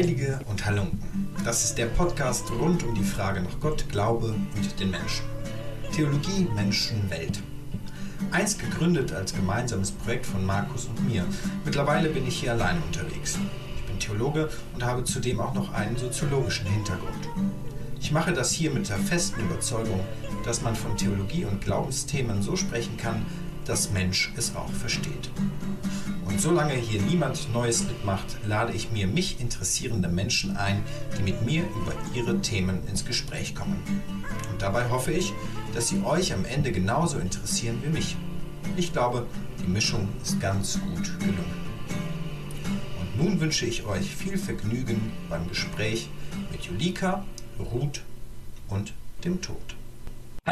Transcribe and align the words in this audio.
Heilige 0.00 0.40
und 0.48 0.64
Halunken. 0.64 1.28
Das 1.44 1.62
ist 1.62 1.76
der 1.76 1.84
Podcast 1.84 2.50
rund 2.52 2.82
um 2.84 2.94
die 2.94 3.04
Frage 3.04 3.42
nach 3.42 3.60
Gott, 3.60 3.84
Glaube 3.90 4.28
und 4.28 4.80
den 4.80 4.90
Menschen. 4.90 5.26
Theologie, 5.94 6.48
Menschen, 6.54 7.10
Welt. 7.10 7.42
Einst 8.30 8.60
gegründet 8.60 9.12
als 9.12 9.34
gemeinsames 9.34 9.90
Projekt 9.90 10.24
von 10.24 10.46
Markus 10.46 10.86
und 10.86 11.06
mir. 11.06 11.26
Mittlerweile 11.66 12.08
bin 12.08 12.26
ich 12.26 12.40
hier 12.40 12.52
alleine 12.52 12.80
unterwegs. 12.80 13.38
Ich 13.76 13.84
bin 13.84 13.98
Theologe 13.98 14.48
und 14.72 14.82
habe 14.82 15.04
zudem 15.04 15.38
auch 15.38 15.52
noch 15.52 15.74
einen 15.74 15.98
soziologischen 15.98 16.64
Hintergrund. 16.64 17.28
Ich 18.00 18.10
mache 18.10 18.32
das 18.32 18.52
hier 18.52 18.70
mit 18.70 18.88
der 18.88 18.96
festen 18.96 19.42
Überzeugung, 19.42 20.00
dass 20.46 20.62
man 20.62 20.76
von 20.76 20.96
Theologie 20.96 21.44
und 21.44 21.60
Glaubensthemen 21.60 22.40
so 22.40 22.56
sprechen 22.56 22.96
kann, 22.96 23.26
dass 23.66 23.90
Mensch 23.90 24.32
es 24.38 24.56
auch 24.56 24.72
versteht. 24.72 25.30
Solange 26.40 26.72
hier 26.72 27.02
niemand 27.02 27.52
Neues 27.52 27.84
mitmacht, 27.84 28.38
lade 28.48 28.72
ich 28.72 28.90
mir 28.90 29.06
mich 29.06 29.42
interessierende 29.42 30.08
Menschen 30.08 30.56
ein, 30.56 30.82
die 31.18 31.22
mit 31.22 31.44
mir 31.44 31.64
über 31.64 31.92
ihre 32.14 32.40
Themen 32.40 32.80
ins 32.88 33.04
Gespräch 33.04 33.54
kommen. 33.54 33.78
Und 34.50 34.62
dabei 34.62 34.88
hoffe 34.88 35.12
ich, 35.12 35.34
dass 35.74 35.88
sie 35.88 36.02
euch 36.02 36.32
am 36.32 36.46
Ende 36.46 36.72
genauso 36.72 37.18
interessieren 37.18 37.82
wie 37.84 37.90
mich. 37.90 38.16
Ich 38.78 38.94
glaube, 38.94 39.26
die 39.62 39.70
Mischung 39.70 40.08
ist 40.22 40.40
ganz 40.40 40.80
gut 40.80 41.18
gelungen. 41.18 41.60
Und 42.98 43.22
nun 43.22 43.38
wünsche 43.38 43.66
ich 43.66 43.84
euch 43.84 44.08
viel 44.08 44.38
Vergnügen 44.38 45.12
beim 45.28 45.46
Gespräch 45.46 46.08
mit 46.50 46.62
Julika, 46.62 47.22
Ruth 47.58 48.00
und 48.68 48.94
dem 49.24 49.42
Tod. 49.42 49.76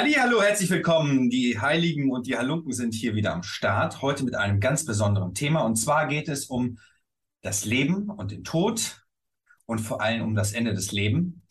Hallo, 0.01 0.41
herzlich 0.41 0.71
willkommen. 0.71 1.29
Die 1.29 1.59
Heiligen 1.59 2.13
und 2.13 2.29
die 2.29 2.37
Halunken 2.37 2.73
sind 2.73 2.95
hier 2.95 3.17
wieder 3.17 3.33
am 3.35 3.43
Start. 3.43 4.01
Heute 4.01 4.25
mit 4.25 4.37
einem 4.37 4.61
ganz 4.61 4.85
besonderen 4.85 5.35
Thema. 5.35 5.63
Und 5.63 5.75
zwar 5.75 6.07
geht 6.07 6.29
es 6.29 6.45
um 6.45 6.79
das 7.43 7.65
Leben 7.65 8.09
und 8.09 8.31
den 8.31 8.45
Tod 8.45 9.05
und 9.67 9.81
vor 9.81 10.01
allem 10.01 10.23
um 10.23 10.37
das 10.37 10.53
Ende 10.53 10.73
des 10.73 10.93
Leben, 10.93 11.43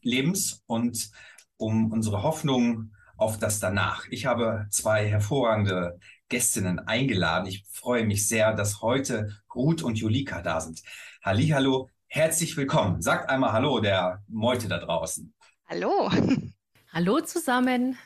Lebens 0.00 0.64
und 0.66 1.12
um 1.56 1.92
unsere 1.92 2.24
Hoffnung 2.24 2.90
auf 3.16 3.38
das 3.38 3.60
Danach. 3.60 4.08
Ich 4.10 4.26
habe 4.26 4.66
zwei 4.70 5.06
hervorragende 5.06 6.00
Gästinnen 6.28 6.80
eingeladen. 6.80 7.46
Ich 7.46 7.64
freue 7.70 8.04
mich 8.04 8.26
sehr, 8.26 8.52
dass 8.52 8.82
heute 8.82 9.28
Ruth 9.54 9.84
und 9.84 9.96
Julika 9.96 10.42
da 10.42 10.60
sind. 10.60 10.82
Hallo, 11.22 11.88
herzlich 12.08 12.56
willkommen. 12.56 13.00
Sagt 13.00 13.30
einmal 13.30 13.52
Hallo 13.52 13.78
der 13.78 14.24
Meute 14.26 14.66
da 14.66 14.78
draußen. 14.78 15.32
Hallo. 15.68 16.10
Hallo 16.94 17.20
zusammen. 17.20 17.96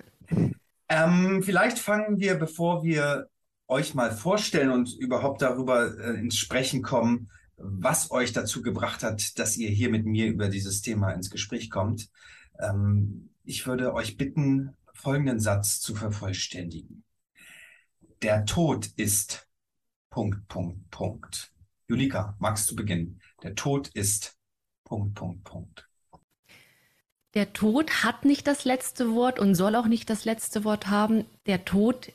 Ähm, 0.89 1.42
vielleicht 1.42 1.81
fangen 1.81 2.20
wir, 2.20 2.37
bevor 2.37 2.84
wir 2.84 3.28
euch 3.67 3.95
mal 3.95 4.12
vorstellen 4.12 4.70
und 4.70 4.95
überhaupt 5.01 5.43
darüber 5.43 5.98
äh, 5.98 6.20
ins 6.20 6.37
Sprechen 6.37 6.83
kommen, 6.83 7.28
was 7.56 8.12
euch 8.12 8.33
dazu 8.33 8.62
gebracht 8.62 9.03
hat, 9.03 9.41
dass 9.41 9.56
ihr 9.56 9.70
hier 9.70 9.91
mit 9.91 10.06
mir 10.06 10.28
über 10.28 10.48
dieses 10.48 10.83
Thema 10.83 11.11
ins 11.11 11.31
Gespräch 11.31 11.69
kommt. 11.69 12.11
Ähm, 12.61 13.31
ich 13.43 13.67
würde 13.67 13.93
euch 13.93 14.17
bitten, 14.17 14.77
folgenden 14.95 15.41
Satz 15.41 15.81
zu 15.81 15.97
vervollständigen. 15.97 17.03
Der 18.23 18.45
Tod 18.45 18.87
ist 18.95 19.48
Punkt, 20.11 20.47
Punkt, 20.47 20.89
Punkt. 20.93 21.53
Julika, 21.89 22.37
magst 22.39 22.71
du 22.71 22.77
beginnen? 22.77 23.21
Der 23.43 23.56
Tod 23.56 23.89
ist 23.89 24.39
Punkt, 24.84 25.17
Punkt, 25.17 25.43
Punkt. 25.43 25.89
Der 27.37 27.53
Tod 27.53 28.03
hat 28.03 28.25
nicht 28.25 28.47
das 28.47 28.65
letzte 28.65 29.12
Wort 29.12 29.39
und 29.39 29.55
soll 29.55 29.77
auch 29.77 29.84
nicht 29.84 30.09
das 30.09 30.25
letzte 30.25 30.65
Wort 30.65 30.87
haben. 30.87 31.27
Der 31.45 31.67
Tod 31.67 32.11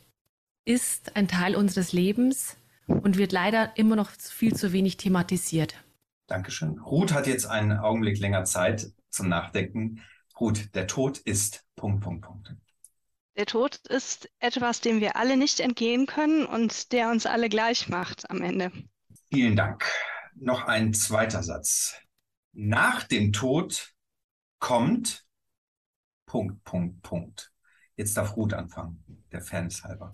ist 0.66 1.16
ein 1.16 1.28
Teil 1.28 1.56
unseres 1.56 1.94
Lebens 1.94 2.58
und 2.88 3.20
wird 3.20 3.32
leider 3.32 3.72
immer 3.78 3.96
noch 3.96 4.10
viel 4.10 4.56
zu 4.56 4.74
wenig 4.74 4.98
thematisiert. 4.98 5.76
Dankeschön. 6.26 6.80
Ruth 6.80 7.14
hat 7.14 7.28
jetzt 7.28 7.46
einen 7.46 7.78
Augenblick 7.78 8.18
länger 8.18 8.46
Zeit 8.46 8.94
zum 9.12 9.30
Nachdenken. 9.30 10.02
Ruth, 10.40 10.74
der 10.74 10.88
Tod 10.88 11.20
ist 11.20 11.68
Punkt, 11.76 12.04
Punkt, 12.04 12.26
Punkt. 12.26 12.56
Der 13.38 13.46
Tod 13.46 13.76
ist 13.76 14.28
etwas, 14.40 14.82
dem 14.82 15.02
wir 15.02 15.18
alle 15.18 15.38
nicht 15.38 15.60
entgehen 15.60 16.08
können 16.08 16.48
und 16.48 16.92
der 16.94 17.12
uns 17.12 17.28
alle 17.28 17.48
gleich 17.48 17.90
macht 17.90 18.28
am 18.32 18.42
Ende. 18.42 18.72
Vielen 19.32 19.56
Dank. 19.56 19.86
Noch 20.34 20.64
ein 20.64 20.96
zweiter 20.96 21.44
Satz. 21.44 21.96
Nach 22.54 23.04
dem 23.04 23.32
Tod 23.32 23.94
kommt 24.62 25.26
Punkt, 26.26 26.64
Punkt, 26.64 27.02
Punkt. 27.02 27.52
Jetzt 27.98 28.16
darf 28.16 28.38
Ruth 28.38 28.54
anfangen, 28.54 29.04
der 29.34 29.42
Fairness 29.42 29.84
halber. 29.84 30.14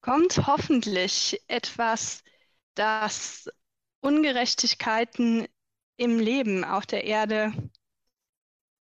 Kommt 0.00 0.48
hoffentlich 0.48 1.40
etwas, 1.46 2.24
das 2.74 3.48
Ungerechtigkeiten 4.00 5.46
im 5.96 6.18
Leben 6.18 6.64
auf 6.64 6.86
der 6.86 7.04
Erde 7.04 7.52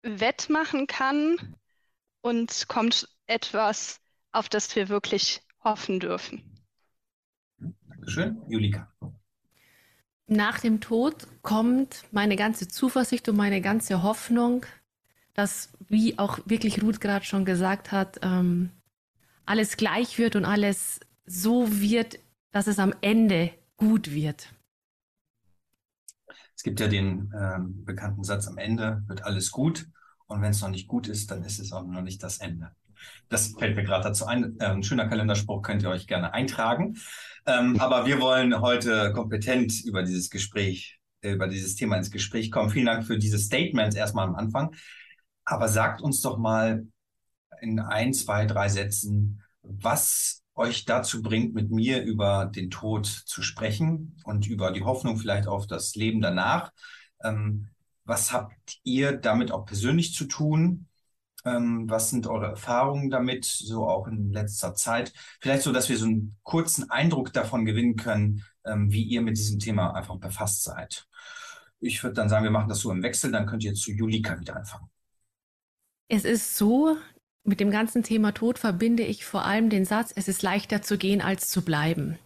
wettmachen 0.02 0.86
kann 0.86 1.56
und 2.22 2.66
kommt 2.68 3.08
etwas, 3.26 4.00
auf 4.32 4.48
das 4.48 4.74
wir 4.74 4.88
wirklich 4.88 5.42
hoffen 5.62 6.00
dürfen. 6.00 6.64
Dankeschön. 7.86 8.42
Julika. 8.48 8.90
Nach 10.32 10.58
dem 10.60 10.80
Tod 10.80 11.26
kommt 11.42 12.04
meine 12.10 12.36
ganze 12.36 12.66
Zuversicht 12.66 13.28
und 13.28 13.36
meine 13.36 13.60
ganze 13.60 14.02
Hoffnung, 14.02 14.64
dass, 15.34 15.68
wie 15.88 16.18
auch 16.18 16.38
wirklich 16.46 16.82
Ruth 16.82 17.02
gerade 17.02 17.26
schon 17.26 17.44
gesagt 17.44 17.92
hat, 17.92 18.20
ähm, 18.22 18.70
alles 19.44 19.76
gleich 19.76 20.16
wird 20.16 20.34
und 20.34 20.46
alles 20.46 21.00
so 21.26 21.80
wird, 21.80 22.18
dass 22.50 22.66
es 22.66 22.78
am 22.78 22.94
Ende 23.02 23.50
gut 23.76 24.12
wird. 24.12 24.54
Es 26.56 26.62
gibt 26.62 26.80
ja 26.80 26.88
den 26.88 27.30
ähm, 27.38 27.84
bekannten 27.84 28.24
Satz, 28.24 28.48
am 28.48 28.56
Ende 28.56 29.02
wird 29.08 29.24
alles 29.24 29.50
gut 29.50 29.86
und 30.26 30.40
wenn 30.40 30.52
es 30.52 30.62
noch 30.62 30.70
nicht 30.70 30.88
gut 30.88 31.08
ist, 31.08 31.30
dann 31.30 31.44
ist 31.44 31.58
es 31.58 31.72
auch 31.72 31.84
noch 31.84 32.00
nicht 32.00 32.22
das 32.22 32.38
Ende. 32.38 32.70
Das 33.28 33.48
fällt 33.58 33.76
mir 33.76 33.84
gerade 33.84 34.04
dazu 34.04 34.26
ein. 34.26 34.58
Äh, 34.60 34.66
ein 34.66 34.82
schöner 34.82 35.08
Kalenderspruch 35.08 35.60
könnt 35.62 35.82
ihr 35.82 35.90
euch 35.90 36.06
gerne 36.06 36.32
eintragen. 36.32 36.96
Ähm, 37.46 37.78
aber 37.80 38.06
wir 38.06 38.20
wollen 38.20 38.60
heute 38.60 39.12
kompetent 39.12 39.84
über 39.84 40.02
dieses 40.02 40.30
Gespräch, 40.30 40.98
äh, 41.22 41.32
über 41.32 41.48
dieses 41.48 41.74
Thema 41.74 41.96
ins 41.96 42.10
Gespräch 42.10 42.50
kommen. 42.50 42.70
Vielen 42.70 42.86
Dank 42.86 43.04
für 43.04 43.18
diese 43.18 43.38
Statements 43.38 43.96
erstmal 43.96 44.28
am 44.28 44.36
Anfang. 44.36 44.74
Aber 45.44 45.68
sagt 45.68 46.00
uns 46.00 46.20
doch 46.20 46.38
mal 46.38 46.86
in 47.60 47.80
ein, 47.80 48.12
zwei, 48.12 48.46
drei 48.46 48.68
Sätzen, 48.68 49.42
was 49.62 50.42
euch 50.54 50.84
dazu 50.84 51.22
bringt, 51.22 51.54
mit 51.54 51.70
mir 51.70 52.02
über 52.02 52.46
den 52.46 52.70
Tod 52.70 53.06
zu 53.06 53.42
sprechen 53.42 54.16
und 54.24 54.46
über 54.46 54.70
die 54.70 54.84
Hoffnung 54.84 55.16
vielleicht 55.16 55.48
auf 55.48 55.66
das 55.66 55.94
Leben 55.94 56.20
danach. 56.20 56.72
Ähm, 57.22 57.68
was 58.04 58.32
habt 58.32 58.78
ihr 58.82 59.12
damit 59.12 59.52
auch 59.52 59.64
persönlich 59.64 60.14
zu 60.14 60.26
tun? 60.26 60.88
Ähm, 61.44 61.90
was 61.90 62.10
sind 62.10 62.26
eure 62.26 62.46
Erfahrungen 62.46 63.10
damit, 63.10 63.44
so 63.44 63.88
auch 63.88 64.06
in 64.06 64.32
letzter 64.32 64.74
Zeit? 64.74 65.12
Vielleicht 65.40 65.62
so, 65.62 65.72
dass 65.72 65.88
wir 65.88 65.98
so 65.98 66.06
einen 66.06 66.36
kurzen 66.42 66.90
Eindruck 66.90 67.32
davon 67.32 67.64
gewinnen 67.64 67.96
können, 67.96 68.44
ähm, 68.64 68.92
wie 68.92 69.02
ihr 69.02 69.22
mit 69.22 69.36
diesem 69.36 69.58
Thema 69.58 69.94
einfach 69.94 70.16
befasst 70.16 70.62
seid. 70.62 71.06
Ich 71.80 72.02
würde 72.02 72.14
dann 72.14 72.28
sagen, 72.28 72.44
wir 72.44 72.50
machen 72.50 72.68
das 72.68 72.80
so 72.80 72.92
im 72.92 73.02
Wechsel, 73.02 73.32
dann 73.32 73.46
könnt 73.46 73.64
ihr 73.64 73.74
zu 73.74 73.90
Julika 73.90 74.38
wieder 74.38 74.56
anfangen. 74.56 74.88
Es 76.08 76.24
ist 76.24 76.56
so, 76.56 76.96
mit 77.44 77.58
dem 77.58 77.70
ganzen 77.70 78.02
Thema 78.02 78.32
Tod 78.32 78.58
verbinde 78.58 79.02
ich 79.02 79.24
vor 79.24 79.44
allem 79.44 79.68
den 79.68 79.84
Satz, 79.84 80.12
es 80.14 80.28
ist 80.28 80.42
leichter 80.42 80.82
zu 80.82 80.96
gehen 80.96 81.20
als 81.20 81.48
zu 81.48 81.62
bleiben. 81.62 82.18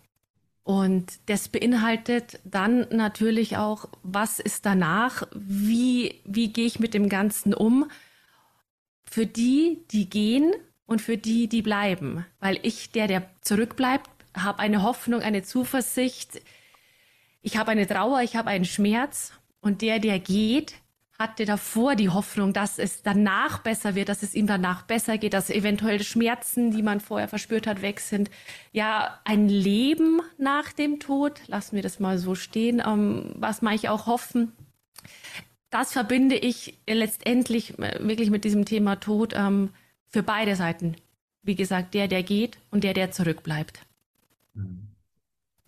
Und 0.63 1.21
das 1.27 1.49
beinhaltet 1.49 2.41
dann 2.45 2.89
natürlich 2.91 3.57
auch, 3.57 3.89
was 4.03 4.41
ist 4.41 4.67
danach, 4.67 5.23
wie, 5.33 6.21
wie 6.25 6.53
gehe 6.53 6.67
ich 6.67 6.81
mit 6.81 6.93
dem 6.93 7.09
Ganzen 7.09 7.55
um, 7.55 7.89
für 9.11 9.27
die, 9.27 9.83
die 9.91 10.09
gehen 10.09 10.53
und 10.87 11.01
für 11.03 11.17
die, 11.17 11.49
die 11.49 11.63
bleiben. 11.63 12.25
Weil 12.41 12.59
ich, 12.63 12.91
der, 12.91 13.07
der 13.07 13.29
zurückbleibt, 13.41 14.09
habe 14.37 14.59
eine 14.59 14.83
Hoffnung, 14.83 15.23
eine 15.23 15.43
Zuversicht. 15.43 16.41
Ich 17.43 17.57
habe 17.57 17.71
eine 17.71 17.87
Trauer, 17.87 18.21
ich 18.23 18.37
habe 18.37 18.51
einen 18.51 18.65
Schmerz. 18.65 19.33
Und 19.61 19.83
der, 19.83 19.99
der 19.99 20.19
geht, 20.19 20.75
hatte 21.19 21.45
davor 21.45 21.97
die 21.97 22.11
Hoffnung, 22.11 22.53
dass 22.53 22.79
es 22.79 23.03
danach 23.03 23.59
besser 23.59 23.95
wird, 23.95 24.09
dass 24.09 24.23
es 24.23 24.35
ihm 24.35 24.47
danach 24.47 24.83
besser 24.83 25.19
geht, 25.19 25.33
dass 25.33 25.51
eventuell 25.51 26.03
Schmerzen, 26.03 26.71
die 26.71 26.83
man 26.83 27.01
vorher 27.01 27.29
verspürt 27.29 27.67
hat, 27.67 27.83
weg 27.83 28.01
sind. 28.01 28.31
Ja, 28.73 29.19
ein 29.25 29.49
Leben 29.49 30.21
nach 30.39 30.73
dem 30.73 31.01
Tod, 31.01 31.41
lassen 31.47 31.77
wir 31.77 31.83
das 31.83 32.01
mal 32.01 32.19
so 32.19 32.35
stehen, 32.35 32.83
ähm, 32.87 33.33
was 33.37 33.63
manche 33.63 33.91
auch 33.91 34.07
hoffen, 34.07 34.53
das 35.71 35.93
verbinde 35.93 36.37
ich 36.37 36.79
letztendlich 36.89 37.79
äh, 37.79 37.99
wirklich 38.07 38.31
mit 38.31 38.45
diesem 38.45 38.65
Thema 38.65 38.97
Tod 38.97 39.33
ähm, 39.35 39.71
für 40.09 40.23
beide 40.23 40.57
Seiten. 40.57 40.97
Wie 41.43 41.55
gesagt, 41.57 41.95
der, 41.95 42.09
der 42.09 42.23
geht 42.23 42.59
und 42.71 42.85
der, 42.85 42.95
der 42.95 43.11
zurückbleibt. 43.11 43.81
Mhm. 44.55 44.89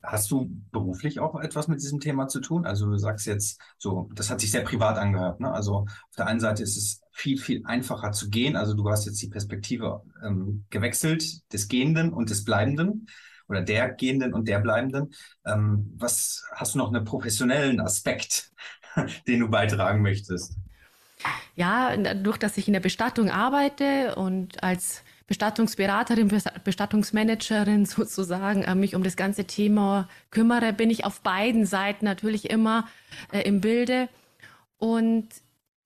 Hast 0.02 0.30
du 0.30 0.48
beruflich 0.70 1.18
auch 1.20 1.38
etwas 1.40 1.68
mit 1.68 1.82
diesem 1.82 2.00
Thema 2.00 2.28
zu 2.28 2.40
tun? 2.40 2.64
Also 2.64 2.86
du 2.86 2.96
sagst 2.96 3.26
jetzt 3.26 3.60
so, 3.76 4.08
das 4.14 4.30
hat 4.30 4.40
sich 4.40 4.50
sehr 4.50 4.62
privat 4.62 4.96
angehört. 4.96 5.40
Ne? 5.40 5.52
Also 5.52 5.80
auf 5.80 6.16
der 6.16 6.26
einen 6.28 6.40
Seite 6.40 6.62
ist 6.62 6.76
es 6.76 7.02
viel, 7.12 7.36
viel 7.38 7.62
einfacher 7.66 8.12
zu 8.12 8.30
gehen. 8.30 8.56
Also 8.56 8.74
du 8.74 8.88
hast 8.88 9.06
jetzt 9.06 9.20
die 9.20 9.28
Perspektive 9.28 10.02
ähm, 10.24 10.64
gewechselt 10.70 11.52
des 11.52 11.68
Gehenden 11.68 12.12
und 12.12 12.30
des 12.30 12.44
Bleibenden. 12.44 13.06
oder 13.48 13.62
der 13.62 13.90
Gehenden 13.90 14.34
und 14.34 14.46
der 14.48 14.60
Bleibenden. 14.60 15.14
Ähm, 15.44 15.92
was 15.96 16.44
hast 16.54 16.74
du 16.74 16.78
noch 16.78 16.92
einen 16.92 17.04
professionellen 17.04 17.80
Aspekt, 17.80 18.52
den 19.26 19.40
du 19.40 19.48
beitragen 19.48 20.02
möchtest? 20.02 20.56
Ja, 21.56 21.96
dadurch, 21.96 22.38
dass 22.38 22.56
ich 22.56 22.68
in 22.68 22.72
der 22.72 22.80
Bestattung 22.80 23.30
arbeite 23.30 24.14
und 24.14 24.62
als 24.62 25.02
Bestattungsberaterin, 25.26 26.30
Bestattungsmanagerin 26.64 27.84
sozusagen 27.86 28.62
äh, 28.62 28.74
mich 28.74 28.94
um 28.94 29.02
das 29.02 29.16
ganze 29.16 29.44
Thema 29.44 30.08
kümmere, 30.30 30.72
bin 30.72 30.90
ich 30.90 31.04
auf 31.04 31.20
beiden 31.20 31.66
Seiten 31.66 32.04
natürlich 32.04 32.50
immer 32.50 32.88
äh, 33.32 33.42
im 33.42 33.60
Bilde. 33.60 34.08
Und 34.78 35.28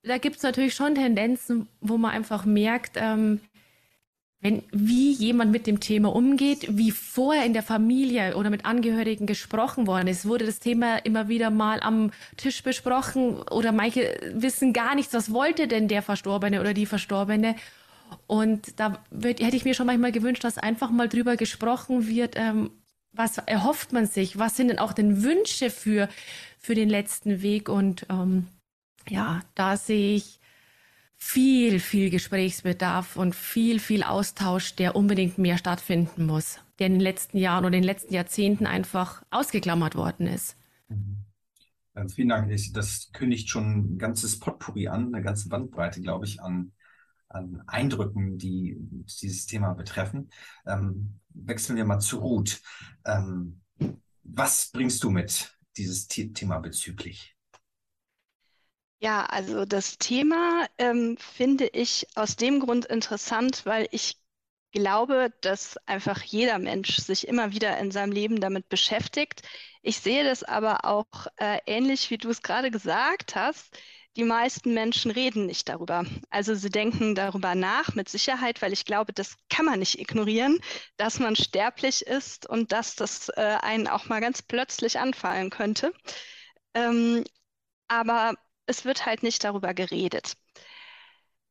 da 0.02 0.18
gibt 0.18 0.36
es 0.36 0.42
natürlich 0.42 0.74
schon 0.74 0.94
Tendenzen, 0.94 1.68
wo 1.80 1.96
man 1.96 2.12
einfach 2.12 2.44
merkt, 2.44 2.92
ähm, 2.96 3.40
wenn, 4.42 4.64
wie 4.72 5.12
jemand 5.12 5.52
mit 5.52 5.68
dem 5.68 5.78
Thema 5.78 6.14
umgeht, 6.14 6.66
wie 6.76 6.90
vorher 6.90 7.46
in 7.46 7.52
der 7.52 7.62
Familie 7.62 8.36
oder 8.36 8.50
mit 8.50 8.64
Angehörigen 8.64 9.24
gesprochen 9.24 9.86
worden 9.86 10.08
ist, 10.08 10.26
wurde 10.26 10.44
das 10.44 10.58
Thema 10.58 10.96
immer 10.96 11.28
wieder 11.28 11.50
mal 11.50 11.78
am 11.80 12.10
Tisch 12.36 12.64
besprochen 12.64 13.40
oder 13.50 13.70
manche 13.70 14.18
wissen 14.34 14.72
gar 14.72 14.96
nichts, 14.96 15.14
was 15.14 15.32
wollte 15.32 15.68
denn 15.68 15.86
der 15.86 16.02
Verstorbene 16.02 16.60
oder 16.60 16.74
die 16.74 16.86
Verstorbene. 16.86 17.54
Und 18.26 18.80
da 18.80 18.98
wird, 19.12 19.40
hätte 19.40 19.56
ich 19.56 19.64
mir 19.64 19.74
schon 19.74 19.86
manchmal 19.86 20.10
gewünscht, 20.10 20.42
dass 20.42 20.58
einfach 20.58 20.90
mal 20.90 21.08
drüber 21.08 21.36
gesprochen 21.36 22.08
wird, 22.08 22.34
ähm, 22.36 22.72
was 23.12 23.38
erhofft 23.38 23.92
man 23.92 24.06
sich, 24.06 24.40
was 24.40 24.56
sind 24.56 24.68
denn 24.68 24.80
auch 24.80 24.92
denn 24.92 25.22
Wünsche 25.22 25.70
für, 25.70 26.08
für 26.58 26.74
den 26.74 26.88
letzten 26.88 27.42
Weg. 27.42 27.68
Und 27.68 28.06
ähm, 28.10 28.48
ja, 29.08 29.42
da 29.54 29.76
sehe 29.76 30.16
ich 30.16 30.40
viel, 31.22 31.78
viel 31.78 32.10
Gesprächsbedarf 32.10 33.16
und 33.16 33.34
viel, 33.34 33.78
viel 33.78 34.02
Austausch, 34.02 34.74
der 34.74 34.96
unbedingt 34.96 35.38
mehr 35.38 35.56
stattfinden 35.56 36.26
muss, 36.26 36.58
der 36.78 36.88
in 36.88 36.94
den 36.94 37.00
letzten 37.00 37.38
Jahren 37.38 37.64
oder 37.64 37.76
in 37.76 37.82
den 37.82 37.88
letzten 37.88 38.12
Jahrzehnten 38.12 38.66
einfach 38.66 39.22
ausgeklammert 39.30 39.94
worden 39.94 40.26
ist. 40.26 40.56
Mhm. 40.88 41.24
vielen 42.10 42.28
Dank. 42.28 42.52
Das 42.74 43.10
kündigt 43.12 43.48
schon 43.48 43.94
ein 43.94 43.98
ganzes 43.98 44.38
Potpourri 44.40 44.88
an, 44.88 45.14
eine 45.14 45.22
ganze 45.22 45.48
Bandbreite, 45.48 46.02
glaube 46.02 46.26
ich, 46.26 46.42
an 46.42 46.72
an 47.28 47.62
Eindrücken, 47.66 48.36
die 48.36 48.76
dieses 49.22 49.46
Thema 49.46 49.72
betreffen. 49.72 50.28
Ähm, 50.66 51.19
wechseln 51.30 51.76
wir 51.76 51.86
mal 51.86 51.98
zu 51.98 52.19
Ruth. 52.19 52.60
Ähm, 53.06 53.62
was 54.22 54.70
bringst 54.70 55.02
du 55.02 55.08
mit, 55.08 55.56
dieses 55.78 56.08
Thema 56.08 56.58
bezüglich? 56.58 57.34
Ja, 59.02 59.25
also 59.26 59.64
das 59.64 59.99
Thema 59.99 60.66
ähm, 60.78 61.16
finde 61.19 61.66
ich 61.66 62.06
aus 62.14 62.37
dem 62.37 62.60
Grund 62.60 62.84
interessant, 62.87 63.66
weil 63.66 63.88
ich 63.90 64.16
glaube, 64.72 65.32
dass 65.40 65.76
einfach 65.87 66.22
jeder 66.22 66.58
Mensch 66.58 66.96
sich 66.99 67.26
immer 67.26 67.50
wieder 67.52 67.76
in 67.78 67.90
seinem 67.90 68.12
Leben 68.12 68.40
damit 68.40 68.69
beschäftigt. 68.69 69.43
Ich 69.82 69.99
sehe 69.99 70.22
das 70.25 70.44
aber 70.44 70.84
auch 70.84 71.26
äh, 71.37 71.58
ähnlich, 71.66 72.10
wie 72.10 72.19
du 72.19 72.31
es 72.31 72.43
gerade 72.43 72.70
gesagt 72.70 73.34
hast 73.37 73.76
die 74.16 74.25
meisten 74.25 74.75
Menschen 74.75 75.10
reden 75.10 75.46
nicht 75.46 75.70
darüber. 75.70 76.05
Also 76.28 76.55
sie 76.55 76.69
denken 76.69 77.14
darüber 77.14 77.55
nach, 77.55 77.94
mit 77.94 78.10
Sicherheit, 78.10 78.60
weil 78.60 78.75
ich 78.75 78.84
glaube, 78.84 79.14
das 79.14 79.37
kann 79.48 79.64
man 79.64 79.78
nicht 79.78 79.98
ignorieren, 79.98 80.60
dass 80.98 81.19
man 81.19 81.34
sterblich 81.34 82.02
ist 82.06 82.46
und 82.46 82.72
dass 82.72 82.94
das 82.94 83.31
äh, 83.31 83.40
einen 83.62 83.88
auch 83.88 84.06
mal 84.10 84.20
ganz 84.20 84.43
plötzlich 84.43 84.98
anfallen 84.98 85.48
könnte. 85.48 85.94
Ähm, 86.75 87.25
aber 87.88 88.34
es 88.66 88.84
wird 88.84 89.06
halt 89.06 89.22
nicht 89.22 89.44
darüber 89.44 89.74
geredet. 89.74 90.34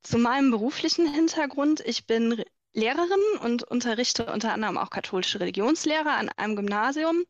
Zu 0.04 0.18
meinem 0.18 0.52
beruflichen 0.52 1.12
Hintergrund, 1.14 1.82
ich 1.82 2.08
bin 2.08 2.44
Lehrerin 2.74 3.40
und 3.42 3.64
unterrichte 3.64 4.26
unter 4.32 4.54
anderem 4.54 4.78
auch 4.78 4.90
katholische 4.90 5.40
Religionslehre 5.40 6.12
an 6.12 6.30
einem 6.30 6.56
Gymnasium. 6.56 7.24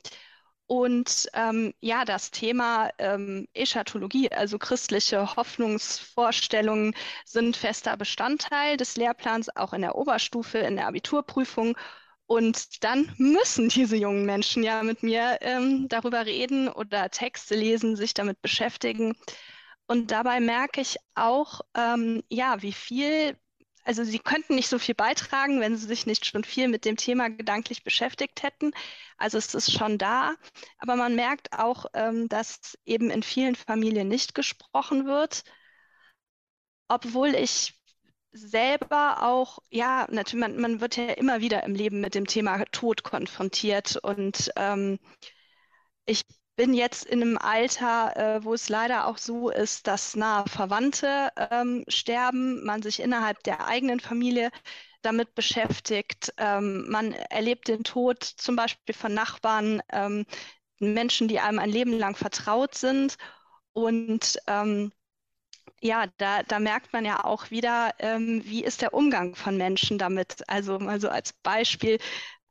Und 0.67 1.27
ähm, 1.33 1.73
ja, 1.81 2.05
das 2.05 2.31
Thema 2.31 2.91
ähm, 2.97 3.45
Eschatologie, 3.53 4.31
also 4.31 4.57
christliche 4.57 5.35
Hoffnungsvorstellungen, 5.35 6.95
sind 7.25 7.57
fester 7.57 7.97
Bestandteil 7.97 8.77
des 8.77 8.95
Lehrplans, 8.95 9.53
auch 9.57 9.73
in 9.73 9.81
der 9.81 9.95
Oberstufe, 9.95 10.59
in 10.59 10.77
der 10.77 10.87
Abiturprüfung. 10.87 11.75
Und 12.25 12.83
dann 12.85 13.13
müssen 13.17 13.67
diese 13.67 13.97
jungen 13.97 14.25
Menschen 14.25 14.63
ja 14.63 14.81
mit 14.83 15.03
mir 15.03 15.39
ähm, 15.41 15.89
darüber 15.89 16.25
reden 16.25 16.69
oder 16.69 17.09
Texte 17.09 17.55
lesen, 17.55 17.97
sich 17.97 18.13
damit 18.13 18.41
beschäftigen. 18.41 19.17
Und 19.87 20.11
dabei 20.11 20.39
merke 20.39 20.81
ich 20.81 20.97
auch, 21.15 21.61
ähm, 21.75 22.23
ja, 22.29 22.61
wie 22.61 22.73
viel 22.73 23.37
also 23.83 24.03
sie 24.03 24.19
könnten 24.19 24.55
nicht 24.55 24.69
so 24.69 24.79
viel 24.79 24.95
beitragen, 24.95 25.59
wenn 25.59 25.75
sie 25.75 25.87
sich 25.87 26.05
nicht 26.05 26.25
schon 26.25 26.43
viel 26.43 26.67
mit 26.67 26.85
dem 26.85 26.97
Thema 26.97 27.29
gedanklich 27.29 27.83
beschäftigt 27.83 28.43
hätten. 28.43 28.71
Also 29.17 29.37
es 29.37 29.53
ist 29.55 29.71
schon 29.71 29.97
da, 29.97 30.35
aber 30.77 30.95
man 30.95 31.15
merkt 31.15 31.53
auch, 31.53 31.85
ähm, 31.93 32.27
dass 32.29 32.77
eben 32.85 33.09
in 33.09 33.23
vielen 33.23 33.55
Familien 33.55 34.07
nicht 34.07 34.35
gesprochen 34.35 35.05
wird, 35.05 35.43
obwohl 36.87 37.35
ich 37.35 37.79
selber 38.33 39.23
auch, 39.23 39.59
ja, 39.69 40.07
natürlich, 40.09 40.41
man, 40.47 40.57
man 40.59 40.81
wird 40.81 40.95
ja 40.95 41.09
immer 41.13 41.41
wieder 41.41 41.63
im 41.63 41.75
Leben 41.75 42.01
mit 42.01 42.15
dem 42.15 42.27
Thema 42.27 42.63
Tod 42.71 43.03
konfrontiert. 43.03 43.97
Und 43.97 44.51
ähm, 44.55 44.99
ich 46.05 46.23
bin 46.61 46.75
jetzt 46.75 47.05
in 47.05 47.23
einem 47.23 47.39
Alter, 47.39 48.15
äh, 48.15 48.43
wo 48.43 48.53
es 48.53 48.69
leider 48.69 49.07
auch 49.07 49.17
so 49.17 49.49
ist, 49.49 49.87
dass 49.87 50.15
nahe 50.15 50.45
Verwandte 50.47 51.29
ähm, 51.35 51.83
sterben, 51.87 52.63
man 52.63 52.83
sich 52.83 52.99
innerhalb 52.99 53.41
der 53.41 53.65
eigenen 53.65 53.99
Familie 53.99 54.51
damit 55.01 55.33
beschäftigt. 55.33 56.31
Ähm, 56.37 56.87
man 56.87 57.13
erlebt 57.13 57.67
den 57.67 57.83
Tod 57.83 58.23
zum 58.23 58.55
Beispiel 58.55 58.93
von 58.93 59.11
Nachbarn, 59.11 59.81
ähm, 59.91 60.27
Menschen, 60.77 61.27
die 61.27 61.39
einem 61.39 61.57
ein 61.57 61.71
Leben 61.71 61.93
lang 61.97 62.15
vertraut 62.15 62.75
sind. 62.75 63.17
Und 63.73 64.37
ähm, 64.45 64.91
ja, 65.81 66.05
da, 66.17 66.43
da 66.43 66.59
merkt 66.59 66.93
man 66.93 67.05
ja 67.05 67.25
auch 67.25 67.49
wieder, 67.49 67.95
ähm, 67.97 68.43
wie 68.45 68.63
ist 68.63 68.83
der 68.83 68.93
Umgang 68.93 69.33
von 69.33 69.57
Menschen 69.57 69.97
damit. 69.97 70.47
Also 70.47 70.77
mal 70.77 71.01
so 71.01 71.09
als 71.09 71.33
Beispiel, 71.33 71.97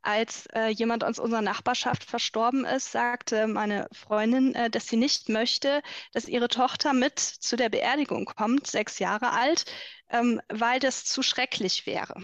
als 0.01 0.47
äh, 0.47 0.67
jemand 0.67 1.03
aus 1.03 1.19
unserer 1.19 1.41
Nachbarschaft 1.41 2.03
verstorben 2.03 2.65
ist, 2.65 2.91
sagte 2.91 3.47
meine 3.47 3.87
Freundin, 3.91 4.55
äh, 4.55 4.69
dass 4.69 4.87
sie 4.87 4.97
nicht 4.97 5.29
möchte, 5.29 5.81
dass 6.13 6.27
ihre 6.27 6.47
Tochter 6.47 6.93
mit 6.93 7.19
zu 7.19 7.55
der 7.55 7.69
Beerdigung 7.69 8.25
kommt, 8.25 8.67
sechs 8.67 8.99
Jahre 8.99 9.31
alt, 9.31 9.65
ähm, 10.09 10.41
weil 10.49 10.79
das 10.79 11.05
zu 11.05 11.21
schrecklich 11.21 11.85
wäre. 11.85 12.15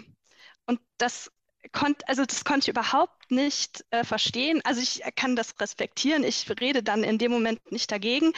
Und 0.66 0.80
das 0.98 1.32
konnte, 1.72 2.08
also 2.08 2.26
das 2.26 2.44
konnte 2.46 2.66
ich 2.66 2.70
überhaupt 2.70 3.32
nicht 3.32 3.86
äh, 3.92 4.04
verstehen. 4.04 4.62
Also 4.64 4.82
ich 4.82 5.02
kann 5.16 5.36
das 5.36 5.60
respektieren. 5.60 6.24
Ich 6.24 6.50
rede 6.62 6.84
dann 6.84 7.04
in 7.04 7.18
dem 7.18 7.32
Moment 7.32 7.72
nicht 7.72 7.92
dagegen. 7.92 8.34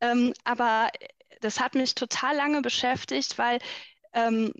Ähm, 0.00 0.32
aber 0.44 0.90
das 1.40 1.60
hat 1.60 1.74
mich 1.74 1.94
total 1.94 2.36
lange 2.36 2.62
beschäftigt, 2.62 3.38
weil 3.38 3.58
ähm, 4.14 4.52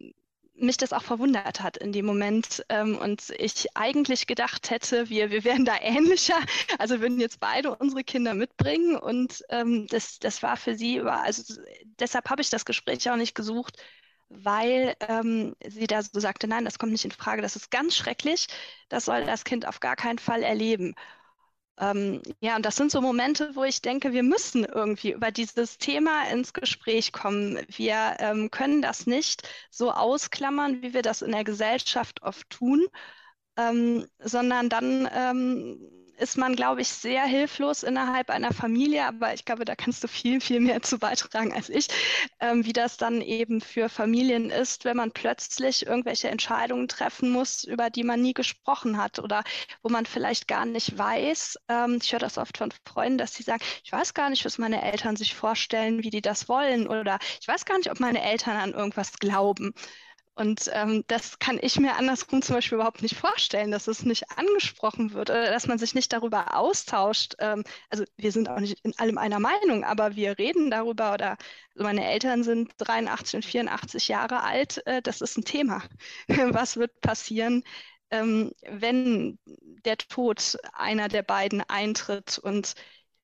mich 0.62 0.76
das 0.76 0.92
auch 0.92 1.02
verwundert 1.02 1.60
hat 1.60 1.76
in 1.76 1.92
dem 1.92 2.06
Moment 2.06 2.64
ähm, 2.68 2.96
und 2.98 3.30
ich 3.38 3.76
eigentlich 3.76 4.26
gedacht 4.26 4.70
hätte, 4.70 5.08
wir, 5.08 5.30
wir 5.30 5.44
wären 5.44 5.64
da 5.64 5.76
ähnlicher, 5.80 6.38
also 6.78 7.00
würden 7.00 7.20
jetzt 7.20 7.40
beide 7.40 7.74
unsere 7.76 8.04
Kinder 8.04 8.34
mitbringen 8.34 8.96
und 8.96 9.42
ähm, 9.50 9.86
das, 9.88 10.18
das 10.18 10.42
war 10.42 10.56
für 10.56 10.74
sie, 10.74 11.00
also 11.00 11.54
deshalb 12.00 12.30
habe 12.30 12.42
ich 12.42 12.50
das 12.50 12.64
Gespräch 12.64 13.10
auch 13.10 13.16
nicht 13.16 13.34
gesucht, 13.34 13.76
weil 14.28 14.94
ähm, 15.08 15.54
sie 15.66 15.86
da 15.86 16.02
so 16.02 16.18
sagte, 16.20 16.48
nein, 16.48 16.64
das 16.64 16.78
kommt 16.78 16.92
nicht 16.92 17.04
in 17.04 17.10
Frage, 17.10 17.42
das 17.42 17.56
ist 17.56 17.70
ganz 17.70 17.94
schrecklich, 17.96 18.46
das 18.88 19.04
soll 19.06 19.24
das 19.24 19.44
Kind 19.44 19.66
auf 19.66 19.80
gar 19.80 19.96
keinen 19.96 20.18
Fall 20.18 20.42
erleben. 20.42 20.94
Ähm, 21.78 22.22
ja, 22.40 22.56
und 22.56 22.66
das 22.66 22.76
sind 22.76 22.90
so 22.90 23.00
Momente, 23.00 23.56
wo 23.56 23.64
ich 23.64 23.80
denke, 23.82 24.12
wir 24.12 24.22
müssen 24.22 24.64
irgendwie 24.64 25.12
über 25.12 25.30
dieses 25.30 25.78
Thema 25.78 26.24
ins 26.30 26.52
Gespräch 26.52 27.12
kommen. 27.12 27.58
Wir 27.68 28.16
ähm, 28.18 28.50
können 28.50 28.82
das 28.82 29.06
nicht 29.06 29.48
so 29.70 29.90
ausklammern, 29.90 30.82
wie 30.82 30.94
wir 30.94 31.02
das 31.02 31.22
in 31.22 31.32
der 31.32 31.44
Gesellschaft 31.44 32.22
oft 32.22 32.48
tun, 32.50 32.86
ähm, 33.56 34.06
sondern 34.18 34.68
dann 34.68 35.08
ähm, 35.12 36.01
ist 36.18 36.36
man, 36.36 36.54
glaube 36.56 36.80
ich, 36.82 36.88
sehr 36.88 37.24
hilflos 37.24 37.82
innerhalb 37.82 38.30
einer 38.30 38.52
Familie, 38.52 39.04
aber 39.06 39.34
ich 39.34 39.44
glaube, 39.44 39.64
da 39.64 39.74
kannst 39.74 40.04
du 40.04 40.08
viel, 40.08 40.40
viel 40.40 40.60
mehr 40.60 40.82
zu 40.82 40.98
beitragen 40.98 41.52
als 41.52 41.68
ich, 41.68 41.88
ähm, 42.40 42.64
wie 42.64 42.72
das 42.72 42.96
dann 42.96 43.20
eben 43.20 43.60
für 43.60 43.88
Familien 43.88 44.50
ist, 44.50 44.84
wenn 44.84 44.96
man 44.96 45.12
plötzlich 45.12 45.86
irgendwelche 45.86 46.28
Entscheidungen 46.28 46.88
treffen 46.88 47.30
muss, 47.30 47.64
über 47.64 47.90
die 47.90 48.04
man 48.04 48.20
nie 48.22 48.34
gesprochen 48.34 48.96
hat 48.98 49.18
oder 49.18 49.42
wo 49.82 49.88
man 49.88 50.06
vielleicht 50.06 50.48
gar 50.48 50.66
nicht 50.66 50.96
weiß. 50.96 51.56
Ähm, 51.68 51.98
ich 52.02 52.12
höre 52.12 52.20
das 52.20 52.38
oft 52.38 52.58
von 52.58 52.72
Freunden, 52.86 53.18
dass 53.18 53.34
sie 53.34 53.42
sagen, 53.42 53.62
ich 53.84 53.92
weiß 53.92 54.14
gar 54.14 54.30
nicht, 54.30 54.44
was 54.44 54.58
meine 54.58 54.82
Eltern 54.82 55.16
sich 55.16 55.34
vorstellen, 55.34 56.02
wie 56.02 56.10
die 56.10 56.22
das 56.22 56.48
wollen 56.48 56.86
oder 56.88 57.18
ich 57.40 57.48
weiß 57.48 57.64
gar 57.64 57.78
nicht, 57.78 57.90
ob 57.90 58.00
meine 58.00 58.22
Eltern 58.22 58.56
an 58.56 58.72
irgendwas 58.72 59.12
glauben. 59.18 59.72
Und 60.34 60.70
ähm, 60.72 61.04
das 61.08 61.38
kann 61.38 61.58
ich 61.60 61.78
mir 61.78 61.94
andersrum 61.96 62.40
zum 62.40 62.56
Beispiel 62.56 62.76
überhaupt 62.76 63.02
nicht 63.02 63.16
vorstellen, 63.16 63.70
dass 63.70 63.86
es 63.86 64.02
nicht 64.04 64.30
angesprochen 64.30 65.12
wird 65.12 65.28
oder 65.28 65.50
dass 65.50 65.66
man 65.66 65.78
sich 65.78 65.94
nicht 65.94 66.10
darüber 66.12 66.56
austauscht. 66.56 67.34
Ähm, 67.38 67.64
also 67.90 68.04
wir 68.16 68.32
sind 68.32 68.48
auch 68.48 68.58
nicht 68.58 68.78
in 68.82 68.98
allem 68.98 69.18
einer 69.18 69.40
Meinung, 69.40 69.84
aber 69.84 70.16
wir 70.16 70.38
reden 70.38 70.70
darüber 70.70 71.12
oder 71.12 71.36
also 71.74 71.84
meine 71.84 72.10
Eltern 72.10 72.44
sind 72.44 72.72
83 72.78 73.36
und 73.36 73.44
84 73.44 74.08
Jahre 74.08 74.42
alt. 74.42 74.86
Äh, 74.86 75.02
das 75.02 75.20
ist 75.20 75.36
ein 75.36 75.44
Thema. 75.44 75.82
Was 76.28 76.76
wird 76.78 76.98
passieren, 77.02 77.62
ähm, 78.10 78.52
wenn 78.68 79.38
der 79.84 79.98
Tod 79.98 80.58
einer 80.72 81.08
der 81.08 81.22
beiden 81.22 81.62
eintritt. 81.68 82.38
Und 82.38 82.74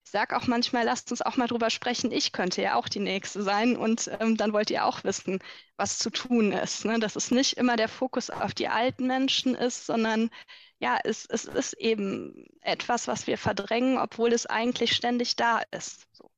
ich 0.09 0.13
sage 0.13 0.39
auch 0.39 0.47
manchmal, 0.47 0.87
lasst 0.87 1.11
uns 1.11 1.21
auch 1.21 1.37
mal 1.37 1.49
drüber 1.49 1.69
sprechen, 1.69 2.11
ich 2.11 2.33
könnte 2.33 2.63
ja 2.63 2.77
auch 2.77 2.89
die 2.89 2.99
Nächste 2.99 3.43
sein 3.43 3.77
und 3.77 4.11
ähm, 4.21 4.39
dann 4.39 4.55
wollt 4.55 4.71
ihr 4.71 4.87
auch 4.87 5.05
wissen, 5.05 5.39
was 5.77 5.99
zu 5.99 6.09
tun 6.09 6.51
ist. 6.53 6.87
Ne? 6.87 6.99
Dass 6.99 7.15
es 7.15 7.31
nicht 7.31 7.59
immer 7.59 7.77
der 7.77 7.91
Fokus 7.91 8.31
auf 8.31 8.55
die 8.55 8.69
alten 8.69 9.07
Menschen 9.07 9.55
ist, 9.55 9.85
sondern 9.85 10.31
ja, 10.79 10.99
es, 11.05 11.27
es 11.27 11.45
ist 11.45 11.75
eben 11.75 12.47
etwas, 12.63 13.07
was 13.07 13.27
wir 13.27 13.37
verdrängen, 13.37 13.99
obwohl 13.99 14.33
es 14.33 14.47
eigentlich 14.47 14.95
ständig 14.95 15.37
da 15.37 15.61
ist. 15.73 16.07
So. 16.13 16.31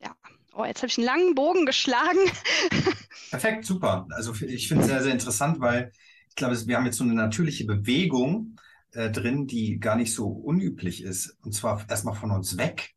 Ja. 0.00 0.16
Oh, 0.54 0.64
jetzt 0.64 0.78
habe 0.78 0.88
ich 0.88 0.96
einen 0.96 1.06
langen 1.06 1.34
Bogen 1.34 1.66
geschlagen. 1.66 2.30
Perfekt, 3.30 3.66
super. 3.66 4.06
Also 4.12 4.32
ich 4.46 4.68
finde 4.68 4.84
es 4.84 4.88
sehr, 4.88 5.02
sehr 5.02 5.12
interessant, 5.12 5.60
weil 5.60 5.92
ich 6.30 6.34
glaube, 6.34 6.56
wir 6.66 6.76
haben 6.78 6.86
jetzt 6.86 6.96
so 6.96 7.04
eine 7.04 7.12
natürliche 7.12 7.66
Bewegung 7.66 8.56
äh, 8.92 9.10
drin, 9.10 9.46
die 9.46 9.78
gar 9.78 9.96
nicht 9.96 10.14
so 10.14 10.28
unüblich 10.28 11.02
ist. 11.02 11.36
Und 11.42 11.52
zwar 11.52 11.84
erstmal 11.88 12.14
von 12.14 12.30
uns 12.30 12.56
weg. 12.56 12.94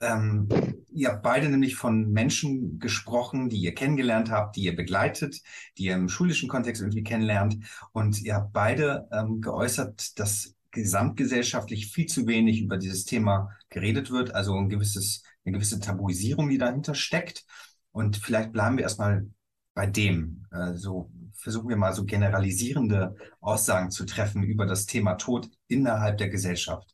Ähm, 0.00 0.48
ihr 0.92 1.08
habt 1.08 1.22
beide 1.22 1.48
nämlich 1.48 1.76
von 1.76 2.12
Menschen 2.12 2.78
gesprochen, 2.78 3.48
die 3.48 3.58
ihr 3.58 3.74
kennengelernt 3.74 4.30
habt, 4.30 4.56
die 4.56 4.64
ihr 4.64 4.76
begleitet, 4.76 5.40
die 5.78 5.84
ihr 5.84 5.94
im 5.94 6.08
schulischen 6.08 6.48
Kontext 6.48 6.82
irgendwie 6.82 7.02
kennenlernt. 7.02 7.56
Und 7.92 8.20
ihr 8.22 8.34
habt 8.34 8.52
beide 8.52 9.08
ähm, 9.10 9.40
geäußert, 9.40 10.18
dass 10.18 10.54
gesamtgesellschaftlich 10.70 11.90
viel 11.92 12.06
zu 12.06 12.26
wenig 12.26 12.60
über 12.60 12.76
dieses 12.76 13.06
Thema 13.06 13.50
geredet 13.70 14.10
wird, 14.10 14.34
also 14.34 14.54
ein 14.54 14.68
gewisses, 14.68 15.22
eine 15.44 15.54
gewisse 15.54 15.80
Tabuisierung, 15.80 16.50
die 16.50 16.58
dahinter 16.58 16.94
steckt. 16.94 17.46
Und 17.92 18.18
vielleicht 18.18 18.52
bleiben 18.52 18.76
wir 18.76 18.84
erstmal 18.84 19.26
bei 19.72 19.86
dem. 19.86 20.44
Also 20.50 21.10
versuchen 21.46 21.68
wir 21.68 21.76
mal 21.76 21.92
so 21.92 22.04
generalisierende 22.04 23.14
Aussagen 23.40 23.92
zu 23.92 24.04
treffen 24.04 24.42
über 24.42 24.66
das 24.66 24.84
Thema 24.84 25.14
Tod 25.14 25.48
innerhalb 25.68 26.18
der 26.18 26.28
Gesellschaft. 26.28 26.92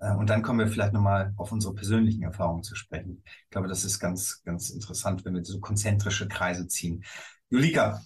Äh, 0.00 0.12
und 0.16 0.28
dann 0.28 0.42
kommen 0.42 0.58
wir 0.58 0.66
vielleicht 0.66 0.92
nochmal 0.92 1.32
auf 1.36 1.52
unsere 1.52 1.72
persönlichen 1.72 2.24
Erfahrungen 2.24 2.64
zu 2.64 2.74
sprechen. 2.74 3.22
Ich 3.44 3.50
glaube, 3.50 3.68
das 3.68 3.84
ist 3.84 4.00
ganz, 4.00 4.42
ganz 4.42 4.70
interessant, 4.70 5.24
wenn 5.24 5.34
wir 5.34 5.44
so 5.44 5.60
konzentrische 5.60 6.26
Kreise 6.26 6.66
ziehen. 6.66 7.04
Julika, 7.48 8.02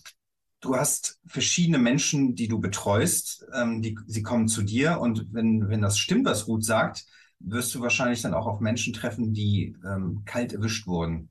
du 0.60 0.76
hast 0.76 1.18
verschiedene 1.26 1.78
Menschen, 1.78 2.34
die 2.34 2.48
du 2.48 2.60
betreust, 2.60 3.46
ähm, 3.54 3.80
die, 3.80 3.98
sie 4.06 4.22
kommen 4.22 4.48
zu 4.48 4.60
dir 4.60 5.00
und 5.00 5.32
wenn, 5.32 5.70
wenn 5.70 5.80
das 5.80 5.96
stimmt, 5.96 6.26
was 6.26 6.46
Ruth 6.46 6.62
sagt, 6.62 7.06
wirst 7.38 7.74
du 7.74 7.80
wahrscheinlich 7.80 8.20
dann 8.20 8.34
auch 8.34 8.46
auf 8.46 8.60
Menschen 8.60 8.92
treffen, 8.92 9.32
die 9.32 9.74
ähm, 9.82 10.24
kalt 10.26 10.52
erwischt 10.52 10.86
wurden 10.86 11.29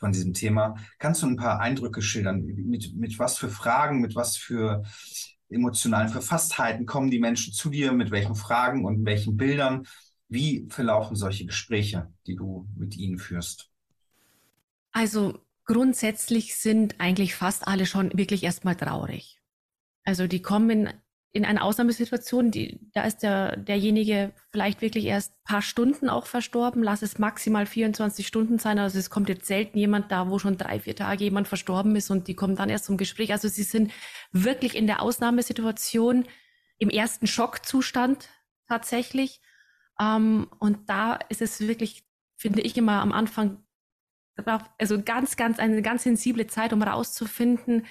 von 0.00 0.12
diesem 0.12 0.32
Thema. 0.32 0.76
Kannst 0.98 1.22
du 1.22 1.26
ein 1.26 1.36
paar 1.36 1.60
Eindrücke 1.60 2.02
schildern? 2.02 2.42
Mit, 2.44 2.96
mit 2.96 3.18
was 3.18 3.38
für 3.38 3.50
Fragen, 3.50 4.00
mit 4.00 4.16
was 4.16 4.36
für 4.36 4.82
emotionalen 5.50 6.08
Verfasstheiten 6.08 6.86
kommen 6.86 7.10
die 7.10 7.20
Menschen 7.20 7.52
zu 7.52 7.70
dir? 7.70 7.92
Mit 7.92 8.10
welchen 8.10 8.34
Fragen 8.34 8.84
und 8.84 9.04
welchen 9.04 9.36
Bildern? 9.36 9.86
Wie 10.28 10.66
verlaufen 10.70 11.16
solche 11.16 11.44
Gespräche, 11.44 12.12
die 12.26 12.34
du 12.34 12.66
mit 12.76 12.96
ihnen 12.96 13.18
führst? 13.18 13.70
Also 14.92 15.38
grundsätzlich 15.66 16.56
sind 16.56 16.96
eigentlich 16.98 17.34
fast 17.34 17.68
alle 17.68 17.86
schon 17.86 18.16
wirklich 18.16 18.42
erstmal 18.42 18.76
traurig. 18.76 19.40
Also 20.04 20.26
die 20.26 20.40
kommen 20.40 20.88
in 21.32 21.44
einer 21.44 21.62
Ausnahmesituation, 21.62 22.50
die, 22.50 22.80
da 22.92 23.04
ist 23.04 23.18
der, 23.18 23.56
derjenige 23.56 24.32
vielleicht 24.50 24.82
wirklich 24.82 25.04
erst 25.04 25.42
paar 25.44 25.62
Stunden 25.62 26.08
auch 26.08 26.26
verstorben, 26.26 26.82
lass 26.82 27.02
es 27.02 27.20
maximal 27.20 27.66
24 27.66 28.26
Stunden 28.26 28.58
sein. 28.58 28.80
Also 28.80 28.98
es 28.98 29.10
kommt 29.10 29.28
jetzt 29.28 29.46
selten 29.46 29.78
jemand 29.78 30.10
da, 30.10 30.28
wo 30.28 30.40
schon 30.40 30.58
drei, 30.58 30.80
vier 30.80 30.96
Tage 30.96 31.22
jemand 31.22 31.46
verstorben 31.46 31.94
ist 31.94 32.10
und 32.10 32.26
die 32.26 32.34
kommen 32.34 32.56
dann 32.56 32.68
erst 32.68 32.86
zum 32.86 32.96
Gespräch. 32.96 33.30
Also 33.30 33.46
sie 33.46 33.62
sind 33.62 33.92
wirklich 34.32 34.74
in 34.74 34.88
der 34.88 35.02
Ausnahmesituation 35.02 36.26
im 36.78 36.90
ersten 36.90 37.28
Schockzustand 37.28 38.28
tatsächlich. 38.66 39.40
Ähm, 40.00 40.48
und 40.58 40.88
da 40.88 41.14
ist 41.28 41.42
es 41.42 41.60
wirklich, 41.60 42.02
finde 42.38 42.62
ich 42.62 42.76
immer 42.76 43.00
am 43.00 43.12
Anfang, 43.12 43.62
also 44.78 45.00
ganz, 45.00 45.36
ganz, 45.36 45.60
eine 45.60 45.82
ganz 45.82 46.02
sensible 46.02 46.48
Zeit, 46.48 46.72
um 46.72 46.82
herauszufinden, 46.82 47.86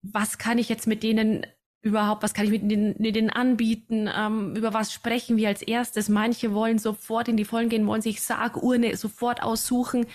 was 0.00 0.38
kann 0.38 0.58
ich 0.58 0.68
jetzt 0.68 0.86
mit 0.86 1.02
denen 1.02 1.46
überhaupt, 1.82 2.22
was 2.22 2.32
kann 2.32 2.46
ich 2.46 2.50
mit 2.52 2.70
denen, 2.70 2.94
mit 2.98 3.16
denen 3.16 3.30
anbieten, 3.30 4.08
ähm, 4.14 4.54
über 4.56 4.72
was 4.72 4.92
sprechen 4.92 5.36
wir 5.36 5.48
als 5.48 5.62
erstes. 5.62 6.08
Manche 6.08 6.54
wollen 6.54 6.78
sofort 6.78 7.28
in 7.28 7.36
die 7.36 7.44
Vollen 7.44 7.68
gehen, 7.68 7.86
wollen 7.86 8.02
sich 8.02 8.22
Sargurne 8.22 8.96
sofort 8.96 9.42
aussuchen. 9.42 10.06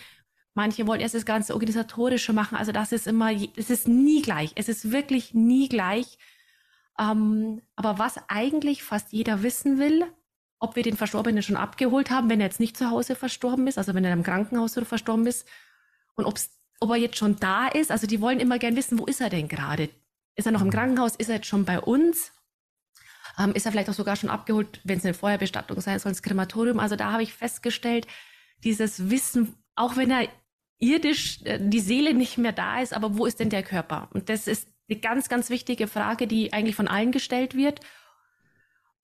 Manche 0.53 0.87
wollen 0.87 1.01
erst 1.01 1.13
das 1.13 1.25
ganze 1.25 1.53
Organisatorische 1.53 2.33
machen. 2.33 2.57
Also 2.57 2.71
das 2.71 2.91
ist 2.91 3.05
immer, 3.05 3.31
es 3.31 3.69
ist 3.69 3.87
nie 3.87 4.21
gleich. 4.21 4.53
Es 4.55 4.69
ist 4.69 4.91
wirklich 4.91 5.33
nie 5.33 5.67
gleich. 5.67 6.17
Ähm, 6.99 7.61
aber 7.75 7.99
was 7.99 8.17
eigentlich 8.29 8.81
fast 8.81 9.11
jeder 9.11 9.43
wissen 9.43 9.77
will, 9.77 10.05
ob 10.59 10.75
wir 10.75 10.83
den 10.83 10.97
Verstorbenen 10.97 11.43
schon 11.43 11.57
abgeholt 11.57 12.09
haben, 12.09 12.29
wenn 12.29 12.39
er 12.39 12.47
jetzt 12.47 12.59
nicht 12.59 12.77
zu 12.77 12.89
Hause 12.89 13.15
verstorben 13.15 13.67
ist, 13.67 13.77
also 13.77 13.93
wenn 13.93 14.05
er 14.05 14.13
im 14.13 14.23
Krankenhaus 14.23 14.75
oder 14.77 14.85
verstorben 14.87 15.27
ist, 15.27 15.47
und 16.15 16.25
ob's, 16.25 16.49
ob 16.79 16.89
er 16.89 16.95
jetzt 16.95 17.17
schon 17.17 17.35
da 17.35 17.67
ist. 17.67 17.91
Also 17.91 18.07
die 18.07 18.21
wollen 18.21 18.39
immer 18.39 18.57
gern 18.57 18.75
wissen, 18.75 18.97
wo 18.97 19.05
ist 19.05 19.21
er 19.21 19.29
denn 19.29 19.47
gerade? 19.47 19.89
Ist 20.37 20.45
er 20.45 20.51
noch 20.51 20.61
im 20.61 20.69
Krankenhaus? 20.69 21.15
Ist 21.15 21.29
er 21.29 21.35
jetzt 21.35 21.47
schon 21.47 21.65
bei 21.65 21.79
uns? 21.79 22.31
Ähm, 23.37 23.53
ist 23.53 23.65
er 23.65 23.71
vielleicht 23.71 23.89
auch 23.89 23.93
sogar 23.93 24.15
schon 24.15 24.29
abgeholt, 24.29 24.79
wenn 24.83 24.99
es 24.99 25.05
eine 25.05 25.13
Feuerbestattung 25.13 25.81
sein 25.81 25.99
soll, 25.99 26.11
ins 26.11 26.21
Krematorium? 26.21 26.79
Also 26.79 26.95
da 26.95 27.11
habe 27.11 27.23
ich 27.23 27.33
festgestellt, 27.33 28.07
dieses 28.63 29.09
Wissen, 29.09 29.55
auch 29.75 29.97
wenn 29.97 30.11
er 30.11 30.29
irdisch 30.79 31.41
äh, 31.43 31.59
die 31.59 31.79
Seele 31.79 32.13
nicht 32.13 32.37
mehr 32.37 32.51
da 32.51 32.81
ist, 32.81 32.93
aber 32.93 33.17
wo 33.17 33.25
ist 33.25 33.39
denn 33.39 33.49
der 33.49 33.63
Körper? 33.63 34.09
Und 34.13 34.29
das 34.29 34.47
ist 34.47 34.67
eine 34.89 34.99
ganz, 34.99 35.27
ganz 35.27 35.49
wichtige 35.49 35.87
Frage, 35.87 36.27
die 36.27 36.53
eigentlich 36.53 36.75
von 36.75 36.87
allen 36.87 37.11
gestellt 37.11 37.55
wird. 37.55 37.79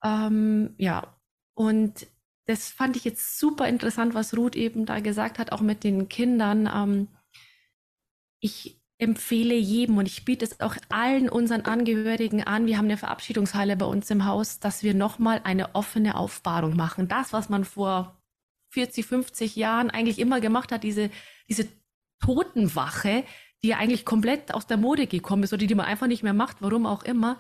Ähm, 0.03 0.75
ja, 0.77 1.19
und 1.55 2.07
das 2.45 2.69
fand 2.69 2.95
ich 2.95 3.05
jetzt 3.05 3.39
super 3.39 3.67
interessant, 3.67 4.13
was 4.13 4.35
Ruth 4.37 4.55
eben 4.55 4.85
da 4.85 4.99
gesagt 4.99 5.39
hat, 5.39 5.51
auch 5.51 5.61
mit 5.61 5.83
den 5.83 6.09
Kindern. 6.09 6.69
Ähm, 6.71 7.07
ich 8.39 8.82
empfehle 9.03 9.55
jedem 9.55 9.97
und 9.97 10.07
ich 10.07 10.25
biete 10.25 10.45
es 10.45 10.59
auch 10.59 10.75
allen 10.89 11.29
unseren 11.29 11.61
Angehörigen 11.61 12.43
an. 12.43 12.65
Wir 12.65 12.77
haben 12.77 12.85
eine 12.85 12.97
Verabschiedungshalle 12.97 13.77
bei 13.77 13.85
uns 13.85 14.09
im 14.09 14.25
Haus, 14.25 14.59
dass 14.59 14.83
wir 14.83 14.93
nochmal 14.93 15.41
eine 15.43 15.75
offene 15.75 16.15
Aufbahrung 16.15 16.75
machen. 16.75 17.07
Das, 17.07 17.33
was 17.33 17.49
man 17.49 17.65
vor 17.65 18.21
40, 18.69 19.05
50 19.05 19.55
Jahren 19.55 19.89
eigentlich 19.89 20.19
immer 20.19 20.41
gemacht 20.41 20.71
hat, 20.71 20.83
diese, 20.83 21.09
diese 21.47 21.67
Totenwache, 22.19 23.23
die 23.61 23.69
ja 23.69 23.77
eigentlich 23.77 24.05
komplett 24.05 24.53
aus 24.53 24.67
der 24.67 24.77
Mode 24.77 25.07
gekommen 25.07 25.43
ist 25.43 25.53
oder 25.53 25.65
die 25.65 25.75
man 25.75 25.85
einfach 25.85 26.07
nicht 26.07 26.23
mehr 26.23 26.33
macht, 26.33 26.57
warum 26.61 26.85
auch 26.85 27.03
immer, 27.03 27.37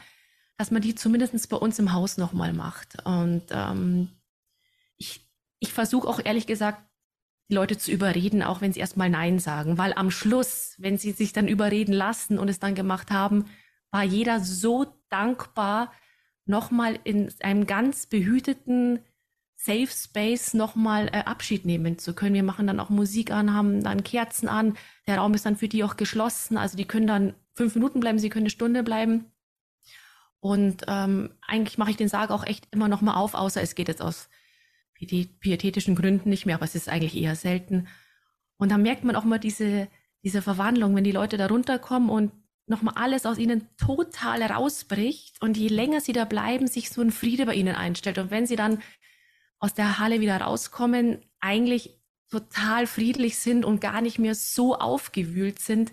dass 0.57 0.71
man 0.71 0.81
die 0.81 0.95
zumindest 0.95 1.49
bei 1.49 1.57
uns 1.57 1.79
im 1.79 1.93
Haus 1.93 2.17
nochmal 2.17 2.53
macht. 2.53 3.03
Und 3.05 3.43
ähm, 3.51 4.09
ich, 4.97 5.27
ich 5.59 5.73
versuche 5.73 6.07
auch 6.07 6.19
ehrlich 6.23 6.47
gesagt, 6.47 6.81
die 7.49 7.55
Leute 7.55 7.77
zu 7.77 7.91
überreden, 7.91 8.41
auch 8.41 8.61
wenn 8.61 8.73
sie 8.73 8.79
erstmal 8.79 9.09
Nein 9.09 9.39
sagen. 9.39 9.77
Weil 9.77 9.93
am 9.93 10.11
Schluss, 10.11 10.75
wenn 10.77 10.97
sie 10.97 11.11
sich 11.11 11.33
dann 11.33 11.47
überreden 11.47 11.93
lassen 11.93 12.39
und 12.39 12.49
es 12.49 12.59
dann 12.59 12.75
gemacht 12.75 13.11
haben, 13.11 13.45
war 13.91 14.03
jeder 14.03 14.39
so 14.39 14.85
dankbar, 15.09 15.91
nochmal 16.45 16.99
in 17.03 17.31
einem 17.41 17.65
ganz 17.67 18.05
behüteten 18.07 18.99
Safe 19.55 19.87
Space 19.87 20.53
nochmal 20.53 21.07
äh, 21.13 21.23
Abschied 21.23 21.65
nehmen 21.65 21.97
zu 21.97 22.13
können. 22.13 22.35
Wir 22.35 22.43
machen 22.43 22.67
dann 22.67 22.81
auch 22.81 22.89
Musik 22.89 23.31
an, 23.31 23.53
haben 23.53 23.81
dann 23.81 24.03
Kerzen 24.03 24.49
an. 24.49 24.75
Der 25.07 25.19
Raum 25.19 25.33
ist 25.33 25.45
dann 25.45 25.55
für 25.55 25.69
die 25.69 25.85
auch 25.85 25.95
geschlossen. 25.95 26.57
Also 26.57 26.75
die 26.75 26.85
können 26.85 27.07
dann 27.07 27.33
fünf 27.53 27.75
Minuten 27.75 28.01
bleiben, 28.01 28.19
sie 28.19 28.29
können 28.29 28.43
eine 28.43 28.49
Stunde 28.49 28.83
bleiben. 28.83 29.31
Und 30.41 30.83
ähm, 30.87 31.29
eigentlich 31.47 31.77
mache 31.77 31.91
ich 31.91 31.97
den 31.97 32.09
Sarg 32.09 32.29
auch 32.29 32.45
echt 32.45 32.67
immer 32.71 32.89
nochmal 32.89 33.15
auf, 33.15 33.33
außer 33.35 33.61
es 33.61 33.75
geht 33.75 33.87
jetzt 33.87 34.01
aus 34.01 34.27
pietätischen 35.05 35.95
Gründen 35.95 36.29
nicht 36.29 36.45
mehr, 36.45 36.55
aber 36.55 36.65
es 36.65 36.75
ist 36.75 36.89
eigentlich 36.89 37.15
eher 37.15 37.35
selten. 37.35 37.87
Und 38.57 38.71
da 38.71 38.77
merkt 38.77 39.03
man 39.03 39.15
auch 39.15 39.23
mal 39.23 39.39
diese, 39.39 39.87
diese 40.23 40.41
Verwandlung, 40.41 40.95
wenn 40.95 41.03
die 41.03 41.11
Leute 41.11 41.37
da 41.37 41.47
runterkommen 41.47 42.09
und 42.09 42.31
nochmal 42.65 42.95
alles 42.95 43.25
aus 43.25 43.37
ihnen 43.37 43.67
total 43.77 44.41
rausbricht 44.41 45.41
und 45.41 45.57
je 45.57 45.67
länger 45.67 46.01
sie 46.01 46.13
da 46.13 46.25
bleiben, 46.25 46.67
sich 46.67 46.89
so 46.89 47.01
ein 47.01 47.11
Friede 47.11 47.45
bei 47.45 47.55
ihnen 47.55 47.75
einstellt. 47.75 48.17
Und 48.17 48.31
wenn 48.31 48.47
sie 48.47 48.55
dann 48.55 48.81
aus 49.59 49.73
der 49.73 49.99
Halle 49.99 50.21
wieder 50.21 50.37
rauskommen, 50.37 51.19
eigentlich 51.39 51.99
total 52.29 52.87
friedlich 52.87 53.37
sind 53.37 53.65
und 53.65 53.81
gar 53.81 54.01
nicht 54.01 54.17
mehr 54.17 54.35
so 54.35 54.75
aufgewühlt 54.75 55.59
sind, 55.59 55.91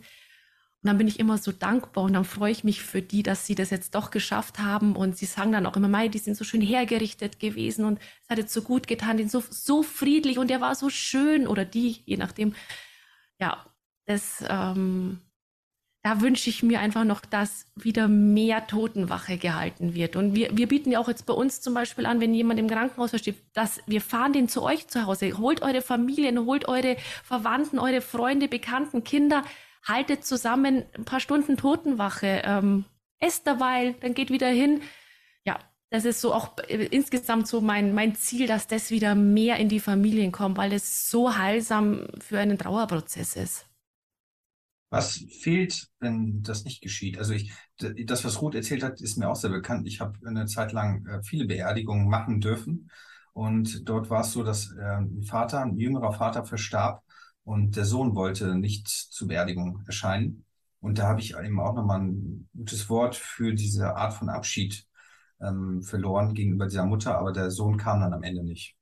und 0.83 0.87
dann 0.89 0.97
bin 0.97 1.09
ich 1.09 1.21
immer 1.21 1.37
so 1.37 1.53
dankbar 1.53 2.05
und 2.05 2.15
dann 2.15 2.25
freue 2.25 2.53
ich 2.53 2.65
mich 2.65 2.83
für 2.83 3.03
die, 3.03 3.23
dass 3.23 3.47
sie 3.47 3.55
das 3.55 3.69
jetzt 3.69 3.95
doch 3.95 4.11
geschafft 4.11 4.61
haben. 4.61 4.97
Und 4.97 5.15
sie 5.15 5.27
sagen 5.27 5.53
dann 5.53 5.67
auch 5.67 5.77
immer, 5.77 5.89
Mai, 5.89 6.09
die 6.09 6.19
sind 6.19 6.39
so 6.39 6.45
schön 6.45 6.63
hergerichtet 6.63 7.39
gewesen 7.39 7.85
und 7.85 7.99
es 8.23 8.31
hat 8.31 8.39
jetzt 8.39 8.55
so 8.55 8.63
gut 8.63 8.87
getan, 8.87 9.19
den 9.19 9.29
so, 9.29 9.43
so 9.51 9.83
friedlich 9.83 10.39
und 10.39 10.49
der 10.49 10.63
war 10.63 10.75
so 10.75 10.89
schön 10.89 11.47
oder 11.47 11.67
die, 11.67 12.01
je 12.07 12.17
nachdem. 12.17 12.55
Ja, 13.39 13.67
das, 14.07 14.43
ähm, 14.49 15.21
da 16.03 16.23
wünsche 16.23 16.49
ich 16.49 16.63
mir 16.63 16.81
einfach 16.81 17.05
noch, 17.05 17.21
dass 17.21 17.67
wieder 17.77 18.09
mehr 18.09 18.67
Totenwache 18.67 19.37
gehalten 19.37 19.95
wird. 19.95 20.17
Und 20.17 20.35
wir, 20.35 20.57
wir 20.57 20.67
bieten 20.67 20.93
ja 20.93 20.99
auch 20.99 21.09
jetzt 21.09 21.27
bei 21.27 21.35
uns 21.35 21.61
zum 21.61 21.75
Beispiel 21.75 22.07
an, 22.07 22.23
wenn 22.23 22.33
jemand 22.33 22.59
im 22.59 22.69
Krankenhaus 22.69 23.11
versteht, 23.11 23.37
dass 23.53 23.83
wir 23.87 24.01
fahren 24.01 24.33
den 24.33 24.49
zu 24.49 24.63
euch 24.63 24.89
zu 24.89 25.05
Hause. 25.05 25.37
Holt 25.37 25.61
eure 25.61 25.83
Familien, 25.83 26.47
holt 26.47 26.69
eure 26.69 26.97
Verwandten, 27.23 27.79
eure 27.79 28.01
Freunde, 28.01 28.49
Bekannten, 28.49 29.05
Kinder 29.05 29.45
haltet 29.83 30.25
zusammen 30.25 30.85
ein 30.97 31.05
paar 31.05 31.21
Stunden 31.21 31.57
Totenwache. 31.57 32.43
Ähm, 32.45 32.85
esst 33.19 33.47
dabei, 33.47 33.95
dann 34.01 34.15
geht 34.15 34.31
wieder 34.31 34.49
hin. 34.49 34.83
Ja, 35.45 35.59
das 35.91 36.05
ist 36.05 36.21
so 36.21 36.35
auch 36.35 36.57
äh, 36.69 36.87
insgesamt 36.87 37.47
so 37.49 37.61
mein, 37.61 37.95
mein 37.95 38.15
Ziel, 38.15 38.47
dass 38.47 38.67
das 38.67 38.91
wieder 38.91 39.15
mehr 39.15 39.57
in 39.57 39.69
die 39.69 39.81
Familien 39.81 40.33
kommt, 40.33 40.59
weil 40.59 40.73
es 40.73 41.11
so 41.11 41.37
heilsam 41.37 42.07
für 42.19 42.39
einen 42.39 42.59
Trauerprozess 42.59 43.37
ist. 43.37 43.67
Was 44.93 45.25
fehlt, 45.41 45.89
wenn 46.01 46.43
das 46.43 46.65
nicht 46.65 46.83
geschieht? 46.83 47.17
Also 47.17 47.33
ich, 47.33 47.53
das, 47.79 48.25
was 48.25 48.43
Ruth 48.43 48.57
erzählt 48.57 48.83
hat, 48.83 49.01
ist 49.01 49.17
mir 49.17 49.29
auch 49.29 49.37
sehr 49.37 49.51
bekannt. 49.51 49.87
Ich 49.87 50.01
habe 50.01 50.19
eine 50.27 50.47
Zeit 50.47 50.73
lang 50.73 51.07
äh, 51.07 51.23
viele 51.23 51.47
Beerdigungen 51.47 52.09
machen 52.09 52.41
dürfen. 52.41 52.91
Und 53.33 53.89
dort 53.89 54.11
war 54.11 54.23
es 54.23 54.33
so, 54.33 54.43
dass 54.43 54.73
äh, 54.73 54.83
ein 54.83 55.23
Vater, 55.23 55.61
ein 55.61 55.79
jüngerer 55.79 56.13
Vater 56.13 56.45
verstarb 56.45 57.05
und 57.51 57.75
der 57.75 57.85
Sohn 57.85 58.15
wollte 58.15 58.55
nicht 58.55 58.87
zur 58.87 59.27
Beerdigung 59.27 59.83
erscheinen. 59.85 60.45
Und 60.79 60.99
da 60.99 61.09
habe 61.09 61.21
ich 61.21 61.35
eben 61.37 61.59
auch 61.59 61.75
nochmal 61.75 62.01
ein 62.01 62.49
gutes 62.57 62.89
Wort 62.89 63.17
für 63.17 63.53
diese 63.55 63.97
Art 63.97 64.15
von 64.15 64.29
Abschied 64.29 64.87
ähm, 65.41 65.83
verloren 65.83 66.35
gegenüber 66.35 66.67
dieser 66.67 66.87
Mutter, 66.87 67.19
aber 67.19 67.33
der 67.33 67.51
Sohn 67.51 67.77
kam 67.77 68.01
dann 68.03 68.15
am 68.15 68.23
Ende 68.23 68.45
nicht. 68.45 68.77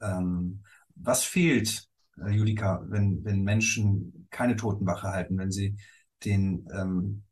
Ähm, 0.00 0.64
was 0.94 1.24
fehlt, 1.24 1.86
äh, 2.24 2.30
Julika, 2.30 2.82
wenn, 2.88 3.22
wenn 3.22 3.42
Menschen 3.42 4.28
keine 4.30 4.56
Totenwache 4.56 5.08
halten, 5.08 5.36
wenn 5.36 5.50
sie 5.50 5.76
den 6.24 6.66
ähm, 6.72 7.24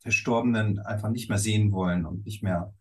Verstorbenen 0.00 0.80
einfach 0.80 1.08
nicht 1.08 1.30
mehr 1.30 1.38
sehen 1.38 1.72
wollen 1.72 2.04
und 2.04 2.26
nicht 2.26 2.42
mehr 2.42 2.74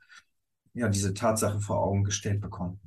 ja, 0.73 0.89
diese 0.89 1.13
Tatsache 1.13 1.61
vor 1.61 1.81
Augen 1.85 2.03
gestellt 2.03 2.41
bekommen? 2.41 2.81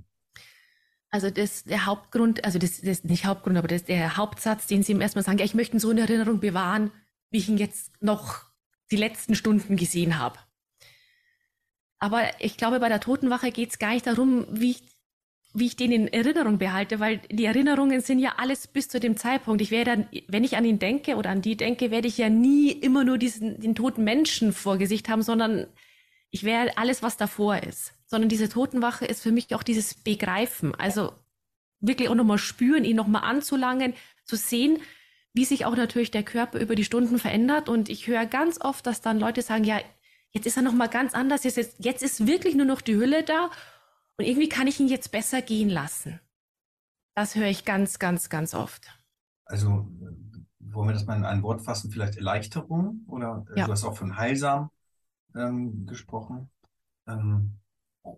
Also 1.11 1.31
das 1.31 1.65
der 1.65 1.87
Hauptgrund, 1.87 2.45
also 2.45 2.59
das, 2.59 2.81
das 2.81 3.05
nicht 3.05 3.27
Hauptgrund, 3.27 3.57
aber 3.57 3.69
das 3.69 3.85
der 3.85 4.17
Hauptsatz, 4.17 4.67
den 4.67 4.83
Sie 4.83 4.93
ihm 4.93 5.01
erstmal 5.01 5.25
sagen, 5.25 5.39
ja, 5.39 5.45
ich 5.45 5.55
möchte 5.55 5.77
ihn 5.77 5.81
so 5.81 5.91
in 5.91 5.99
Erinnerung 5.99 6.41
bewahren, 6.41 6.91
wie 7.31 7.39
ich 7.39 7.49
ihn 7.49 7.59
jetzt 7.59 8.03
noch 8.03 8.45
die 8.91 8.97
letzten 8.97 9.35
Stunden 9.35 9.77
gesehen 9.77 10.19
habe. 10.19 10.39
Aber 11.99 12.23
ich 12.41 12.57
glaube, 12.57 12.81
bei 12.81 12.89
der 12.89 13.01
Totenwache 13.01 13.51
geht 13.51 13.71
es 13.71 13.79
gar 13.79 13.93
nicht 13.95 14.07
darum, 14.07 14.47
wie 14.51 14.73
ich, 14.73 14.83
wie 15.55 15.67
ich 15.67 15.77
den 15.77 15.93
in 15.93 16.09
Erinnerung 16.09 16.59
behalte, 16.59 17.01
weil 17.01 17.19
die 17.31 17.47
Erinnerungen 17.47 18.01
sind 18.01 18.19
ja 18.19 18.35
alles 18.37 18.67
bis 18.67 18.89
zu 18.89 19.01
dem 19.01 19.17
Zeitpunkt. 19.17 19.63
Ich 19.63 19.71
werde 19.71 19.91
dann, 19.93 20.09
wenn 20.29 20.45
ich 20.45 20.57
an 20.57 20.65
ihn 20.67 20.79
denke 20.79 21.17
oder 21.17 21.31
an 21.31 21.41
die 21.41 21.57
denke, 21.57 21.91
werde 21.91 22.09
ich 22.09 22.19
ja 22.19 22.29
nie 22.29 22.71
immer 22.71 23.05
nur 23.05 23.17
diesen, 23.17 23.61
den 23.61 23.75
toten 23.75 24.05
Menschen 24.05 24.53
vor 24.53 24.77
Gesicht 24.77 25.09
haben, 25.09 25.23
sondern 25.23 25.67
ich 26.31 26.45
werde 26.45 26.77
alles, 26.77 27.03
was 27.03 27.17
davor 27.17 27.57
ist. 27.63 27.95
Sondern 28.07 28.29
diese 28.29 28.49
Totenwache 28.49 29.05
ist 29.05 29.23
für 29.23 29.33
mich 29.33 29.55
auch 29.55 29.63
dieses 29.63 29.95
Begreifen. 29.95 30.75
Also 30.75 31.13
wirklich 31.81 32.09
auch 32.09 32.15
nochmal 32.15 32.39
spüren, 32.39 32.85
ihn 32.85 32.97
nochmal 32.97 33.25
anzulangen, 33.25 33.95
zu 34.25 34.37
sehen, 34.37 34.79
wie 35.33 35.45
sich 35.45 35.65
auch 35.67 35.77
natürlich 35.77 36.11
der 36.11 36.23
Körper 36.23 36.61
über 36.61 36.75
die 36.75 36.85
Stunden 36.85 37.19
verändert. 37.19 37.69
Und 37.69 37.89
ich 37.89 38.07
höre 38.07 38.27
ganz 38.27 38.61
oft, 38.61 38.87
dass 38.87 39.01
dann 39.01 39.19
Leute 39.19 39.43
sagen, 39.43 39.65
ja, 39.65 39.81
Jetzt 40.37 40.45
ist 40.45 40.59
er 40.59 40.63
noch 40.63 40.75
mal 40.75 40.89
ganz 40.89 41.15
anders. 41.15 41.45
Jetzt 41.45 41.57
ist, 41.57 41.77
jetzt 41.79 42.03
ist 42.03 42.27
wirklich 42.27 42.55
nur 42.55 42.67
noch 42.67 42.83
die 42.83 42.95
Hülle 42.95 43.25
da 43.25 43.51
und 44.19 44.27
irgendwie 44.27 44.51
kann 44.51 44.67
ich 44.67 44.79
ihn 44.79 44.87
jetzt 44.87 45.11
besser 45.11 45.41
gehen 45.41 45.71
lassen. 45.71 46.21
Das 47.15 47.37
höre 47.37 47.47
ich 47.47 47.65
ganz, 47.65 47.99
ganz, 47.99 48.29
ganz 48.29 48.53
oft. 48.53 48.87
Also 49.47 49.89
wollen 50.59 50.89
wir 50.89 50.93
das 50.93 51.07
mal 51.07 51.17
in 51.17 51.25
ein 51.25 51.43
Wort 51.43 51.63
fassen? 51.63 51.91
Vielleicht 51.91 52.17
Erleichterung 52.17 53.07
oder 53.07 53.47
äh, 53.55 53.61
ja. 53.61 53.65
du 53.65 53.73
hast 53.73 53.85
auch 53.85 53.97
von 53.97 54.19
heilsam 54.19 54.71
ähm, 55.35 55.87
gesprochen. 55.87 56.51
Ähm, 57.07 57.53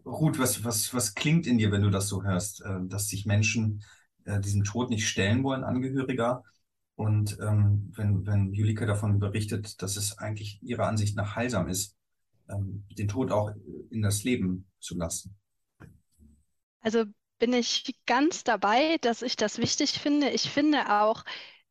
Ruth, 0.04 0.38
was, 0.38 0.64
was, 0.64 0.92
was 0.92 1.14
klingt 1.14 1.46
in 1.46 1.58
dir, 1.58 1.72
wenn 1.72 1.82
du 1.82 1.90
das 1.90 2.08
so 2.08 2.22
hörst, 2.22 2.62
äh, 2.62 2.78
dass 2.84 3.08
sich 3.08 3.26
Menschen 3.26 3.84
äh, 4.24 4.40
diesem 4.40 4.64
Tod 4.64 4.90
nicht 4.90 5.08
stellen 5.08 5.42
wollen, 5.42 5.64
Angehöriger? 5.64 6.44
Und 6.94 7.38
ähm, 7.40 7.92
wenn, 7.94 8.26
wenn 8.26 8.52
Julika 8.52 8.84
davon 8.84 9.20
berichtet, 9.20 9.80
dass 9.82 9.96
es 9.96 10.18
eigentlich 10.18 10.60
ihrer 10.62 10.86
Ansicht 10.86 11.16
nach 11.16 11.36
heilsam 11.36 11.68
ist, 11.68 11.96
ähm, 12.48 12.84
den 12.90 13.08
Tod 13.08 13.30
auch 13.30 13.52
in 13.90 14.02
das 14.02 14.24
Leben 14.24 14.66
zu 14.80 14.96
lassen. 14.96 15.36
Also 16.80 17.04
bin 17.38 17.52
ich 17.52 17.94
ganz 18.06 18.44
dabei, 18.44 18.98
dass 19.00 19.22
ich 19.22 19.36
das 19.36 19.58
wichtig 19.58 19.98
finde. 20.00 20.30
Ich 20.30 20.50
finde 20.50 21.00
auch 21.00 21.24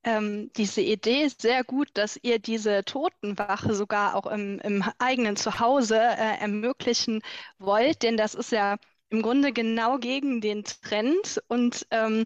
ähm, 0.08 0.52
diese 0.56 0.80
Idee 0.80 1.28
sehr 1.28 1.66
gut, 1.66 1.90
dass 1.96 2.18
ihr 2.22 2.40
diese 2.40 2.86
Totenwache 2.86 3.76
sogar 3.76 4.16
auch 4.16 4.26
im, 4.28 4.60
im 4.60 4.84
eigenen 5.00 5.36
Zuhause 5.36 5.98
äh, 5.98 6.40
ermöglichen 6.40 7.22
wollt, 7.60 8.04
denn 8.04 8.16
das 8.16 8.34
ist 8.34 8.54
ja 8.54 8.78
im 9.10 9.22
Grunde 9.22 9.52
genau 9.52 9.98
gegen 9.98 10.40
den 10.40 10.64
Trend 10.64 11.42
und 11.50 11.86
ähm, 11.92 12.24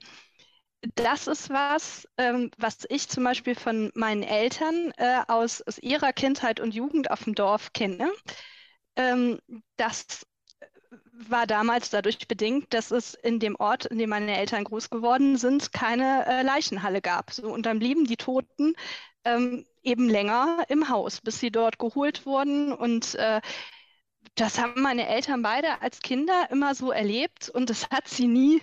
das 0.96 1.26
ist 1.28 1.50
was, 1.50 2.08
ähm, 2.18 2.52
was 2.58 2.86
ich 2.90 3.10
zum 3.10 3.24
Beispiel 3.24 3.56
von 3.56 3.92
meinen 3.96 4.24
Eltern 4.24 4.92
äh, 4.98 5.22
aus, 5.28 5.62
aus 5.64 5.80
ihrer 5.80 6.14
Kindheit 6.14 6.60
und 6.60 6.76
Jugend 6.76 7.10
auf 7.10 7.24
dem 7.24 7.34
Dorf 7.36 7.74
kenne. 7.74 8.12
Ähm, 8.96 9.40
das 9.78 10.26
war 11.30 11.48
damals 11.48 11.90
dadurch 11.90 12.28
bedingt, 12.28 12.74
dass 12.74 12.92
es 12.92 13.14
in 13.14 13.40
dem 13.40 13.56
Ort, 13.56 13.86
in 13.86 13.98
dem 13.98 14.10
meine 14.10 14.38
Eltern 14.38 14.64
groß 14.64 14.90
geworden 14.90 15.38
sind, 15.38 15.74
keine 15.74 16.26
äh, 16.28 16.42
Leichenhalle 16.44 17.02
gab. 17.02 17.32
So, 17.32 17.48
und 17.48 17.66
dann 17.66 17.80
blieben 17.80 18.06
die 18.06 18.18
Toten 18.18 18.74
ähm, 19.26 19.66
eben 19.84 20.10
länger 20.10 20.66
im 20.70 20.90
Haus, 20.90 21.22
bis 21.22 21.40
sie 21.40 21.52
dort 21.52 21.80
geholt 21.80 22.26
wurden. 22.26 22.74
Und 22.74 23.16
äh, 23.16 23.42
das 24.36 24.60
haben 24.60 24.82
meine 24.82 25.08
Eltern 25.08 25.42
beide 25.42 25.82
als 25.82 26.00
Kinder 26.00 26.48
immer 26.52 26.76
so 26.76 26.92
erlebt 26.92 27.50
und 27.50 27.70
das 27.70 27.90
hat 27.90 28.08
sie 28.08 28.28
nie 28.28 28.62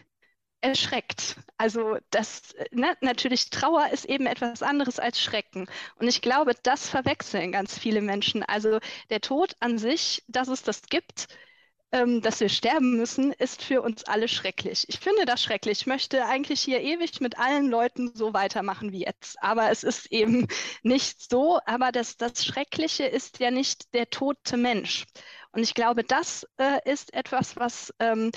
erschreckt. 0.60 1.36
Also 1.56 1.98
das, 2.10 2.54
ne, 2.72 2.96
natürlich 3.00 3.50
Trauer 3.50 3.88
ist 3.92 4.04
eben 4.04 4.26
etwas 4.26 4.62
anderes 4.62 4.98
als 4.98 5.20
Schrecken. 5.20 5.68
Und 5.96 6.08
ich 6.08 6.20
glaube, 6.20 6.54
das 6.62 6.88
verwechseln 6.88 7.52
ganz 7.52 7.78
viele 7.78 8.00
Menschen. 8.00 8.42
Also 8.42 8.78
der 9.10 9.20
Tod 9.20 9.54
an 9.60 9.78
sich, 9.78 10.24
dass 10.28 10.48
es 10.48 10.62
das 10.62 10.82
gibt, 10.82 11.28
ähm, 11.92 12.20
dass 12.20 12.40
wir 12.40 12.48
sterben 12.48 12.96
müssen, 12.96 13.32
ist 13.32 13.62
für 13.62 13.82
uns 13.82 14.04
alle 14.04 14.28
schrecklich. 14.28 14.84
Ich 14.88 15.00
finde 15.00 15.24
das 15.24 15.42
schrecklich. 15.42 15.80
Ich 15.80 15.86
möchte 15.86 16.24
eigentlich 16.26 16.60
hier 16.60 16.80
ewig 16.80 17.20
mit 17.20 17.38
allen 17.38 17.68
Leuten 17.68 18.12
so 18.14 18.34
weitermachen 18.34 18.92
wie 18.92 19.04
jetzt. 19.04 19.42
Aber 19.42 19.70
es 19.70 19.84
ist 19.84 20.12
eben 20.12 20.48
nicht 20.82 21.30
so. 21.30 21.60
Aber 21.66 21.92
das, 21.92 22.16
das 22.16 22.44
Schreckliche 22.44 23.04
ist 23.04 23.40
ja 23.40 23.50
nicht 23.50 23.94
der 23.94 24.10
tote 24.10 24.56
Mensch. 24.56 25.06
Und 25.52 25.62
ich 25.62 25.74
glaube, 25.74 26.04
das 26.04 26.46
äh, 26.58 26.78
ist 26.84 27.14
etwas, 27.14 27.56
was 27.56 27.92
ähm, 28.00 28.30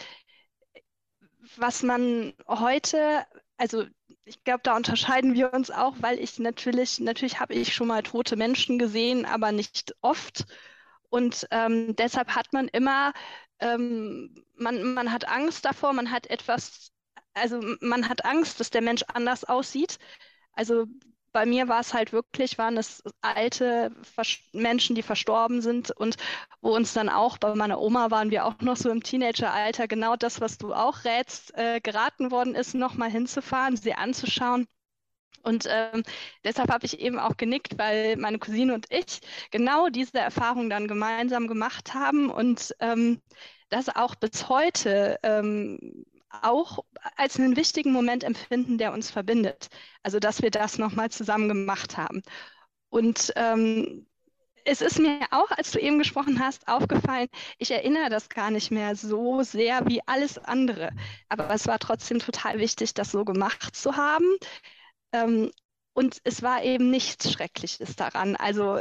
was 1.58 1.84
man 1.84 2.34
heute, 2.48 3.26
also 3.58 3.86
ich 4.26 4.44
glaube, 4.44 4.62
da 4.64 4.76
unterscheiden 4.76 5.34
wir 5.34 5.54
uns 5.54 5.72
auch, 5.72 5.96
weil 6.00 6.20
ich 6.20 6.40
natürlich, 6.40 7.00
natürlich 7.00 7.40
habe 7.40 7.54
ich 7.54 7.74
schon 7.74 7.88
mal 7.88 8.04
tote 8.04 8.36
Menschen 8.36 8.80
gesehen, 8.80 9.26
aber 9.26 9.52
nicht 9.52 9.96
oft. 10.02 10.46
Und 11.12 11.48
ähm, 11.52 11.96
deshalb 11.98 12.36
hat 12.36 12.54
man 12.54 12.70
immer, 12.70 13.14
ähm, 13.60 14.34
man, 14.56 14.96
man 14.96 15.12
hat 15.14 15.28
Angst 15.28 15.66
davor, 15.66 15.94
man 15.94 16.12
hat 16.12 16.28
etwas, 16.28 16.92
also 17.36 17.62
man 17.82 18.10
hat 18.10 18.26
Angst, 18.26 18.60
dass 18.62 18.72
der 18.72 18.82
Mensch 18.82 19.04
anders 19.14 19.44
aussieht. 19.46 20.00
Also 20.54 20.86
bei 21.34 21.46
mir 21.46 21.68
war 21.70 21.80
es 21.82 21.94
halt 21.94 22.14
wirklich, 22.14 22.58
waren 22.58 22.78
es 22.78 23.04
alte 23.22 23.92
Menschen, 24.54 24.96
die 24.96 25.04
verstorben 25.04 25.62
sind 25.62 25.92
und 25.92 26.18
wo 26.62 26.76
uns 26.76 26.94
dann 26.94 27.10
auch, 27.10 27.38
bei 27.38 27.56
meiner 27.56 27.80
Oma 27.82 28.12
waren 28.12 28.32
wir 28.32 28.46
auch 28.46 28.60
noch 28.62 28.78
so 28.78 28.90
im 28.90 29.04
Teenageralter, 29.04 29.88
genau 29.88 30.16
das, 30.18 30.42
was 30.42 30.58
du 30.58 30.74
auch 30.74 31.06
rätst, 31.06 31.54
äh, 31.58 31.80
geraten 31.82 32.32
worden 32.32 32.56
ist, 32.56 32.76
nochmal 32.76 33.12
hinzufahren, 33.12 33.78
sie 33.78 33.94
anzuschauen. 33.94 34.68
Und 35.44 35.66
ähm, 35.70 36.04
deshalb 36.44 36.72
habe 36.72 36.86
ich 36.86 37.00
eben 37.00 37.20
auch 37.20 37.38
genickt, 37.38 37.78
weil 37.78 38.18
meine 38.18 38.40
Cousine 38.40 38.74
und 38.74 38.88
ich 38.90 39.22
genau 39.52 39.90
diese 39.90 40.20
Erfahrung 40.20 40.70
dann 40.70 40.88
gemeinsam 40.88 41.48
gemacht 41.48 41.94
haben 41.94 42.30
und 42.30 42.76
ähm, 42.80 43.22
das 43.70 43.90
auch 43.90 44.16
bis 44.16 44.50
heute 44.50 45.18
ähm, 45.24 46.06
auch 46.30 46.80
als 47.18 47.38
einen 47.40 47.56
wichtigen 47.56 47.92
Moment 47.92 48.24
empfinden, 48.24 48.78
der 48.78 48.94
uns 48.94 49.12
verbindet. 49.12 49.68
Also, 50.04 50.20
dass 50.20 50.42
wir 50.42 50.52
das 50.52 50.78
nochmal 50.78 51.10
zusammen 51.10 51.48
gemacht 51.48 51.98
haben. 51.98 52.22
Und 52.90 53.34
ähm, 53.36 54.06
es 54.66 54.82
ist 54.82 55.00
mir 55.00 55.20
auch, 55.32 55.50
als 55.52 55.72
du 55.72 55.80
eben 55.80 55.98
gesprochen 55.98 56.40
hast, 56.40 56.68
aufgefallen, 56.68 57.28
ich 57.58 57.72
erinnere 57.72 58.10
das 58.10 58.30
gar 58.30 58.52
nicht 58.52 58.72
mehr 58.72 58.96
so 58.96 59.42
sehr 59.44 59.88
wie 59.88 60.02
alles 60.08 60.38
andere. 60.38 60.92
Aber 61.30 61.50
es 61.52 61.68
war 61.68 61.80
trotzdem 61.80 62.20
total 62.20 62.60
wichtig, 62.60 62.94
das 62.94 63.12
so 63.12 63.26
gemacht 63.26 63.76
zu 63.76 63.96
haben. 63.96 64.26
Ähm, 65.12 65.52
und 65.94 66.20
es 66.24 66.42
war 66.42 66.64
eben 66.64 66.90
nichts 66.90 67.32
Schreckliches 67.32 67.96
daran. 67.96 68.36
Also 68.38 68.80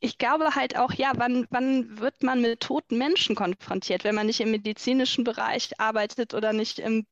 ich 0.00 0.18
glaube 0.18 0.54
halt 0.54 0.76
auch, 0.76 0.92
ja, 0.92 1.12
wann, 1.16 1.46
wann 1.50 1.98
wird 1.98 2.22
man 2.22 2.40
mit 2.40 2.60
toten 2.60 2.98
Menschen 2.98 3.34
konfrontiert, 3.34 4.04
wenn 4.04 4.14
man 4.14 4.26
nicht 4.26 4.40
im 4.40 4.50
medizinischen 4.50 5.24
Bereich 5.24 5.78
arbeitet 5.80 6.34
oder 6.34 6.52
nicht, 6.52 6.78
im, 6.78 7.06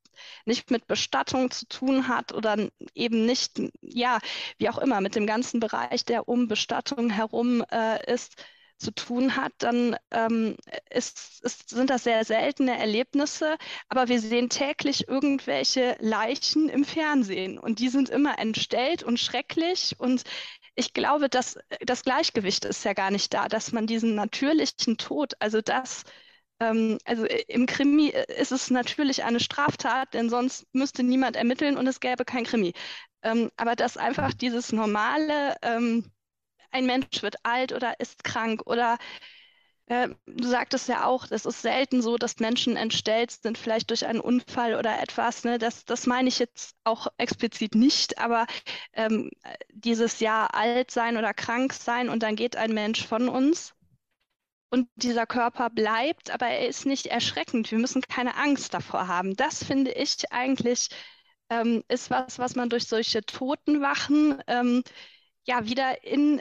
nicht 0.45 0.71
mit 0.71 0.87
Bestattung 0.87 1.51
zu 1.51 1.66
tun 1.66 2.09
hat 2.09 2.33
oder 2.33 2.57
eben 2.95 3.27
nicht, 3.27 3.61
ja, 3.83 4.19
wie 4.59 4.69
auch 4.71 4.79
immer, 4.79 5.01
mit 5.01 5.16
dem 5.16 5.27
ganzen 5.27 5.61
Bereich, 5.61 6.05
der 6.05 6.29
um 6.29 6.49
Bestattung 6.49 7.11
herum 7.11 7.64
äh, 7.71 8.12
ist. 8.12 8.37
Zu 8.78 8.92
tun 8.92 9.36
hat, 9.36 9.52
dann 9.58 9.96
ähm, 10.10 10.56
ist, 10.90 11.42
ist, 11.42 11.70
sind 11.70 11.90
das 11.90 12.04
sehr 12.04 12.24
seltene 12.24 12.78
Erlebnisse. 12.78 13.56
Aber 13.88 14.08
wir 14.08 14.20
sehen 14.20 14.48
täglich 14.50 15.08
irgendwelche 15.08 15.96
Leichen 16.00 16.68
im 16.68 16.84
Fernsehen 16.84 17.58
und 17.58 17.78
die 17.78 17.88
sind 17.88 18.08
immer 18.10 18.38
entstellt 18.38 19.02
und 19.02 19.18
schrecklich. 19.18 19.96
Und 19.98 20.24
ich 20.74 20.92
glaube, 20.92 21.28
dass 21.28 21.58
das 21.80 22.02
Gleichgewicht 22.04 22.64
ist 22.64 22.84
ja 22.84 22.92
gar 22.92 23.10
nicht 23.10 23.32
da, 23.34 23.48
dass 23.48 23.72
man 23.72 23.86
diesen 23.86 24.14
natürlichen 24.14 24.98
Tod, 24.98 25.32
also 25.40 25.60
das, 25.62 26.04
ähm, 26.60 26.98
also 27.04 27.24
im 27.26 27.66
Krimi 27.66 28.08
ist 28.08 28.52
es 28.52 28.70
natürlich 28.70 29.24
eine 29.24 29.40
Straftat, 29.40 30.14
denn 30.14 30.30
sonst 30.30 30.66
müsste 30.72 31.02
niemand 31.02 31.36
ermitteln 31.36 31.76
und 31.76 31.86
es 31.86 32.00
gäbe 32.00 32.24
kein 32.24 32.44
Krimi. 32.44 32.72
Ähm, 33.22 33.50
aber 33.56 33.74
dass 33.76 33.96
einfach 33.96 34.34
dieses 34.34 34.72
normale, 34.72 35.56
ähm, 35.62 36.10
ein 36.76 36.86
Mensch 36.86 37.22
wird 37.22 37.36
alt 37.42 37.72
oder 37.72 37.98
ist 38.00 38.22
krank 38.22 38.62
oder 38.66 38.98
äh, 39.86 40.08
du 40.26 40.48
sagtest 40.48 40.88
ja 40.88 41.06
auch, 41.06 41.26
es 41.30 41.46
ist 41.46 41.62
selten 41.62 42.02
so, 42.02 42.16
dass 42.18 42.40
Menschen 42.40 42.76
entstellt 42.76 43.30
sind, 43.30 43.56
vielleicht 43.56 43.90
durch 43.90 44.04
einen 44.06 44.20
Unfall 44.20 44.74
oder 44.74 45.00
etwas. 45.00 45.44
Ne? 45.44 45.58
Das, 45.58 45.84
das 45.84 46.06
meine 46.06 46.28
ich 46.28 46.38
jetzt 46.38 46.76
auch 46.84 47.06
explizit 47.18 47.74
nicht, 47.74 48.18
aber 48.18 48.46
ähm, 48.92 49.30
dieses 49.70 50.20
Jahr 50.20 50.54
alt 50.54 50.90
sein 50.90 51.16
oder 51.16 51.32
krank 51.34 51.72
sein 51.72 52.08
und 52.08 52.22
dann 52.22 52.36
geht 52.36 52.56
ein 52.56 52.74
Mensch 52.74 53.06
von 53.06 53.28
uns 53.28 53.74
und 54.70 54.88
dieser 54.96 55.26
Körper 55.26 55.70
bleibt, 55.70 56.30
aber 56.30 56.46
er 56.48 56.68
ist 56.68 56.84
nicht 56.84 57.06
erschreckend. 57.06 57.70
Wir 57.70 57.78
müssen 57.78 58.02
keine 58.02 58.36
Angst 58.36 58.74
davor 58.74 59.06
haben. 59.08 59.36
Das 59.36 59.64
finde 59.64 59.92
ich 59.92 60.32
eigentlich 60.32 60.88
ähm, 61.48 61.84
ist 61.88 62.10
was, 62.10 62.38
was 62.38 62.56
man 62.56 62.68
durch 62.68 62.86
solche 62.88 63.22
Totenwachen 63.24 64.42
ähm, 64.48 64.82
ja 65.44 65.64
wieder 65.66 66.04
in 66.04 66.40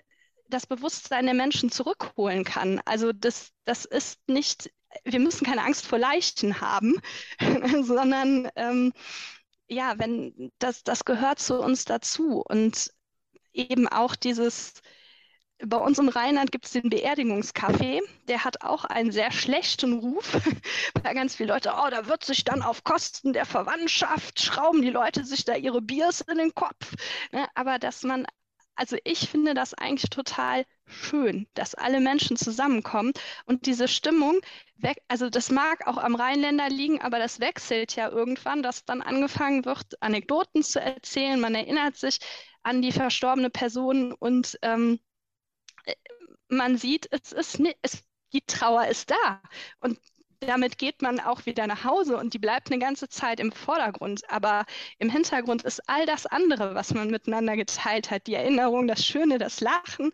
das 0.50 0.68
Bewusstsein 0.68 1.26
der 1.26 1.34
Menschen 1.34 1.72
zurückholen 1.72 2.44
kann. 2.44 2.82
Also 2.86 3.12
das, 3.14 3.52
das 3.66 3.86
ist 3.86 4.20
nicht, 4.28 4.72
wir 5.04 5.20
müssen 5.20 5.46
keine 5.46 5.64
Angst 5.64 5.86
vor 5.86 6.00
Leichen 6.00 6.62
haben, 6.62 7.00
sondern 7.84 8.50
ähm, 8.56 8.94
ja, 9.68 9.98
wenn 9.98 10.52
das, 10.60 10.84
das 10.84 11.06
gehört 11.06 11.40
zu 11.40 11.60
uns 11.60 11.86
dazu 11.86 12.44
und 12.48 12.92
eben 13.54 13.88
auch 13.88 14.16
dieses, 14.16 14.74
bei 15.64 15.78
uns 15.78 15.98
im 16.00 16.10
Rheinland 16.10 16.52
gibt 16.52 16.66
es 16.66 16.72
den 16.74 16.90
Beerdigungskaffee. 16.90 18.02
Der 18.28 18.44
hat 18.44 18.62
auch 18.62 18.86
einen 18.86 19.12
sehr 19.12 19.32
schlechten 19.32 19.94
Ruf, 19.94 20.34
weil 21.04 21.14
ganz 21.16 21.36
viele 21.36 21.54
Leute, 21.54 21.74
oh, 21.76 21.90
da 21.90 22.08
wird 22.08 22.24
sich 22.24 22.44
dann 22.44 22.62
auf 22.62 22.84
Kosten 22.84 23.34
der 23.34 23.46
Verwandtschaft, 23.46 24.42
schrauben 24.42 24.82
die 24.82 24.90
Leute 24.90 25.24
sich 25.26 25.46
da 25.46 25.56
ihre 25.56 25.82
Biers 25.82 26.22
in 26.22 26.38
den 26.38 26.54
Kopf. 26.54 26.94
Ne? 27.32 27.48
Aber 27.56 27.80
dass 27.80 28.04
man 28.04 28.28
also 28.76 28.98
ich 29.04 29.30
finde 29.30 29.54
das 29.54 29.74
eigentlich 29.74 30.10
total 30.10 30.66
schön, 30.86 31.48
dass 31.54 31.76
alle 31.76 32.00
Menschen 32.00 32.38
zusammenkommen 32.38 33.14
und 33.46 33.66
diese 33.66 33.88
Stimmung 33.88 34.40
weg, 34.78 35.02
also 35.08 35.30
das 35.30 35.50
mag 35.50 35.88
auch 35.88 35.98
am 35.98 36.16
Rheinländer 36.16 36.70
liegen, 36.70 37.02
aber 37.02 37.20
das 37.20 37.40
wechselt 37.40 37.96
ja 37.96 38.10
irgendwann, 38.10 38.64
dass 38.64 38.86
dann 38.86 39.02
angefangen 39.02 39.66
wird, 39.66 40.02
Anekdoten 40.02 40.64
zu 40.64 40.82
erzählen, 40.82 41.40
man 41.40 41.56
erinnert 41.56 41.96
sich 41.96 42.20
an 42.64 42.82
die 42.82 42.92
verstorbene 42.92 43.50
Person 43.50 44.12
und 44.14 44.58
ähm, 44.62 45.00
man 46.50 46.78
sieht, 46.78 47.08
es 47.12 47.32
ist 47.32 47.60
es, 47.82 48.04
die 48.34 48.42
Trauer 48.42 48.88
ist 48.88 49.12
da. 49.12 49.42
Und 49.80 50.00
damit 50.46 50.78
geht 50.78 51.02
man 51.02 51.20
auch 51.20 51.46
wieder 51.46 51.68
nach 51.68 51.84
Hause 51.84 52.18
und 52.18 52.34
die 52.34 52.40
bleibt 52.40 52.72
eine 52.72 52.80
ganze 52.80 53.10
Zeit 53.10 53.40
im 53.40 53.52
Vordergrund. 53.52 54.30
Aber 54.30 54.66
im 55.00 55.10
Hintergrund 55.10 55.64
ist 55.64 55.82
all 55.90 56.06
das 56.06 56.26
andere, 56.26 56.76
was 56.76 56.94
man 56.94 57.10
miteinander 57.10 57.56
geteilt 57.56 58.12
hat, 58.12 58.28
die 58.28 58.36
Erinnerung, 58.36 58.88
das 58.88 59.06
Schöne, 59.06 59.38
das 59.38 59.62
Lachen. 59.62 60.12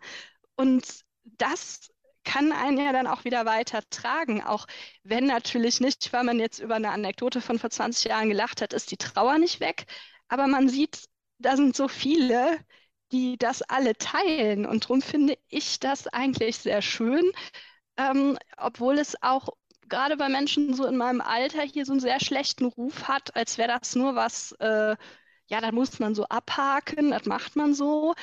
Und 0.56 0.84
das 1.24 1.90
kann 2.24 2.52
einen 2.52 2.78
ja 2.78 2.92
dann 2.92 3.06
auch 3.06 3.24
wieder 3.24 3.46
weiter 3.46 3.82
tragen. 3.90 4.42
Auch 4.42 4.66
wenn 5.02 5.26
natürlich 5.26 5.80
nicht, 5.80 6.12
weil 6.12 6.24
man 6.24 6.38
jetzt 6.40 6.58
über 6.60 6.76
eine 6.76 6.90
Anekdote 6.90 7.40
von 7.40 7.58
vor 7.58 7.70
20 7.70 8.04
Jahren 8.10 8.28
gelacht 8.28 8.62
hat, 8.62 8.72
ist 8.72 8.90
die 8.90 8.96
Trauer 8.96 9.38
nicht 9.38 9.60
weg. 9.60 9.86
Aber 10.28 10.46
man 10.46 10.68
sieht, 10.68 11.04
da 11.38 11.56
sind 11.56 11.76
so 11.76 11.88
viele, 11.88 12.58
die 13.12 13.36
das 13.38 13.62
alle 13.62 13.94
teilen. 13.96 14.66
Und 14.66 14.84
darum 14.84 15.02
finde 15.02 15.36
ich 15.48 15.80
das 15.80 16.06
eigentlich 16.08 16.58
sehr 16.58 16.82
schön, 16.82 17.24
ähm, 17.96 18.38
obwohl 18.56 18.98
es 18.98 19.20
auch 19.22 19.50
gerade 19.92 20.16
bei 20.16 20.28
Menschen 20.28 20.74
so 20.74 20.86
in 20.86 20.96
meinem 20.96 21.20
Alter 21.20 21.62
hier 21.62 21.84
so 21.84 21.92
einen 21.92 22.00
sehr 22.00 22.18
schlechten 22.18 22.64
Ruf 22.64 23.08
hat, 23.08 23.36
als 23.36 23.58
wäre 23.58 23.68
das 23.78 23.94
nur 23.94 24.14
was, 24.14 24.52
äh, 24.52 24.96
ja, 25.48 25.60
da 25.60 25.70
muss 25.70 25.98
man 26.00 26.14
so 26.14 26.24
abhaken, 26.24 27.10
das 27.10 27.26
macht 27.26 27.56
man 27.56 27.74
so. 27.74 28.14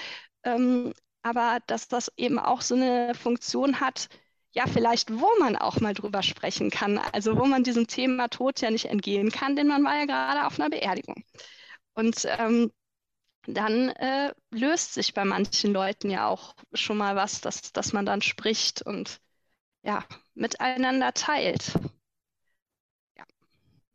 Ähm, 0.44 0.94
aber 1.22 1.60
dass 1.68 1.88
das 1.88 2.12
eben 2.18 2.40
auch 2.40 2.62
so 2.62 2.76
eine 2.76 3.14
Funktion 3.14 3.80
hat, 3.80 4.08
ja, 4.52 4.66
vielleicht, 4.68 5.12
wo 5.20 5.30
man 5.40 5.56
auch 5.56 5.80
mal 5.80 5.94
drüber 5.94 6.24
sprechen 6.24 6.72
kann. 6.72 6.98
Also 6.98 7.38
wo 7.38 7.46
man 7.46 7.64
diesem 7.64 7.88
Thema 7.88 8.30
Tod 8.30 8.62
ja 8.62 8.72
nicht 8.72 8.86
entgehen 8.86 9.32
kann, 9.32 9.56
denn 9.56 9.68
man 9.68 9.84
war 9.84 9.96
ja 9.98 10.06
gerade 10.06 10.48
auf 10.48 10.60
einer 10.60 10.70
Beerdigung. 10.72 11.24
Und 11.94 12.26
ähm, 12.40 12.72
dann 13.48 13.90
äh, 13.90 14.34
löst 14.52 14.94
sich 14.96 15.14
bei 15.14 15.26
manchen 15.26 15.74
Leuten 15.74 16.10
ja 16.10 16.28
auch 16.28 16.56
schon 16.74 16.98
mal 16.98 17.16
was, 17.16 17.42
dass, 17.42 17.74
dass 17.74 17.94
man 17.94 18.06
dann 18.06 18.22
spricht 18.22 18.82
und 18.82 19.20
ja, 19.90 20.06
miteinander 20.36 21.14
teilt. 21.16 21.74
Ja. 23.18 23.24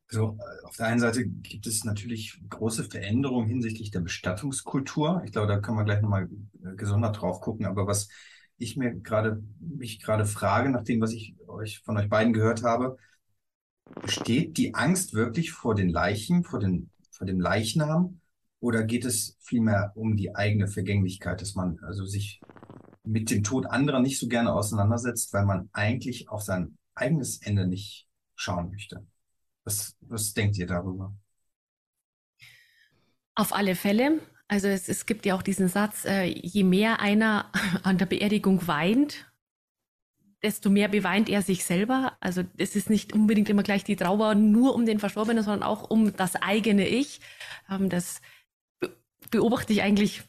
So, 0.09 0.37
äh, 0.41 0.65
auf 0.67 0.77
der 0.77 0.87
einen 0.87 0.99
Seite 0.99 1.25
gibt 1.25 1.69
es 1.69 1.85
natürlich 1.85 2.43
große 2.51 2.85
Veränderungen 2.85 3.47
hinsichtlich 3.47 3.93
der 3.93 4.01
Bestattungskultur. 4.01 5.23
Ich 5.25 5.31
glaube, 5.31 5.47
da 5.47 5.61
können 5.61 5.79
wir 5.79 5.85
gleich 5.85 6.03
nochmal 6.03 6.29
äh, 6.65 6.75
gesondert 6.75 7.21
drauf 7.21 7.41
gucken. 7.41 7.65
Aber 7.65 7.87
was 7.87 8.09
ich 8.57 8.77
mir 8.77 8.93
gerade, 8.93 9.41
mich 9.61 10.03
gerade 10.03 10.27
frage, 10.27 10.69
nach 10.69 10.83
dem, 10.83 11.01
was 11.01 11.13
ich 11.13 11.37
euch 11.47 11.79
von 11.85 11.97
euch 11.97 12.09
beiden 12.09 12.33
gehört 12.33 12.65
habe, 12.65 12.97
besteht 14.03 14.57
die 14.57 14.75
Angst 14.75 15.15
wirklich 15.15 15.53
vor 15.53 15.77
den 15.77 15.91
Leichen, 15.91 16.43
vor 16.43 16.59
den, 16.59 16.91
vor 17.13 17.27
dem 17.27 17.39
Leichnam? 17.39 18.21
Oder 18.59 18.83
geht 18.83 19.05
es 19.05 19.37
vielmehr 19.41 19.93
um 19.95 20.17
die 20.17 20.35
eigene 20.35 20.67
Vergänglichkeit, 20.67 21.41
dass 21.41 21.55
man 21.55 21.79
also 21.83 22.05
sich 22.05 22.41
mit 23.05 23.31
dem 23.31 23.45
Tod 23.45 23.67
anderer 23.67 24.01
nicht 24.01 24.19
so 24.19 24.29
gerne 24.29 24.53
auseinandersetzt, 24.53 25.33
weil 25.33 25.45
man 25.45 25.69
eigentlich 25.73 26.29
auf 26.29 26.43
sein 26.43 26.77
eigenes 26.95 27.41
Ende 27.43 27.67
nicht 27.67 28.09
schauen 28.35 28.71
möchte. 28.71 29.07
Was, 29.65 29.97
was 30.01 30.35
denkt 30.35 30.57
ihr 30.59 30.67
darüber? 30.67 31.15
Auf 33.35 33.55
alle 33.55 33.75
Fälle. 33.75 34.21
Also 34.49 34.69
es, 34.69 34.89
es 34.89 35.07
gibt 35.07 35.27
ja 35.27 35.35
auch 35.35 35.43
diesen 35.43 35.69
Satz, 35.69 36.05
äh, 36.05 36.25
je 36.25 36.65
mehr 36.65 37.01
einer 37.01 37.51
an 37.83 37.99
der 37.99 38.07
Beerdigung 38.07 38.67
weint, 38.67 39.31
desto 40.43 40.69
mehr 40.69 40.89
beweint 40.89 41.29
er 41.29 41.43
sich 41.43 41.65
selber. 41.65 42.17
Also 42.21 42.43
es 42.59 42.77
ist 42.77 42.91
nicht 42.91 43.13
unbedingt 43.13 43.49
immer 43.49 43.63
gleich 43.63 43.85
die 43.85 43.97
Trauer 43.97 44.35
nur 44.35 44.75
um 44.75 44.85
den 44.85 45.01
Verstorbenen, 45.01 45.43
sondern 45.43 45.63
auch 45.63 45.91
um 45.91 46.15
das 46.17 46.37
eigene 46.37 46.87
Ich. 46.87 47.21
Ähm, 47.71 47.89
das 47.89 48.21
beobachte 49.31 49.73
ich 49.73 49.83
eigentlich 49.83 50.23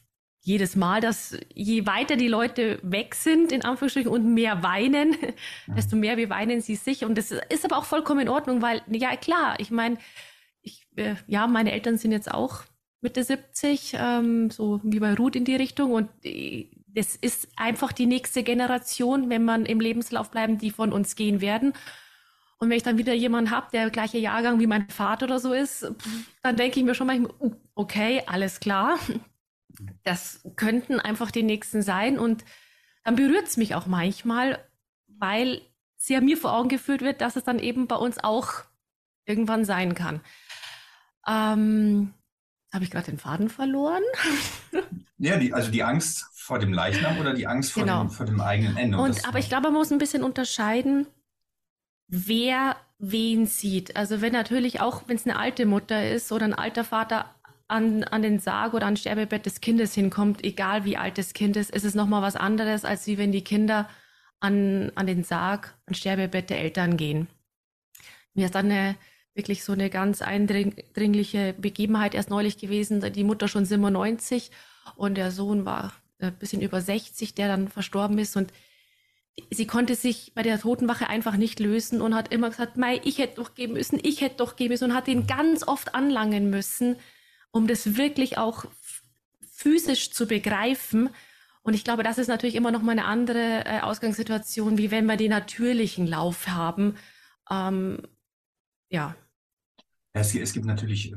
jedes 0.45 0.75
Mal, 0.75 1.01
dass 1.01 1.36
je 1.55 1.88
weiter 1.88 2.17
die 2.17 2.27
Leute 2.27 2.77
weg 2.84 3.15
sind, 3.15 3.51
in 3.51 3.63
Anführungsstrichen, 3.63 4.12
und 4.12 4.31
mehr 4.31 4.62
weinen, 4.62 5.17
desto 5.67 5.95
mehr 5.95 6.17
beweinen 6.17 6.62
sie 6.62 6.75
sich. 6.75 7.03
Und 7.03 7.17
das 7.17 7.31
ist 7.31 7.65
aber 7.65 7.77
auch 7.77 7.86
vollkommen 7.86 8.21
in 8.21 8.29
Ordnung, 8.29 8.62
weil, 8.62 8.84
ja 8.88 9.15
klar, 9.15 9.55
ich 9.60 9.71
meine, 9.71 9.97
ich, 10.62 10.86
äh, 10.97 11.15
ja, 11.25 11.47
meine 11.47 11.71
Eltern 11.71 11.97
sind 11.97 12.12
jetzt 12.12 12.31
auch 12.31 12.62
Mitte 13.01 13.23
70, 13.23 13.95
ähm, 13.97 14.51
so 14.51 14.79
wie 14.84 14.99
bei 14.99 15.15
Ruth 15.15 15.36
in 15.36 15.45
die 15.45 15.55
Richtung. 15.55 15.93
Und 15.93 16.10
äh, 16.23 16.69
das 16.86 17.15
ist 17.15 17.47
einfach 17.55 17.91
die 17.91 18.05
nächste 18.05 18.43
Generation, 18.43 19.31
wenn 19.31 19.45
man 19.45 19.65
im 19.65 19.79
Lebenslauf 19.79 20.29
bleiben, 20.29 20.60
die 20.60 20.69
von 20.69 20.93
uns 20.93 21.15
gehen 21.15 21.41
werden. 21.41 21.73
Und 22.60 22.69
wenn 22.69 22.77
ich 22.77 22.84
dann 22.84 22.99
wieder 22.99 23.15
jemanden 23.15 23.49
habe, 23.49 23.67
der 23.73 23.89
gleiche 23.89 24.19
Jahrgang 24.19 24.60
wie 24.60 24.67
mein 24.67 24.89
Vater 24.89 25.25
oder 25.25 25.39
so 25.39 25.53
ist, 25.53 25.91
dann 26.43 26.55
denke 26.55 26.79
ich 26.79 26.86
mir 26.86 26.93
schon 26.93 27.08
manchmal, 27.08 27.34
okay, 27.73 28.21
alles 28.27 28.60
klar, 28.60 28.99
das 30.03 30.41
könnten 30.55 30.99
einfach 30.99 31.31
die 31.31 31.43
nächsten 31.43 31.81
sein. 31.81 32.19
Und 32.19 32.45
dann 33.03 33.15
berührt 33.15 33.47
es 33.47 33.57
mich 33.57 33.75
auch 33.75 33.85
manchmal, 33.85 34.63
weil 35.07 35.61
sehr 35.97 36.21
mir 36.21 36.38
vor 36.38 36.53
Augen 36.53 36.69
geführt 36.69 37.01
wird, 37.01 37.21
dass 37.21 37.35
es 37.35 37.43
dann 37.43 37.59
eben 37.59 37.88
bei 37.88 37.95
uns 37.95 38.23
auch 38.23 38.63
irgendwann 39.25 39.65
sein 39.65 39.95
kann. 39.95 40.21
Ähm, 41.27 42.13
Habe 42.71 42.83
ich 42.83 42.91
gerade 42.91 43.07
den 43.07 43.17
Faden 43.17 43.49
verloren? 43.49 44.03
ja, 45.17 45.38
die, 45.38 45.53
also 45.53 45.71
die 45.71 45.83
Angst 45.83 46.25
vor 46.33 46.59
dem 46.59 46.73
Leichnam 46.73 47.17
oder 47.19 47.33
die 47.33 47.47
Angst 47.47 47.71
vor, 47.71 47.83
genau. 47.83 48.01
dem, 48.01 48.09
vor 48.11 48.25
dem 48.25 48.39
eigenen 48.39 48.77
Ende. 48.77 48.97
Und, 48.97 49.09
Und 49.09 49.27
aber 49.27 49.39
ich 49.39 49.49
glaube, 49.49 49.63
man 49.63 49.73
muss 49.73 49.91
ein 49.91 49.97
bisschen 49.97 50.23
unterscheiden, 50.23 51.07
wer 52.07 52.75
wen 52.99 53.45
sieht. 53.45 53.95
Also 53.95 54.21
wenn 54.21 54.33
natürlich 54.33 54.79
auch, 54.81 55.03
wenn 55.07 55.15
es 55.15 55.25
eine 55.25 55.38
alte 55.38 55.65
Mutter 55.65 56.09
ist 56.09 56.31
oder 56.31 56.45
ein 56.45 56.53
alter 56.53 56.83
Vater, 56.83 57.33
an, 57.67 58.04
an 58.04 58.21
den 58.21 58.39
Sarg 58.39 58.73
oder 58.73 58.86
an 58.86 58.97
Sterbebett 58.97 59.45
des 59.45 59.62
Kindes 59.62 59.93
hinkommt, 59.93 60.43
egal 60.43 60.86
wie 60.86 60.97
alt 60.97 61.17
das 61.17 61.34
Kind 61.34 61.58
ist, 61.58 61.71
ist 61.71 61.86
es 61.86 61.95
nochmal 61.95 62.21
was 62.21 62.36
anderes, 62.36 62.86
als 62.86 63.08
wie 63.08 63.17
wenn 63.17 63.32
die 63.32 63.43
Kinder 63.43 63.89
an, 64.39 64.91
an 64.95 65.08
den 65.08 65.23
Sarg, 65.23 65.75
an 65.88 65.95
Sterbebett 65.95 66.49
der 66.49 66.60
Eltern 66.60 66.97
gehen. 66.97 67.28
Mir 68.34 68.45
ist 68.45 68.56
dann 68.56 68.65
eine, 68.69 68.95
wirklich 69.34 69.63
so 69.63 69.73
eine 69.73 69.89
ganz 69.89 70.21
eindringliche 70.21 71.54
Begebenheit 71.54 72.13
erst 72.13 72.30
neulich 72.30 72.58
gewesen, 72.58 73.01
die 73.13 73.23
Mutter 73.23 73.47
schon 73.47 73.65
97 73.65 74.51
und 74.95 75.15
der 75.15 75.32
Sohn 75.32 75.65
war 75.65 75.93
ein 76.19 76.34
bisschen 76.36 76.62
über 76.62 76.82
60, 76.82 77.34
der 77.34 77.47
dann 77.47 77.67
verstorben 77.67 78.17
ist 78.19 78.38
und 78.38 78.54
sie 79.49 79.67
konnte 79.67 79.95
sich 79.95 80.34
bei 80.34 80.43
der 80.43 80.60
Totenwache 80.60 81.10
einfach 81.10 81.36
nicht 81.36 81.60
lösen 81.60 82.01
und 82.01 82.15
hat 82.15 82.32
immer 82.32 82.49
gesagt, 82.49 82.78
Mei, 82.78 83.01
ich 83.04 83.17
hätte 83.17 83.36
doch 83.36 83.56
geben 83.56 83.73
müssen, 83.73 83.99
ich 84.01 84.21
hätte 84.21 84.38
doch 84.38 84.56
geben 84.56 84.73
müssen 84.73 84.91
und 84.91 84.95
hat 84.95 85.08
ihn 85.08 85.28
ganz 85.28 85.67
oft 85.67 85.95
anlangen 85.95 86.49
müssen, 86.49 86.97
um 87.56 87.68
das 87.68 87.96
wirklich 87.96 88.38
auch 88.38 88.65
physisch 89.50 90.12
zu 90.12 90.28
begreifen. 90.28 91.10
Und 91.63 91.74
ich 91.74 91.86
glaube, 91.86 92.04
das 92.04 92.18
ist 92.18 92.28
natürlich 92.28 92.56
immer 92.56 92.70
noch 92.70 92.82
mal 92.82 92.91
eine 92.91 93.06
andere 93.06 93.63
äh, 93.65 93.80
Ausgangssituation, 93.80 94.78
wie 94.78 94.91
wenn 94.91 95.06
wir 95.06 95.15
den 95.15 95.30
natürlichen 95.30 96.06
Lauf 96.06 96.50
haben. 96.50 96.96
Ähm, 97.50 98.02
ja. 98.89 99.15
Es, 100.12 100.36
es, 100.36 100.52
gibt 100.52 100.65
natürlich 100.65 101.15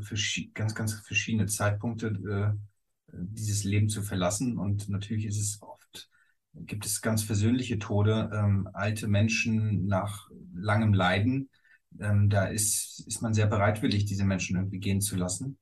ganz, 0.55 0.77
ganz 0.77 0.95
verschiedene 0.95 1.47
Zeitpunkte, 1.47 2.07
äh, 2.07 3.13
dieses 3.13 3.65
Leben 3.65 3.89
zu 3.89 4.03
verlassen. 4.03 4.59
Und 4.59 4.89
natürlich 4.89 5.27
ist 5.27 5.41
es 5.41 5.61
oft, 5.61 6.09
gibt 6.55 6.87
es 6.87 7.03
ganz 7.03 7.25
versöhnliche 7.25 7.81
Tode, 7.81 8.31
ähm, 8.33 8.69
alte 8.75 9.09
Menschen 9.09 9.89
nach 9.89 10.31
langem 10.55 10.95
Leiden. 10.95 11.51
Ähm, 11.99 12.31
da 12.31 12.45
ist, 12.45 13.03
ist 13.09 13.23
man 13.23 13.35
sehr 13.35 13.49
bereitwillig, 13.49 14.05
diese 14.05 14.25
Menschen 14.25 14.55
irgendwie 14.55 14.79
gehen 14.79 15.01
zu 15.01 15.17
lassen. 15.17 15.59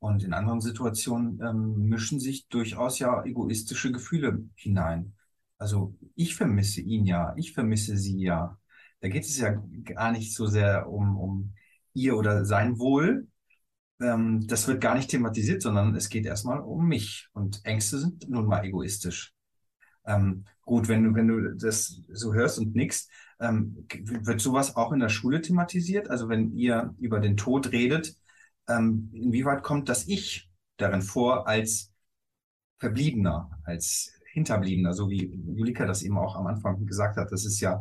Und 0.00 0.24
in 0.24 0.32
anderen 0.32 0.60
Situationen 0.60 1.40
ähm, 1.42 1.88
mischen 1.88 2.20
sich 2.20 2.48
durchaus 2.48 2.98
ja 2.98 3.22
egoistische 3.24 3.92
Gefühle 3.92 4.44
hinein. 4.54 5.14
Also 5.58 5.94
ich 6.16 6.34
vermisse 6.34 6.80
ihn 6.80 7.04
ja, 7.04 7.34
ich 7.36 7.52
vermisse 7.52 7.96
sie 7.98 8.18
ja. 8.18 8.58
Da 9.00 9.08
geht 9.08 9.24
es 9.24 9.38
ja 9.38 9.62
gar 9.84 10.10
nicht 10.10 10.34
so 10.34 10.46
sehr 10.46 10.88
um, 10.88 11.18
um 11.18 11.54
ihr 11.92 12.16
oder 12.16 12.46
sein 12.46 12.78
Wohl. 12.78 13.28
Ähm, 14.00 14.46
das 14.46 14.66
wird 14.68 14.80
gar 14.80 14.94
nicht 14.94 15.10
thematisiert, 15.10 15.60
sondern 15.60 15.94
es 15.94 16.08
geht 16.08 16.24
erstmal 16.24 16.60
um 16.60 16.88
mich. 16.88 17.28
Und 17.34 17.60
Ängste 17.64 17.98
sind 17.98 18.28
nun 18.28 18.46
mal 18.46 18.64
egoistisch. 18.64 19.34
Ähm, 20.06 20.46
gut, 20.62 20.88
wenn 20.88 21.04
du, 21.04 21.14
wenn 21.14 21.28
du 21.28 21.54
das 21.56 22.02
so 22.10 22.32
hörst 22.32 22.58
und 22.58 22.74
nickst, 22.74 23.10
ähm, 23.38 23.86
wird 24.04 24.40
sowas 24.40 24.76
auch 24.76 24.92
in 24.92 25.00
der 25.00 25.10
Schule 25.10 25.42
thematisiert? 25.42 26.08
Also 26.08 26.28
wenn 26.30 26.52
ihr 26.56 26.94
über 26.98 27.20
den 27.20 27.36
Tod 27.36 27.72
redet, 27.72 28.16
ähm, 28.70 29.10
inwieweit 29.12 29.62
kommt 29.62 29.88
das 29.88 30.06
Ich 30.08 30.50
darin 30.76 31.02
vor 31.02 31.46
als 31.46 31.92
Verbliebener, 32.78 33.50
als 33.64 34.12
Hinterbliebener, 34.32 34.94
so 34.94 35.10
wie 35.10 35.34
Julika 35.54 35.86
das 35.86 36.02
eben 36.02 36.16
auch 36.16 36.36
am 36.36 36.46
Anfang 36.46 36.86
gesagt 36.86 37.16
hat. 37.16 37.32
Das 37.32 37.44
ist 37.44 37.60
ja 37.60 37.80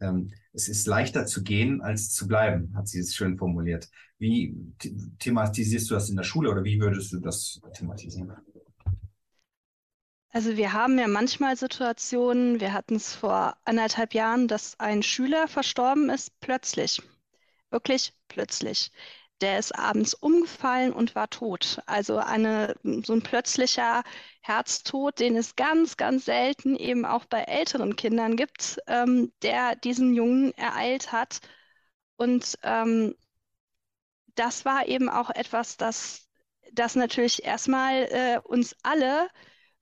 ähm, 0.00 0.32
es 0.52 0.68
ist 0.68 0.86
leichter 0.86 1.26
zu 1.26 1.42
gehen 1.42 1.80
als 1.82 2.10
zu 2.10 2.28
bleiben, 2.28 2.72
hat 2.76 2.88
sie 2.88 3.00
es 3.00 3.14
schön 3.14 3.38
formuliert. 3.38 3.88
Wie 4.18 4.54
thematisierst 5.18 5.90
du 5.90 5.94
das 5.94 6.10
in 6.10 6.16
der 6.16 6.22
Schule 6.22 6.50
oder 6.50 6.64
wie 6.64 6.80
würdest 6.80 7.12
du 7.12 7.20
das 7.20 7.60
thematisieren? 7.74 8.32
Also 10.30 10.56
wir 10.56 10.74
haben 10.74 10.98
ja 10.98 11.08
manchmal 11.08 11.56
Situationen, 11.56 12.60
wir 12.60 12.74
hatten 12.74 12.96
es 12.96 13.14
vor 13.14 13.56
anderthalb 13.64 14.12
Jahren, 14.12 14.48
dass 14.48 14.78
ein 14.78 15.02
Schüler 15.02 15.48
verstorben 15.48 16.10
ist, 16.10 16.38
plötzlich. 16.40 17.02
Wirklich 17.70 18.12
plötzlich 18.28 18.90
der 19.40 19.58
ist 19.58 19.72
abends 19.78 20.14
umgefallen 20.14 20.92
und 20.92 21.14
war 21.14 21.28
tot. 21.28 21.80
Also 21.86 22.18
eine, 22.18 22.74
so 23.04 23.12
ein 23.12 23.22
plötzlicher 23.22 24.02
Herztod, 24.40 25.18
den 25.18 25.36
es 25.36 25.56
ganz, 25.56 25.96
ganz 25.96 26.24
selten 26.24 26.76
eben 26.76 27.04
auch 27.04 27.24
bei 27.26 27.42
älteren 27.42 27.96
Kindern 27.96 28.36
gibt, 28.36 28.78
ähm, 28.86 29.32
der 29.42 29.76
diesen 29.76 30.14
Jungen 30.14 30.52
ereilt 30.54 31.12
hat. 31.12 31.40
Und 32.16 32.58
ähm, 32.62 33.14
das 34.34 34.64
war 34.64 34.86
eben 34.88 35.08
auch 35.08 35.30
etwas, 35.30 35.76
das, 35.76 36.28
das 36.72 36.94
natürlich 36.94 37.44
erstmal 37.44 38.04
äh, 38.10 38.38
uns 38.42 38.76
alle 38.82 39.28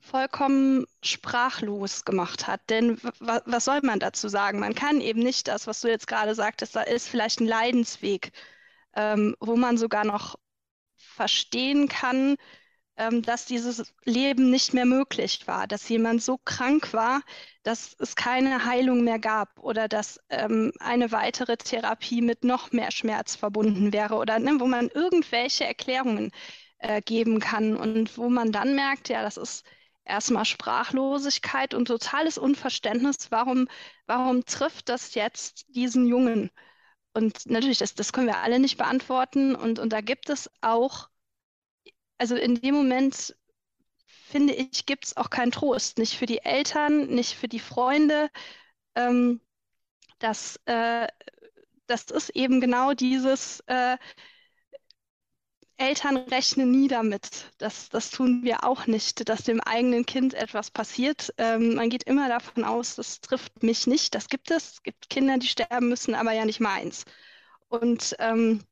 vollkommen 0.00 0.86
sprachlos 1.02 2.04
gemacht 2.04 2.46
hat. 2.46 2.60
Denn 2.70 3.00
was 3.20 3.64
soll 3.64 3.80
man 3.82 4.00
dazu 4.00 4.28
sagen? 4.28 4.60
Man 4.60 4.74
kann 4.74 5.00
eben 5.00 5.20
nicht 5.20 5.48
das, 5.48 5.66
was 5.66 5.80
du 5.80 5.88
jetzt 5.88 6.06
gerade 6.06 6.34
sagtest, 6.34 6.76
da 6.76 6.82
ist 6.82 7.08
vielleicht 7.08 7.40
ein 7.40 7.46
Leidensweg 7.46 8.32
ähm, 8.96 9.36
wo 9.40 9.56
man 9.56 9.78
sogar 9.78 10.04
noch 10.04 10.36
verstehen 10.96 11.88
kann, 11.88 12.36
ähm, 12.96 13.22
dass 13.22 13.46
dieses 13.46 13.92
Leben 14.04 14.50
nicht 14.50 14.72
mehr 14.74 14.84
möglich 14.86 15.46
war, 15.46 15.66
dass 15.66 15.88
jemand 15.88 16.22
so 16.22 16.38
krank 16.38 16.92
war, 16.92 17.22
dass 17.64 17.96
es 17.98 18.14
keine 18.16 18.64
Heilung 18.66 19.02
mehr 19.04 19.18
gab 19.18 19.58
oder 19.58 19.88
dass 19.88 20.20
ähm, 20.30 20.72
eine 20.80 21.10
weitere 21.12 21.56
Therapie 21.56 22.22
mit 22.22 22.44
noch 22.44 22.72
mehr 22.72 22.90
Schmerz 22.92 23.34
verbunden 23.36 23.92
wäre 23.92 24.14
oder 24.14 24.38
ne, 24.38 24.56
wo 24.60 24.66
man 24.66 24.88
irgendwelche 24.90 25.64
Erklärungen 25.64 26.30
äh, 26.78 27.00
geben 27.02 27.40
kann 27.40 27.76
und 27.76 28.16
wo 28.18 28.28
man 28.28 28.52
dann 28.52 28.74
merkt, 28.76 29.08
ja, 29.08 29.22
das 29.22 29.36
ist 29.36 29.64
erstmal 30.04 30.44
Sprachlosigkeit 30.44 31.74
und 31.74 31.86
totales 31.86 32.38
Unverständnis, 32.38 33.30
warum, 33.30 33.68
warum 34.06 34.44
trifft 34.44 34.88
das 34.88 35.14
jetzt 35.14 35.66
diesen 35.74 36.06
Jungen? 36.06 36.50
Und 37.14 37.46
natürlich, 37.46 37.78
das, 37.78 37.94
das 37.94 38.12
können 38.12 38.26
wir 38.26 38.38
alle 38.38 38.58
nicht 38.58 38.76
beantworten. 38.76 39.54
Und, 39.54 39.78
und 39.78 39.92
da 39.92 40.00
gibt 40.00 40.28
es 40.30 40.50
auch, 40.60 41.08
also 42.18 42.36
in 42.36 42.56
dem 42.56 42.74
Moment, 42.74 43.36
finde 44.06 44.54
ich, 44.54 44.86
gibt 44.86 45.06
es 45.06 45.16
auch 45.16 45.30
keinen 45.30 45.52
Trost. 45.52 45.98
Nicht 45.98 46.16
für 46.18 46.26
die 46.26 46.40
Eltern, 46.40 47.06
nicht 47.08 47.34
für 47.34 47.48
die 47.48 47.60
Freunde. 47.60 48.30
Ähm, 48.96 49.40
das, 50.18 50.60
äh, 50.66 51.08
das 51.86 52.04
ist 52.06 52.30
eben 52.30 52.60
genau 52.60 52.94
dieses, 52.94 53.60
äh, 53.66 53.98
Eltern 55.76 56.16
rechnen 56.16 56.70
nie 56.70 56.88
damit. 56.88 57.52
Das, 57.58 57.88
das 57.88 58.10
tun 58.10 58.42
wir 58.44 58.64
auch 58.64 58.86
nicht, 58.86 59.28
dass 59.28 59.42
dem 59.44 59.60
eigenen 59.60 60.06
Kind 60.06 60.34
etwas 60.34 60.70
passiert. 60.70 61.32
Ähm, 61.38 61.74
man 61.74 61.90
geht 61.90 62.04
immer 62.04 62.28
davon 62.28 62.64
aus, 62.64 62.96
das 62.96 63.20
trifft 63.20 63.62
mich 63.62 63.86
nicht. 63.86 64.14
Das 64.14 64.28
gibt 64.28 64.50
es. 64.50 64.74
Es 64.74 64.82
gibt 64.82 65.10
Kinder, 65.10 65.38
die 65.38 65.48
sterben 65.48 65.88
müssen, 65.88 66.14
aber 66.14 66.32
ja 66.32 66.44
nicht 66.44 66.60
meins. 66.60 67.04
Und 67.68 68.14
ähm, 68.20 68.62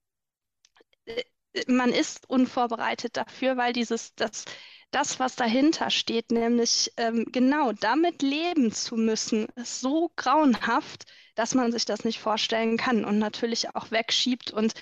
äh, 1.06 1.22
man 1.66 1.90
ist 1.92 2.28
unvorbereitet 2.28 3.16
dafür, 3.16 3.56
weil 3.56 3.72
dieses, 3.72 4.14
das, 4.14 4.44
das, 4.90 5.18
was 5.20 5.36
dahinter 5.36 5.90
steht, 5.90 6.30
nämlich 6.30 6.92
ähm, 6.96 7.26
genau 7.32 7.72
damit 7.72 8.22
leben 8.22 8.72
zu 8.72 8.96
müssen, 8.96 9.46
ist 9.56 9.80
so 9.80 10.10
grauenhaft, 10.16 11.04
dass 11.34 11.54
man 11.54 11.72
sich 11.72 11.84
das 11.84 12.04
nicht 12.04 12.20
vorstellen 12.20 12.76
kann 12.76 13.04
und 13.04 13.18
natürlich 13.18 13.74
auch 13.74 13.90
wegschiebt 13.90 14.50
und 14.52 14.74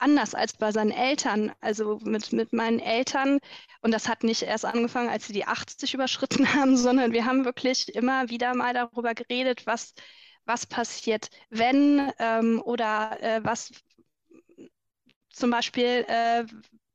anders 0.00 0.34
als 0.34 0.54
bei 0.54 0.72
seinen 0.72 0.90
Eltern. 0.90 1.52
Also 1.60 1.98
mit, 2.02 2.32
mit 2.32 2.52
meinen 2.52 2.80
Eltern, 2.80 3.38
und 3.82 3.92
das 3.92 4.08
hat 4.08 4.24
nicht 4.24 4.42
erst 4.42 4.64
angefangen, 4.64 5.08
als 5.08 5.26
sie 5.26 5.32
die 5.32 5.46
80 5.46 5.94
überschritten 5.94 6.54
haben, 6.54 6.76
sondern 6.76 7.12
wir 7.12 7.24
haben 7.24 7.44
wirklich 7.44 7.94
immer 7.94 8.28
wieder 8.30 8.54
mal 8.54 8.74
darüber 8.74 9.14
geredet, 9.14 9.66
was, 9.66 9.94
was 10.44 10.66
passiert, 10.66 11.28
wenn 11.50 12.12
ähm, 12.18 12.62
oder 12.64 13.18
äh, 13.22 13.40
was 13.44 13.70
zum 15.30 15.50
Beispiel 15.50 16.04
äh, 16.08 16.44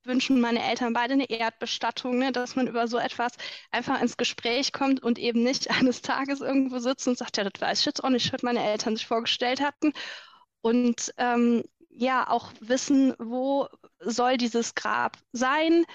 wünschen 0.05 0.39
meine 0.39 0.63
Eltern 0.63 0.93
beide 0.93 1.13
eine 1.13 1.29
Erdbestattung, 1.29 2.17
ne, 2.17 2.31
dass 2.31 2.55
man 2.55 2.67
über 2.67 2.87
so 2.87 2.97
etwas 2.97 3.33
einfach 3.71 4.01
ins 4.01 4.17
Gespräch 4.17 4.71
kommt 4.71 5.01
und 5.01 5.17
eben 5.19 5.43
nicht 5.43 5.69
eines 5.71 6.01
Tages 6.01 6.41
irgendwo 6.41 6.79
sitzt 6.79 7.07
und 7.07 7.17
sagt, 7.17 7.37
ja, 7.37 7.43
das 7.43 7.61
weiß 7.61 7.79
ich 7.79 7.85
jetzt 7.85 8.03
auch 8.03 8.09
nicht, 8.09 8.31
was 8.33 8.43
meine 8.43 8.63
Eltern 8.63 8.95
sich 8.95 9.07
vorgestellt 9.07 9.61
hatten. 9.61 9.93
Und 10.61 11.13
ähm, 11.17 11.63
ja 11.97 12.29
auch 12.29 12.51
wissen, 12.59 13.13
wo 13.19 13.67
soll 13.99 14.37
dieses 14.37 14.75
Grab 14.75 15.17
sein, 15.31 15.85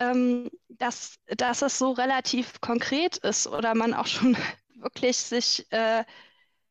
ähm, 0.00 0.50
dass, 0.68 1.16
dass 1.26 1.62
es 1.62 1.78
so 1.78 1.92
relativ 1.92 2.60
konkret 2.60 3.18
ist 3.18 3.46
oder 3.46 3.74
man 3.74 3.94
auch 3.94 4.06
schon 4.06 4.36
wirklich 4.76 5.16
sich 5.18 5.66
äh, 5.72 6.04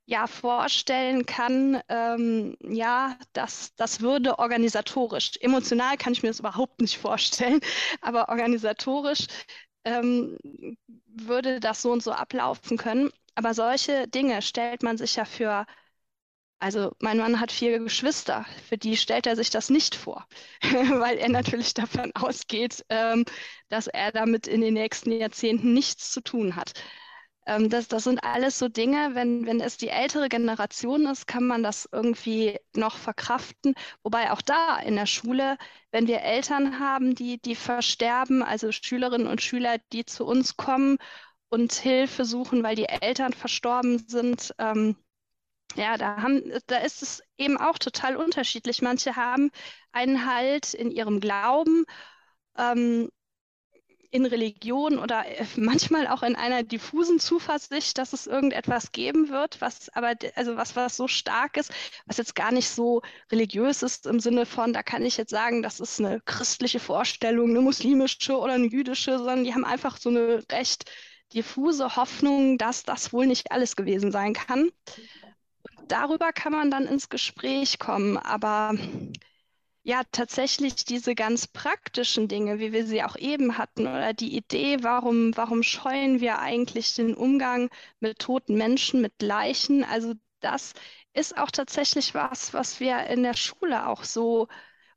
ja 0.06 0.28
vorstellen 0.28 1.26
kann, 1.26 1.82
ähm, 1.90 2.58
ja, 2.62 3.18
das, 3.34 3.74
das 3.76 4.02
würde 4.02 4.40
organisatorisch, 4.40 5.34
emotional 5.42 5.98
kann 5.98 6.14
ich 6.14 6.24
mir 6.24 6.30
das 6.30 6.40
überhaupt 6.40 6.82
nicht 6.82 6.98
vorstellen, 7.00 7.60
aber 8.02 8.30
organisatorisch 8.30 9.28
ähm, 9.86 10.38
würde 11.08 11.60
das 11.60 11.82
so 11.82 11.92
und 11.92 12.04
so 12.04 12.12
ablaufen 12.12 12.78
können. 12.78 13.12
Aber 13.36 13.54
solche 13.54 14.08
Dinge 14.08 14.42
stellt 14.42 14.84
man 14.84 14.98
sich 14.98 15.16
ja 15.16 15.26
für 15.26 15.66
also 16.60 16.92
mein 17.00 17.18
Mann 17.18 17.40
hat 17.40 17.52
vier 17.52 17.80
Geschwister, 17.80 18.46
für 18.68 18.78
die 18.78 18.98
stellt 18.98 19.28
er 19.28 19.36
sich 19.36 19.50
das 19.50 19.70
nicht 19.70 19.96
vor, 19.96 20.26
weil 20.62 21.18
er 21.18 21.30
natürlich 21.30 21.74
davon 21.74 22.12
ausgeht, 22.16 22.86
ähm, 22.90 23.26
dass 23.70 23.88
er 23.88 24.12
damit 24.12 24.48
in 24.48 24.62
den 24.62 24.74
nächsten 24.74 25.12
Jahrzehnten 25.12 25.74
nichts 25.74 26.12
zu 26.12 26.22
tun 26.22 26.56
hat. 26.56 26.74
Ähm, 27.48 27.70
das, 27.70 27.88
das 27.88 28.04
sind 28.06 28.24
alles 28.24 28.58
so 28.60 28.68
Dinge, 28.68 29.12
wenn, 29.14 29.46
wenn 29.46 29.62
es 29.62 29.78
die 29.78 29.90
ältere 29.90 30.30
Generation 30.30 31.06
ist, 31.08 31.28
kann 31.28 31.46
man 31.46 31.62
das 31.64 31.88
irgendwie 31.92 32.58
noch 32.76 32.98
verkraften. 32.98 33.76
Wobei 34.04 34.32
auch 34.32 34.42
da 34.42 34.78
in 34.80 34.96
der 34.96 35.06
Schule, 35.06 35.58
wenn 35.92 36.08
wir 36.08 36.22
Eltern 36.22 36.80
haben, 36.80 37.16
die, 37.16 37.40
die 37.40 37.56
versterben, 37.56 38.42
also 38.44 38.72
Schülerinnen 38.72 39.28
und 39.28 39.42
Schüler, 39.42 39.78
die 39.94 40.06
zu 40.06 40.26
uns 40.26 40.58
kommen 40.58 40.98
und 41.50 41.74
Hilfe 41.74 42.26
suchen, 42.26 42.64
weil 42.64 42.76
die 42.76 42.90
Eltern 42.90 43.34
verstorben 43.34 44.00
sind, 44.08 44.54
ähm, 44.58 44.96
ja, 45.76 45.98
da, 45.98 46.18
haben, 46.18 46.44
da 46.68 46.78
ist 46.78 47.02
es 47.02 47.24
eben 47.38 47.58
auch 47.58 47.78
total 47.78 48.16
unterschiedlich. 48.18 48.82
Manche 48.82 49.16
haben 49.16 49.52
einen 49.92 50.26
Halt 50.26 50.74
in 50.74 50.92
ihrem 50.92 51.20
Glauben, 51.20 51.86
ähm, 52.58 53.10
in 54.16 54.26
Religion 54.26 54.98
oder 54.98 55.26
äh, 55.28 55.46
manchmal 55.58 56.08
auch 56.08 56.24
in 56.24 56.38
einer 56.38 56.64
diffusen 56.64 57.20
Zuversicht, 57.20 57.98
dass 57.98 58.14
es 58.14 58.28
irgendetwas 58.28 58.94
geben 58.94 59.30
wird, 59.30 59.60
was 59.60 59.90
aber, 59.90 60.14
also 60.36 60.56
was, 60.56 60.76
was 60.78 60.96
so 60.96 61.08
stark 61.10 61.58
ist, 61.58 61.72
was 62.06 62.18
jetzt 62.18 62.34
gar 62.34 62.54
nicht 62.54 62.70
so 62.70 63.02
religiös 63.30 63.84
ist 63.84 64.06
im 64.08 64.22
Sinne 64.22 64.46
von, 64.46 64.72
da 64.72 64.84
kann 64.84 65.06
ich 65.06 65.18
jetzt 65.18 65.32
sagen, 65.32 65.62
das 65.62 65.82
ist 65.82 66.00
eine 66.00 66.22
christliche 66.22 66.80
Vorstellung, 66.80 67.50
eine 67.50 67.60
muslimische 67.62 68.38
oder 68.38 68.54
eine 68.54 68.68
jüdische, 68.68 69.18
sondern 69.18 69.44
die 69.44 69.54
haben 69.54 69.66
einfach 69.66 69.98
so 69.98 70.10
eine 70.10 70.44
recht 70.50 70.90
diffuse 71.34 71.98
Hoffnung, 71.98 72.58
dass 72.58 72.84
das 72.84 73.12
wohl 73.12 73.26
nicht 73.28 73.52
alles 73.52 73.76
gewesen 73.76 74.12
sein 74.14 74.34
kann. 74.34 74.70
Darüber 75.88 76.34
kann 76.34 76.52
man 76.54 76.72
dann 76.72 76.86
ins 76.88 77.10
Gespräch 77.10 77.80
kommen, 77.80 78.18
aber 78.18 78.74
ja 79.84 80.02
tatsächlich 80.12 80.86
diese 80.86 81.16
ganz 81.16 81.48
praktischen 81.48 82.28
Dinge, 82.28 82.60
wie 82.60 82.74
wir 82.74 82.86
sie 82.88 83.04
auch 83.04 83.16
eben 83.18 83.58
hatten, 83.58 83.82
oder 83.88 84.14
die 84.14 84.36
Idee, 84.36 84.80
warum, 84.82 85.36
warum 85.38 85.64
scheuen 85.64 86.20
wir 86.22 86.40
eigentlich 86.40 86.96
den 86.96 87.14
Umgang 87.16 87.70
mit 88.00 88.20
toten 88.20 88.58
Menschen, 88.58 89.02
mit 89.02 89.22
Leichen, 89.22 89.84
also 89.84 90.14
das 90.40 90.74
ist 91.14 91.38
auch 91.38 91.52
tatsächlich 91.52 92.14
was, 92.14 92.54
was 92.54 92.80
wir 92.80 93.06
in 93.08 93.24
der 93.24 93.36
Schule 93.36 93.88
auch 93.88 94.04
so 94.04 94.48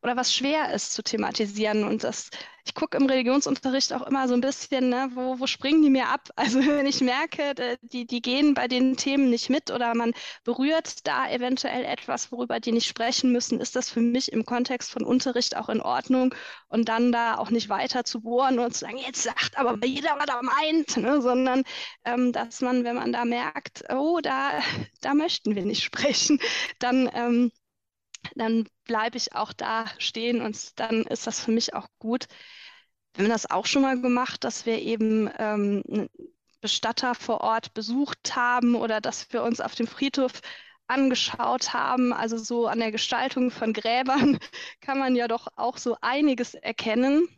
oder 0.02 0.16
was 0.16 0.34
schwer 0.34 0.72
ist 0.72 0.92
zu 0.92 1.02
thematisieren. 1.02 1.84
Und 1.84 2.04
das, 2.04 2.30
ich 2.64 2.74
gucke 2.74 2.96
im 2.96 3.06
Religionsunterricht 3.06 3.92
auch 3.92 4.06
immer 4.06 4.28
so 4.28 4.34
ein 4.34 4.40
bisschen, 4.40 4.88
ne, 4.90 5.10
wo, 5.14 5.40
wo 5.40 5.46
springen 5.46 5.82
die 5.82 5.90
mir 5.90 6.08
ab? 6.08 6.28
Also 6.36 6.60
wenn 6.60 6.86
ich 6.86 7.00
merke, 7.00 7.76
die, 7.82 8.06
die 8.06 8.22
gehen 8.22 8.54
bei 8.54 8.68
den 8.68 8.96
Themen 8.96 9.28
nicht 9.30 9.50
mit 9.50 9.70
oder 9.70 9.94
man 9.94 10.12
berührt 10.44 11.06
da 11.06 11.28
eventuell 11.30 11.84
etwas, 11.84 12.30
worüber 12.32 12.60
die 12.60 12.72
nicht 12.72 12.86
sprechen 12.86 13.32
müssen, 13.32 13.60
ist 13.60 13.74
das 13.76 13.90
für 13.90 14.00
mich 14.00 14.32
im 14.32 14.44
Kontext 14.44 14.90
von 14.90 15.02
Unterricht 15.04 15.56
auch 15.56 15.68
in 15.68 15.80
Ordnung 15.80 16.34
und 16.68 16.88
dann 16.88 17.12
da 17.12 17.36
auch 17.36 17.50
nicht 17.50 17.68
weiter 17.68 18.04
zu 18.04 18.20
bohren 18.20 18.58
und 18.58 18.72
zu 18.74 18.80
sagen, 18.80 18.98
jetzt 18.98 19.22
sagt 19.24 19.58
aber 19.58 19.84
jeder, 19.84 20.16
was 20.18 20.28
er 20.28 20.42
meint, 20.42 20.96
ne, 20.96 21.20
sondern 21.20 21.64
ähm, 22.04 22.32
dass 22.32 22.60
man, 22.60 22.84
wenn 22.84 22.96
man 22.96 23.12
da 23.12 23.24
merkt, 23.24 23.84
oh, 23.90 24.20
da, 24.22 24.52
da 25.00 25.14
möchten 25.14 25.54
wir 25.56 25.64
nicht 25.64 25.82
sprechen, 25.82 26.38
dann 26.78 27.10
ähm, 27.14 27.50
dann 28.34 28.68
bleibe 28.84 29.16
ich 29.16 29.34
auch 29.34 29.52
da 29.52 29.86
stehen 29.98 30.40
und 30.40 30.78
dann 30.80 31.02
ist 31.02 31.26
das 31.26 31.40
für 31.44 31.50
mich 31.50 31.74
auch 31.74 31.88
gut. 31.98 32.26
Wir 33.14 33.24
haben 33.24 33.30
das 33.30 33.50
auch 33.50 33.66
schon 33.66 33.82
mal 33.82 34.00
gemacht, 34.00 34.44
dass 34.44 34.66
wir 34.66 34.78
eben 34.80 35.30
ähm, 35.38 36.08
Bestatter 36.60 37.14
vor 37.14 37.40
Ort 37.40 37.74
besucht 37.74 38.36
haben 38.36 38.74
oder 38.74 39.00
dass 39.00 39.32
wir 39.32 39.42
uns 39.42 39.60
auf 39.60 39.74
dem 39.74 39.86
Friedhof 39.86 40.40
angeschaut 40.88 41.72
haben. 41.72 42.12
Also 42.12 42.38
so 42.38 42.66
an 42.66 42.80
der 42.80 42.92
Gestaltung 42.92 43.50
von 43.50 43.72
Gräbern 43.72 44.38
kann 44.80 44.98
man 44.98 45.14
ja 45.16 45.28
doch 45.28 45.48
auch 45.56 45.76
so 45.76 45.96
einiges 46.00 46.54
erkennen. 46.54 47.28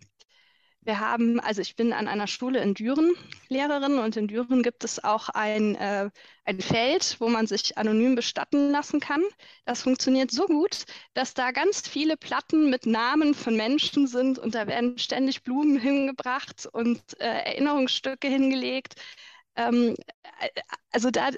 Wir 0.90 0.98
haben, 0.98 1.38
also 1.38 1.62
ich 1.62 1.76
bin 1.76 1.92
an 1.92 2.08
einer 2.08 2.26
Schule 2.26 2.60
in 2.60 2.74
Düren 2.74 3.12
Lehrerin 3.48 4.00
und 4.00 4.16
in 4.16 4.26
Düren 4.26 4.64
gibt 4.64 4.82
es 4.82 5.04
auch 5.04 5.28
ein, 5.28 5.76
äh, 5.76 6.10
ein 6.44 6.60
Feld, 6.60 7.14
wo 7.20 7.28
man 7.28 7.46
sich 7.46 7.78
anonym 7.78 8.16
bestatten 8.16 8.72
lassen 8.72 8.98
kann. 8.98 9.22
Das 9.64 9.82
funktioniert 9.82 10.32
so 10.32 10.46
gut, 10.46 10.86
dass 11.14 11.32
da 11.32 11.52
ganz 11.52 11.86
viele 11.86 12.16
Platten 12.16 12.70
mit 12.70 12.86
Namen 12.86 13.34
von 13.34 13.56
Menschen 13.56 14.08
sind 14.08 14.40
und 14.40 14.56
da 14.56 14.66
werden 14.66 14.98
ständig 14.98 15.44
Blumen 15.44 15.78
hingebracht 15.78 16.66
und 16.72 17.00
äh, 17.20 17.24
Erinnerungsstücke 17.24 18.26
hingelegt. 18.26 18.94
Ähm, 19.54 19.94
äh, 20.40 20.48
also 20.90 21.12
da 21.12 21.30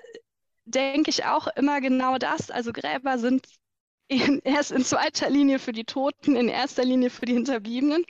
denke 0.65 1.11
ich 1.11 1.27
auch 1.27 1.47
immer 1.57 1.83
genau 1.83 2.17
das. 2.17 2.51
Also 2.51 2.73
Gräber 2.73 3.19
sind 3.19 3.47
in, 4.09 4.41
erst 4.45 4.73
in 4.73 4.83
zweiter 4.83 5.29
Linie 5.29 5.59
für 5.59 5.73
die 5.73 5.85
Toten, 5.85 6.37
in 6.37 6.49
erster 6.49 6.87
Linie 6.87 7.11
für 7.11 7.27
die 7.27 7.35
Hinterbliebenen. 7.35 8.07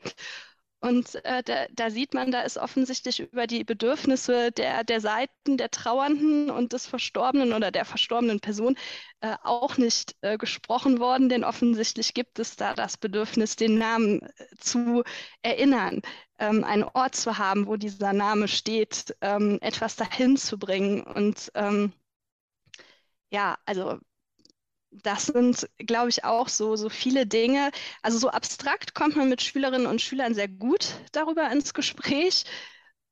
Und 0.83 1.25
äh, 1.25 1.45
da, 1.45 1.67
da, 1.71 1.91
sieht 1.91 2.13
man, 2.13 2.33
da 2.33 2.41
ist 2.43 2.59
offensichtlich 2.59 3.21
über 3.21 3.47
die 3.47 3.63
Bedürfnisse 3.63 4.51
der, 4.51 4.83
der 4.83 5.01
Seiten 5.01 5.57
der 5.57 5.71
Trauernden 5.71 6.51
und 6.51 6.73
des 6.73 6.87
Verstorbenen 6.87 7.53
oder 7.53 7.71
der 7.71 7.85
verstorbenen 7.85 8.41
Person 8.41 8.77
äh, 9.21 9.37
auch 9.45 9.79
nicht 9.79 10.17
äh, 10.23 10.37
gesprochen 10.39 10.99
worden, 10.99 11.29
denn 11.29 11.45
offensichtlich 11.45 12.15
gibt 12.15 12.41
es 12.41 12.57
da 12.57 12.75
das 12.75 12.97
Bedürfnis, 12.97 13.55
den 13.55 13.79
Namen 13.79 14.23
äh, 14.23 14.47
zu 14.59 15.05
erinnern, 15.43 16.03
ähm, 16.41 16.65
einen 16.65 16.85
Ort 16.85 17.15
zu 17.15 17.39
haben, 17.39 17.69
wo 17.69 17.77
dieser 17.77 18.13
Name 18.13 18.49
steht, 18.49 19.17
ähm, 19.21 19.59
etwas 19.61 19.95
dahin 19.95 20.37
zu 20.37 20.59
bringen. 20.59 21.03
Und 21.03 21.53
ähm, 21.55 21.93
ja, 23.31 23.57
also 23.67 23.99
das 24.93 25.27
sind, 25.27 25.69
glaube 25.79 26.09
ich, 26.11 26.25
auch 26.25 26.49
so, 26.49 26.77
so 26.77 26.89
viele 26.89 27.27
Dinge. 27.27 27.71
Also 28.03 28.19
so 28.19 28.29
abstrakt 28.31 28.95
kommt 28.95 29.17
man 29.17 29.29
mit 29.29 29.43
Schülerinnen 29.43 29.87
und 29.87 30.01
Schülern 30.01 30.35
sehr 30.35 30.49
gut 30.49 30.95
darüber 31.13 31.51
ins 31.51 31.75
Gespräch. 31.75 32.45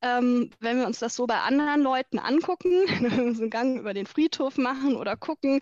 Ähm, 0.03 0.51
wenn 0.61 0.79
wir 0.79 0.87
uns 0.87 0.99
das 1.01 1.15
so 1.15 1.27
bei 1.27 1.41
anderen 1.41 1.83
Leuten 1.83 2.19
angucken, 2.19 2.71
wenn 2.89 3.27
wir 3.27 3.35
so 3.35 3.43
einen 3.43 3.51
Gang 3.51 3.79
über 3.79 3.93
den 3.95 4.07
Friedhof 4.07 4.57
machen 4.57 4.97
oder 4.97 5.17
gucken, 5.17 5.61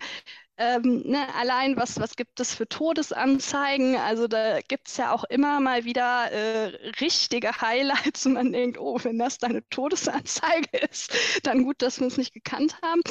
ähm, 0.57 1.03
ne, 1.05 1.33
allein 1.35 1.77
was, 1.77 1.99
was 1.99 2.15
gibt 2.17 2.39
es 2.39 2.53
für 2.55 2.67
Todesanzeigen? 2.67 3.95
Also 3.97 4.27
da 4.27 4.59
gibt 4.61 4.89
es 4.89 4.97
ja 4.97 5.13
auch 5.13 5.23
immer 5.25 5.59
mal 5.61 5.85
wieder 5.85 6.31
äh, 6.31 6.65
richtige 7.01 7.61
Highlights 7.61 8.25
und 8.25 8.33
man 8.33 8.51
denkt, 8.51 8.77
oh, 8.77 8.99
wenn 9.03 9.17
das 9.19 9.37
deine 9.39 9.67
Todesanzeige 9.69 10.77
ist, 10.91 11.13
dann 11.43 11.63
gut, 11.63 11.81
dass 11.81 11.99
wir 11.99 12.07
es 12.07 12.17
nicht 12.17 12.33
gekannt 12.33 12.77
haben. 12.83 13.01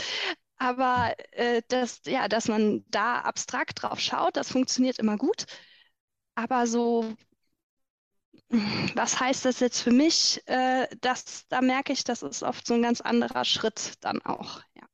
Aber 0.59 1.15
äh, 1.33 1.63
das, 1.69 2.03
ja, 2.07 2.29
dass 2.29 2.49
man 2.49 2.85
da 2.89 3.21
abstrakt 3.21 3.83
drauf 3.83 4.01
schaut, 4.01 4.37
das 4.37 4.51
funktioniert 4.51 4.99
immer 4.99 5.17
gut. 5.17 5.47
Aber 6.35 6.67
so, 6.67 7.15
was 8.95 9.21
heißt 9.21 9.45
das 9.45 9.61
jetzt 9.61 9.81
für 9.81 9.93
mich? 9.93 10.43
Äh, 10.47 10.89
das, 11.01 11.47
da 11.49 11.61
merke 11.61 11.93
ich, 11.93 12.05
das 12.05 12.23
ist 12.23 12.43
oft 12.43 12.67
so 12.67 12.75
ein 12.75 12.83
ganz 12.83 13.01
anderer 13.01 13.45
Schritt 13.45 13.95
dann 14.01 14.21
auch. 14.23 14.61
Ja. 14.75 14.87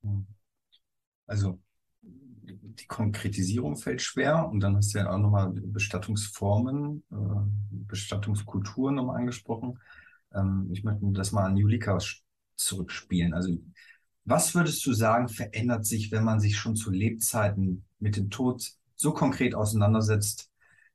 Also 1.26 1.58
die 2.02 2.86
Konkretisierung 2.86 3.76
fällt 3.76 4.02
schwer 4.02 4.48
und 4.48 4.60
dann 4.60 4.76
hast 4.76 4.94
du 4.94 4.98
ja 4.98 5.10
auch 5.10 5.18
nochmal 5.18 5.50
Bestattungsformen, 5.52 7.04
äh, 7.10 7.16
Bestattungskulturen 7.70 8.96
nochmal 8.96 9.20
angesprochen. 9.20 9.78
Ähm, 10.34 10.68
ich 10.72 10.84
möchte 10.84 11.06
das 11.12 11.32
mal 11.32 11.46
an 11.46 11.56
Julika 11.56 11.98
zurückspielen. 12.56 13.34
Also 13.34 13.56
was 14.24 14.54
würdest 14.54 14.84
du 14.86 14.92
sagen, 14.92 15.28
verändert 15.28 15.86
sich, 15.86 16.10
wenn 16.12 16.24
man 16.24 16.40
sich 16.40 16.56
schon 16.56 16.76
zu 16.76 16.90
Lebzeiten 16.90 17.84
mit 17.98 18.16
dem 18.16 18.30
Tod 18.30 18.72
so 18.96 19.12
konkret 19.12 19.54
auseinandersetzt, 19.54 20.50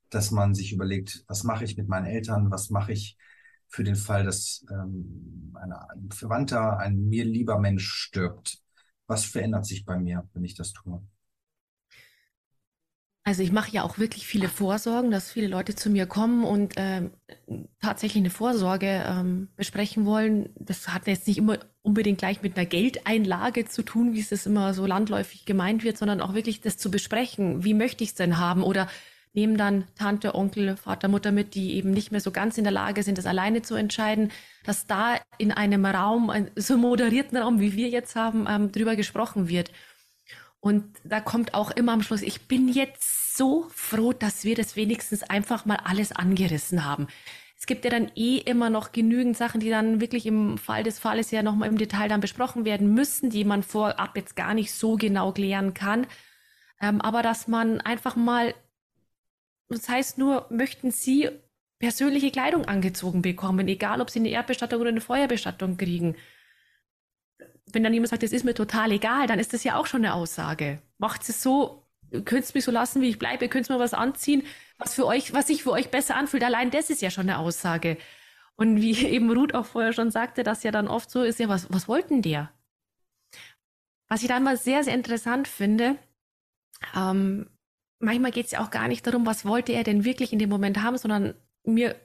dass 0.09 0.31
man 0.31 0.55
sich 0.55 0.73
überlegt, 0.73 1.23
was 1.27 1.43
mache 1.43 1.63
ich 1.63 1.77
mit 1.77 1.87
meinen 1.87 2.07
Eltern, 2.07 2.49
was 2.49 2.69
mache 2.69 2.91
ich 2.93 3.17
für 3.67 3.83
den 3.83 3.95
Fall, 3.95 4.23
dass 4.23 4.65
ähm, 4.71 5.55
ein 5.55 6.09
Verwandter, 6.11 6.79
ein 6.79 7.07
mir 7.07 7.25
lieber 7.25 7.59
Mensch 7.59 7.87
stirbt? 7.87 8.63
Was 9.05 9.25
verändert 9.25 9.65
sich 9.65 9.85
bei 9.85 9.97
mir, 9.97 10.27
wenn 10.33 10.43
ich 10.43 10.55
das 10.55 10.73
tue? 10.73 11.01
Also 13.29 13.43
ich 13.43 13.51
mache 13.51 13.69
ja 13.69 13.83
auch 13.83 13.99
wirklich 13.99 14.25
viele 14.25 14.49
Vorsorgen, 14.49 15.11
dass 15.11 15.31
viele 15.31 15.45
Leute 15.45 15.75
zu 15.75 15.91
mir 15.91 16.07
kommen 16.07 16.43
und 16.43 16.73
ähm, 16.77 17.11
tatsächlich 17.79 18.23
eine 18.23 18.31
Vorsorge 18.31 19.05
ähm, 19.07 19.49
besprechen 19.55 20.07
wollen. 20.07 20.49
Das 20.55 20.87
hat 20.87 21.05
jetzt 21.05 21.27
nicht 21.27 21.37
immer 21.37 21.59
unbedingt 21.83 22.17
gleich 22.17 22.41
mit 22.41 22.57
einer 22.57 22.65
Geldeinlage 22.65 23.65
zu 23.65 23.83
tun, 23.83 24.15
wie 24.15 24.19
es 24.19 24.29
das 24.29 24.47
immer 24.47 24.73
so 24.73 24.87
landläufig 24.87 25.45
gemeint 25.45 25.83
wird, 25.83 25.99
sondern 25.99 26.21
auch 26.21 26.33
wirklich 26.33 26.61
das 26.61 26.77
zu 26.77 26.89
besprechen. 26.89 27.63
Wie 27.63 27.75
möchte 27.75 28.03
ich 28.03 28.09
es 28.09 28.15
denn 28.15 28.39
haben? 28.39 28.63
Oder 28.63 28.87
nehmen 29.33 29.57
dann 29.57 29.83
Tante, 29.93 30.33
Onkel, 30.33 30.75
Vater, 30.75 31.07
Mutter 31.07 31.31
mit, 31.31 31.53
die 31.53 31.75
eben 31.75 31.91
nicht 31.91 32.11
mehr 32.11 32.21
so 32.21 32.31
ganz 32.31 32.57
in 32.57 32.63
der 32.63 32.73
Lage 32.73 33.03
sind, 33.03 33.19
das 33.19 33.27
alleine 33.27 33.61
zu 33.61 33.75
entscheiden, 33.75 34.31
dass 34.65 34.87
da 34.87 35.19
in 35.37 35.51
einem 35.51 35.85
Raum, 35.85 36.33
so 36.55 36.79
moderierten 36.79 37.37
Raum, 37.37 37.59
wie 37.59 37.75
wir 37.75 37.89
jetzt 37.89 38.15
haben, 38.15 38.47
ähm, 38.49 38.71
drüber 38.71 38.95
gesprochen 38.95 39.49
wird. 39.49 39.69
Und 40.61 40.83
da 41.03 41.21
kommt 41.21 41.53
auch 41.53 41.71
immer 41.71 41.93
am 41.93 42.01
Schluss, 42.01 42.21
ich 42.21 42.47
bin 42.47 42.67
jetzt 42.67 43.37
so 43.37 43.67
froh, 43.73 44.11
dass 44.11 44.43
wir 44.43 44.55
das 44.55 44.75
wenigstens 44.75 45.23
einfach 45.23 45.65
mal 45.65 45.77
alles 45.77 46.11
angerissen 46.11 46.83
haben. 46.83 47.07
Es 47.57 47.65
gibt 47.65 47.85
ja 47.85 47.91
dann 47.91 48.11
eh 48.15 48.37
immer 48.37 48.69
noch 48.69 48.91
genügend 48.91 49.37
Sachen, 49.37 49.59
die 49.59 49.69
dann 49.69 50.01
wirklich 50.01 50.25
im 50.25 50.57
Fall 50.57 50.83
des 50.83 50.99
Falles 50.99 51.31
ja 51.31 51.43
nochmal 51.43 51.69
im 51.69 51.77
Detail 51.77 52.09
dann 52.09 52.21
besprochen 52.21 52.65
werden 52.65 52.93
müssen, 52.93 53.29
die 53.29 53.45
man 53.45 53.63
vorab 53.63 54.15
jetzt 54.15 54.35
gar 54.35 54.53
nicht 54.53 54.73
so 54.73 54.95
genau 54.95 55.31
klären 55.31 55.73
kann. 55.73 56.07
Ähm, 56.81 57.01
aber 57.01 57.21
dass 57.21 57.47
man 57.47 57.81
einfach 57.81 58.15
mal, 58.15 58.53
das 59.69 59.87
heißt 59.87 60.17
nur, 60.17 60.45
möchten 60.49 60.91
Sie 60.91 61.29
persönliche 61.79 62.31
Kleidung 62.31 62.65
angezogen 62.65 63.21
bekommen, 63.21 63.67
egal 63.67 64.01
ob 64.01 64.09
Sie 64.09 64.19
eine 64.19 64.29
Erdbestattung 64.29 64.81
oder 64.81 64.89
eine 64.89 65.01
Feuerbestattung 65.01 65.77
kriegen 65.77 66.15
wenn 67.73 67.83
dann 67.83 67.93
jemand 67.93 68.09
sagt, 68.09 68.23
das 68.23 68.31
ist 68.31 68.45
mir 68.45 68.53
total 68.53 68.91
egal, 68.91 69.27
dann 69.27 69.39
ist 69.39 69.53
das 69.53 69.63
ja 69.63 69.75
auch 69.75 69.85
schon 69.85 70.03
eine 70.03 70.13
Aussage. 70.13 70.81
Macht 70.97 71.27
es 71.27 71.41
so, 71.41 71.85
könnt 72.11 72.43
es 72.43 72.53
mich 72.53 72.63
so 72.63 72.71
lassen, 72.71 73.01
wie 73.01 73.09
ich 73.09 73.19
bleibe, 73.19 73.45
ihr 73.45 73.49
könnt 73.49 73.69
mir 73.69 73.79
was 73.79 73.93
anziehen, 73.93 74.43
was 74.77 74.93
für 74.93 75.05
euch, 75.05 75.33
was 75.33 75.47
sich 75.47 75.63
für 75.63 75.71
euch 75.71 75.91
besser 75.91 76.15
anfühlt. 76.15 76.43
Allein 76.43 76.71
das 76.71 76.89
ist 76.89 77.01
ja 77.01 77.11
schon 77.11 77.29
eine 77.29 77.39
Aussage. 77.39 77.97
Und 78.55 78.77
wie 78.77 79.05
eben 79.07 79.31
Ruth 79.31 79.53
auch 79.53 79.65
vorher 79.65 79.93
schon 79.93 80.11
sagte, 80.11 80.43
dass 80.43 80.63
ja 80.63 80.71
dann 80.71 80.87
oft 80.87 81.09
so 81.09 81.23
ist, 81.23 81.39
ja, 81.39 81.49
was, 81.49 81.71
was 81.71 81.87
wollten 81.87 82.21
der? 82.21 82.51
Was 84.07 84.21
ich 84.21 84.27
dann 84.27 84.43
mal 84.43 84.57
sehr, 84.57 84.83
sehr 84.83 84.95
interessant 84.95 85.47
finde, 85.47 85.95
ähm, 86.95 87.47
manchmal 87.99 88.31
geht 88.31 88.45
es 88.47 88.51
ja 88.51 88.61
auch 88.63 88.71
gar 88.71 88.87
nicht 88.87 89.05
darum, 89.05 89.25
was 89.25 89.45
wollte 89.45 89.73
er 89.73 89.83
denn 89.83 90.03
wirklich 90.03 90.33
in 90.33 90.39
dem 90.39 90.49
Moment 90.49 90.81
haben, 90.81 90.97
sondern 90.97 91.35
mir 91.63 91.95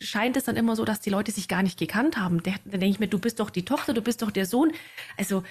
scheint 0.00 0.36
es 0.36 0.44
dann 0.44 0.56
immer 0.56 0.76
so, 0.76 0.84
dass 0.84 1.00
die 1.00 1.10
Leute 1.10 1.30
sich 1.30 1.48
gar 1.48 1.62
nicht 1.62 1.78
gekannt 1.78 2.16
haben. 2.16 2.42
Da 2.42 2.52
denke 2.64 2.86
ich 2.86 3.00
mir, 3.00 3.08
du 3.08 3.18
bist 3.18 3.40
doch 3.40 3.50
die 3.50 3.64
Tochter, 3.64 3.92
du 3.92 4.02
bist 4.02 4.22
doch 4.22 4.30
der 4.30 4.46
Sohn. 4.46 4.72
Also 5.16 5.42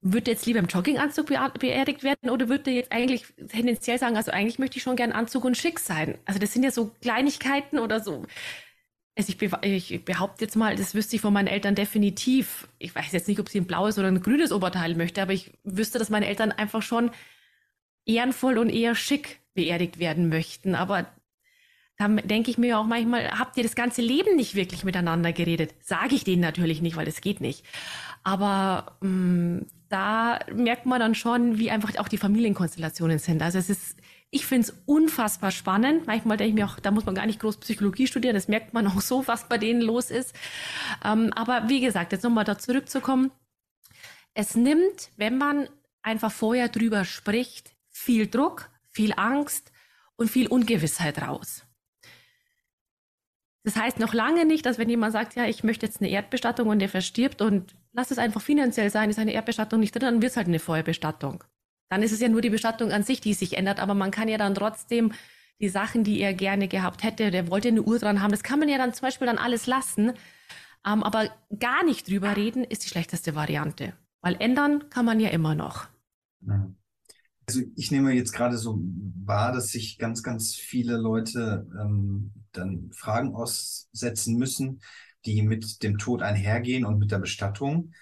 würde 0.00 0.32
jetzt 0.32 0.44
lieber 0.44 0.58
im 0.58 0.66
Jogginganzug 0.66 1.26
beerdigt 1.58 2.02
werden 2.02 2.28
oder 2.28 2.48
würde 2.48 2.70
jetzt 2.70 2.92
eigentlich 2.92 3.24
tendenziell 3.48 3.98
sagen, 3.98 4.16
also 4.16 4.32
eigentlich 4.32 4.58
möchte 4.58 4.76
ich 4.76 4.82
schon 4.82 4.96
gern 4.96 5.12
Anzug 5.12 5.44
und 5.44 5.56
schick 5.56 5.78
sein. 5.78 6.18
Also 6.26 6.38
das 6.38 6.52
sind 6.52 6.62
ja 6.62 6.70
so 6.70 6.90
Kleinigkeiten 7.00 7.78
oder 7.78 8.00
so. 8.00 8.26
Also 9.16 9.32
ich, 9.32 9.90
ich, 9.90 10.04
behaupte 10.04 10.44
jetzt 10.44 10.56
mal, 10.56 10.76
das 10.76 10.94
wüsste 10.94 11.16
ich 11.16 11.22
von 11.22 11.32
meinen 11.32 11.46
Eltern 11.46 11.74
definitiv. 11.74 12.68
Ich 12.78 12.94
weiß 12.94 13.12
jetzt 13.12 13.28
nicht, 13.28 13.40
ob 13.40 13.48
sie 13.48 13.60
ein 13.60 13.66
blaues 13.66 13.98
oder 13.98 14.08
ein 14.08 14.20
grünes 14.20 14.52
Oberteil 14.52 14.94
möchte, 14.96 15.22
aber 15.22 15.32
ich 15.32 15.52
wüsste, 15.62 15.98
dass 15.98 16.10
meine 16.10 16.26
Eltern 16.26 16.52
einfach 16.52 16.82
schon 16.82 17.12
ehrenvoll 18.04 18.58
und 18.58 18.70
eher 18.70 18.94
schick 18.94 19.40
beerdigt 19.54 20.00
werden 20.00 20.28
möchten. 20.28 20.74
Aber 20.74 21.06
da 21.96 22.08
denke 22.08 22.50
ich 22.50 22.58
mir 22.58 22.78
auch 22.78 22.86
manchmal, 22.86 23.30
habt 23.38 23.56
ihr 23.56 23.62
das 23.62 23.76
ganze 23.76 24.02
Leben 24.02 24.34
nicht 24.36 24.54
wirklich 24.54 24.84
miteinander 24.84 25.32
geredet? 25.32 25.74
Sage 25.80 26.14
ich 26.16 26.24
denen 26.24 26.42
natürlich 26.42 26.82
nicht, 26.82 26.96
weil 26.96 27.04
das 27.04 27.20
geht 27.20 27.40
nicht. 27.40 27.64
Aber 28.24 28.96
mh, 29.00 29.08
mm, 29.08 29.66
da 29.88 30.40
merkt 30.52 30.86
man 30.86 30.98
dann 30.98 31.14
schon, 31.14 31.58
wie 31.58 31.70
einfach 31.70 31.96
auch 31.98 32.08
die 32.08 32.18
Familienkonstellationen 32.18 33.20
sind. 33.20 33.42
Also 33.42 33.58
es 33.58 33.70
ist, 33.70 33.96
ich 34.30 34.44
finde 34.44 34.68
es 34.68 34.82
unfassbar 34.86 35.52
spannend. 35.52 36.08
Manchmal 36.08 36.36
denke 36.36 36.48
ich 36.48 36.54
mir 36.54 36.66
auch, 36.66 36.80
da 36.80 36.90
muss 36.90 37.06
man 37.06 37.14
gar 37.14 37.26
nicht 37.26 37.38
groß 37.38 37.58
Psychologie 37.58 38.08
studieren. 38.08 38.34
Das 38.34 38.48
merkt 38.48 38.74
man 38.74 38.88
auch 38.88 39.00
so, 39.00 39.28
was 39.28 39.48
bei 39.48 39.56
denen 39.56 39.80
los 39.80 40.10
ist. 40.10 40.34
Ähm, 41.04 41.32
aber 41.34 41.68
wie 41.68 41.80
gesagt, 41.80 42.10
jetzt 42.10 42.24
nochmal 42.24 42.44
da 42.44 42.58
zurückzukommen. 42.58 43.30
Es 44.32 44.56
nimmt, 44.56 45.10
wenn 45.16 45.38
man 45.38 45.68
einfach 46.02 46.32
vorher 46.32 46.68
drüber 46.68 47.04
spricht, 47.04 47.76
viel 47.88 48.26
Druck, 48.26 48.70
viel 48.90 49.12
Angst 49.16 49.70
und 50.16 50.28
viel 50.28 50.48
Ungewissheit 50.48 51.22
raus. 51.22 51.64
Das 53.64 53.76
heißt 53.76 53.98
noch 53.98 54.12
lange 54.12 54.44
nicht, 54.44 54.66
dass 54.66 54.78
wenn 54.78 54.90
jemand 54.90 55.14
sagt, 55.14 55.36
ja, 55.36 55.46
ich 55.46 55.64
möchte 55.64 55.86
jetzt 55.86 56.00
eine 56.00 56.10
Erdbestattung 56.10 56.68
und 56.68 56.80
der 56.80 56.90
verstirbt 56.90 57.40
und 57.40 57.74
lass 57.92 58.10
es 58.10 58.18
einfach 58.18 58.42
finanziell 58.42 58.90
sein, 58.90 59.08
ist 59.08 59.18
eine 59.18 59.32
Erdbestattung 59.32 59.80
nicht 59.80 59.94
drin, 59.94 60.02
dann 60.02 60.22
wird 60.22 60.32
es 60.32 60.36
halt 60.36 60.48
eine 60.48 60.58
Feuerbestattung. 60.58 61.42
Dann 61.88 62.02
ist 62.02 62.12
es 62.12 62.20
ja 62.20 62.28
nur 62.28 62.42
die 62.42 62.50
Bestattung 62.50 62.92
an 62.92 63.02
sich, 63.02 63.22
die 63.22 63.32
sich 63.32 63.56
ändert, 63.56 63.80
aber 63.80 63.94
man 63.94 64.10
kann 64.10 64.28
ja 64.28 64.36
dann 64.36 64.54
trotzdem 64.54 65.12
die 65.60 65.68
Sachen, 65.70 66.04
die 66.04 66.20
er 66.20 66.34
gerne 66.34 66.68
gehabt 66.68 67.02
hätte, 67.02 67.30
der 67.30 67.48
wollte 67.50 67.68
eine 67.68 67.82
Uhr 67.82 67.98
dran 67.98 68.20
haben, 68.20 68.32
das 68.32 68.42
kann 68.42 68.58
man 68.58 68.68
ja 68.68 68.76
dann 68.76 68.92
zum 68.92 69.06
Beispiel 69.06 69.26
dann 69.26 69.38
alles 69.38 69.66
lassen. 69.66 70.12
Ähm, 70.86 71.02
aber 71.02 71.30
gar 71.58 71.84
nicht 71.84 72.08
drüber 72.08 72.36
reden 72.36 72.64
ist 72.64 72.84
die 72.84 72.88
schlechteste 72.88 73.34
Variante, 73.34 73.94
weil 74.20 74.36
ändern 74.40 74.90
kann 74.90 75.06
man 75.06 75.20
ja 75.20 75.30
immer 75.30 75.54
noch. 75.54 75.86
Mhm. 76.40 76.76
Also 77.46 77.60
ich 77.76 77.90
nehme 77.90 78.12
jetzt 78.12 78.32
gerade 78.32 78.56
so 78.56 78.78
wahr, 79.24 79.52
dass 79.52 79.68
sich 79.68 79.98
ganz, 79.98 80.22
ganz 80.22 80.54
viele 80.54 80.96
Leute 80.96 81.66
ähm, 81.78 82.32
dann 82.52 82.90
Fragen 82.92 83.34
aussetzen 83.34 84.36
müssen, 84.38 84.80
die 85.26 85.42
mit 85.42 85.82
dem 85.82 85.98
Tod 85.98 86.22
einhergehen 86.22 86.84
und 86.86 86.98
mit 86.98 87.10
der 87.10 87.18
Bestattung. 87.18 87.92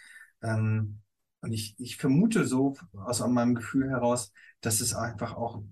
Ähm, 0.42 1.01
und 1.42 1.52
ich, 1.52 1.74
ich 1.78 1.96
vermute 1.96 2.46
so 2.46 2.76
aus 2.94 3.20
meinem 3.26 3.56
Gefühl 3.56 3.90
heraus, 3.90 4.32
dass 4.60 4.80
es 4.80 4.94
einfach 4.94 5.34
auch 5.34 5.62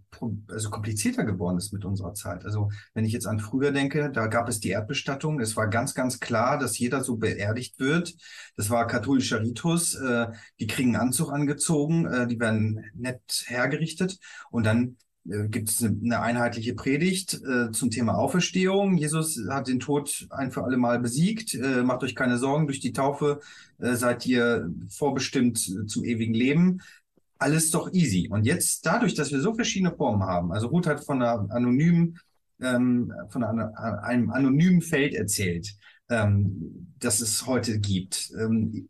also 0.48 0.68
komplizierter 0.68 1.24
geworden 1.24 1.58
ist 1.58 1.72
mit 1.72 1.84
unserer 1.84 2.12
Zeit. 2.12 2.44
Also 2.44 2.70
wenn 2.92 3.04
ich 3.04 3.12
jetzt 3.12 3.26
an 3.26 3.38
früher 3.38 3.70
denke, 3.70 4.10
da 4.10 4.26
gab 4.26 4.48
es 4.48 4.58
die 4.58 4.70
Erdbestattung. 4.70 5.38
Es 5.38 5.56
war 5.56 5.68
ganz, 5.68 5.94
ganz 5.94 6.18
klar, 6.18 6.58
dass 6.58 6.76
jeder 6.76 7.04
so 7.04 7.16
beerdigt 7.16 7.78
wird. 7.78 8.14
Das 8.56 8.68
war 8.68 8.88
katholischer 8.88 9.40
Ritus. 9.40 9.94
Äh, 9.94 10.26
die 10.58 10.66
kriegen 10.66 10.96
Anzug 10.96 11.32
angezogen, 11.32 12.04
äh, 12.06 12.26
die 12.26 12.40
werden 12.40 12.84
nett 12.94 13.44
hergerichtet 13.46 14.18
und 14.50 14.66
dann 14.66 14.96
gibt 15.24 15.68
es 15.68 15.82
eine 15.82 16.20
einheitliche 16.20 16.74
Predigt 16.74 17.40
äh, 17.44 17.70
zum 17.72 17.90
Thema 17.90 18.16
Auferstehung. 18.16 18.96
Jesus 18.96 19.38
hat 19.48 19.68
den 19.68 19.78
Tod 19.78 20.26
ein 20.30 20.50
für 20.50 20.64
alle 20.64 20.76
Mal 20.76 20.98
besiegt. 20.98 21.54
Äh, 21.54 21.82
macht 21.82 22.02
euch 22.02 22.14
keine 22.14 22.38
Sorgen, 22.38 22.66
durch 22.66 22.80
die 22.80 22.92
Taufe 22.92 23.40
äh, 23.78 23.94
seid 23.94 24.26
ihr 24.26 24.70
vorbestimmt 24.88 25.58
zum 25.58 26.04
ewigen 26.04 26.34
Leben. 26.34 26.80
Alles 27.38 27.70
doch 27.70 27.92
easy. 27.92 28.28
Und 28.30 28.44
jetzt 28.44 28.86
dadurch, 28.86 29.14
dass 29.14 29.30
wir 29.30 29.40
so 29.40 29.54
verschiedene 29.54 29.94
Formen 29.94 30.22
haben, 30.22 30.52
also 30.52 30.68
Ruth 30.68 30.86
hat 30.86 31.04
von 31.04 31.22
einer 31.22 31.50
anonymen, 31.50 32.18
ähm, 32.60 33.12
von 33.28 33.44
einer, 33.44 33.78
einem 34.02 34.30
anonymen 34.30 34.82
Feld 34.82 35.14
erzählt, 35.14 35.74
ähm, 36.08 36.94
das 36.98 37.20
es 37.20 37.46
heute 37.46 37.78
gibt. 37.78 38.32
Ähm, 38.38 38.88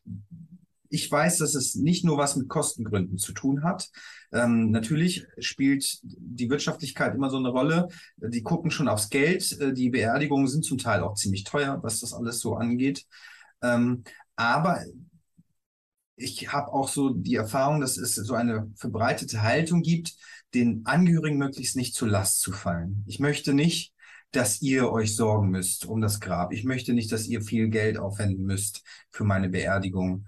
ich 0.90 1.10
weiß, 1.10 1.38
dass 1.38 1.54
es 1.54 1.76
nicht 1.76 2.04
nur 2.04 2.18
was 2.18 2.36
mit 2.36 2.48
Kostengründen 2.48 3.16
zu 3.16 3.32
tun 3.32 3.62
hat. 3.62 3.88
Ähm, 4.32 4.70
natürlich 4.70 5.24
spielt 5.38 6.00
die 6.02 6.50
Wirtschaftlichkeit 6.50 7.14
immer 7.14 7.30
so 7.30 7.38
eine 7.38 7.48
Rolle. 7.48 7.88
Die 8.16 8.42
gucken 8.42 8.70
schon 8.70 8.88
aufs 8.88 9.08
Geld. 9.08 9.58
Äh, 9.60 9.72
die 9.72 9.90
Beerdigungen 9.90 10.48
sind 10.48 10.64
zum 10.64 10.78
Teil 10.78 11.02
auch 11.02 11.14
ziemlich 11.14 11.44
teuer, 11.44 11.78
was 11.82 12.00
das 12.00 12.12
alles 12.12 12.40
so 12.40 12.56
angeht. 12.56 13.06
Ähm, 13.62 14.02
aber 14.34 14.84
ich 16.16 16.52
habe 16.52 16.72
auch 16.72 16.88
so 16.88 17.10
die 17.10 17.36
Erfahrung, 17.36 17.80
dass 17.80 17.96
es 17.96 18.16
so 18.16 18.34
eine 18.34 18.70
verbreitete 18.76 19.42
Haltung 19.42 19.82
gibt, 19.82 20.14
den 20.54 20.82
Angehörigen 20.84 21.38
möglichst 21.38 21.76
nicht 21.76 21.94
zur 21.94 22.08
Last 22.08 22.40
zu 22.40 22.52
fallen. 22.52 23.04
Ich 23.06 23.20
möchte 23.20 23.54
nicht, 23.54 23.94
dass 24.32 24.62
ihr 24.62 24.90
euch 24.90 25.16
sorgen 25.16 25.50
müsst 25.50 25.86
um 25.86 26.00
das 26.00 26.20
Grab. 26.20 26.52
Ich 26.52 26.64
möchte 26.64 26.92
nicht, 26.92 27.10
dass 27.10 27.26
ihr 27.26 27.42
viel 27.42 27.68
Geld 27.68 27.98
aufwenden 27.98 28.44
müsst 28.44 28.82
für 29.10 29.24
meine 29.24 29.48
Beerdigung. 29.48 30.26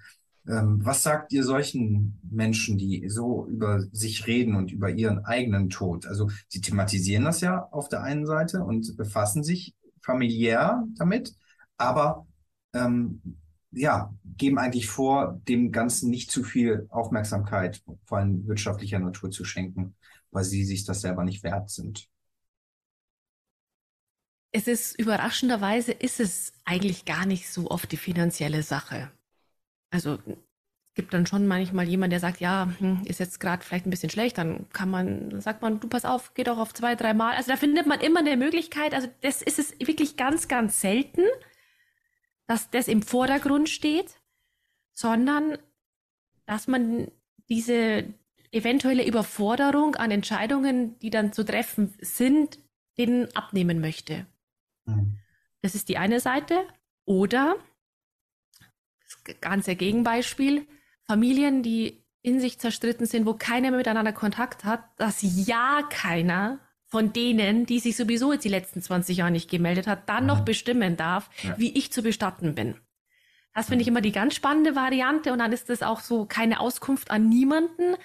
Ähm, 0.49 0.85
was 0.85 1.03
sagt 1.03 1.33
ihr 1.33 1.45
solchen 1.45 2.19
Menschen, 2.29 2.77
die 2.77 3.09
so 3.09 3.47
über 3.47 3.81
sich 3.93 4.27
reden 4.27 4.57
und 4.57 4.73
über 4.73 4.91
ihren 4.91 5.25
eigenen 5.25 5.71
Tod? 5.71 6.07
Also 6.07 6.31
sie 6.49 6.61
thematisieren 6.61 7.25
das 7.25 7.41
ja 7.41 7.69
auf 7.71 7.89
der 7.89 8.03
einen 8.03 8.27
Seite 8.27 8.65
und 8.65 8.97
befassen 8.97 9.45
sich 9.45 9.75
familiär 10.01 10.85
damit, 10.97 11.35
aber 11.77 12.27
ähm, 12.75 13.39
ja, 13.71 14.13
geben 14.37 14.59
eigentlich 14.59 14.89
vor, 14.89 15.41
dem 15.49 15.71
Ganzen 15.71 16.11
nicht 16.11 16.31
zu 16.31 16.43
viel 16.43 16.87
Aufmerksamkeit, 16.91 17.83
vor 18.05 18.19
allem 18.19 18.47
wirtschaftlicher 18.47 18.99
Natur 18.99 19.31
zu 19.31 19.45
schenken, 19.45 19.95
weil 20.31 20.45
sie 20.45 20.65
sich 20.65 20.85
das 20.85 21.01
selber 21.01 21.25
nicht 21.25 21.43
wert 21.43 21.71
sind. 21.71 22.09
Es 24.51 24.67
ist 24.67 24.99
überraschenderweise 24.99 25.93
ist 25.93 26.21
es 26.21 26.53
eigentlich 26.67 27.07
gar 27.07 27.25
nicht 27.25 27.49
so 27.49 27.71
oft 27.71 27.91
die 27.91 27.97
finanzielle 27.97 28.63
Sache 28.63 29.11
also 29.93 30.19
es 30.25 30.95
gibt 30.95 31.15
dann 31.15 31.27
schon 31.27 31.47
manchmal 31.47 31.87
jemand, 31.87 32.13
der 32.13 32.21
sagt, 32.21 32.41
ja, 32.41 32.69
hm, 32.79 33.03
ist 33.05 33.21
jetzt 33.21 33.41
gerade 33.41 33.65
vielleicht 33.65 33.87
ein 33.87 33.91
bisschen 33.91 34.11
schlecht, 34.11 34.37
dann 34.39 34.69
kann 34.71 34.91
man, 34.91 35.41
sagt 35.41 35.63
man, 35.63 35.81
du 35.81 35.89
pass 35.89 36.05
auf, 36.05 36.35
geh 36.35 36.45
doch 36.45 36.59
auf 36.59 36.75
zwei, 36.75 36.97
drei 36.97 37.15
Mal. 37.15 37.37
Also 37.37 37.51
da 37.51 37.57
findet 37.57 37.87
man 37.87 38.01
immer 38.01 38.21
eine 38.21 38.37
Möglichkeit. 38.37 38.93
Also 38.93 39.09
das 39.21 39.43
ist 39.43 39.59
es 39.59 39.79
wirklich 39.79 40.17
ganz, 40.17 40.49
ganz 40.49 40.81
selten, 40.81 41.23
dass 42.47 42.71
das 42.71 42.89
im 42.89 43.03
Vordergrund 43.03 43.69
steht, 43.69 44.21
sondern 44.93 45.57
dass 46.47 46.67
man 46.69 47.11
diese 47.49 48.05
eventuelle 48.51 49.07
Überforderung 49.07 49.97
an 49.97 50.11
Entscheidungen, 50.11 50.99
die 50.99 51.11
dann 51.11 51.33
zu 51.33 51.45
treffen 51.45 51.95
sind, 52.01 52.59
denen 52.99 53.35
abnehmen 53.35 53.81
möchte. 53.81 54.27
Mhm. 54.85 55.19
Das 55.63 55.75
ist 55.75 55.89
die 55.89 55.97
eine 55.97 56.21
Seite. 56.21 56.67
Oder 57.05 57.57
ganze 59.41 59.77
Gegenbeispiel. 59.77 60.67
Familien, 61.05 61.63
die 61.63 62.05
in 62.23 62.41
sich 62.41 62.59
zerstritten 62.59 63.07
sind, 63.07 63.27
wo 63.27 63.35
keiner 63.35 63.71
mehr 63.71 63.79
miteinander 63.79 64.13
Kontakt 64.13 64.65
hat, 64.65 64.85
dass 64.97 65.19
ja 65.23 65.83
keiner 65.91 66.61
von 66.87 67.13
denen, 67.13 67.67
die 67.67 67.81
sich 67.81 67.97
sowieso 67.97 68.33
jetzt 68.33 68.45
die 68.45 68.51
letzten 68.51 68.83
20 68.83 69.17
Jahre 69.17 69.31
nicht 69.31 69.51
gemeldet 69.51 69.87
hat, 69.87 70.09
dann 70.09 70.25
mhm. 70.25 70.29
noch 70.29 70.41
bestimmen 70.41 70.97
darf, 70.97 71.31
ja. 71.43 71.59
wie 71.59 71.77
ich 71.77 71.91
zu 71.93 72.03
bestatten 72.03 72.55
bin. 72.55 72.77
Das 73.55 73.69
finde 73.69 73.83
ich 73.83 73.89
immer 73.89 74.01
die 74.01 74.13
ganz 74.13 74.35
spannende 74.35 74.77
Variante 74.77 75.33
und 75.33 75.39
dann 75.39 75.53
ist 75.53 75.69
das 75.69 75.83
auch 75.83 76.01
so 76.01 76.25
keine 76.25 76.61
Auskunft 76.61 77.11
an 77.11 77.29
niemanden, 77.29 77.97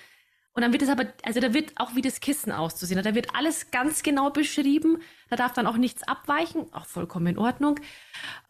und 0.57 0.63
dann 0.63 0.73
wird 0.73 0.81
es 0.81 0.89
aber, 0.89 1.05
also 1.21 1.39
da 1.39 1.53
wird 1.53 1.73
auch 1.75 1.93
wie 1.93 2.01
das 2.01 2.19
Kissen 2.19 2.51
auszusehen. 2.51 2.99
Da 3.03 3.13
wird 3.13 3.35
alles 3.35 3.69
ganz 3.69 4.01
genau 4.01 4.31
beschrieben. 4.31 4.97
Da 5.29 5.35
darf 5.35 5.53
dann 5.53 5.67
auch 5.67 5.77
nichts 5.77 6.01
abweichen. 6.01 6.65
Auch 6.73 6.87
vollkommen 6.87 7.27
in 7.27 7.37
Ordnung. 7.37 7.79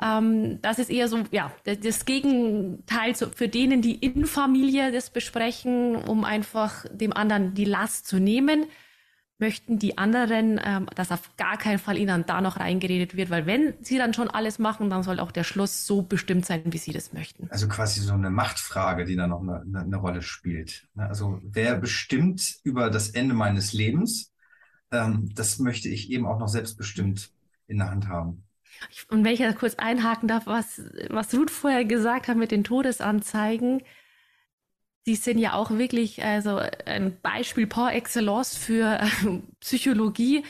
Ähm, 0.02 0.62
das 0.62 0.80
ist 0.80 0.90
eher 0.90 1.10
so, 1.10 1.26
ja, 1.32 1.52
das 1.66 2.06
Gegenteil 2.06 3.14
für 3.14 3.50
denen, 3.50 3.82
die 3.82 3.96
in 3.96 4.26
Familie 4.26 4.94
das 4.94 5.10
besprechen, 5.10 5.98
um 5.98 6.24
einfach 6.24 6.86
dem 6.94 7.12
anderen 7.12 7.56
die 7.56 7.66
Last 7.66 8.08
zu 8.08 8.22
nehmen 8.22 8.68
möchten 9.40 9.78
die 9.78 9.98
anderen, 9.98 10.60
ähm, 10.64 10.88
dass 10.96 11.12
auf 11.12 11.36
gar 11.38 11.58
keinen 11.58 11.78
Fall 11.78 11.98
ihnen 11.98 12.26
da 12.26 12.42
noch 12.42 12.60
reingeredet 12.60 13.16
wird, 13.16 13.30
weil 13.30 13.46
wenn 13.46 13.74
sie 13.82 13.98
dann 13.98 14.14
schon 14.14 14.30
alles 14.30 14.58
machen, 14.58 14.90
dann 14.90 15.04
soll 15.04 15.20
auch 15.20 15.32
der 15.32 15.44
Schluss 15.44 15.86
so 15.86 16.02
bestimmt 16.02 16.46
sein, 16.46 16.64
wie 16.66 16.78
sie 16.78 16.92
das 16.92 17.14
möchten. 17.14 17.48
Also 17.52 17.68
quasi 17.68 18.00
so 18.02 18.14
eine 18.14 18.32
Machtfrage, 18.32 19.06
die 19.06 19.16
da 19.16 19.28
noch 19.28 19.42
eine, 19.42 19.64
eine, 19.80 19.98
Rolle 19.98 20.22
spielt. 20.22 20.88
Ne, 20.96 21.08
also 21.08 21.40
wer 21.44 21.76
bestimmt 21.78 22.58
über 22.64 22.90
das 22.90 23.10
Ende 23.10 23.36
meines 23.36 23.74
Lebens? 23.74 24.34
Ähm, 24.92 25.30
das 25.36 25.60
möchte 25.60 25.90
ich 25.90 26.10
eben 26.10 26.26
auch 26.26 26.40
noch 26.40 26.48
selbstbestimmt 26.48 27.32
in 27.68 27.78
der 27.78 27.92
Hand 27.92 28.08
haben. 28.08 28.44
Und 29.10 29.24
wenn 29.24 29.34
ich 29.34 29.40
da 29.40 29.54
kurz 29.54 29.76
einhaken 29.76 30.28
darf, 30.28 30.46
was, 30.46 30.82
was 31.10 31.34
Ruth 31.34 31.52
vorher 31.52 31.86
gesagt 31.86 32.28
hat 32.28 32.38
mit 32.38 32.52
den 32.52 32.64
Todesanzeigen, 32.64 33.82
die 35.08 35.16
sind 35.16 35.40
ja 35.40 35.54
auch 35.54 35.72
wirklich 35.72 36.24
also 36.24 36.60
ein 36.86 37.18
Beispiel 37.22 37.66
par 37.66 37.96
excellence 37.96 38.58
für 38.58 39.00
äh, 39.00 39.08
Psychologie, 39.62 40.44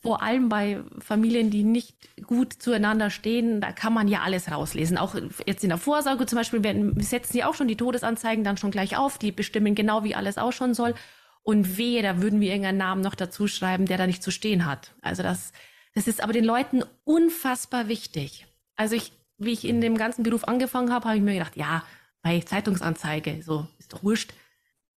vor 0.00 0.22
allem 0.22 0.48
bei 0.48 0.84
Familien, 1.00 1.50
die 1.50 1.64
nicht 1.64 1.96
gut 2.22 2.52
zueinander 2.52 3.10
stehen, 3.10 3.60
da 3.60 3.72
kann 3.72 3.92
man 3.92 4.06
ja 4.06 4.20
alles 4.20 4.50
rauslesen. 4.50 4.98
Auch 4.98 5.16
jetzt 5.46 5.64
in 5.64 5.70
der 5.70 5.78
Vorsorge 5.78 6.26
zum 6.26 6.38
Beispiel 6.38 6.62
werden, 6.62 7.00
setzen 7.00 7.32
sie 7.32 7.42
auch 7.42 7.54
schon 7.54 7.66
die 7.66 7.76
Todesanzeigen 7.76 8.44
dann 8.44 8.56
schon 8.56 8.70
gleich 8.70 8.96
auf. 8.96 9.18
Die 9.18 9.32
bestimmen 9.32 9.74
genau, 9.74 10.04
wie 10.04 10.14
alles 10.14 10.38
ausschauen 10.38 10.74
soll. 10.74 10.94
Und 11.42 11.76
wehe, 11.76 12.02
da 12.02 12.22
würden 12.22 12.40
wir 12.40 12.50
irgendeinen 12.50 12.78
Namen 12.78 13.00
noch 13.00 13.16
dazu 13.16 13.48
schreiben, 13.48 13.86
der 13.86 13.98
da 13.98 14.06
nicht 14.06 14.22
zu 14.22 14.30
stehen 14.30 14.64
hat. 14.64 14.94
Also 15.02 15.24
das, 15.24 15.52
das 15.96 16.06
ist 16.06 16.22
aber 16.22 16.32
den 16.32 16.44
Leuten 16.44 16.84
unfassbar 17.02 17.88
wichtig. 17.88 18.46
Also 18.76 18.94
ich, 18.94 19.10
wie 19.38 19.52
ich 19.52 19.64
in 19.64 19.80
dem 19.80 19.96
ganzen 19.96 20.22
Beruf 20.22 20.44
angefangen 20.44 20.92
habe, 20.92 21.06
habe 21.06 21.16
ich 21.16 21.22
mir 21.24 21.34
gedacht, 21.34 21.56
ja, 21.56 21.82
bei 22.26 22.40
Zeitungsanzeige, 22.40 23.40
so 23.44 23.68
ist 23.78 23.92
doch 23.92 24.02
wurscht. 24.02 24.32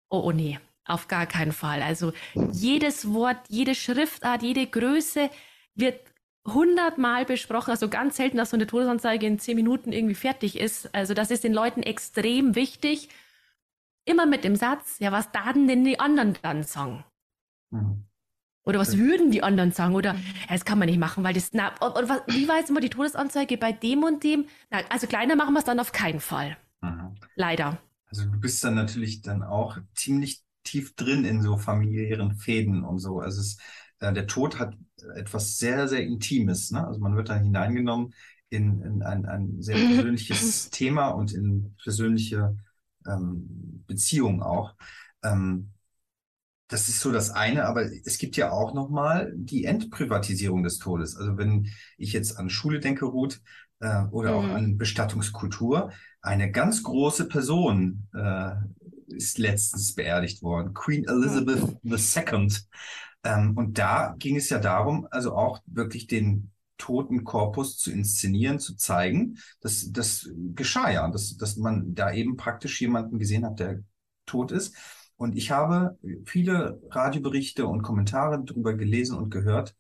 Oh, 0.10 0.22
oh 0.24 0.32
nee, 0.32 0.60
auf 0.86 1.10
gar 1.10 1.26
keinen 1.26 1.52
Fall. 1.52 1.82
Also 1.82 2.14
jedes 2.54 3.12
Wort, 3.12 3.36
jede 3.50 3.76
Schriftart, 3.76 4.44
jede 4.44 4.66
Größe 4.66 5.30
wird 5.76 6.00
hundertmal 6.46 7.26
besprochen. 7.26 7.72
Also 7.72 7.90
ganz 7.90 8.16
selten, 8.16 8.38
dass 8.38 8.52
so 8.52 8.56
eine 8.56 8.66
Todesanzeige 8.66 9.28
in 9.28 9.40
zehn 9.40 9.58
Minuten 9.58 9.92
irgendwie 9.92 10.16
fertig 10.16 10.58
ist. 10.58 10.96
Also 10.96 11.14
das 11.14 11.30
ist 11.30 11.44
den 11.44 11.54
Leuten 11.54 11.84
extrem 11.84 12.56
wichtig. 12.56 13.10
Immer 14.06 14.26
mit 14.26 14.46
dem 14.46 14.56
Satz, 14.56 15.00
ja, 15.00 15.12
was 15.12 15.30
daten 15.34 15.68
denn 15.68 15.84
die 15.84 16.00
anderen 16.00 16.38
dann 16.42 16.64
sagen? 16.64 17.04
Mhm. 17.72 18.06
Oder 18.64 18.80
was 18.80 18.98
würden 18.98 19.32
die 19.32 19.44
anderen 19.44 19.74
sagen? 19.74 19.96
Oder 19.96 20.14
ja, 20.14 20.20
das 20.52 20.64
kann 20.64 20.80
man 20.80 20.88
nicht 20.88 21.00
machen, 21.00 21.26
weil 21.26 21.34
das, 21.34 21.50
na, 21.52 21.76
und, 21.82 22.08
was, 22.08 22.22
wie 22.28 22.48
war 22.48 22.60
jetzt 22.60 22.70
immer 22.70 22.80
die 22.80 22.90
Todesanzeige 22.90 23.58
bei 23.58 23.74
dem 23.74 24.04
und 24.04 24.24
dem? 24.24 24.46
Na, 24.70 24.80
also 24.88 25.08
kleiner 25.08 25.36
machen 25.36 25.54
wir 25.54 25.60
es 25.60 25.66
dann 25.66 25.82
auf 25.82 25.92
keinen 25.92 26.22
Fall. 26.22 26.56
Mhm. 26.96 27.16
Leider. 27.36 27.80
Also 28.10 28.26
du 28.26 28.40
bist 28.40 28.64
dann 28.64 28.76
natürlich 28.76 29.22
dann 29.22 29.44
auch 29.44 29.78
ziemlich 29.96 30.44
tief 30.64 30.96
drin 30.96 31.26
in 31.26 31.42
so 31.42 31.58
familiären 31.58 32.36
Fäden 32.36 32.84
und 32.84 33.00
so. 33.00 33.20
Also 33.20 33.42
es, 33.42 33.58
äh, 34.00 34.14
der 34.14 34.28
Tod 34.28 34.60
hat 34.60 34.76
etwas 35.16 35.58
sehr, 35.58 35.88
sehr 35.88 36.04
Intimes. 36.04 36.72
Ne? 36.72 36.86
Also 36.86 37.00
man 37.00 37.16
wird 37.16 37.30
dann 37.30 37.44
hineingenommen 37.44 38.14
in, 38.50 38.82
in 38.82 39.02
ein, 39.04 39.26
ein 39.26 39.62
sehr 39.62 39.76
persönliches 39.88 40.70
Thema 40.70 41.10
und 41.10 41.34
in 41.34 41.76
persönliche 41.82 42.58
ähm, 43.06 43.84
Beziehungen 43.88 44.42
auch. 44.42 44.76
Ähm, 45.24 45.72
das 46.70 46.90
ist 46.90 47.00
so 47.00 47.12
das 47.14 47.30
eine, 47.30 47.66
aber 47.66 47.84
es 47.84 48.18
gibt 48.18 48.36
ja 48.36 48.52
auch 48.52 48.74
nochmal 48.74 49.32
die 49.36 49.64
Entprivatisierung 49.64 50.64
des 50.64 50.80
Todes. 50.80 51.16
Also 51.16 51.38
wenn 51.38 51.70
ich 51.98 52.12
jetzt 52.12 52.38
an 52.38 52.50
Schule 52.50 52.82
denke, 52.82 53.06
Ruth, 53.06 53.40
äh, 53.80 54.04
oder 54.12 54.32
mhm. 54.32 54.38
auch 54.38 54.56
an 54.56 54.78
Bestattungskultur, 54.78 55.92
eine 56.22 56.52
ganz 56.52 56.84
große 56.84 57.28
Person 57.28 58.08
äh, 58.14 58.52
ist 59.08 59.38
letztens 59.38 59.96
beerdigt 59.96 60.42
worden, 60.42 60.74
Queen 60.74 61.06
Elizabeth 61.08 61.78
II. 61.84 62.50
Ähm, 63.24 63.58
und 63.58 63.78
da 63.78 64.16
ging 64.20 64.36
es 64.36 64.50
ja 64.50 64.60
darum, 64.60 65.08
also 65.12 65.36
auch 65.36 65.60
wirklich 65.66 66.08
den 66.08 66.52
toten 66.78 67.24
Korpus 67.24 67.78
zu 67.78 67.92
inszenieren, 67.92 68.60
zu 68.60 68.76
zeigen. 68.76 69.38
Das, 69.62 69.92
das 69.92 70.30
geschah 70.54 70.92
ja, 70.92 71.08
dass, 71.10 71.36
dass 71.38 71.58
man 71.58 71.96
da 71.96 72.12
eben 72.12 72.38
praktisch 72.38 72.80
jemanden 72.82 73.18
gesehen 73.18 73.46
hat, 73.46 73.60
der 73.60 73.80
tot 74.26 74.52
ist. 74.52 74.76
Und 75.16 75.36
ich 75.36 75.50
habe 75.50 75.98
viele 76.26 76.80
Radioberichte 76.92 77.66
und 77.66 77.82
Kommentare 77.82 78.44
darüber 78.44 78.76
gelesen 78.76 79.18
und 79.18 79.32
gehört, 79.32 79.76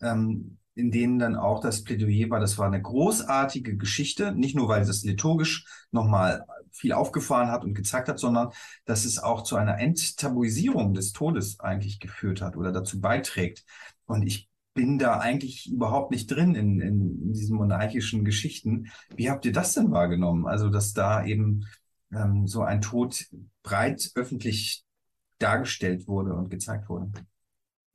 ähm, 0.00 0.58
in 0.78 0.92
denen 0.92 1.18
dann 1.18 1.34
auch 1.34 1.60
das 1.60 1.82
Plädoyer 1.82 2.30
war, 2.30 2.38
das 2.38 2.56
war 2.56 2.66
eine 2.66 2.80
großartige 2.80 3.76
Geschichte, 3.76 4.32
nicht 4.32 4.54
nur 4.54 4.68
weil 4.68 4.82
es 4.82 5.02
liturgisch 5.02 5.66
nochmal 5.90 6.46
viel 6.70 6.92
aufgefahren 6.92 7.50
hat 7.50 7.64
und 7.64 7.74
gezeigt 7.74 8.08
hat, 8.08 8.20
sondern 8.20 8.50
dass 8.84 9.04
es 9.04 9.18
auch 9.18 9.42
zu 9.42 9.56
einer 9.56 9.78
Enttabuisierung 9.78 10.94
des 10.94 11.12
Todes 11.12 11.58
eigentlich 11.58 11.98
geführt 11.98 12.40
hat 12.42 12.56
oder 12.56 12.70
dazu 12.70 13.00
beiträgt. 13.00 13.64
Und 14.06 14.22
ich 14.22 14.48
bin 14.72 15.00
da 15.00 15.18
eigentlich 15.18 15.68
überhaupt 15.68 16.12
nicht 16.12 16.28
drin 16.28 16.54
in, 16.54 16.80
in, 16.80 17.32
diesen 17.32 17.56
monarchischen 17.56 18.24
Geschichten. 18.24 18.86
Wie 19.16 19.30
habt 19.30 19.44
ihr 19.46 19.52
das 19.52 19.74
denn 19.74 19.90
wahrgenommen? 19.90 20.46
Also, 20.46 20.68
dass 20.68 20.92
da 20.92 21.24
eben 21.24 21.66
ähm, 22.12 22.46
so 22.46 22.62
ein 22.62 22.80
Tod 22.80 23.26
breit 23.64 24.12
öffentlich 24.14 24.84
dargestellt 25.40 26.06
wurde 26.06 26.34
und 26.34 26.50
gezeigt 26.50 26.88
wurde. 26.88 27.10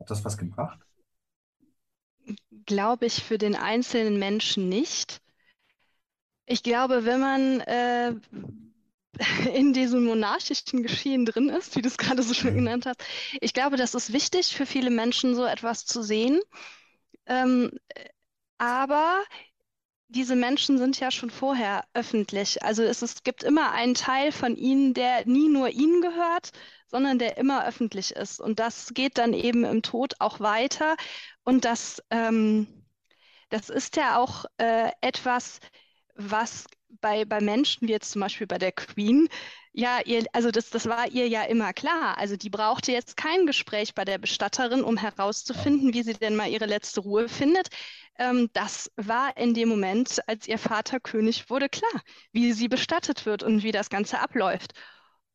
Hat 0.01 0.11
das 0.11 0.25
was 0.25 0.37
gebracht? 0.37 0.79
Glaube 2.65 3.05
ich 3.05 3.23
für 3.23 3.37
den 3.37 3.55
einzelnen 3.55 4.17
Menschen 4.19 4.69
nicht. 4.69 5.21
Ich 6.45 6.63
glaube, 6.63 7.05
wenn 7.05 7.19
man 7.19 7.59
äh, 7.61 8.15
in 9.53 9.73
diesem 9.73 10.05
monarchischen 10.05 10.83
Geschehen 10.83 11.25
drin 11.25 11.49
ist, 11.49 11.75
wie 11.75 11.81
du 11.81 11.87
es 11.87 11.97
gerade 11.97 12.23
so 12.23 12.33
schön 12.33 12.53
mhm. 12.53 12.57
genannt 12.57 12.85
hast, 12.85 13.03
ich 13.41 13.53
glaube, 13.53 13.77
das 13.77 13.95
ist 13.95 14.13
wichtig 14.13 14.55
für 14.55 14.65
viele 14.65 14.89
Menschen, 14.89 15.35
so 15.35 15.45
etwas 15.45 15.85
zu 15.85 16.01
sehen. 16.01 16.39
Ähm, 17.25 17.71
aber 18.57 19.23
diese 20.09 20.35
Menschen 20.35 20.77
sind 20.77 20.99
ja 20.99 21.11
schon 21.11 21.31
vorher 21.31 21.85
öffentlich. 21.93 22.63
Also 22.63 22.83
es, 22.83 23.01
es 23.01 23.23
gibt 23.23 23.43
immer 23.43 23.71
einen 23.71 23.95
Teil 23.95 24.31
von 24.31 24.55
ihnen, 24.55 24.93
der 24.93 25.25
nie 25.25 25.49
nur 25.49 25.69
ihnen 25.69 26.01
gehört, 26.01 26.51
sondern 26.87 27.17
der 27.17 27.37
immer 27.37 27.65
öffentlich 27.65 28.11
ist. 28.11 28.39
Und 28.39 28.59
das 28.59 28.93
geht 28.93 29.17
dann 29.17 29.33
eben 29.33 29.65
im 29.65 29.81
Tod 29.81 30.13
auch 30.19 30.39
weiter. 30.39 30.95
Und 31.43 31.65
das, 31.65 32.01
ähm, 32.09 32.67
das 33.49 33.69
ist 33.69 33.95
ja 33.97 34.17
auch 34.17 34.45
äh, 34.57 34.91
etwas, 35.01 35.59
was 36.15 36.65
bei, 37.01 37.25
bei 37.25 37.41
Menschen, 37.41 37.87
wie 37.87 37.91
jetzt 37.91 38.11
zum 38.11 38.21
Beispiel 38.21 38.47
bei 38.47 38.57
der 38.57 38.71
Queen, 38.71 39.27
ja, 39.73 39.99
ihr, 40.05 40.25
also 40.33 40.51
das, 40.51 40.69
das 40.69 40.87
war 40.87 41.07
ihr 41.09 41.27
ja 41.27 41.43
immer 41.43 41.73
klar. 41.73 42.17
Also 42.17 42.37
die 42.37 42.49
brauchte 42.51 42.91
jetzt 42.91 43.17
kein 43.17 43.47
Gespräch 43.47 43.95
bei 43.95 44.05
der 44.05 44.19
Bestatterin, 44.19 44.83
um 44.83 44.97
herauszufinden, 44.97 45.93
wie 45.93 46.03
sie 46.03 46.13
denn 46.13 46.35
mal 46.35 46.49
ihre 46.49 46.67
letzte 46.67 47.01
Ruhe 47.01 47.27
findet. 47.27 47.69
Ähm, 48.19 48.49
das 48.53 48.91
war 48.95 49.35
in 49.35 49.53
dem 49.55 49.69
Moment, 49.69 50.19
als 50.27 50.47
ihr 50.47 50.59
Vater 50.59 50.99
König 50.99 51.49
wurde, 51.49 51.69
klar, 51.69 52.01
wie 52.31 52.53
sie 52.53 52.67
bestattet 52.67 53.25
wird 53.25 53.41
und 53.43 53.63
wie 53.63 53.71
das 53.71 53.89
Ganze 53.89 54.19
abläuft. 54.19 54.73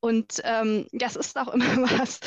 Und 0.01 0.40
ähm, 0.44 0.86
das 0.92 1.16
ist 1.16 1.36
auch 1.36 1.49
immer 1.49 1.64
was, 1.99 2.20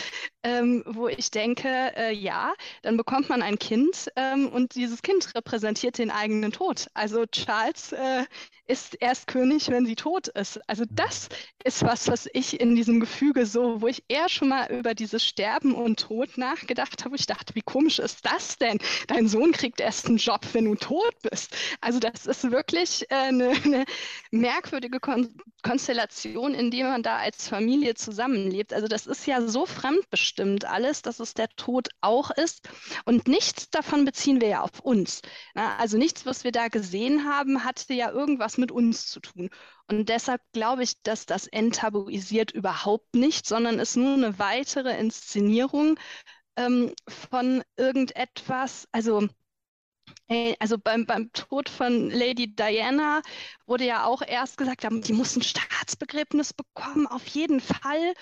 ähm, 0.44 0.84
wo 0.86 1.08
ich 1.08 1.32
denke, 1.32 1.68
äh, 1.96 2.14
ja, 2.14 2.54
dann 2.82 2.98
bekommt 2.98 3.30
man 3.30 3.42
ein 3.42 3.58
Kind 3.60 4.10
ähm, 4.16 4.50
und 4.50 4.76
dieses 4.76 5.02
Kind 5.02 5.34
repräsentiert 5.36 5.98
den 5.98 6.12
eigenen 6.12 6.52
Tod. 6.52 6.88
Also 6.94 7.26
Charles 7.28 7.94
äh, 7.94 8.26
ist 8.68 8.96
erst 9.00 9.28
König, 9.28 9.70
wenn 9.70 9.86
sie 9.86 9.96
tot 9.96 10.28
ist. 10.30 10.60
Also 10.68 10.86
das 10.90 11.30
ist 11.64 11.84
was, 11.84 12.08
was 12.08 12.28
ich 12.34 12.60
in 12.60 12.76
diesem 12.76 13.00
Gefüge 13.00 13.46
so, 13.46 13.82
wo 13.82 13.88
ich 13.88 14.04
eher 14.08 14.30
schon 14.30 14.50
mal 14.50 14.72
über 14.72 14.94
dieses 14.94 15.24
Sterben 15.26 15.74
und 15.74 16.00
Tod 16.00 16.38
nachgedacht 16.38 17.06
habe. 17.06 17.16
Ich 17.16 17.26
dachte, 17.26 17.56
wie 17.56 17.62
komisch 17.62 18.00
ist 18.00 18.26
das 18.26 18.58
denn? 18.58 18.80
Dein 19.08 19.28
Sohn 19.28 19.52
kriegt 19.52 19.80
erst 19.80 20.08
einen 20.08 20.18
Job, 20.18 20.42
wenn 20.54 20.66
du 20.66 20.76
tot 20.76 21.16
bist. 21.22 21.56
Also 21.80 22.00
das 22.00 22.26
ist 22.26 22.52
wirklich 22.52 23.10
äh, 23.12 23.16
eine, 23.16 23.52
eine 23.64 23.86
merkwürdige 24.32 25.00
Kon 25.00 25.36
Konstellation, 25.64 26.56
in 26.56 26.72
der 26.72 26.90
man 26.90 27.04
da 27.04 27.18
als 27.18 27.48
Familie 27.48 27.61
zusammenlebt. 27.96 28.74
Also 28.74 28.88
das 28.88 29.08
ist 29.08 29.26
ja 29.26 29.42
so 29.48 29.66
fremdbestimmt 29.66 30.66
alles, 30.66 31.02
dass 31.02 31.20
es 31.20 31.34
der 31.34 31.50
Tod 31.50 31.90
auch 32.02 32.32
ist. 32.32 32.70
Und 33.06 33.28
nichts 33.28 33.70
davon 33.70 34.06
beziehen 34.06 34.42
wir 34.42 34.48
ja 34.48 34.62
auf 34.62 34.80
uns. 34.80 35.22
also 35.54 35.98
nichts, 35.98 36.26
was 36.26 36.44
wir 36.44 36.52
da 36.52 36.68
gesehen 36.68 37.26
haben, 37.26 37.64
hatte 37.64 37.94
ja 37.94 38.12
irgendwas 38.12 38.58
mit 38.58 38.72
uns 38.72 39.08
zu 39.08 39.20
tun. 39.20 39.50
Und 39.88 40.10
deshalb 40.10 40.42
glaube 40.54 40.84
ich, 40.84 41.02
dass 41.04 41.26
das 41.26 41.48
enttabuisiert 41.48 42.52
überhaupt 42.52 43.16
nicht, 43.16 43.46
sondern 43.46 43.80
ist 43.80 43.98
nur 43.98 44.14
eine 44.14 44.40
weitere 44.40 44.98
Inszenierung 44.98 46.00
ähm, 46.56 46.94
von 47.08 47.64
irgendetwas. 47.78 48.88
Also 48.92 49.28
also 50.60 50.78
beim, 50.78 51.06
beim 51.06 51.32
Tod 51.34 51.70
von 51.70 52.10
Lady 52.10 52.56
Diana 52.56 53.22
wurde 53.66 53.86
ja 53.86 54.06
auch 54.06 54.22
erst 54.22 54.58
gesagt, 54.58 54.86
die 54.90 55.14
muss 55.14 55.36
ein 55.36 55.42
Staatsbegräbnis 55.42 56.54
bekommen, 56.54 57.08
auf 57.08 57.28
jeden 57.28 57.60
Fall. 57.60 58.14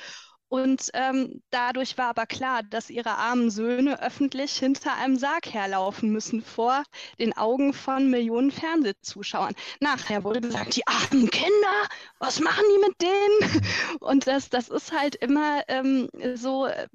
Und 0.47 0.89
ähm, 0.95 1.43
dadurch 1.51 1.99
war 1.99 2.07
aber 2.07 2.25
klar, 2.25 2.63
dass 2.63 2.89
ihre 2.89 3.11
armen 3.11 3.51
Söhne 3.51 4.01
öffentlich 4.01 4.53
hinter 4.57 4.95
einem 4.95 5.15
Sarg 5.15 5.53
herlaufen 5.53 6.11
müssen 6.11 6.41
vor 6.41 6.83
den 7.19 7.37
Augen 7.37 7.71
von 7.71 8.09
Millionen 8.09 8.49
Fernsehzuschauern. 8.49 9.53
Nachher 9.79 10.23
wurde 10.23 10.41
gesagt, 10.41 10.75
die 10.75 10.87
armen 10.87 11.29
Kinder, 11.29 11.87
was 12.17 12.39
machen 12.39 12.63
die 12.73 12.87
mit 12.87 13.01
denen? 13.01 13.67
Und 13.99 14.25
das, 14.25 14.49
das 14.49 14.69
ist 14.69 14.91
halt 14.91 15.15
immer 15.15 15.61
ähm, 15.67 16.09
so. 16.33 16.65
Äh, 16.65 16.87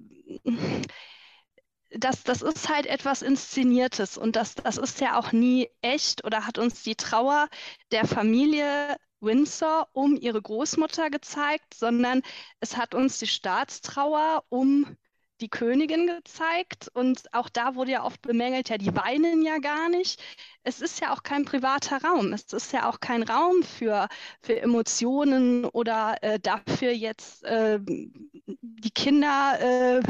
das, 1.98 2.22
das 2.24 2.42
ist 2.42 2.68
halt 2.68 2.86
etwas 2.86 3.22
Inszeniertes 3.22 4.18
und 4.18 4.36
das, 4.36 4.54
das 4.54 4.76
ist 4.76 5.00
ja 5.00 5.18
auch 5.18 5.32
nie 5.32 5.68
echt 5.82 6.24
oder 6.24 6.46
hat 6.46 6.58
uns 6.58 6.82
die 6.82 6.96
Trauer 6.96 7.48
der 7.92 8.06
Familie 8.06 8.96
Windsor 9.20 9.88
um 9.92 10.16
ihre 10.16 10.42
Großmutter 10.42 11.10
gezeigt, 11.10 11.74
sondern 11.74 12.22
es 12.60 12.76
hat 12.76 12.94
uns 12.94 13.18
die 13.18 13.26
Staatstrauer 13.26 14.44
um 14.48 14.96
die 15.40 15.48
Königin 15.48 16.06
gezeigt. 16.06 16.88
Und 16.94 17.32
auch 17.32 17.48
da 17.48 17.74
wurde 17.74 17.92
ja 17.92 18.04
oft 18.04 18.22
bemängelt, 18.22 18.68
ja, 18.68 18.78
die 18.78 18.94
weinen 18.94 19.42
ja 19.42 19.58
gar 19.58 19.88
nicht. 19.88 20.22
Es 20.62 20.80
ist 20.80 21.00
ja 21.00 21.12
auch 21.12 21.22
kein 21.22 21.44
privater 21.44 22.02
Raum. 22.02 22.32
Es 22.32 22.52
ist 22.52 22.72
ja 22.72 22.88
auch 22.88 23.00
kein 23.00 23.22
Raum 23.22 23.62
für, 23.62 24.08
für 24.42 24.60
Emotionen 24.60 25.64
oder 25.64 26.16
äh, 26.22 26.38
dafür 26.38 26.92
jetzt 26.92 27.44
äh, 27.44 27.80
die 27.82 28.90
Kinder. 28.90 29.58
Äh, 29.60 30.02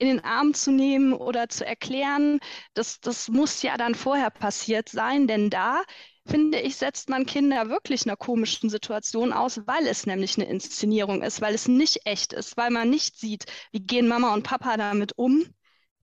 in 0.00 0.08
den 0.08 0.24
Arm 0.24 0.54
zu 0.54 0.72
nehmen 0.72 1.12
oder 1.12 1.48
zu 1.48 1.64
erklären. 1.66 2.40
Das, 2.74 3.00
das 3.00 3.28
muss 3.28 3.62
ja 3.62 3.76
dann 3.76 3.94
vorher 3.94 4.30
passiert 4.30 4.88
sein, 4.88 5.26
denn 5.26 5.50
da 5.50 5.82
finde 6.26 6.60
ich, 6.60 6.76
setzt 6.76 7.08
man 7.08 7.26
Kinder 7.26 7.68
wirklich 7.68 8.06
einer 8.06 8.16
komischen 8.16 8.70
Situation 8.70 9.32
aus, 9.32 9.60
weil 9.66 9.86
es 9.86 10.06
nämlich 10.06 10.36
eine 10.38 10.48
Inszenierung 10.48 11.22
ist, 11.22 11.40
weil 11.40 11.54
es 11.54 11.68
nicht 11.68 12.00
echt 12.06 12.32
ist, 12.32 12.56
weil 12.56 12.70
man 12.70 12.88
nicht 12.88 13.18
sieht, 13.18 13.44
wie 13.72 13.80
gehen 13.80 14.08
Mama 14.08 14.32
und 14.32 14.42
Papa 14.42 14.76
damit 14.76 15.12
um, 15.16 15.44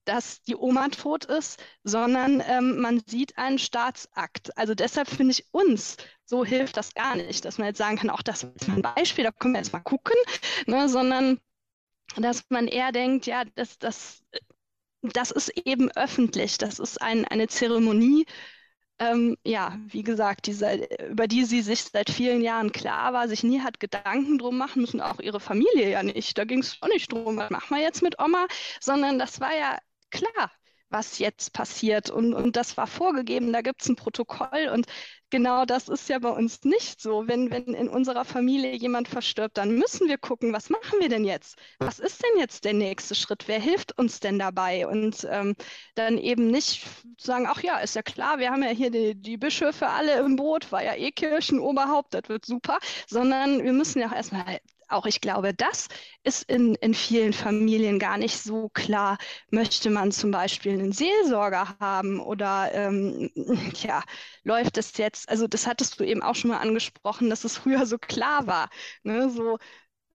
dass 0.05 0.41
die 0.43 0.55
Oma 0.55 0.87
tot 0.89 1.25
ist, 1.25 1.61
sondern 1.83 2.41
ähm, 2.47 2.79
man 2.79 3.01
sieht 3.05 3.37
einen 3.37 3.59
Staatsakt. 3.59 4.57
Also 4.57 4.73
deshalb 4.73 5.09
finde 5.09 5.31
ich 5.31 5.45
uns, 5.51 5.97
so 6.23 6.45
hilft 6.45 6.77
das 6.77 6.93
gar 6.93 7.15
nicht, 7.15 7.45
dass 7.45 7.57
man 7.57 7.67
jetzt 7.67 7.77
sagen 7.77 7.97
kann, 7.97 8.09
auch 8.09 8.21
das 8.21 8.43
ist 8.43 8.69
ein 8.69 8.81
Beispiel, 8.81 9.23
da 9.23 9.31
können 9.31 9.53
wir 9.53 9.59
jetzt 9.59 9.73
mal 9.73 9.79
gucken, 9.79 10.15
ne, 10.65 10.87
sondern 10.87 11.39
dass 12.15 12.43
man 12.49 12.67
eher 12.67 12.91
denkt, 12.91 13.25
ja, 13.27 13.43
das, 13.55 13.77
das, 13.79 14.23
das 15.01 15.31
ist 15.31 15.49
eben 15.65 15.91
öffentlich, 15.91 16.57
das 16.57 16.79
ist 16.79 17.01
ein, 17.01 17.25
eine 17.25 17.47
Zeremonie, 17.47 18.25
ähm, 18.99 19.37
ja, 19.43 19.77
wie 19.87 20.03
gesagt, 20.03 20.47
diese, 20.47 20.87
über 21.09 21.27
die 21.27 21.45
sie 21.45 21.61
sich 21.61 21.83
seit 21.83 22.09
vielen 22.09 22.41
Jahren 22.41 22.71
klar 22.71 23.13
war, 23.13 23.27
sich 23.27 23.43
nie 23.43 23.61
hat 23.61 23.79
Gedanken 23.79 24.39
drum 24.39 24.57
machen 24.57 24.81
müssen, 24.81 25.01
auch 25.01 25.19
ihre 25.19 25.39
Familie 25.39 25.89
ja 25.91 26.01
nicht. 26.03 26.37
Da 26.37 26.45
ging 26.45 26.59
es 26.59 26.77
auch 26.81 26.87
nicht 26.87 27.11
drum, 27.11 27.37
was 27.37 27.49
machen 27.51 27.75
wir 27.77 27.83
jetzt 27.83 28.01
mit 28.01 28.19
Oma, 28.19 28.47
sondern 28.81 29.19
das 29.19 29.39
war 29.39 29.55
ja 29.55 29.77
klar, 30.09 30.51
was 30.89 31.19
jetzt 31.19 31.53
passiert. 31.53 32.09
Und, 32.09 32.33
und 32.33 32.55
das 32.55 32.75
war 32.77 32.87
vorgegeben, 32.87 33.53
da 33.53 33.61
gibt 33.61 33.81
es 33.81 33.89
ein 33.89 33.95
Protokoll. 33.95 34.69
Und 34.73 34.87
genau 35.29 35.65
das 35.65 35.89
ist 35.89 36.09
ja 36.09 36.19
bei 36.19 36.29
uns 36.29 36.63
nicht 36.63 37.01
so. 37.01 37.27
Wenn, 37.27 37.51
wenn 37.51 37.73
in 37.73 37.89
unserer 37.89 38.25
Familie 38.25 38.75
jemand 38.75 39.07
verstirbt, 39.07 39.57
dann 39.57 39.75
müssen 39.77 40.07
wir 40.07 40.17
gucken, 40.17 40.53
was 40.53 40.69
machen 40.69 40.99
wir 40.99 41.09
denn 41.09 41.25
jetzt? 41.25 41.57
Was 41.79 41.99
ist 41.99 42.23
denn 42.23 42.39
jetzt 42.39 42.65
der 42.65 42.73
nächste 42.73 43.15
Schritt? 43.15 43.47
Wer 43.47 43.59
hilft 43.59 43.97
uns 43.97 44.19
denn 44.19 44.39
dabei? 44.39 44.87
Und 44.87 45.27
ähm, 45.29 45.55
dann 45.95 46.17
eben 46.17 46.47
nicht 46.51 46.85
sagen, 47.19 47.45
ach 47.47 47.61
ja, 47.63 47.79
ist 47.79 47.95
ja 47.95 48.01
klar, 48.03 48.39
wir 48.39 48.51
haben 48.51 48.63
ja 48.63 48.69
hier 48.69 48.91
die, 48.91 49.15
die 49.15 49.37
Bischöfe 49.37 49.87
alle 49.87 50.19
im 50.19 50.35
Boot, 50.35 50.71
war 50.71 50.83
ja 50.83 50.95
eh 50.95 51.11
Kirchenoberhaupt, 51.11 52.13
das 52.13 52.29
wird 52.29 52.45
super, 52.45 52.79
sondern 53.07 53.63
wir 53.63 53.73
müssen 53.73 53.99
ja 53.99 54.07
auch 54.07 54.15
erstmal 54.15 54.59
auch 54.89 55.05
ich 55.05 55.21
glaube, 55.21 55.53
das 55.53 55.87
ist 56.23 56.43
in, 56.49 56.75
in 56.75 56.93
vielen 56.93 57.33
Familien 57.33 57.99
gar 57.99 58.17
nicht 58.17 58.37
so 58.41 58.69
klar. 58.69 59.17
Möchte 59.51 59.89
man 59.89 60.11
zum 60.11 60.31
Beispiel 60.31 60.73
einen 60.73 60.91
Seelsorger 60.91 61.75
haben 61.79 62.19
oder 62.19 62.71
ähm, 62.73 63.31
ja, 63.83 64.03
läuft 64.43 64.77
es 64.77 64.97
jetzt, 64.97 65.29
also 65.29 65.47
das 65.47 65.67
hattest 65.67 65.99
du 65.99 66.03
eben 66.03 66.21
auch 66.23 66.35
schon 66.35 66.51
mal 66.51 66.59
angesprochen, 66.59 67.29
dass 67.29 67.43
es 67.43 67.57
früher 67.57 67.85
so 67.85 67.97
klar 67.97 68.47
war. 68.47 68.69
Ne? 69.03 69.29
So, 69.29 69.57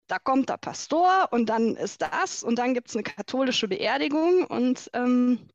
da 0.09 0.19
kommt 0.19 0.49
der 0.51 0.59
Pastor 0.59 1.29
und 1.33 1.47
dann 1.47 1.77
ist 1.77 2.03
das 2.03 2.43
und 2.43 2.57
dann 2.59 2.75
gibt 2.75 2.89
es 2.91 2.97
eine 2.97 3.03
katholische 3.05 3.69
Beerdigung 3.69 4.45
und 4.45 4.91
ähm, 4.95 5.49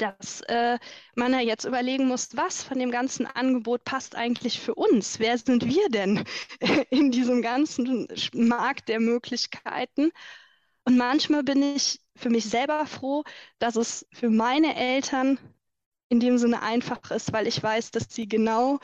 dass 0.00 0.40
äh, 0.42 0.78
man 1.14 1.32
ja 1.32 1.40
jetzt 1.40 1.64
überlegen 1.64 2.06
muss, 2.08 2.36
was 2.36 2.62
von 2.62 2.78
dem 2.78 2.90
ganzen 2.90 3.26
Angebot 3.26 3.84
passt 3.84 4.14
eigentlich 4.14 4.60
für 4.60 4.74
uns? 4.74 5.18
Wer 5.18 5.38
sind 5.38 5.66
wir 5.66 5.88
denn 5.90 6.24
in 6.90 7.10
diesem 7.10 7.42
ganzen 7.42 8.08
Markt 8.32 8.88
der 8.88 9.00
Möglichkeiten? 9.00 10.12
Und 10.84 10.96
manchmal 10.96 11.42
bin 11.44 11.62
ich 11.62 12.00
für 12.16 12.30
mich 12.30 12.46
selber 12.46 12.86
froh, 12.86 13.24
dass 13.58 13.76
es 13.76 14.06
für 14.12 14.30
meine 14.30 14.76
Eltern 14.76 15.38
in 16.08 16.20
dem 16.20 16.38
Sinne 16.38 16.62
einfach 16.62 17.10
ist, 17.10 17.32
weil 17.32 17.46
ich 17.46 17.62
weiß, 17.62 17.90
dass 17.92 18.06
sie 18.10 18.28
genau 18.28 18.78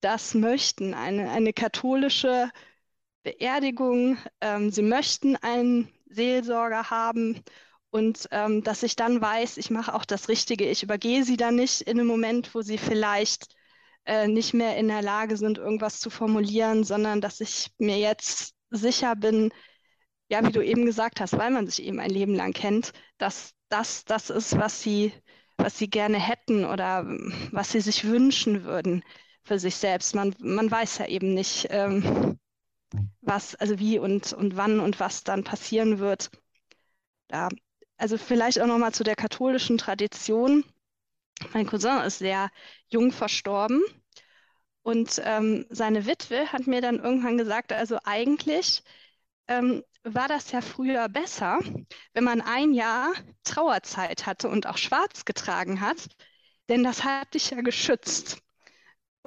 das 0.00 0.34
möchten, 0.34 0.94
eine, 0.94 1.30
eine 1.30 1.52
katholische 1.52 2.50
Beerdigung. 3.22 4.18
Ähm, 4.40 4.70
sie 4.70 4.82
möchten 4.82 5.36
einen 5.36 5.92
Seelsorger 6.08 6.90
haben 6.90 7.42
und 7.90 8.28
ähm, 8.32 8.62
dass 8.62 8.82
ich 8.82 8.96
dann 8.96 9.20
weiß, 9.20 9.56
ich 9.56 9.70
mache 9.70 9.94
auch 9.94 10.04
das 10.04 10.28
Richtige. 10.28 10.68
Ich 10.68 10.82
übergehe 10.82 11.24
sie 11.24 11.36
dann 11.36 11.56
nicht 11.56 11.82
in 11.82 11.98
einem 11.98 12.08
Moment, 12.08 12.54
wo 12.54 12.62
sie 12.62 12.78
vielleicht 12.78 13.46
äh, 14.04 14.28
nicht 14.28 14.54
mehr 14.54 14.76
in 14.76 14.88
der 14.88 15.02
Lage 15.02 15.36
sind, 15.36 15.58
irgendwas 15.58 16.00
zu 16.00 16.10
formulieren, 16.10 16.84
sondern 16.84 17.20
dass 17.20 17.40
ich 17.40 17.70
mir 17.78 17.98
jetzt 17.98 18.54
sicher 18.70 19.16
bin, 19.16 19.50
ja, 20.30 20.46
wie 20.46 20.52
du 20.52 20.64
eben 20.64 20.84
gesagt 20.86 21.20
hast, 21.20 21.38
weil 21.38 21.50
man 21.50 21.66
sich 21.66 21.82
eben 21.82 22.00
ein 22.00 22.10
Leben 22.10 22.34
lang 22.34 22.52
kennt, 22.52 22.92
dass 23.18 23.54
das 23.68 24.04
das 24.04 24.30
ist, 24.30 24.58
was 24.58 24.82
sie, 24.82 25.12
was 25.56 25.78
sie 25.78 25.90
gerne 25.90 26.18
hätten 26.18 26.64
oder 26.64 27.04
was 27.52 27.72
sie 27.72 27.80
sich 27.80 28.04
wünschen 28.04 28.64
würden 28.64 29.02
für 29.44 29.58
sich 29.58 29.76
selbst. 29.76 30.14
Man, 30.14 30.34
man 30.40 30.70
weiß 30.70 30.98
ja 30.98 31.06
eben 31.06 31.34
nicht, 31.34 31.68
ähm, 31.70 32.38
was, 33.20 33.54
also 33.56 33.78
wie 33.78 33.98
und, 33.98 34.32
und 34.32 34.56
wann 34.56 34.80
und 34.80 35.00
was 35.00 35.24
dann 35.24 35.44
passieren 35.44 35.98
wird. 35.98 36.30
Da 37.28 37.48
also 37.98 38.16
vielleicht 38.18 38.60
auch 38.60 38.66
nochmal 38.66 38.94
zu 38.94 39.04
der 39.04 39.16
katholischen 39.16 39.78
Tradition. 39.78 40.64
Mein 41.52 41.66
Cousin 41.66 41.98
ist 42.00 42.18
sehr 42.18 42.50
jung 42.88 43.12
verstorben 43.12 43.82
und 44.82 45.20
ähm, 45.24 45.66
seine 45.70 46.06
Witwe 46.06 46.52
hat 46.52 46.66
mir 46.66 46.80
dann 46.80 46.98
irgendwann 46.98 47.38
gesagt, 47.38 47.72
also 47.72 47.98
eigentlich 48.04 48.82
ähm, 49.48 49.84
war 50.04 50.28
das 50.28 50.52
ja 50.52 50.60
früher 50.60 51.08
besser, 51.08 51.60
wenn 52.14 52.24
man 52.24 52.40
ein 52.40 52.72
Jahr 52.74 53.12
Trauerzeit 53.44 54.26
hatte 54.26 54.48
und 54.48 54.66
auch 54.66 54.78
schwarz 54.78 55.24
getragen 55.24 55.80
hat, 55.80 56.08
denn 56.68 56.84
das 56.84 57.04
hat 57.04 57.34
dich 57.34 57.50
ja 57.50 57.60
geschützt. 57.60 58.38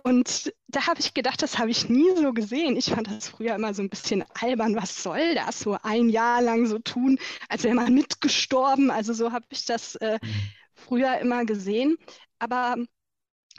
Und 0.03 0.53
da 0.67 0.87
habe 0.87 0.99
ich 0.99 1.13
gedacht, 1.13 1.41
das 1.41 1.57
habe 1.57 1.69
ich 1.69 1.89
nie 1.89 2.15
so 2.15 2.33
gesehen. 2.33 2.75
Ich 2.77 2.91
fand 2.91 3.07
das 3.07 3.29
früher 3.29 3.55
immer 3.55 3.73
so 3.73 3.81
ein 3.81 3.89
bisschen 3.89 4.23
albern. 4.39 4.75
Was 4.75 5.03
soll 5.03 5.35
das 5.35 5.59
so 5.59 5.77
ein 5.83 6.09
Jahr 6.09 6.41
lang 6.41 6.65
so 6.65 6.79
tun, 6.79 7.19
als 7.49 7.63
wäre 7.63 7.75
man 7.75 7.93
mitgestorben? 7.93 8.91
Also 8.91 9.13
so 9.13 9.31
habe 9.31 9.45
ich 9.49 9.65
das 9.65 9.95
äh, 9.95 10.19
mhm. 10.21 10.29
früher 10.73 11.19
immer 11.19 11.45
gesehen. 11.45 11.97
Aber 12.39 12.77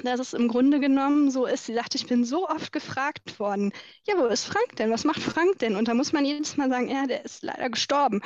dass 0.03 0.21
es 0.21 0.33
im 0.33 0.49
Grunde 0.49 0.81
genommen 0.81 1.31
so 1.31 1.47
ist, 1.47 1.67
sie 1.67 1.75
sagt, 1.75 1.95
ich 1.95 2.07
bin 2.07 2.25
so 2.25 2.49
oft 2.49 2.73
gefragt 2.73 3.39
worden, 3.39 3.73
ja, 4.07 4.17
wo 4.17 4.27
ist 4.27 4.45
Frank 4.47 4.77
denn? 4.77 4.91
Was 4.91 5.05
macht 5.05 5.21
Frank 5.21 5.59
denn? 5.59 5.77
Und 5.77 5.89
da 5.89 5.95
muss 5.95 6.13
man 6.13 6.25
jedes 6.25 6.57
Mal 6.57 6.71
sagen, 6.71 6.89
ja, 6.89 7.07
der 7.07 7.25
ist 7.25 7.43
leider 7.43 7.69
gestorben. 7.71 8.23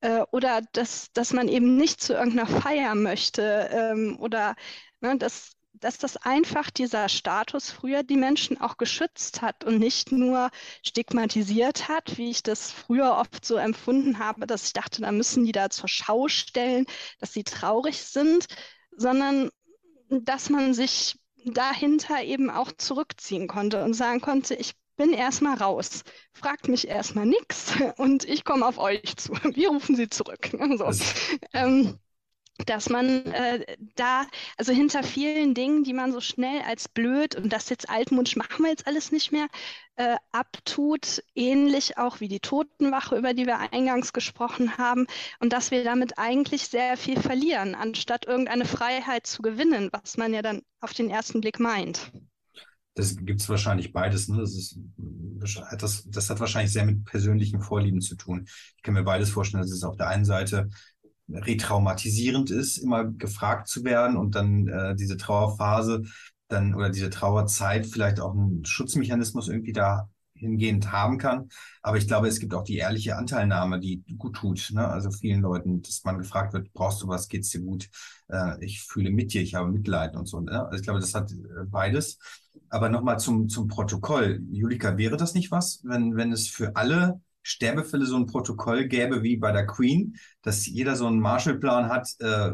Äh, 0.00 0.22
oder 0.32 0.62
dass, 0.72 1.12
dass 1.12 1.32
man 1.32 1.48
eben 1.48 1.76
nicht 1.76 2.00
zu 2.00 2.14
irgendeiner 2.14 2.46
Feier 2.46 2.94
möchte 2.94 3.68
ähm, 3.72 4.16
oder 4.20 4.56
ne, 5.00 5.16
dass 5.18 5.52
dass 5.74 5.98
das 5.98 6.16
einfach 6.16 6.70
dieser 6.70 7.08
Status 7.08 7.70
früher 7.70 8.02
die 8.02 8.16
Menschen 8.16 8.60
auch 8.60 8.76
geschützt 8.76 9.42
hat 9.42 9.64
und 9.64 9.78
nicht 9.78 10.12
nur 10.12 10.50
stigmatisiert 10.82 11.88
hat, 11.88 12.18
wie 12.18 12.30
ich 12.30 12.42
das 12.42 12.70
früher 12.70 13.16
oft 13.16 13.44
so 13.44 13.56
empfunden 13.56 14.18
habe, 14.18 14.46
dass 14.46 14.66
ich 14.66 14.72
dachte, 14.72 15.02
da 15.02 15.12
müssen 15.12 15.44
die 15.44 15.52
da 15.52 15.70
zur 15.70 15.88
Schau 15.88 16.28
stellen, 16.28 16.86
dass 17.18 17.32
sie 17.32 17.44
traurig 17.44 18.02
sind, 18.04 18.46
sondern 18.96 19.50
dass 20.08 20.50
man 20.50 20.74
sich 20.74 21.18
dahinter 21.44 22.22
eben 22.22 22.50
auch 22.50 22.72
zurückziehen 22.72 23.48
konnte 23.48 23.82
und 23.82 23.94
sagen 23.94 24.20
konnte, 24.20 24.54
ich 24.54 24.74
bin 24.96 25.12
erstmal 25.12 25.56
raus. 25.56 26.02
Fragt 26.32 26.68
mich 26.68 26.86
erstmal 26.86 27.26
nichts 27.26 27.72
und 27.96 28.24
ich 28.24 28.44
komme 28.44 28.66
auf 28.66 28.78
euch 28.78 29.16
zu. 29.16 29.32
Wir 29.32 29.70
rufen 29.70 29.96
sie 29.96 30.08
zurück. 30.08 30.50
So. 30.78 30.90
Ähm, 31.52 31.98
dass 32.64 32.88
man 32.88 33.26
äh, 33.26 33.64
da, 33.96 34.26
also 34.56 34.72
hinter 34.72 35.02
vielen 35.02 35.54
Dingen, 35.54 35.84
die 35.84 35.92
man 35.92 36.12
so 36.12 36.20
schnell 36.20 36.62
als 36.66 36.88
blöd 36.88 37.34
und 37.34 37.52
das 37.52 37.68
jetzt 37.68 37.88
altmodisch 37.90 38.36
machen 38.36 38.64
wir 38.64 38.70
jetzt 38.70 38.86
alles 38.86 39.12
nicht 39.12 39.32
mehr, 39.32 39.48
äh, 39.96 40.16
abtut, 40.30 41.22
ähnlich 41.34 41.98
auch 41.98 42.20
wie 42.20 42.28
die 42.28 42.40
Totenwache, 42.40 43.16
über 43.16 43.34
die 43.34 43.46
wir 43.46 43.58
eingangs 43.72 44.12
gesprochen 44.12 44.78
haben, 44.78 45.06
und 45.40 45.52
dass 45.52 45.70
wir 45.70 45.84
damit 45.84 46.18
eigentlich 46.18 46.66
sehr 46.68 46.96
viel 46.96 47.20
verlieren, 47.20 47.74
anstatt 47.74 48.26
irgendeine 48.26 48.64
Freiheit 48.64 49.26
zu 49.26 49.42
gewinnen, 49.42 49.90
was 49.92 50.16
man 50.16 50.32
ja 50.32 50.42
dann 50.42 50.62
auf 50.80 50.94
den 50.94 51.10
ersten 51.10 51.40
Blick 51.40 51.60
meint. 51.60 52.12
Das 52.94 53.16
gibt 53.16 53.40
es 53.40 53.48
wahrscheinlich 53.48 53.92
beides. 53.92 54.28
Ne? 54.28 54.38
Das, 54.38 54.54
ist, 54.54 54.78
das, 55.78 56.04
das 56.10 56.30
hat 56.30 56.40
wahrscheinlich 56.40 56.72
sehr 56.72 56.84
mit 56.84 57.04
persönlichen 57.04 57.62
Vorlieben 57.62 58.02
zu 58.02 58.16
tun. 58.16 58.46
Ich 58.76 58.82
kann 58.82 58.94
mir 58.94 59.02
beides 59.02 59.30
vorstellen. 59.30 59.62
Das 59.62 59.72
ist 59.72 59.84
auf 59.84 59.96
der 59.96 60.08
einen 60.08 60.26
Seite 60.26 60.68
retraumatisierend 61.34 62.50
ist, 62.50 62.78
immer 62.78 63.04
gefragt 63.04 63.68
zu 63.68 63.84
werden 63.84 64.16
und 64.16 64.34
dann 64.34 64.68
äh, 64.68 64.94
diese 64.96 65.16
Trauerphase 65.16 66.02
dann 66.48 66.74
oder 66.74 66.90
diese 66.90 67.10
Trauerzeit 67.10 67.86
vielleicht 67.86 68.20
auch 68.20 68.34
einen 68.34 68.64
Schutzmechanismus 68.64 69.48
irgendwie 69.48 69.72
da 69.72 70.08
hingehend 70.34 70.92
haben 70.92 71.18
kann. 71.18 71.48
Aber 71.82 71.96
ich 71.96 72.06
glaube, 72.06 72.28
es 72.28 72.40
gibt 72.40 72.52
auch 72.52 72.64
die 72.64 72.76
ehrliche 72.76 73.16
Anteilnahme, 73.16 73.80
die 73.80 74.02
gut 74.18 74.36
tut. 74.36 74.70
Ne? 74.72 74.86
Also 74.86 75.10
vielen 75.10 75.40
Leuten, 75.40 75.82
dass 75.82 76.02
man 76.04 76.18
gefragt 76.18 76.52
wird, 76.52 76.72
brauchst 76.72 77.00
du 77.00 77.08
was, 77.08 77.28
geht's 77.28 77.50
dir 77.50 77.62
gut? 77.62 77.88
Äh, 78.28 78.62
ich 78.64 78.82
fühle 78.82 79.10
mit 79.10 79.32
dir, 79.32 79.40
ich 79.40 79.54
habe 79.54 79.70
Mitleid 79.70 80.16
und 80.16 80.26
so. 80.26 80.40
Ne? 80.40 80.64
Also 80.64 80.76
ich 80.76 80.82
glaube, 80.82 81.00
das 81.00 81.14
hat 81.14 81.30
äh, 81.30 81.64
beides. 81.66 82.18
Aber 82.68 82.88
nochmal 82.88 83.18
zum, 83.18 83.48
zum 83.48 83.68
Protokoll. 83.68 84.42
Julika, 84.50 84.96
wäre 84.96 85.16
das 85.16 85.34
nicht 85.34 85.50
was, 85.50 85.80
wenn, 85.84 86.16
wenn 86.16 86.32
es 86.32 86.48
für 86.48 86.76
alle 86.76 87.20
Sterbefälle 87.42 88.06
so 88.06 88.16
ein 88.16 88.26
Protokoll 88.26 88.86
gäbe 88.86 89.22
wie 89.22 89.36
bei 89.36 89.52
der 89.52 89.66
Queen, 89.66 90.16
dass 90.42 90.66
jeder 90.66 90.96
so 90.96 91.06
einen 91.06 91.20
Marshallplan 91.20 91.88
hat, 91.88 92.08
äh, 92.20 92.52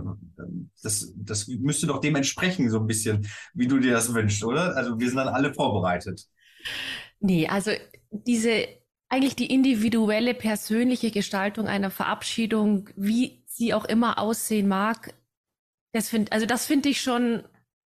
das, 0.82 1.12
das 1.16 1.48
müsste 1.48 1.86
doch 1.86 2.00
dem 2.00 2.16
entsprechen, 2.16 2.70
so 2.70 2.80
ein 2.80 2.86
bisschen, 2.86 3.26
wie 3.54 3.66
du 3.66 3.78
dir 3.78 3.92
das 3.92 4.12
wünschst, 4.14 4.44
oder? 4.44 4.76
Also 4.76 4.98
wir 4.98 5.08
sind 5.08 5.16
dann 5.16 5.28
alle 5.28 5.52
vorbereitet. 5.54 6.26
Nee, 7.20 7.48
also 7.48 7.70
diese 8.10 8.66
eigentlich 9.08 9.36
die 9.36 9.52
individuelle, 9.52 10.34
persönliche 10.34 11.10
Gestaltung 11.10 11.66
einer 11.66 11.90
Verabschiedung, 11.90 12.90
wie 12.96 13.42
sie 13.46 13.72
auch 13.72 13.86
immer 13.86 14.18
aussehen 14.18 14.68
mag, 14.68 15.14
das 15.92 16.10
finde 16.10 16.32
also 16.32 16.46
das 16.46 16.66
finde 16.66 16.90
ich 16.90 17.00
schon 17.00 17.44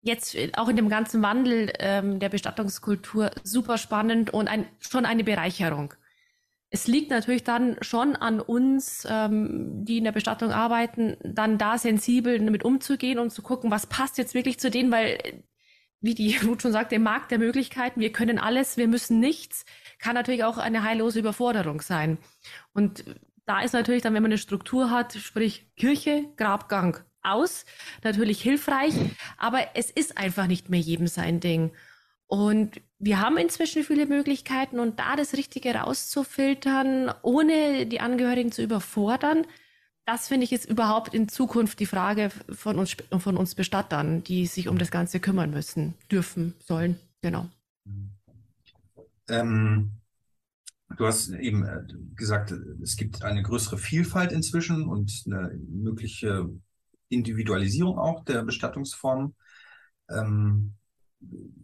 jetzt 0.02 0.36
auch 0.58 0.68
in 0.68 0.76
dem 0.76 0.88
ganzen 0.88 1.22
Wandel 1.22 1.72
ähm, 1.78 2.18
der 2.18 2.28
Bestattungskultur 2.28 3.30
super 3.42 3.78
spannend 3.78 4.30
und 4.32 4.48
ein, 4.48 4.66
schon 4.78 5.06
eine 5.06 5.24
Bereicherung. 5.24 5.94
Es 6.74 6.88
liegt 6.88 7.10
natürlich 7.10 7.44
dann 7.44 7.76
schon 7.82 8.16
an 8.16 8.40
uns, 8.40 9.06
ähm, 9.08 9.84
die 9.84 9.98
in 9.98 10.02
der 10.02 10.10
Bestattung 10.10 10.50
arbeiten, 10.50 11.16
dann 11.22 11.56
da 11.56 11.78
sensibel 11.78 12.36
damit 12.40 12.64
umzugehen 12.64 13.20
und 13.20 13.30
zu 13.30 13.42
gucken, 13.42 13.70
was 13.70 13.86
passt 13.86 14.18
jetzt 14.18 14.34
wirklich 14.34 14.58
zu 14.58 14.72
denen, 14.72 14.90
weil, 14.90 15.44
wie 16.00 16.16
die 16.16 16.36
Ruth 16.44 16.62
schon 16.62 16.72
sagte, 16.72 16.96
im 16.96 17.04
Markt 17.04 17.30
der 17.30 17.38
Möglichkeiten, 17.38 18.00
wir 18.00 18.10
können 18.10 18.40
alles, 18.40 18.76
wir 18.76 18.88
müssen 18.88 19.20
nichts, 19.20 19.64
kann 20.00 20.16
natürlich 20.16 20.42
auch 20.42 20.58
eine 20.58 20.82
heillose 20.82 21.20
Überforderung 21.20 21.80
sein. 21.80 22.18
Und 22.72 23.04
da 23.46 23.60
ist 23.60 23.72
natürlich 23.72 24.02
dann, 24.02 24.12
wenn 24.14 24.24
man 24.24 24.32
eine 24.32 24.38
Struktur 24.38 24.90
hat, 24.90 25.12
sprich 25.12 25.72
Kirche, 25.76 26.24
Grabgang 26.36 26.98
aus, 27.22 27.66
natürlich 28.02 28.42
hilfreich, 28.42 28.94
aber 29.38 29.60
es 29.74 29.92
ist 29.92 30.18
einfach 30.18 30.48
nicht 30.48 30.70
mehr 30.70 30.80
jedem 30.80 31.06
sein 31.06 31.38
Ding. 31.38 31.70
Und 32.26 32.80
wir 32.98 33.20
haben 33.20 33.36
inzwischen 33.36 33.84
viele 33.84 34.06
Möglichkeiten 34.06 34.80
und 34.80 34.98
da 34.98 35.14
das 35.16 35.34
Richtige 35.34 35.74
rauszufiltern, 35.74 37.12
ohne 37.22 37.86
die 37.86 38.00
Angehörigen 38.00 38.50
zu 38.50 38.62
überfordern, 38.62 39.46
das 40.06 40.28
finde 40.28 40.44
ich 40.44 40.52
ist 40.52 40.66
überhaupt 40.66 41.14
in 41.14 41.28
Zukunft 41.28 41.80
die 41.80 41.86
Frage 41.86 42.30
von 42.50 42.78
uns, 42.78 42.96
von 43.18 43.36
uns 43.36 43.54
Bestattern, 43.54 44.22
die 44.22 44.46
sich 44.46 44.68
um 44.68 44.78
das 44.78 44.90
Ganze 44.90 45.20
kümmern 45.20 45.50
müssen, 45.50 45.94
dürfen, 46.10 46.54
sollen. 46.58 46.98
Genau. 47.22 47.48
Ähm, 49.28 49.92
du 50.96 51.06
hast 51.06 51.30
eben 51.30 51.64
äh, 51.64 51.82
gesagt, 52.14 52.52
es 52.82 52.96
gibt 52.96 53.22
eine 53.22 53.42
größere 53.42 53.78
Vielfalt 53.78 54.32
inzwischen 54.32 54.86
und 54.86 55.10
eine 55.26 55.58
mögliche 55.68 56.50
Individualisierung 57.08 57.98
auch 57.98 58.24
der 58.24 58.42
Bestattungsformen. 58.42 59.34
Ähm, 60.10 60.74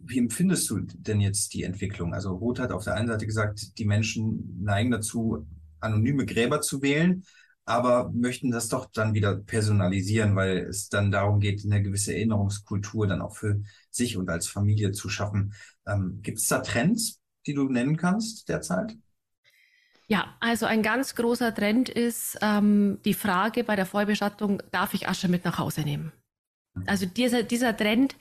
wie 0.03 0.19
empfindest 0.19 0.69
du 0.69 0.79
denn 0.79 1.21
jetzt 1.21 1.53
die 1.53 1.63
Entwicklung? 1.63 2.13
Also 2.13 2.33
Roth 2.33 2.59
hat 2.59 2.71
auf 2.71 2.83
der 2.83 2.95
einen 2.95 3.07
Seite 3.07 3.25
gesagt, 3.25 3.77
die 3.77 3.85
Menschen 3.85 4.61
neigen 4.61 4.91
dazu, 4.91 5.47
anonyme 5.79 6.25
Gräber 6.25 6.61
zu 6.61 6.81
wählen, 6.81 7.23
aber 7.65 8.11
möchten 8.11 8.51
das 8.51 8.67
doch 8.67 8.89
dann 8.91 9.13
wieder 9.13 9.35
personalisieren, 9.35 10.35
weil 10.35 10.57
es 10.57 10.89
dann 10.89 11.11
darum 11.11 11.39
geht, 11.39 11.63
eine 11.63 11.81
gewisse 11.81 12.13
Erinnerungskultur 12.13 13.07
dann 13.07 13.21
auch 13.21 13.35
für 13.35 13.61
sich 13.89 14.17
und 14.17 14.29
als 14.29 14.47
Familie 14.47 14.91
zu 14.91 15.09
schaffen. 15.09 15.53
Ähm, 15.87 16.19
Gibt 16.21 16.39
es 16.39 16.47
da 16.47 16.59
Trends, 16.59 17.21
die 17.45 17.53
du 17.53 17.69
nennen 17.69 17.97
kannst 17.97 18.49
derzeit? 18.49 18.97
Ja, 20.07 20.35
also 20.41 20.65
ein 20.65 20.83
ganz 20.83 21.15
großer 21.15 21.55
Trend 21.55 21.87
ist 21.87 22.37
ähm, 22.41 22.99
die 23.05 23.13
Frage 23.13 23.63
bei 23.63 23.77
der 23.77 23.85
Vollbestattung, 23.85 24.61
darf 24.71 24.93
ich 24.93 25.07
Asche 25.07 25.29
mit 25.29 25.45
nach 25.45 25.57
Hause 25.57 25.81
nehmen? 25.81 26.11
Mhm. 26.73 26.83
Also 26.85 27.05
dieser, 27.05 27.43
dieser 27.43 27.77
Trend, 27.77 28.17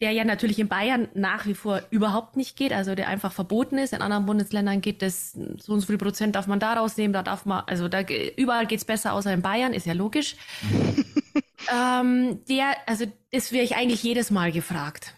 der 0.00 0.10
ja 0.10 0.24
natürlich 0.24 0.58
in 0.58 0.68
Bayern 0.68 1.08
nach 1.14 1.46
wie 1.46 1.54
vor 1.54 1.80
überhaupt 1.90 2.36
nicht 2.36 2.56
geht, 2.56 2.72
also 2.72 2.94
der 2.94 3.08
einfach 3.08 3.32
verboten 3.32 3.78
ist. 3.78 3.94
In 3.94 4.02
anderen 4.02 4.26
Bundesländern 4.26 4.82
geht 4.82 5.00
das, 5.00 5.32
so 5.32 5.72
und 5.72 5.80
so 5.80 5.86
viel 5.86 5.96
Prozent 5.96 6.36
darf 6.36 6.46
man 6.46 6.60
da 6.60 6.74
rausnehmen, 6.74 7.14
da 7.14 7.22
darf 7.22 7.46
man, 7.46 7.64
also 7.66 7.88
da 7.88 8.02
überall 8.36 8.66
geht's 8.66 8.84
besser, 8.84 9.14
außer 9.14 9.32
in 9.32 9.40
Bayern, 9.40 9.72
ist 9.72 9.86
ja 9.86 9.94
logisch. 9.94 10.36
ähm, 11.72 12.44
der, 12.46 12.76
also 12.86 13.06
das 13.32 13.52
wäre 13.52 13.64
ich 13.64 13.76
eigentlich 13.76 14.02
jedes 14.02 14.30
Mal 14.30 14.52
gefragt. 14.52 15.14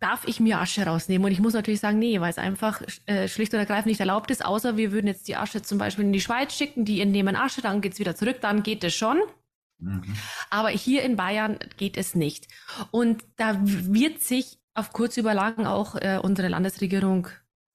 Darf 0.00 0.28
ich 0.28 0.38
mir 0.38 0.60
Asche 0.60 0.84
rausnehmen? 0.84 1.24
Und 1.24 1.32
ich 1.32 1.40
muss 1.40 1.54
natürlich 1.54 1.80
sagen, 1.80 1.98
nee, 1.98 2.20
weil 2.20 2.30
es 2.30 2.38
einfach 2.38 2.82
äh, 3.06 3.26
schlicht 3.26 3.52
und 3.54 3.58
ergreifend 3.58 3.86
nicht 3.86 4.00
erlaubt 4.00 4.30
ist, 4.30 4.44
außer 4.44 4.76
wir 4.76 4.92
würden 4.92 5.06
jetzt 5.06 5.26
die 5.28 5.34
Asche 5.34 5.62
zum 5.62 5.78
Beispiel 5.78 6.04
in 6.04 6.12
die 6.12 6.20
Schweiz 6.20 6.54
schicken, 6.54 6.84
die 6.84 7.00
entnehmen 7.00 7.34
Asche, 7.34 7.62
dann 7.62 7.80
geht's 7.80 7.98
wieder 7.98 8.14
zurück, 8.14 8.36
dann 8.42 8.62
geht 8.62 8.84
es 8.84 8.94
schon. 8.94 9.18
Mhm. 9.78 10.02
Aber 10.50 10.68
hier 10.68 11.02
in 11.02 11.16
Bayern 11.16 11.58
geht 11.76 11.96
es 11.96 12.14
nicht. 12.14 12.48
Und 12.90 13.24
da 13.36 13.58
wird 13.62 14.20
sich 14.20 14.58
auf 14.74 14.92
kurz 14.92 15.16
über 15.16 15.34
auch 15.66 15.96
äh, 15.96 16.18
unsere 16.22 16.48
Landesregierung 16.48 17.28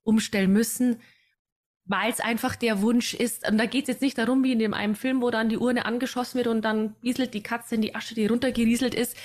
umstellen 0.03 0.51
müssen, 0.51 1.01
weil 1.85 2.09
es 2.11 2.21
einfach 2.21 2.55
der 2.55 2.81
Wunsch 2.81 3.13
ist. 3.13 3.47
Und 3.49 3.57
da 3.57 3.65
geht 3.65 3.83
es 3.83 3.87
jetzt 3.89 4.01
nicht 4.01 4.17
darum, 4.17 4.43
wie 4.43 4.53
in 4.53 4.59
dem 4.59 4.73
einen 4.73 4.95
Film, 4.95 5.21
wo 5.21 5.29
dann 5.29 5.49
die 5.49 5.57
Urne 5.57 5.85
angeschossen 5.85 6.37
wird 6.37 6.47
und 6.47 6.61
dann 6.63 6.95
rieselt 7.03 7.33
die 7.33 7.43
Katze 7.43 7.75
in 7.75 7.81
die 7.81 7.95
Asche, 7.95 8.15
die 8.15 8.25
runtergerieselt 8.25 8.93
ist. 8.93 9.17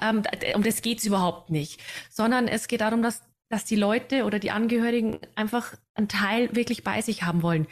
Ähm, 0.00 0.22
um 0.54 0.62
das 0.62 0.80
geht 0.80 0.98
es 0.98 1.04
überhaupt 1.04 1.50
nicht. 1.50 1.80
Sondern 2.10 2.48
es 2.48 2.68
geht 2.68 2.80
darum, 2.80 3.02
dass, 3.02 3.22
dass 3.48 3.64
die 3.64 3.76
Leute 3.76 4.24
oder 4.24 4.38
die 4.38 4.50
Angehörigen 4.50 5.18
einfach 5.34 5.74
einen 5.94 6.08
Teil 6.08 6.54
wirklich 6.56 6.84
bei 6.84 7.02
sich 7.02 7.22
haben 7.22 7.42
wollen. 7.42 7.66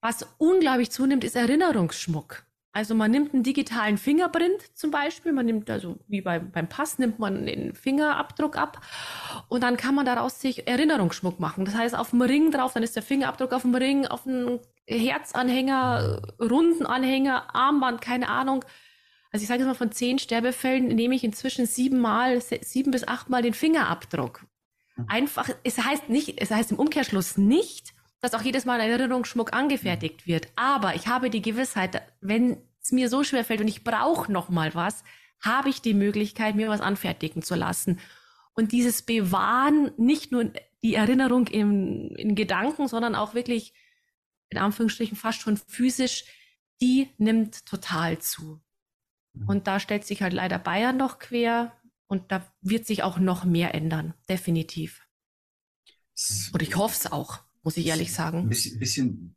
Was 0.00 0.26
unglaublich 0.38 0.90
zunimmt, 0.90 1.24
ist 1.24 1.34
Erinnerungsschmuck. 1.34 2.44
Also 2.74 2.96
man 2.96 3.12
nimmt 3.12 3.32
einen 3.32 3.44
digitalen 3.44 3.98
Fingerprint 3.98 4.76
zum 4.76 4.90
Beispiel, 4.90 5.32
man 5.32 5.46
nimmt 5.46 5.70
also 5.70 5.96
wie 6.08 6.20
beim, 6.20 6.50
beim 6.50 6.68
Pass 6.68 6.98
nimmt 6.98 7.20
man 7.20 7.46
den 7.46 7.72
Fingerabdruck 7.72 8.58
ab 8.58 8.84
und 9.48 9.62
dann 9.62 9.76
kann 9.76 9.94
man 9.94 10.04
daraus 10.04 10.40
sich 10.40 10.66
Erinnerungsschmuck 10.66 11.38
machen. 11.38 11.64
Das 11.64 11.76
heißt 11.76 11.96
auf 11.96 12.10
dem 12.10 12.20
Ring 12.20 12.50
drauf, 12.50 12.72
dann 12.72 12.82
ist 12.82 12.96
der 12.96 13.04
Fingerabdruck 13.04 13.52
auf 13.52 13.62
dem 13.62 13.76
Ring, 13.76 14.08
auf 14.08 14.26
einem 14.26 14.58
Herzanhänger, 14.88 16.20
Rundenanhänger, 16.40 17.54
Armband, 17.54 18.00
keine 18.00 18.28
Ahnung. 18.28 18.64
Also 19.30 19.44
ich 19.44 19.48
sage 19.48 19.60
jetzt 19.60 19.68
mal 19.68 19.74
von 19.74 19.92
zehn 19.92 20.18
Sterbefällen 20.18 20.88
nehme 20.88 21.14
ich 21.14 21.22
inzwischen 21.22 21.66
siebenmal, 21.66 22.40
sieben 22.40 22.90
bis 22.90 23.06
achtmal 23.06 23.42
den 23.42 23.54
Fingerabdruck. 23.54 24.46
Hm. 24.96 25.04
Einfach, 25.06 25.48
es 25.62 25.78
heißt 25.78 26.08
nicht, 26.08 26.40
es 26.42 26.50
heißt 26.50 26.72
im 26.72 26.80
Umkehrschluss 26.80 27.38
nicht, 27.38 27.93
dass 28.24 28.32
auch 28.32 28.42
jedes 28.42 28.64
Mal 28.64 28.80
ein 28.80 28.90
Erinnerungsschmuck 28.90 29.52
angefertigt 29.52 30.26
wird. 30.26 30.48
Aber 30.56 30.94
ich 30.94 31.08
habe 31.08 31.28
die 31.28 31.42
Gewissheit, 31.42 32.00
wenn 32.22 32.56
es 32.82 32.90
mir 32.90 33.10
so 33.10 33.22
schwer 33.22 33.44
fällt 33.44 33.60
und 33.60 33.68
ich 33.68 33.84
brauche 33.84 34.32
noch 34.32 34.48
mal 34.48 34.74
was, 34.74 35.04
habe 35.42 35.68
ich 35.68 35.82
die 35.82 35.92
Möglichkeit, 35.92 36.54
mir 36.54 36.70
was 36.70 36.80
anfertigen 36.80 37.42
zu 37.42 37.54
lassen. 37.54 38.00
Und 38.54 38.72
dieses 38.72 39.02
Bewahren, 39.02 39.92
nicht 39.98 40.32
nur 40.32 40.50
die 40.82 40.94
Erinnerung 40.94 41.48
im, 41.48 42.16
in 42.16 42.34
Gedanken, 42.34 42.88
sondern 42.88 43.14
auch 43.14 43.34
wirklich, 43.34 43.74
in 44.48 44.56
Anführungsstrichen, 44.56 45.18
fast 45.18 45.42
schon 45.42 45.58
physisch, 45.58 46.24
die 46.80 47.10
nimmt 47.18 47.66
total 47.66 48.18
zu. 48.20 48.62
Mhm. 49.34 49.48
Und 49.48 49.66
da 49.66 49.78
stellt 49.80 50.06
sich 50.06 50.22
halt 50.22 50.32
leider 50.32 50.58
Bayern 50.58 50.96
noch 50.96 51.18
quer 51.18 51.76
und 52.06 52.32
da 52.32 52.42
wird 52.62 52.86
sich 52.86 53.02
auch 53.02 53.18
noch 53.18 53.44
mehr 53.44 53.74
ändern, 53.74 54.14
definitiv. 54.30 55.06
Und 56.52 56.62
ich 56.62 56.76
hoffe 56.76 56.94
es 56.94 57.12
auch 57.12 57.43
muss 57.64 57.76
ich 57.76 57.86
ehrlich 57.86 58.12
sagen. 58.12 58.38
Ein 58.38 58.48
bisschen, 58.48 58.78
bisschen 58.78 59.36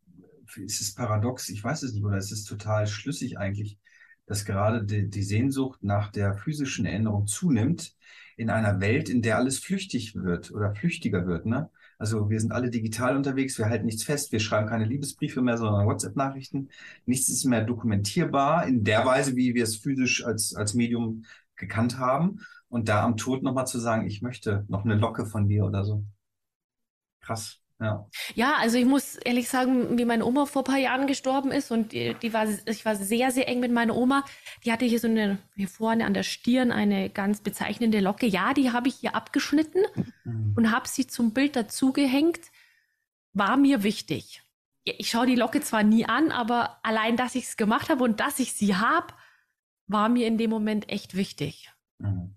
ist 0.55 0.81
es 0.81 0.93
paradox, 0.93 1.49
ich 1.49 1.63
weiß 1.63 1.83
es 1.83 1.93
nicht, 1.93 2.03
oder 2.03 2.17
es 2.17 2.31
ist 2.31 2.45
total 2.45 2.87
schlüssig 2.87 3.37
eigentlich, 3.37 3.79
dass 4.25 4.45
gerade 4.45 4.83
die, 4.83 5.09
die 5.09 5.23
Sehnsucht 5.23 5.83
nach 5.83 6.11
der 6.11 6.35
physischen 6.35 6.85
Erinnerung 6.85 7.27
zunimmt 7.27 7.95
in 8.35 8.49
einer 8.49 8.79
Welt, 8.79 9.09
in 9.09 9.21
der 9.21 9.37
alles 9.37 9.59
flüchtig 9.59 10.15
wird 10.15 10.51
oder 10.51 10.75
flüchtiger 10.75 11.25
wird. 11.25 11.45
Ne? 11.45 11.69
Also 11.97 12.29
wir 12.29 12.39
sind 12.39 12.51
alle 12.51 12.69
digital 12.69 13.15
unterwegs, 13.15 13.57
wir 13.57 13.65
halten 13.65 13.85
nichts 13.85 14.03
fest, 14.03 14.31
wir 14.31 14.39
schreiben 14.39 14.67
keine 14.67 14.85
Liebesbriefe 14.85 15.41
mehr, 15.41 15.57
sondern 15.57 15.87
WhatsApp-Nachrichten. 15.87 16.69
Nichts 17.05 17.29
ist 17.29 17.45
mehr 17.45 17.63
dokumentierbar 17.63 18.67
in 18.67 18.83
der 18.83 19.05
Weise, 19.05 19.35
wie 19.35 19.55
wir 19.55 19.63
es 19.63 19.77
physisch 19.77 20.23
als, 20.23 20.53
als 20.53 20.73
Medium 20.75 21.23
gekannt 21.55 21.97
haben. 21.97 22.41
Und 22.69 22.89
da 22.89 23.03
am 23.03 23.17
Tod 23.17 23.43
nochmal 23.43 23.65
zu 23.65 23.79
sagen, 23.79 24.05
ich 24.05 24.21
möchte 24.21 24.65
noch 24.67 24.83
eine 24.83 24.95
Locke 24.95 25.25
von 25.25 25.47
dir 25.47 25.65
oder 25.65 25.85
so. 25.85 26.03
Krass. 27.21 27.61
Ja. 27.79 28.07
ja, 28.33 28.55
also 28.55 28.77
ich 28.77 28.85
muss 28.85 29.17
ehrlich 29.17 29.49
sagen, 29.49 29.99
wie 29.99 30.05
meine 30.05 30.25
Oma 30.25 30.47
vor 30.47 30.63
ein 30.63 30.65
paar 30.65 30.79
Jahren 30.79 31.05
gestorben 31.05 31.51
ist 31.51 31.69
und 31.69 31.91
die, 31.91 32.15
die, 32.15 32.33
war, 32.33 32.47
ich 32.65 32.85
war 32.85 32.95
sehr, 32.95 33.29
sehr 33.29 33.47
eng 33.47 33.59
mit 33.59 33.71
meiner 33.71 33.95
Oma. 33.95 34.25
Die 34.65 34.71
hatte 34.71 34.85
hier 34.85 34.99
so 34.99 35.07
eine, 35.07 35.37
hier 35.55 35.67
vorne 35.67 36.05
an 36.05 36.15
der 36.15 36.23
Stirn 36.23 36.71
eine 36.71 37.11
ganz 37.11 37.41
bezeichnende 37.41 37.99
Locke. 37.99 38.25
Ja, 38.25 38.55
die 38.55 38.71
habe 38.71 38.87
ich 38.87 38.95
hier 38.95 39.13
abgeschnitten 39.13 39.83
mhm. 40.23 40.53
und 40.57 40.71
habe 40.71 40.87
sie 40.87 41.05
zum 41.05 41.33
Bild 41.33 41.55
dazugehängt. 41.55 42.39
War 43.33 43.57
mir 43.57 43.83
wichtig. 43.83 44.41
Ich 44.83 45.11
schaue 45.11 45.27
die 45.27 45.35
Locke 45.35 45.61
zwar 45.61 45.83
nie 45.83 46.05
an, 46.05 46.31
aber 46.31 46.79
allein, 46.83 47.15
dass 47.15 47.35
ich 47.35 47.43
es 47.43 47.57
gemacht 47.57 47.89
habe 47.89 48.03
und 48.03 48.19
dass 48.19 48.39
ich 48.39 48.53
sie 48.53 48.75
habe, 48.75 49.13
war 49.85 50.09
mir 50.09 50.25
in 50.25 50.39
dem 50.39 50.49
Moment 50.49 50.89
echt 50.89 51.15
wichtig. 51.15 51.69
Mhm. 51.99 52.36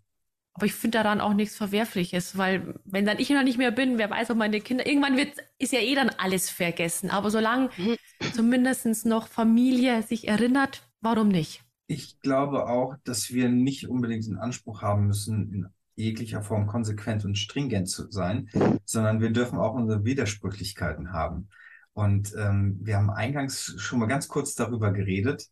Aber 0.54 0.66
ich 0.66 0.74
finde 0.74 0.98
daran 0.98 1.20
auch 1.20 1.32
nichts 1.32 1.56
Verwerfliches, 1.56 2.36
weil 2.36 2.74
wenn 2.84 3.06
dann 3.06 3.18
ich 3.18 3.30
noch 3.30 3.44
nicht 3.44 3.58
mehr 3.58 3.70
bin, 3.70 3.98
wer 3.98 4.10
weiß, 4.10 4.30
ob 4.30 4.36
meine 4.36 4.60
Kinder, 4.60 4.86
irgendwann 4.86 5.16
wird, 5.16 5.32
ist 5.58 5.72
ja 5.72 5.80
eh 5.80 5.94
dann 5.94 6.10
alles 6.10 6.50
vergessen. 6.50 7.10
Aber 7.10 7.30
solange 7.30 7.70
mhm. 7.76 7.96
zumindest 8.34 9.06
noch 9.06 9.28
Familie 9.28 10.02
sich 10.02 10.28
erinnert, 10.28 10.82
warum 11.00 11.28
nicht? 11.28 11.62
Ich 11.86 12.20
glaube 12.20 12.68
auch, 12.68 12.96
dass 13.04 13.32
wir 13.32 13.48
nicht 13.48 13.88
unbedingt 13.88 14.26
den 14.26 14.38
Anspruch 14.38 14.82
haben 14.82 15.06
müssen, 15.06 15.52
in 15.52 15.66
jeglicher 15.96 16.42
Form 16.42 16.66
konsequent 16.66 17.24
und 17.24 17.36
stringent 17.36 17.88
zu 17.88 18.10
sein, 18.10 18.48
sondern 18.84 19.20
wir 19.20 19.30
dürfen 19.30 19.58
auch 19.58 19.74
unsere 19.74 20.04
Widersprüchlichkeiten 20.04 21.12
haben. 21.12 21.48
Und 21.92 22.34
ähm, 22.38 22.78
wir 22.82 22.96
haben 22.96 23.10
eingangs 23.10 23.74
schon 23.78 23.98
mal 23.98 24.06
ganz 24.06 24.28
kurz 24.28 24.54
darüber 24.54 24.92
geredet. 24.92 25.48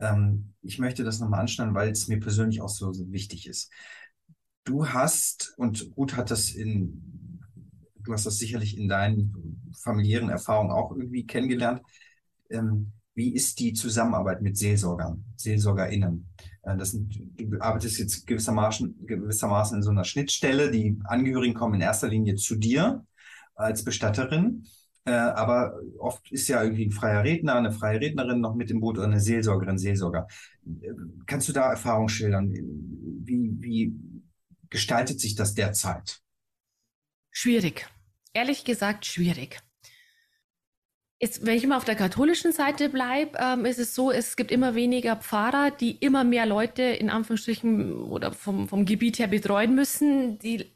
Ähm, 0.00 0.54
ich 0.62 0.78
möchte 0.78 1.04
das 1.04 1.20
nochmal 1.20 1.40
anschneiden, 1.40 1.74
weil 1.74 1.90
es 1.90 2.08
mir 2.08 2.18
persönlich 2.18 2.60
auch 2.60 2.68
so, 2.68 2.92
so 2.92 3.10
wichtig 3.12 3.46
ist. 3.46 3.70
Du 4.64 4.86
hast, 4.88 5.54
und 5.56 5.90
Ruth 5.96 6.16
hat 6.16 6.30
das 6.30 6.50
in, 6.50 7.40
du 8.04 8.12
hast 8.12 8.26
das 8.26 8.38
sicherlich 8.38 8.78
in 8.78 8.88
deinen 8.88 9.72
familiären 9.82 10.28
Erfahrungen 10.28 10.70
auch 10.70 10.92
irgendwie 10.96 11.26
kennengelernt, 11.26 11.82
ähm, 12.50 12.92
wie 13.14 13.34
ist 13.34 13.58
die 13.58 13.72
Zusammenarbeit 13.72 14.40
mit 14.40 14.56
Seelsorgern, 14.56 15.24
SeelsorgerInnen? 15.36 16.28
Äh, 16.62 16.76
das 16.76 16.92
sind, 16.92 17.14
du 17.36 17.60
arbeitest 17.60 17.98
jetzt 17.98 18.26
gewissermaßen, 18.26 19.06
gewissermaßen 19.06 19.78
in 19.78 19.82
so 19.82 19.90
einer 19.90 20.04
Schnittstelle. 20.04 20.70
Die 20.70 20.98
Angehörigen 21.04 21.54
kommen 21.54 21.74
in 21.74 21.80
erster 21.80 22.08
Linie 22.08 22.36
zu 22.36 22.56
dir 22.56 23.04
als 23.54 23.84
Bestatterin. 23.84 24.64
Äh, 25.04 25.10
aber 25.10 25.74
oft 25.98 26.30
ist 26.30 26.46
ja 26.46 26.62
irgendwie 26.62 26.86
ein 26.86 26.92
freier 26.92 27.24
Redner, 27.24 27.56
eine 27.56 27.72
freie 27.72 28.00
Rednerin 28.00 28.40
noch 28.40 28.54
mit 28.54 28.70
im 28.70 28.80
Boot 28.80 28.98
oder 28.98 29.08
eine 29.08 29.20
Seelsorgerin, 29.20 29.76
Seelsorger. 29.76 30.28
Äh, 30.64 30.92
kannst 31.26 31.48
du 31.48 31.52
da 31.52 31.70
Erfahrung 31.70 32.08
schildern? 32.08 32.52
Wie, 32.52 33.56
wie 33.60 33.94
gestaltet 34.72 35.20
sich 35.20 35.36
das 35.36 35.54
derzeit? 35.54 36.20
Schwierig. 37.30 37.86
Ehrlich 38.32 38.64
gesagt, 38.64 39.06
schwierig. 39.06 39.60
Jetzt, 41.20 41.46
wenn 41.46 41.56
ich 41.56 41.64
mal 41.68 41.76
auf 41.76 41.84
der 41.84 41.94
katholischen 41.94 42.50
Seite 42.50 42.88
bleibe, 42.88 43.38
ähm, 43.38 43.64
ist 43.64 43.78
es 43.78 43.94
so, 43.94 44.10
es 44.10 44.34
gibt 44.34 44.50
immer 44.50 44.74
weniger 44.74 45.14
Pfarrer, 45.14 45.70
die 45.70 45.92
immer 45.92 46.24
mehr 46.24 46.46
Leute 46.46 46.82
in 46.82 47.10
Anführungsstrichen 47.10 47.92
oder 47.92 48.32
vom, 48.32 48.66
vom 48.66 48.84
Gebiet 48.84 49.20
her 49.20 49.28
betreuen 49.28 49.76
müssen, 49.76 50.40
die 50.40 50.72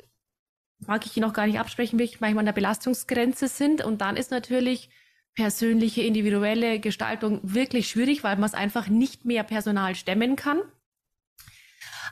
mag 0.78 1.04
ich 1.04 1.16
noch 1.16 1.32
gar 1.32 1.46
nicht 1.46 1.58
absprechen, 1.58 1.98
wirklich 1.98 2.20
manchmal 2.20 2.42
an 2.42 2.46
der 2.46 2.52
Belastungsgrenze 2.52 3.48
sind. 3.48 3.84
Und 3.84 4.00
dann 4.00 4.16
ist 4.16 4.30
natürlich 4.30 4.88
persönliche, 5.34 6.02
individuelle 6.02 6.78
Gestaltung 6.78 7.40
wirklich 7.42 7.88
schwierig, 7.88 8.22
weil 8.22 8.36
man 8.36 8.44
es 8.44 8.54
einfach 8.54 8.88
nicht 8.88 9.24
mehr 9.24 9.42
Personal 9.42 9.94
stemmen 9.94 10.36
kann. 10.36 10.60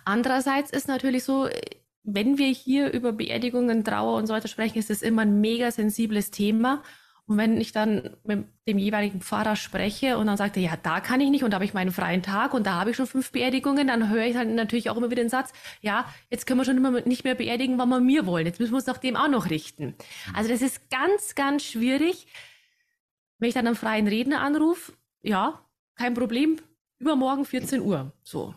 Andererseits 0.05 0.70
ist 0.70 0.88
natürlich 0.88 1.24
so, 1.24 1.49
wenn 2.05 2.38
wir 2.38 2.49
hier 2.49 2.92
über 2.92 3.12
Beerdigungen, 3.12 3.84
Trauer 3.84 4.16
und 4.16 4.26
so 4.26 4.34
weiter 4.34 4.49
sprechen, 4.49 4.78
ist 4.78 4.90
es 4.90 5.03
immer 5.03 5.22
ein 5.22 5.40
mega 5.40 5.70
sensibles 5.70 6.30
Thema. 6.30 6.82
Und 7.26 7.38
wenn 7.38 7.59
ich 7.59 7.72
dann 7.72 8.16
mit 8.24 8.47
dem 8.68 8.76
jeweiligen 8.76 9.22
Pfarrer 9.22 9.57
spreche 9.57 10.18
und 10.18 10.26
dann 10.26 10.36
sagt 10.36 10.59
er, 10.59 10.62
ja, 10.62 10.76
da 10.76 11.01
kann 11.01 11.22
ich 11.22 11.30
nicht 11.30 11.42
und 11.42 11.53
da 11.53 11.55
habe 11.55 11.64
ich 11.64 11.72
meinen 11.72 11.90
freien 11.90 12.22
Tag 12.22 12.53
und 12.53 12.66
da 12.66 12.74
habe 12.74 12.90
ich 12.90 12.97
schon 12.97 13.07
fünf 13.07 13.32
Beerdigungen, 13.32 13.86
dann 13.86 14.11
höre 14.11 14.26
ich 14.26 14.34
dann 14.34 14.55
natürlich 14.55 14.90
auch 14.90 14.97
immer 14.99 15.11
wieder 15.11 15.22
den 15.22 15.30
Satz, 15.30 15.55
ja, 15.80 16.05
jetzt 16.28 16.47
können 16.47 16.61
wir 16.61 16.66
schon 16.66 16.76
immer 16.76 17.01
nicht 17.01 17.24
mehr 17.24 17.34
beerdigen, 17.34 17.78
wann 17.78 17.88
wir 17.88 18.01
mir 18.01 18.26
wollen. 18.26 18.45
Jetzt 18.45 18.61
müssen 18.61 18.72
wir 18.72 18.76
uns 18.76 18.86
nach 18.86 18.99
dem 18.99 19.16
auch 19.16 19.28
noch 19.28 19.49
richten. 19.49 19.95
Also 20.34 20.51
das 20.51 20.61
ist 20.61 20.90
ganz, 20.90 21.34
ganz 21.34 21.64
schwierig. 21.64 22.26
Wenn 23.38 23.49
ich 23.49 23.55
dann 23.55 23.66
einen 23.66 23.76
freien 23.76 24.07
Redner 24.07 24.42
anrufe, 24.42 24.92
ja, 25.22 25.64
kein 25.97 26.12
Problem, 26.12 26.59
übermorgen 26.99 27.47
14 27.47 27.80
Uhr, 27.80 28.12
so 28.22 28.55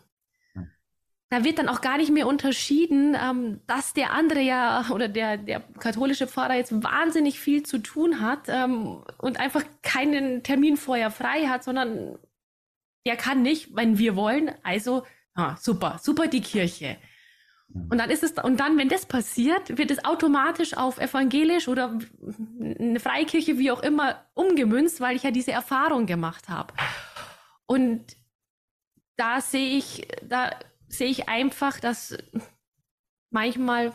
da 1.30 1.44
wird 1.44 1.60
dann 1.60 1.68
auch 1.68 1.82
gar 1.82 1.98
nicht 1.98 2.12
mehr 2.12 2.28
unterschieden, 2.28 3.16
ähm, 3.22 3.60
dass 3.68 3.94
der 3.94 4.14
andere 4.14 4.42
ja 4.42 4.86
oder 4.92 5.08
der, 5.08 5.38
der 5.38 5.62
katholische 5.80 6.28
Pfarrer 6.28 6.56
jetzt 6.56 6.84
wahnsinnig 6.84 7.40
viel 7.40 7.64
zu 7.64 7.80
tun 7.80 8.22
hat 8.22 8.48
ähm, 8.48 9.04
und 9.18 9.40
einfach 9.40 9.64
keinen 9.82 10.44
Termin 10.44 10.78
vorher 10.78 11.12
frei 11.12 11.48
hat, 11.48 11.64
sondern 11.64 12.18
der 13.06 13.18
kann 13.18 13.42
nicht, 13.42 13.76
wenn 13.76 13.98
wir 13.98 14.16
wollen. 14.16 14.52
Also, 14.64 15.04
ah, 15.36 15.56
super, 15.58 16.00
super 16.02 16.28
die 16.28 16.42
Kirche. 16.42 16.98
Mhm. 17.70 17.88
Und 17.90 17.98
dann 17.98 18.10
ist 18.10 18.24
es, 18.24 18.32
und 18.44 18.60
dann, 18.60 18.78
wenn 18.78 18.90
das 18.90 19.06
passiert, 19.06 19.78
wird 19.78 19.92
es 19.92 20.04
automatisch 20.06 20.76
auf 20.76 20.98
evangelisch 20.98 21.68
oder 21.68 21.98
eine 22.60 23.00
Freikirche, 23.00 23.58
wie 23.58 23.72
auch 23.72 23.84
immer, 23.84 24.26
umgemünzt, 24.34 25.02
weil 25.02 25.16
ich 25.16 25.24
ja 25.24 25.32
diese 25.32 25.52
Erfahrung 25.52 26.06
gemacht 26.06 26.50
habe. 26.50 26.74
Und 27.66 28.16
da 29.18 29.42
sehe 29.42 29.78
ich, 29.78 30.08
da 30.24 30.52
sehe 30.88 31.08
ich 31.08 31.30
einfach, 31.30 31.80
dass 31.80 32.18
manchmal, 33.30 33.94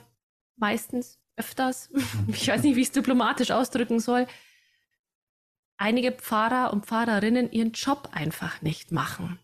meistens, 0.56 1.18
öfters, 1.36 1.90
ich 2.28 2.48
weiß 2.48 2.62
nicht, 2.62 2.76
wie 2.76 2.80
ich 2.80 2.88
es 2.88 2.92
diplomatisch 2.92 3.50
ausdrücken 3.50 4.00
soll, 4.00 4.26
einige 5.76 6.12
Pfarrer 6.12 6.72
und 6.72 6.86
Pfarrerinnen 6.86 7.50
ihren 7.50 7.72
Job 7.72 8.10
einfach 8.12 8.62
nicht 8.62 8.92
machen. 8.92 9.38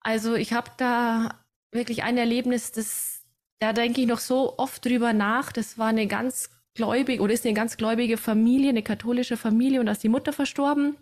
Also 0.00 0.34
ich 0.34 0.52
habe 0.52 0.70
da 0.76 1.44
wirklich 1.70 2.02
ein 2.02 2.18
Erlebnis, 2.18 2.72
das, 2.72 3.22
da 3.60 3.72
denke 3.72 4.00
ich 4.00 4.06
noch 4.06 4.18
so 4.18 4.58
oft 4.58 4.84
drüber 4.84 5.12
nach. 5.12 5.52
Das 5.52 5.78
war 5.78 5.88
eine 5.88 6.06
ganz 6.06 6.50
gläubige 6.74 7.22
oder 7.22 7.32
ist 7.32 7.44
eine 7.44 7.54
ganz 7.54 7.76
gläubige 7.76 8.16
Familie, 8.16 8.70
eine 8.70 8.82
katholische 8.82 9.36
Familie 9.36 9.80
und 9.80 9.86
da 9.86 9.92
ist 9.92 10.02
die 10.02 10.08
Mutter 10.08 10.32
verstorben. 10.32 10.96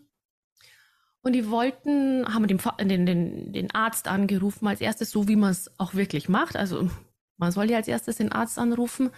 Und 1.23 1.35
die 1.35 1.49
wollten, 1.49 2.27
haben 2.35 2.47
den, 2.49 2.59
den, 3.07 3.53
den, 3.53 3.75
Arzt 3.75 4.09
angerufen 4.09 4.67
als 4.67 4.81
erstes, 4.81 5.11
so 5.11 5.29
wie 5.29 5.37
man 5.37 5.53
es 5.53 5.71
auch 5.79 5.95
wirklich 5.95 6.29
macht. 6.29 6.57
Also 6.57 6.91
man 7.37 7.53
soll 7.53 7.71
ja 7.71 7.77
als 7.77 7.89
erstes 7.89 8.17
den 8.17 8.33
Arzt 8.33 8.59
anrufen. 8.59 9.07
Und 9.07 9.13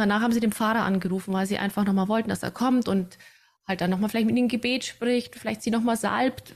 danach 0.00 0.22
haben 0.22 0.32
sie 0.32 0.40
den 0.40 0.52
Pfarrer 0.52 0.82
angerufen, 0.82 1.34
weil 1.34 1.46
sie 1.46 1.58
einfach 1.58 1.84
nochmal 1.84 2.08
wollten, 2.08 2.30
dass 2.30 2.42
er 2.42 2.50
kommt 2.50 2.88
und 2.88 3.18
halt 3.66 3.82
dann 3.82 3.90
nochmal 3.90 4.08
vielleicht 4.08 4.26
mit 4.26 4.36
ihnen 4.36 4.48
Gebet 4.48 4.84
spricht, 4.84 5.36
vielleicht 5.36 5.62
sie 5.62 5.70
nochmal 5.70 5.96
salbt. 5.96 6.54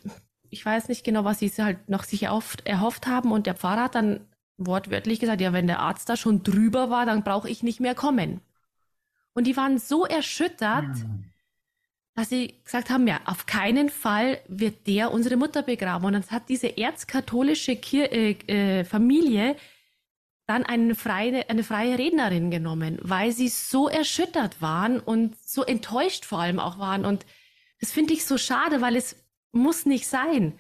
Ich 0.49 0.65
weiß 0.65 0.89
nicht 0.89 1.05
genau, 1.05 1.25
was 1.25 1.41
sie 1.41 1.51
halt 1.59 1.89
noch 1.91 2.05
sich 2.05 2.23
erhofft, 2.23 2.67
erhofft 2.67 3.07
haben. 3.07 3.33
Und 3.33 3.47
der 3.47 3.55
Pfarrer 3.55 3.85
hat 3.85 3.95
dann 3.95 4.21
wortwörtlich 4.57 5.21
gesagt, 5.21 5.43
ja, 5.43 5.53
wenn 5.53 5.67
der 5.67 5.81
Arzt 5.81 6.09
da 6.09 6.17
schon 6.17 6.43
drüber 6.43 6.89
war, 6.89 7.05
dann 7.05 7.23
brauche 7.23 7.51
ich 7.51 7.63
nicht 7.63 7.81
mehr 7.81 7.95
kommen. 7.95 8.41
Und 9.35 9.47
die 9.47 9.57
waren 9.57 9.79
so 9.79 10.07
erschüttert, 10.07 10.89
mhm 10.89 11.30
dass 12.21 12.29
sie 12.29 12.55
gesagt 12.65 12.91
haben, 12.91 13.07
ja, 13.09 13.19
auf 13.25 13.47
keinen 13.47 13.89
Fall 13.89 14.41
wird 14.47 14.87
der 14.87 15.11
unsere 15.11 15.39
Mutter 15.39 15.63
begraben. 15.63 16.05
Und 16.05 16.13
dann 16.13 16.27
hat 16.27 16.51
diese 16.51 16.77
erzkatholische 16.77 17.77
Kir 17.77 18.13
äh, 18.13 18.33
äh, 18.47 18.85
Familie 18.85 19.57
dann 20.47 20.67
eine 20.67 20.95
freie, 20.95 21.49
eine 21.49 21.65
freie 21.65 21.97
Rednerin 21.97 22.51
genommen, 22.51 22.99
weil 23.01 23.33
sie 23.33 23.49
so 23.49 23.89
erschüttert 23.89 24.61
waren 24.61 25.01
und 25.01 25.35
so 25.43 25.63
enttäuscht 25.63 26.27
vor 26.27 26.41
allem 26.41 26.59
auch 26.59 26.79
waren. 26.79 27.07
Und 27.07 27.25
das 27.81 27.91
finde 27.91 28.13
ich 28.13 28.27
so 28.27 28.37
schade, 28.37 28.83
weil 28.83 28.97
es 28.97 29.17
muss 29.53 29.87
nicht 29.87 30.07
sein. 30.07 30.59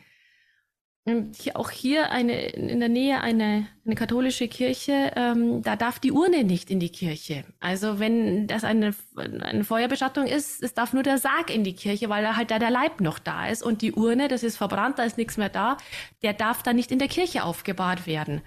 Hier, 1.07 1.57
auch 1.57 1.70
hier 1.70 2.11
eine, 2.11 2.51
in 2.51 2.78
der 2.78 2.90
Nähe 2.90 3.22
eine, 3.22 3.66
eine 3.86 3.94
katholische 3.94 4.48
Kirche, 4.48 5.12
ähm, 5.16 5.62
da 5.62 5.74
darf 5.74 5.98
die 5.98 6.12
Urne 6.12 6.44
nicht 6.44 6.70
in 6.70 6.78
die 6.78 6.92
Kirche. 6.92 7.44
Also 7.59 7.98
wenn 7.98 8.46
das 8.46 8.64
eine, 8.64 8.94
eine 9.16 9.64
Feuerbestattung 9.64 10.26
ist, 10.26 10.62
es 10.62 10.74
darf 10.74 10.92
nur 10.92 11.03
der 11.03 11.16
Sarg 11.16 11.53
in 11.53 11.64
die 11.64 11.74
Kirche, 11.74 12.11
weil 12.11 12.22
da 12.22 12.36
halt 12.36 12.51
da 12.51 12.59
der 12.59 12.70
Leib 12.70 13.01
noch 13.01 13.18
da 13.18 13.48
ist. 13.48 13.62
Und 13.62 13.80
die 13.80 13.92
Urne, 13.92 14.28
das 14.28 14.42
ist 14.42 14.59
verbrannt, 14.59 14.98
da 14.98 15.05
ist 15.05 15.16
nichts 15.16 15.38
mehr 15.38 15.48
da, 15.48 15.78
der 16.22 16.34
darf 16.34 16.62
dann 16.62 16.76
nicht 16.76 16.92
in 16.92 16.98
der 16.98 17.09
Kirche 17.09 17.44
aufgebahrt 17.44 18.07
werden. 18.07 18.42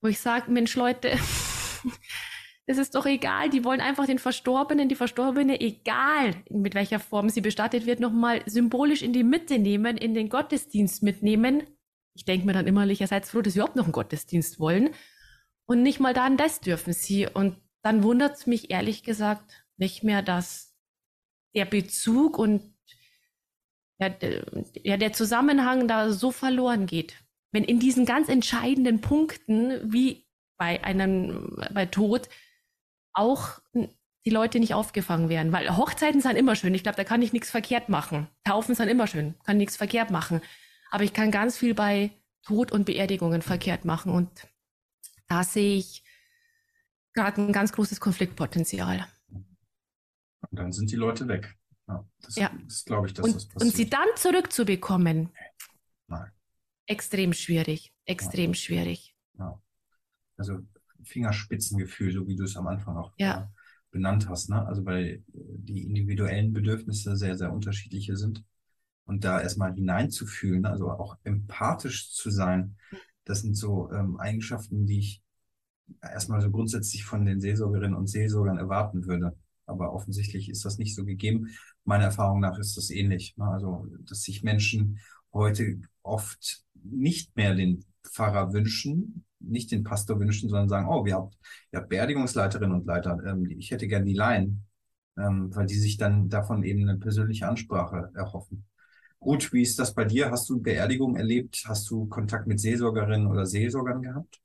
Wo 0.00 0.08
ich 0.08 0.20
sage, 0.20 0.50
Mensch 0.50 0.74
Leute, 0.76 1.10
es 2.66 2.78
ist 2.78 2.94
doch 2.94 3.04
egal, 3.04 3.50
die 3.50 3.62
wollen 3.62 3.82
einfach 3.82 4.06
den 4.06 4.18
Verstorbenen, 4.18 4.88
die 4.88 4.94
Verstorbene, 4.94 5.60
egal 5.60 6.34
mit 6.48 6.74
welcher 6.74 6.98
Form 6.98 7.28
sie 7.28 7.42
bestattet 7.42 7.84
wird, 7.84 8.00
nochmal 8.00 8.40
symbolisch 8.46 9.02
in 9.02 9.12
die 9.12 9.22
Mitte 9.22 9.58
nehmen, 9.58 9.98
in 9.98 10.14
den 10.14 10.30
Gottesdienst 10.30 11.02
mitnehmen 11.02 11.62
ich 12.14 12.24
denke 12.24 12.46
mir 12.46 12.52
dann 12.52 12.66
immer, 12.66 12.86
ihr 12.86 13.06
seid 13.06 13.26
froh, 13.26 13.42
dass 13.42 13.54
wir 13.54 13.62
überhaupt 13.62 13.76
noch 13.76 13.84
einen 13.84 13.92
Gottesdienst 13.92 14.60
wollen. 14.60 14.90
Und 15.66 15.82
nicht 15.82 16.00
mal 16.00 16.14
dann 16.14 16.36
das 16.36 16.60
dürfen 16.60 16.92
sie. 16.92 17.26
Und 17.26 17.56
dann 17.82 18.02
wundert 18.02 18.36
es 18.36 18.46
mich 18.46 18.70
ehrlich 18.70 19.02
gesagt 19.02 19.66
nicht 19.76 20.04
mehr, 20.04 20.22
dass 20.22 20.74
der 21.54 21.64
Bezug 21.64 22.38
und 22.38 22.74
ja, 23.98 24.10
ja, 24.82 24.96
der 24.96 25.12
Zusammenhang 25.12 25.88
da 25.88 26.10
so 26.10 26.30
verloren 26.32 26.86
geht. 26.86 27.14
Wenn 27.52 27.64
in 27.64 27.78
diesen 27.78 28.06
ganz 28.06 28.28
entscheidenden 28.28 29.00
Punkten, 29.00 29.92
wie 29.92 30.26
bei 30.56 30.82
einem, 30.82 31.56
bei 31.72 31.86
Tod, 31.86 32.28
auch 33.12 33.60
die 34.24 34.30
Leute 34.30 34.58
nicht 34.58 34.74
aufgefangen 34.74 35.28
werden. 35.28 35.52
Weil 35.52 35.76
Hochzeiten 35.76 36.20
sind 36.20 36.36
immer 36.36 36.56
schön. 36.56 36.74
Ich 36.74 36.82
glaube, 36.82 36.96
da 36.96 37.04
kann 37.04 37.22
ich 37.22 37.32
nichts 37.32 37.50
verkehrt 37.50 37.88
machen. 37.88 38.28
Taufen 38.44 38.74
sind 38.74 38.88
immer 38.88 39.06
schön. 39.06 39.34
Kann 39.44 39.58
nichts 39.58 39.76
verkehrt 39.76 40.10
machen. 40.10 40.40
Aber 40.94 41.02
ich 41.02 41.12
kann 41.12 41.32
ganz 41.32 41.58
viel 41.58 41.74
bei 41.74 42.12
Tod 42.44 42.70
und 42.70 42.84
Beerdigungen 42.84 43.42
verkehrt 43.42 43.84
machen. 43.84 44.12
Und 44.12 44.30
da 45.26 45.42
sehe 45.42 45.76
ich 45.76 46.04
gerade 47.14 47.42
ein 47.42 47.52
ganz 47.52 47.72
großes 47.72 47.98
Konfliktpotenzial. 47.98 49.04
Und 49.28 49.44
dann 50.52 50.70
sind 50.70 50.92
die 50.92 50.96
Leute 50.96 51.26
weg. 51.26 51.52
Ja, 51.88 52.08
das, 52.20 52.36
ja. 52.36 52.52
das 52.64 52.84
glaube 52.84 53.08
ich, 53.08 53.14
dass 53.14 53.24
und, 53.24 53.34
das 53.34 53.48
passiert. 53.48 53.62
Und 53.72 53.76
sie 53.76 53.90
dann 53.90 54.06
zurückzubekommen, 54.14 55.30
Nein. 56.06 56.30
extrem 56.86 57.32
schwierig. 57.32 57.92
Extrem 58.04 58.52
ja. 58.52 58.54
schwierig. 58.54 59.16
Ja. 59.36 59.60
Also 60.36 60.60
Fingerspitzengefühl, 61.02 62.12
so 62.12 62.28
wie 62.28 62.36
du 62.36 62.44
es 62.44 62.56
am 62.56 62.68
Anfang 62.68 62.96
auch 62.98 63.12
ja. 63.18 63.52
benannt 63.90 64.28
hast. 64.28 64.48
Ne? 64.48 64.64
Also 64.64 64.86
weil 64.86 65.24
die 65.26 65.82
individuellen 65.82 66.52
Bedürfnisse 66.52 67.16
sehr, 67.16 67.36
sehr 67.36 67.52
unterschiedliche 67.52 68.16
sind 68.16 68.44
und 69.06 69.24
da 69.24 69.40
erstmal 69.40 69.74
hineinzufühlen, 69.74 70.66
also 70.66 70.90
auch 70.90 71.16
empathisch 71.24 72.12
zu 72.12 72.30
sein, 72.30 72.76
das 73.24 73.40
sind 73.40 73.56
so 73.56 73.90
ähm, 73.90 74.18
Eigenschaften, 74.18 74.86
die 74.86 74.98
ich 74.98 75.22
erstmal 76.02 76.40
so 76.40 76.50
grundsätzlich 76.50 77.04
von 77.04 77.24
den 77.24 77.40
Seelsorgerinnen 77.40 77.96
und 77.96 78.06
Seelsorgern 78.06 78.58
erwarten 78.58 79.06
würde. 79.06 79.36
Aber 79.66 79.94
offensichtlich 79.94 80.50
ist 80.50 80.64
das 80.64 80.78
nicht 80.78 80.94
so 80.94 81.04
gegeben. 81.04 81.48
Meiner 81.84 82.04
Erfahrung 82.04 82.40
nach 82.40 82.58
ist 82.58 82.76
das 82.76 82.90
ähnlich. 82.90 83.34
Ne? 83.36 83.46
Also, 83.46 83.86
dass 84.00 84.22
sich 84.22 84.42
Menschen 84.42 84.98
heute 85.32 85.80
oft 86.02 86.64
nicht 86.74 87.34
mehr 87.36 87.54
den 87.54 87.84
Pfarrer 88.02 88.52
wünschen, 88.52 89.24
nicht 89.40 89.70
den 89.70 89.84
Pastor 89.84 90.20
wünschen, 90.20 90.48
sondern 90.48 90.68
sagen, 90.68 90.88
oh, 90.88 91.04
wir 91.04 91.14
haben 91.14 91.30
ja 91.72 91.80
Beerdigungsleiterinnen 91.80 92.76
und 92.76 92.86
Leiter, 92.86 93.18
ähm, 93.26 93.46
ich 93.46 93.70
hätte 93.70 93.88
gern 93.88 94.04
die 94.04 94.14
Laien, 94.14 94.64
ähm, 95.18 95.54
weil 95.54 95.66
die 95.66 95.74
sich 95.74 95.96
dann 95.96 96.28
davon 96.28 96.62
eben 96.62 96.88
eine 96.88 96.98
persönliche 96.98 97.48
Ansprache 97.48 98.10
erhoffen. 98.14 98.66
Gut, 99.24 99.54
wie 99.54 99.62
ist 99.62 99.78
das 99.78 99.94
bei 99.94 100.04
dir? 100.04 100.30
Hast 100.30 100.50
du 100.50 100.60
Beerdigung 100.60 101.16
erlebt? 101.16 101.64
Hast 101.66 101.88
du 101.88 102.04
Kontakt 102.08 102.46
mit 102.46 102.60
Seelsorgerinnen 102.60 103.26
oder 103.26 103.46
Seelsorgern 103.46 104.02
gehabt? 104.02 104.42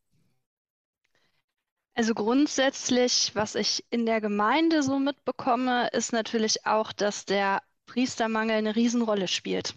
Also 1.96 2.14
grundsätzlich, 2.14 3.32
was 3.36 3.56
ich 3.56 3.84
in 3.90 4.06
der 4.06 4.22
Gemeinde 4.22 4.82
so 4.82 4.98
mitbekomme, 4.98 5.90
ist 5.90 6.14
natürlich 6.14 6.66
auch, 6.66 6.94
dass 6.94 7.26
der 7.26 7.62
Priestermangel 7.88 8.56
eine 8.56 8.76
Riesenrolle 8.78 9.28
spielt. 9.28 9.76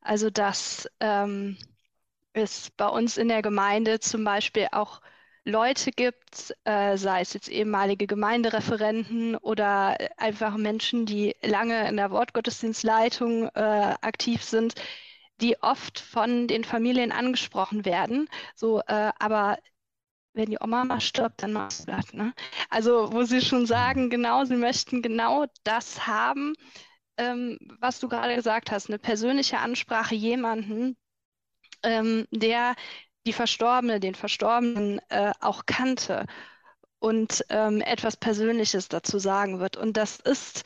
Also 0.00 0.30
dass 0.30 0.88
ähm, 1.00 1.56
es 2.32 2.70
bei 2.76 2.88
uns 2.88 3.16
in 3.18 3.28
der 3.28 3.42
Gemeinde 3.42 4.00
zum 4.00 4.24
Beispiel 4.24 4.68
auch 4.72 5.00
Leute 5.44 5.90
gibt, 5.92 6.54
äh, 6.64 6.96
sei 6.96 7.20
es 7.20 7.32
jetzt 7.32 7.48
ehemalige 7.48 8.06
Gemeindereferenten 8.06 9.36
oder 9.36 9.96
einfach 10.16 10.56
Menschen, 10.56 11.06
die 11.06 11.34
lange 11.42 11.88
in 11.88 11.96
der 11.96 12.10
Wortgottesdienstleitung 12.10 13.48
äh, 13.54 13.94
aktiv 14.00 14.42
sind, 14.42 14.74
die 15.40 15.60
oft 15.62 16.00
von 16.00 16.48
den 16.48 16.64
Familien 16.64 17.12
angesprochen 17.12 17.84
werden. 17.84 18.28
So, 18.54 18.80
äh, 18.80 19.12
aber 19.18 19.58
wenn 20.34 20.50
die 20.50 20.58
Oma 20.60 20.84
mal 20.84 21.00
stirbt, 21.00 21.42
dann 21.42 21.52
machst 21.52 21.88
du 21.88 21.92
das. 21.92 22.12
Ne? 22.12 22.32
Also, 22.70 23.12
wo 23.12 23.24
sie 23.24 23.40
schon 23.40 23.66
sagen, 23.66 24.10
genau, 24.10 24.44
sie 24.44 24.56
möchten 24.56 25.02
genau 25.02 25.46
das 25.64 26.06
haben, 26.06 26.54
ähm, 27.16 27.58
was 27.80 28.00
du 28.00 28.08
gerade 28.08 28.34
gesagt 28.36 28.70
hast, 28.70 28.88
eine 28.88 28.98
persönliche 28.98 29.58
Ansprache 29.58 30.14
jemanden, 30.14 30.96
ähm, 31.82 32.26
der 32.30 32.74
die 33.28 33.34
Verstorbene, 33.34 34.00
den 34.00 34.14
Verstorbenen 34.14 35.00
äh, 35.10 35.32
auch 35.40 35.66
kannte 35.66 36.24
und 36.98 37.44
ähm, 37.50 37.82
etwas 37.82 38.16
Persönliches 38.16 38.88
dazu 38.88 39.18
sagen 39.18 39.60
wird. 39.60 39.76
Und 39.76 39.98
das 39.98 40.18
ist 40.18 40.64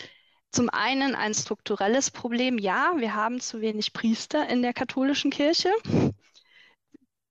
zum 0.53 0.71
einen 0.71 1.17
ein 1.17 1.35
strukturelles 1.35 2.13
Problem. 2.13 2.59
Ja, 2.59 2.93
wir 2.99 3.17
haben 3.17 3.41
zu 3.41 3.61
wenig 3.61 3.93
Priester 3.93 4.49
in 4.49 4.63
der 4.63 4.73
katholischen 4.73 5.33
Kirche. 5.33 5.71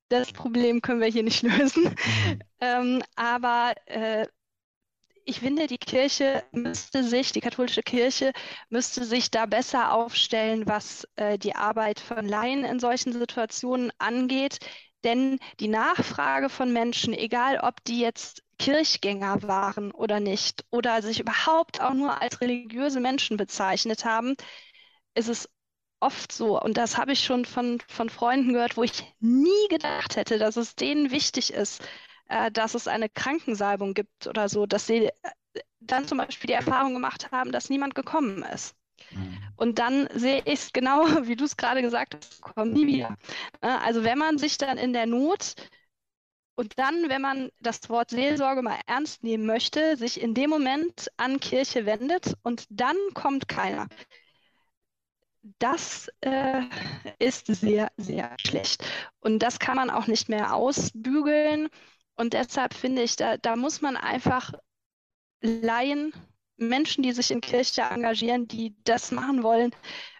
Das 0.10 0.34
Problem 0.34 0.82
können 0.82 1.00
wir 1.00 1.08
hier 1.08 1.24
nicht 1.24 1.44
lösen. 1.44 1.84
Mhm. 1.86 2.40
Ähm, 2.60 3.04
aber 3.16 3.74
äh, 3.86 4.28
ich 5.24 5.40
finde, 5.40 5.68
die 5.68 5.78
Kirche 5.78 6.44
müsste 6.52 7.06
sich, 7.06 7.32
die 7.32 7.40
katholische 7.40 7.84
Kirche 7.84 8.34
müsste 8.70 9.06
sich 9.06 9.32
da 9.32 9.46
besser 9.46 9.94
aufstellen, 9.94 10.68
was 10.68 11.08
äh, 11.16 11.38
die 11.38 11.56
Arbeit 11.56 12.02
von 12.02 12.28
Laien 12.28 12.66
in 12.66 12.82
solchen 12.82 13.14
Situationen 13.14 13.94
angeht. 13.98 14.58
Denn 15.04 15.40
die 15.60 15.68
Nachfrage 15.68 16.50
von 16.50 16.72
Menschen, 16.74 17.14
egal 17.14 17.60
ob 17.60 17.84
die 17.86 18.00
jetzt 18.00 18.44
Kirchgänger 18.60 19.44
waren 19.44 19.92
oder 19.92 20.20
nicht, 20.20 20.66
oder 20.70 21.02
sich 21.02 21.20
überhaupt 21.20 21.82
auch 21.82 21.94
nur 21.94 22.22
als 22.22 22.42
religiöse 22.42 23.00
Menschen 23.00 23.38
bezeichnet 23.38 24.06
haben, 24.06 24.36
ist 25.16 25.30
es 25.30 25.50
oft 26.00 26.32
so, 26.32 26.60
und 26.62 26.78
das 26.78 26.98
habe 26.98 27.14
ich 27.14 27.24
schon 27.24 27.46
von, 27.46 27.80
von 27.88 28.10
Freunden 28.10 28.54
gehört, 28.54 28.78
wo 28.78 28.84
ich 28.84 29.04
nie 29.20 29.68
gedacht 29.70 30.16
hätte, 30.16 30.38
dass 30.40 30.58
es 30.58 30.76
denen 30.76 31.12
wichtig 31.12 31.54
ist, 31.54 31.82
äh, 32.30 32.52
dass 32.52 32.76
es 32.76 32.88
eine 32.88 33.10
Krankensalbung 33.10 33.94
gibt 33.94 34.28
oder 34.28 34.50
so, 34.50 34.66
dass 34.66 34.88
sie 34.88 35.06
äh, 35.08 35.12
dann 35.80 36.08
zum 36.08 36.18
Beispiel 36.20 36.48
die 36.48 36.54
Erfahrung 36.54 36.94
gemacht 36.94 37.32
haben, 37.32 37.52
dass 37.52 37.70
niemand 37.70 37.96
gekommen 37.96 38.44
ist. 38.44 38.76
Mhm. 39.12 39.38
Und 39.56 39.80
dann 39.80 40.08
sehe 40.14 40.42
ich 40.46 40.60
es 40.60 40.74
genau, 40.74 41.04
wie 41.28 41.36
du 41.36 41.46
es 41.46 41.58
gerade 41.58 41.82
gesagt 41.82 42.16
hast, 42.16 42.42
kommt 42.42 42.74
nie 42.74 42.88
wieder. 42.88 43.18
Also 43.62 44.04
wenn 44.04 44.18
man 44.18 44.38
sich 44.38 44.58
dann 44.58 44.78
in 44.78 44.94
der 44.94 45.06
Not 45.06 45.56
und 46.56 46.78
dann, 46.78 47.10
wenn 47.10 47.22
man 47.22 47.50
das 47.60 47.90
Wort 47.90 48.12
Seelsorge 48.12 48.62
mal 48.62 48.80
ernst 48.86 49.24
nehmen 49.24 49.46
möchte, 49.46 49.98
sich 49.98 50.22
in 50.22 50.34
dem 50.34 50.50
Moment 50.50 51.10
an 51.18 51.40
Kirche 51.40 51.86
wendet 51.86 52.36
und 52.44 52.66
dann 52.70 52.96
kommt 53.14 53.48
keiner. 53.48 53.88
Das 55.58 56.08
äh, 56.22 56.62
ist 57.18 57.48
sehr, 57.48 57.92
sehr 57.98 58.36
schlecht. 58.40 58.84
Und 59.22 59.40
das 59.40 59.58
kann 59.58 59.76
man 59.76 59.90
auch 59.90 60.06
nicht 60.06 60.30
mehr 60.30 60.54
ausbügeln. 60.54 61.70
Und 62.16 62.34
deshalb 62.34 62.76
finde 62.76 63.02
ich, 63.02 63.16
da, 63.16 63.38
da 63.38 63.56
muss 63.56 63.82
man 63.82 63.98
einfach 63.98 64.52
Laien, 65.42 66.14
Menschen, 66.68 67.04
die 67.04 67.12
sich 67.12 67.32
in 67.32 67.42
Kirche 67.42 67.82
engagieren, 67.82 68.48
die 68.48 68.76
das 68.84 69.12
machen 69.12 69.44
wollen, 69.44 69.72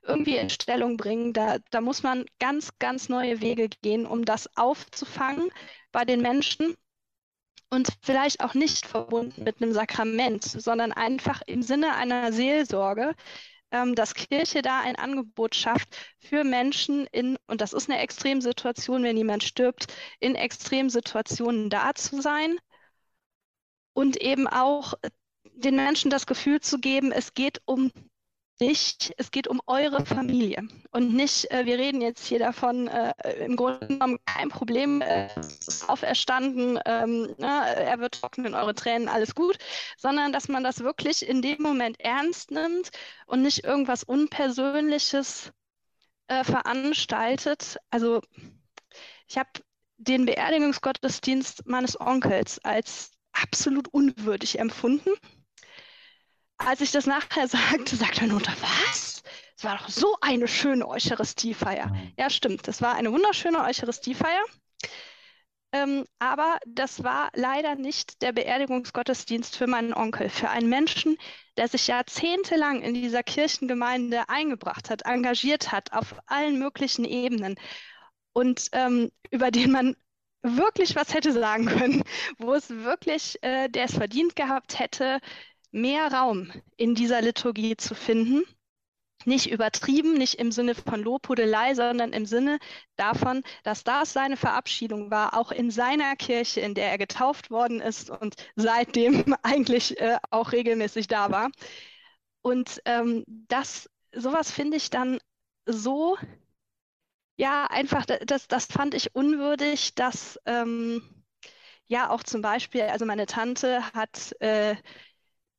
irgendwie 0.04 0.38
in 0.38 0.50
Stellung 0.50 0.98
bringen. 0.98 1.34
Da, 1.34 1.58
da 1.72 1.82
muss 1.82 2.04
man 2.04 2.26
ganz, 2.40 2.78
ganz 2.80 3.10
neue 3.10 3.42
Wege 3.42 3.70
gehen, 3.82 4.06
um 4.06 4.26
das 4.26 4.50
aufzufangen 4.58 5.50
bei 5.92 6.06
den 6.06 6.22
Menschen 6.22 6.76
und 7.70 7.88
vielleicht 8.02 8.42
auch 8.44 8.54
nicht 8.54 8.86
verbunden 8.86 9.44
mit 9.44 9.62
einem 9.62 9.74
Sakrament, 9.74 10.44
sondern 10.44 10.92
einfach 10.92 11.42
im 11.46 11.62
Sinne 11.62 11.96
einer 11.96 12.34
Seelsorge, 12.34 13.16
ähm, 13.72 13.96
dass 13.96 14.14
Kirche 14.14 14.62
da 14.62 14.82
ein 14.82 14.98
Angebot 14.98 15.56
schafft 15.56 15.96
für 16.20 16.44
Menschen 16.44 17.08
in, 17.08 17.38
und 17.48 17.62
das 17.62 17.74
ist 17.74 17.90
eine 17.90 18.00
Extremsituation, 18.02 19.04
wenn 19.04 19.18
jemand 19.18 19.44
stirbt, 19.44 19.88
in 20.20 20.36
Extremsituationen 20.36 21.70
da 21.70 21.96
zu 21.96 22.22
sein 22.22 22.58
und 23.94 24.18
eben 24.18 24.48
auch 24.48 24.94
den 25.56 25.76
Menschen 25.76 26.12
das 26.12 26.26
Gefühl 26.26 26.62
zu 26.62 26.80
geben, 26.80 27.12
es 27.12 27.34
geht 27.34 27.62
um 27.66 27.92
dich, 28.62 29.12
es 29.18 29.32
geht 29.32 29.48
um 29.48 29.60
eure 29.66 30.06
Familie 30.06 30.68
und 30.92 31.14
nicht, 31.14 31.50
äh, 31.52 31.66
wir 31.66 31.80
reden 31.80 32.00
jetzt 32.00 32.26
hier 32.26 32.38
davon, 32.38 32.88
äh, 32.88 33.14
im 33.44 33.56
Grunde 33.56 33.88
genommen 33.88 34.20
kein 34.26 34.50
Problem, 34.50 35.02
äh, 35.02 35.30
auferstanden, 35.88 36.80
ähm, 36.86 37.34
na, 37.40 37.62
ne, 37.62 37.76
er 37.76 38.00
wird 38.00 38.22
trocknen, 38.22 38.54
eure 38.54 38.76
Tränen, 38.76 39.10
alles 39.10 39.34
gut, 39.34 39.58
sondern 39.98 40.32
dass 40.32 40.48
man 40.48 40.64
das 40.64 40.82
wirklich 40.82 41.28
in 41.28 41.42
dem 41.42 41.62
Moment 41.62 42.00
ernst 42.00 42.52
nimmt 42.52 42.92
und 43.26 43.42
nicht 43.42 43.64
irgendwas 43.64 44.04
Unpersönliches 44.04 45.52
äh, 46.28 46.44
veranstaltet. 46.44 47.78
Also 47.90 48.22
ich 49.28 49.40
habe 49.40 49.50
den 49.98 50.26
Beerdigungsgottesdienst 50.26 51.66
meines 51.66 52.00
Onkels 52.00 52.60
als 52.64 53.12
absolut 53.34 53.88
unwürdig 53.88 54.60
empfunden 54.60 55.12
als 56.66 56.82
ich 56.82 56.92
das 56.92 57.06
nachher 57.06 57.48
sagte, 57.48 57.96
sagte 57.96 58.22
meine 58.22 58.34
Mutter, 58.34 58.54
was? 58.62 59.24
Es 59.58 59.64
war 59.64 59.78
doch 59.78 59.90
so 59.90 60.18
eine 60.22 60.48
schöne 60.48 60.88
Eucharistiefeier. 60.88 61.88
Mhm. 61.88 62.14
Ja, 62.18 62.30
stimmt. 62.30 62.68
Das 62.68 62.82
war 62.82 62.96
eine 62.96 63.12
wunderschöne 63.12 63.62
Eucharistiefeier. 63.64 64.44
Ähm, 65.74 66.06
aber 66.20 66.58
das 66.66 67.04
war 67.04 67.30
leider 67.34 67.76
nicht 67.76 68.22
der 68.22 68.34
Beerdigungsgottesdienst 68.34 69.56
für 69.56 69.68
meinen 69.68 69.94
Onkel, 69.94 70.30
für 70.30 70.50
einen 70.50 70.68
Menschen, 70.68 71.18
der 71.58 71.70
sich 71.70 71.88
jahrzehntelang 71.88 72.82
in 72.82 72.94
dieser 72.94 73.24
Kirchengemeinde 73.24 74.28
eingebracht 74.28 74.90
hat, 74.90 75.04
engagiert 75.04 75.72
hat, 75.72 75.94
auf 75.94 76.16
allen 76.26 76.60
möglichen 76.60 77.06
Ebenen 77.06 77.56
und 78.34 78.68
ähm, 78.74 79.12
über 79.30 79.52
den 79.52 79.72
man 79.72 79.96
wirklich 80.44 80.96
was 80.96 81.14
hätte 81.14 81.32
sagen 81.32 81.66
können, 81.78 82.04
wo 82.38 82.54
es 82.54 82.70
wirklich, 82.70 83.42
äh, 83.44 83.70
der 83.70 83.86
es 83.86 83.94
verdient 83.94 84.36
gehabt 84.36 84.80
hätte, 84.80 85.20
mehr 85.72 86.12
Raum 86.12 86.52
in 86.78 86.96
dieser 86.96 87.22
Liturgie 87.22 87.78
zu 87.78 87.96
finden. 87.96 88.44
Nicht 89.26 89.52
übertrieben, 89.52 90.16
nicht 90.16 90.36
im 90.36 90.52
Sinne 90.52 90.74
von 90.74 91.02
Lobhudelei, 91.02 91.76
sondern 91.76 92.12
im 92.12 92.26
Sinne 92.26 92.58
davon, 92.96 93.44
dass 93.64 93.84
das 93.84 94.14
seine 94.14 94.36
Verabschiedung 94.36 95.12
war, 95.12 95.38
auch 95.38 95.52
in 95.52 95.70
seiner 95.70 96.16
Kirche, 96.16 96.62
in 96.62 96.74
der 96.74 96.90
er 96.90 96.98
getauft 96.98 97.52
worden 97.52 97.82
ist 97.82 98.10
und 98.10 98.36
seitdem 98.56 99.36
eigentlich 99.44 100.00
äh, 100.00 100.18
auch 100.32 100.52
regelmäßig 100.52 101.08
da 101.08 101.32
war. 101.32 101.52
Und 102.42 102.82
ähm, 102.86 103.24
das, 103.28 103.90
sowas 104.14 104.52
finde 104.52 104.78
ich 104.78 104.90
dann 104.90 105.20
so, 105.68 106.18
ja, 107.38 107.66
einfach, 107.66 108.06
das, 108.06 108.48
das 108.48 108.66
fand 108.66 108.94
ich 108.94 109.16
unwürdig, 109.16 109.96
dass 109.96 110.40
ähm, 110.46 111.02
ja 111.88 112.10
auch 112.10 112.24
zum 112.24 112.42
Beispiel, 112.42 112.84
also 112.84 113.06
meine 113.06 113.26
Tante 113.26 113.84
hat 113.94 114.34
äh, 114.42 114.76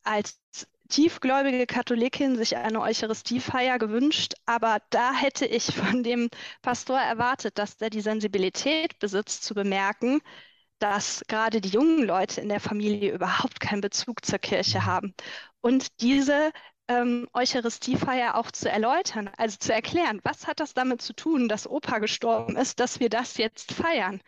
als 0.05 0.39
tiefgläubige 0.89 1.67
Katholikin 1.67 2.37
sich 2.37 2.57
eine 2.57 2.81
Eucharistiefeier 2.81 3.79
gewünscht, 3.79 4.35
aber 4.47 4.79
da 4.91 5.13
hätte 5.15 5.47
ich 5.47 5.65
von 5.75 6.03
dem 6.03 6.29
Pastor 6.61 6.99
erwartet, 7.01 7.59
dass 7.59 7.77
er 7.81 7.91
die 7.91 8.03
Sensibilität 8.03 8.99
besitzt, 8.99 9.45
zu 9.45 9.55
bemerken, 9.55 10.21
dass 10.79 11.23
gerade 11.29 11.61
die 11.61 11.71
jungen 11.71 12.05
Leute 12.05 12.41
in 12.41 12.49
der 12.49 12.61
Familie 12.61 13.13
überhaupt 13.13 13.61
keinen 13.61 13.81
Bezug 13.81 14.25
zur 14.25 14.39
Kirche 14.39 14.85
haben. 14.85 15.15
Und 15.61 16.01
diese 16.03 16.53
ähm, 16.89 17.29
Eucharistiefeier 17.33 18.35
auch 18.37 18.51
zu 18.51 18.69
erläutern, 18.71 19.31
also 19.39 19.57
zu 19.59 19.73
erklären, 19.73 20.21
was 20.25 20.47
hat 20.47 20.61
das 20.61 20.75
damit 20.75 21.01
zu 21.01 21.15
tun, 21.15 21.49
dass 21.49 21.69
Opa 21.69 22.01
gestorben 22.01 22.57
ist, 22.57 22.81
dass 22.81 23.01
wir 23.01 23.09
das 23.09 23.37
jetzt 23.39 23.73
feiern 23.73 24.21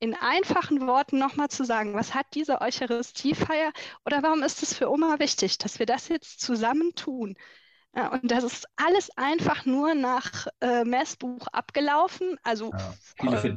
in 0.00 0.14
einfachen 0.14 0.86
Worten 0.86 1.18
nochmal 1.18 1.48
zu 1.48 1.64
sagen, 1.64 1.94
was 1.94 2.14
hat 2.14 2.26
diese 2.34 2.60
Eucharistiefeier 2.60 3.72
oder 4.04 4.22
warum 4.22 4.42
ist 4.42 4.62
es 4.62 4.74
für 4.74 4.90
Oma 4.90 5.18
wichtig, 5.18 5.58
dass 5.58 5.78
wir 5.78 5.86
das 5.86 6.08
jetzt 6.08 6.40
zusammen 6.40 6.94
tun? 6.94 7.36
Ja, 7.94 8.08
und 8.08 8.30
das 8.30 8.44
ist 8.44 8.66
alles 8.76 9.10
einfach 9.16 9.66
nur 9.66 9.94
nach 9.94 10.46
äh, 10.60 10.84
Messbuch 10.84 11.48
abgelaufen, 11.48 12.38
also 12.44 12.70
ja, 12.70 12.94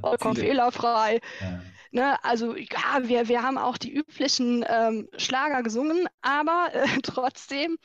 vollkommen 0.01 0.35
fehlerfrei. 0.35 1.21
Ja. 1.39 1.61
Ne, 1.91 2.23
also 2.23 2.55
ja, 2.55 3.01
wir, 3.03 3.27
wir 3.27 3.43
haben 3.43 3.59
auch 3.59 3.77
die 3.77 3.93
üblichen 3.93 4.65
ähm, 4.67 5.07
Schlager 5.17 5.61
gesungen, 5.61 6.07
aber 6.21 6.69
äh, 6.73 6.87
trotzdem 7.03 7.77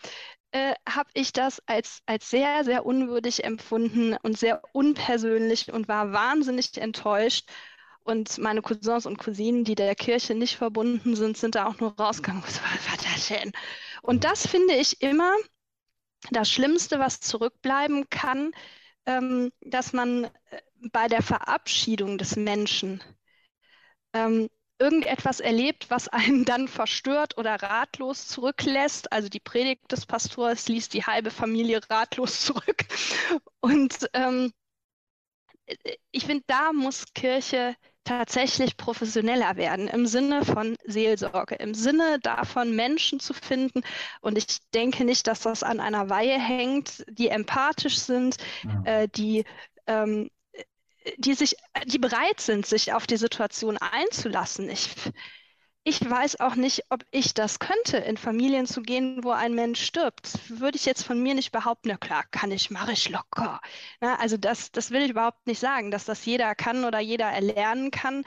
äh, 0.52 0.72
habe 0.88 1.10
ich 1.12 1.34
das 1.34 1.60
als, 1.66 2.00
als 2.06 2.30
sehr, 2.30 2.64
sehr 2.64 2.86
unwürdig 2.86 3.44
empfunden 3.44 4.16
und 4.22 4.38
sehr 4.38 4.62
unpersönlich 4.72 5.70
und 5.70 5.88
war 5.88 6.12
wahnsinnig 6.12 6.78
enttäuscht. 6.78 7.46
Und 8.08 8.38
meine 8.38 8.62
Cousins 8.62 9.04
und 9.04 9.18
Cousinen, 9.18 9.64
die 9.64 9.74
der 9.74 9.94
Kirche 9.94 10.34
nicht 10.34 10.56
verbunden 10.56 11.14
sind, 11.14 11.36
sind 11.36 11.56
da 11.56 11.66
auch 11.66 11.78
nur 11.78 11.94
rausgegangen. 12.00 12.42
Was 12.46 12.62
war 12.62 12.96
das 13.12 13.28
denn? 13.28 13.52
Und 14.00 14.24
das 14.24 14.46
finde 14.46 14.72
ich 14.76 15.02
immer 15.02 15.34
das 16.30 16.50
Schlimmste, 16.50 16.98
was 16.98 17.20
zurückbleiben 17.20 18.08
kann, 18.08 18.52
ähm, 19.04 19.52
dass 19.60 19.92
man 19.92 20.24
äh, 20.24 20.30
bei 20.90 21.06
der 21.06 21.22
Verabschiedung 21.22 22.16
des 22.16 22.36
Menschen 22.36 23.02
ähm, 24.14 24.48
irgendetwas 24.78 25.40
erlebt, 25.40 25.90
was 25.90 26.08
einen 26.08 26.46
dann 26.46 26.66
verstört 26.66 27.36
oder 27.36 27.56
ratlos 27.56 28.26
zurücklässt. 28.26 29.12
Also 29.12 29.28
die 29.28 29.38
Predigt 29.38 29.92
des 29.92 30.06
Pastors 30.06 30.66
ließ 30.68 30.88
die 30.88 31.04
halbe 31.04 31.30
Familie 31.30 31.82
ratlos 31.90 32.40
zurück. 32.40 32.86
Und 33.60 34.08
ähm, 34.14 34.50
ich 36.10 36.24
finde, 36.24 36.44
da 36.46 36.72
muss 36.72 37.12
Kirche 37.14 37.76
tatsächlich 38.08 38.76
professioneller 38.76 39.56
werden 39.56 39.86
im 39.86 40.06
Sinne 40.06 40.44
von 40.44 40.76
Seelsorge, 40.84 41.56
im 41.56 41.74
Sinne 41.74 42.18
davon, 42.20 42.74
Menschen 42.74 43.20
zu 43.20 43.34
finden. 43.34 43.82
Und 44.22 44.38
ich 44.38 44.46
denke 44.74 45.04
nicht, 45.04 45.26
dass 45.26 45.40
das 45.40 45.62
an 45.62 45.78
einer 45.78 46.08
Weihe 46.08 46.38
hängt, 46.38 47.04
die 47.10 47.28
empathisch 47.28 47.98
sind, 47.98 48.36
ja. 48.64 49.02
äh, 49.02 49.08
die, 49.08 49.44
ähm, 49.86 50.30
die, 51.18 51.34
sich, 51.34 51.56
die 51.86 51.98
bereit 51.98 52.40
sind, 52.40 52.64
sich 52.64 52.94
auf 52.94 53.06
die 53.06 53.18
Situation 53.18 53.76
einzulassen. 53.76 54.70
Ich, 54.70 54.88
ich 55.84 56.08
weiß 56.08 56.40
auch 56.40 56.54
nicht, 56.54 56.84
ob 56.90 57.02
ich 57.10 57.32
das 57.34 57.58
könnte, 57.58 57.96
in 57.96 58.16
Familien 58.18 58.66
zu 58.66 58.82
gehen, 58.82 59.24
wo 59.24 59.30
ein 59.30 59.54
Mensch 59.54 59.82
stirbt. 59.82 60.38
Würde 60.60 60.76
ich 60.76 60.84
jetzt 60.84 61.02
von 61.02 61.22
mir 61.22 61.34
nicht 61.34 61.50
behaupten, 61.50 61.88
na 61.88 61.96
klar, 61.96 62.24
kann 62.30 62.50
ich, 62.50 62.70
mache 62.70 62.92
ich 62.92 63.08
locker. 63.08 63.60
Na, 64.00 64.16
also 64.16 64.36
das, 64.36 64.70
das 64.70 64.90
will 64.90 65.02
ich 65.02 65.10
überhaupt 65.10 65.46
nicht 65.46 65.60
sagen, 65.60 65.90
dass 65.90 66.04
das 66.04 66.24
jeder 66.26 66.54
kann 66.54 66.84
oder 66.84 67.00
jeder 67.00 67.26
erlernen 67.26 67.90
kann. 67.90 68.24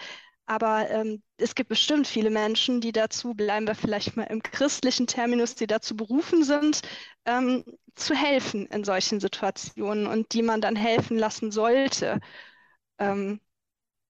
Aber 0.47 0.89
ähm, 0.89 1.21
es 1.37 1.55
gibt 1.55 1.69
bestimmt 1.69 2.07
viele 2.07 2.29
Menschen, 2.31 2.81
die 2.81 2.91
dazu, 2.91 3.33
bleiben 3.35 3.67
wir 3.67 3.75
vielleicht 3.75 4.17
mal 4.17 4.23
im 4.23 4.41
christlichen 4.43 5.07
Terminus, 5.07 5.55
die 5.55 5.67
dazu 5.67 5.95
berufen 5.95 6.43
sind, 6.43 6.81
ähm, 7.25 7.63
zu 7.95 8.15
helfen 8.15 8.65
in 8.67 8.83
solchen 8.83 9.19
Situationen 9.19 10.07
und 10.07 10.33
die 10.33 10.41
man 10.41 10.61
dann 10.61 10.75
helfen 10.75 11.17
lassen 11.17 11.51
sollte. 11.51 12.19
Ähm, 12.99 13.39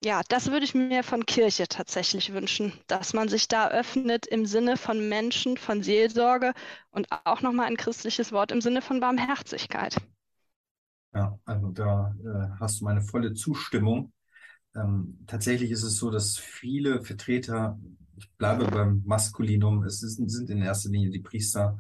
ja, 0.04 0.22
das 0.30 0.52
würde 0.52 0.66
ich 0.66 0.74
mir 0.76 1.04
von 1.04 1.26
Kirche 1.26 1.68
tatsächlich 1.68 2.34
wünschen, 2.34 2.74
dass 2.88 3.14
man 3.14 3.30
sich 3.30 3.48
da 3.48 3.70
öffnet 3.70 4.26
im 4.28 4.46
Sinne 4.46 4.78
von 4.78 5.08
Menschen, 5.10 5.58
von 5.58 5.84
Seelsorge 5.84 6.54
und 6.92 7.08
auch 7.26 7.42
nochmal 7.42 7.68
ein 7.68 7.78
christliches 7.78 8.32
Wort 8.32 8.52
im 8.52 8.62
Sinne 8.62 8.82
von 8.82 9.00
Barmherzigkeit. 9.00 9.98
Ja, 11.14 11.38
also 11.46 11.72
da 11.72 12.16
äh, 12.24 12.60
hast 12.60 12.80
du 12.82 12.86
meine 12.86 13.02
volle 13.02 13.34
Zustimmung. 13.34 14.14
Ähm, 14.76 15.20
tatsächlich 15.28 15.72
ist 15.72 15.84
es 15.84 15.98
so, 15.98 16.12
dass 16.12 16.38
viele 16.38 17.04
Vertreter, 17.04 17.80
ich 18.18 18.32
bleibe 18.38 18.66
beim 18.68 19.04
Maskulinum, 19.06 19.84
es 19.84 20.04
ist, 20.04 20.18
sind 20.30 20.50
in 20.50 20.62
erster 20.62 20.90
Linie 20.90 21.12
die 21.12 21.20
Priester, 21.20 21.78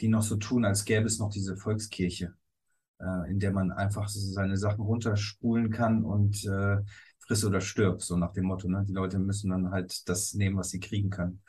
die 0.00 0.08
noch 0.08 0.22
so 0.22 0.36
tun, 0.36 0.64
als 0.64 0.84
gäbe 0.84 1.06
es 1.06 1.18
noch 1.18 1.30
diese 1.30 1.56
Volkskirche, 1.56 2.34
äh, 3.00 3.30
in 3.30 3.40
der 3.40 3.52
man 3.52 3.72
einfach 3.72 4.08
seine 4.08 4.56
Sachen 4.58 4.82
runterspulen 4.82 5.70
kann 5.70 6.04
und 6.04 6.44
äh, 6.46 6.78
friss 7.26 7.44
oder 7.44 7.60
stirb, 7.60 8.02
so 8.02 8.16
nach 8.16 8.32
dem 8.32 8.44
Motto. 8.44 8.68
Ne? 8.68 8.84
Die 8.86 8.92
Leute 8.92 9.18
müssen 9.18 9.50
dann 9.50 9.70
halt 9.70 10.08
das 10.08 10.34
nehmen, 10.34 10.56
was 10.56 10.70
sie 10.70 10.80
kriegen 10.80 11.10
können. 11.10 11.42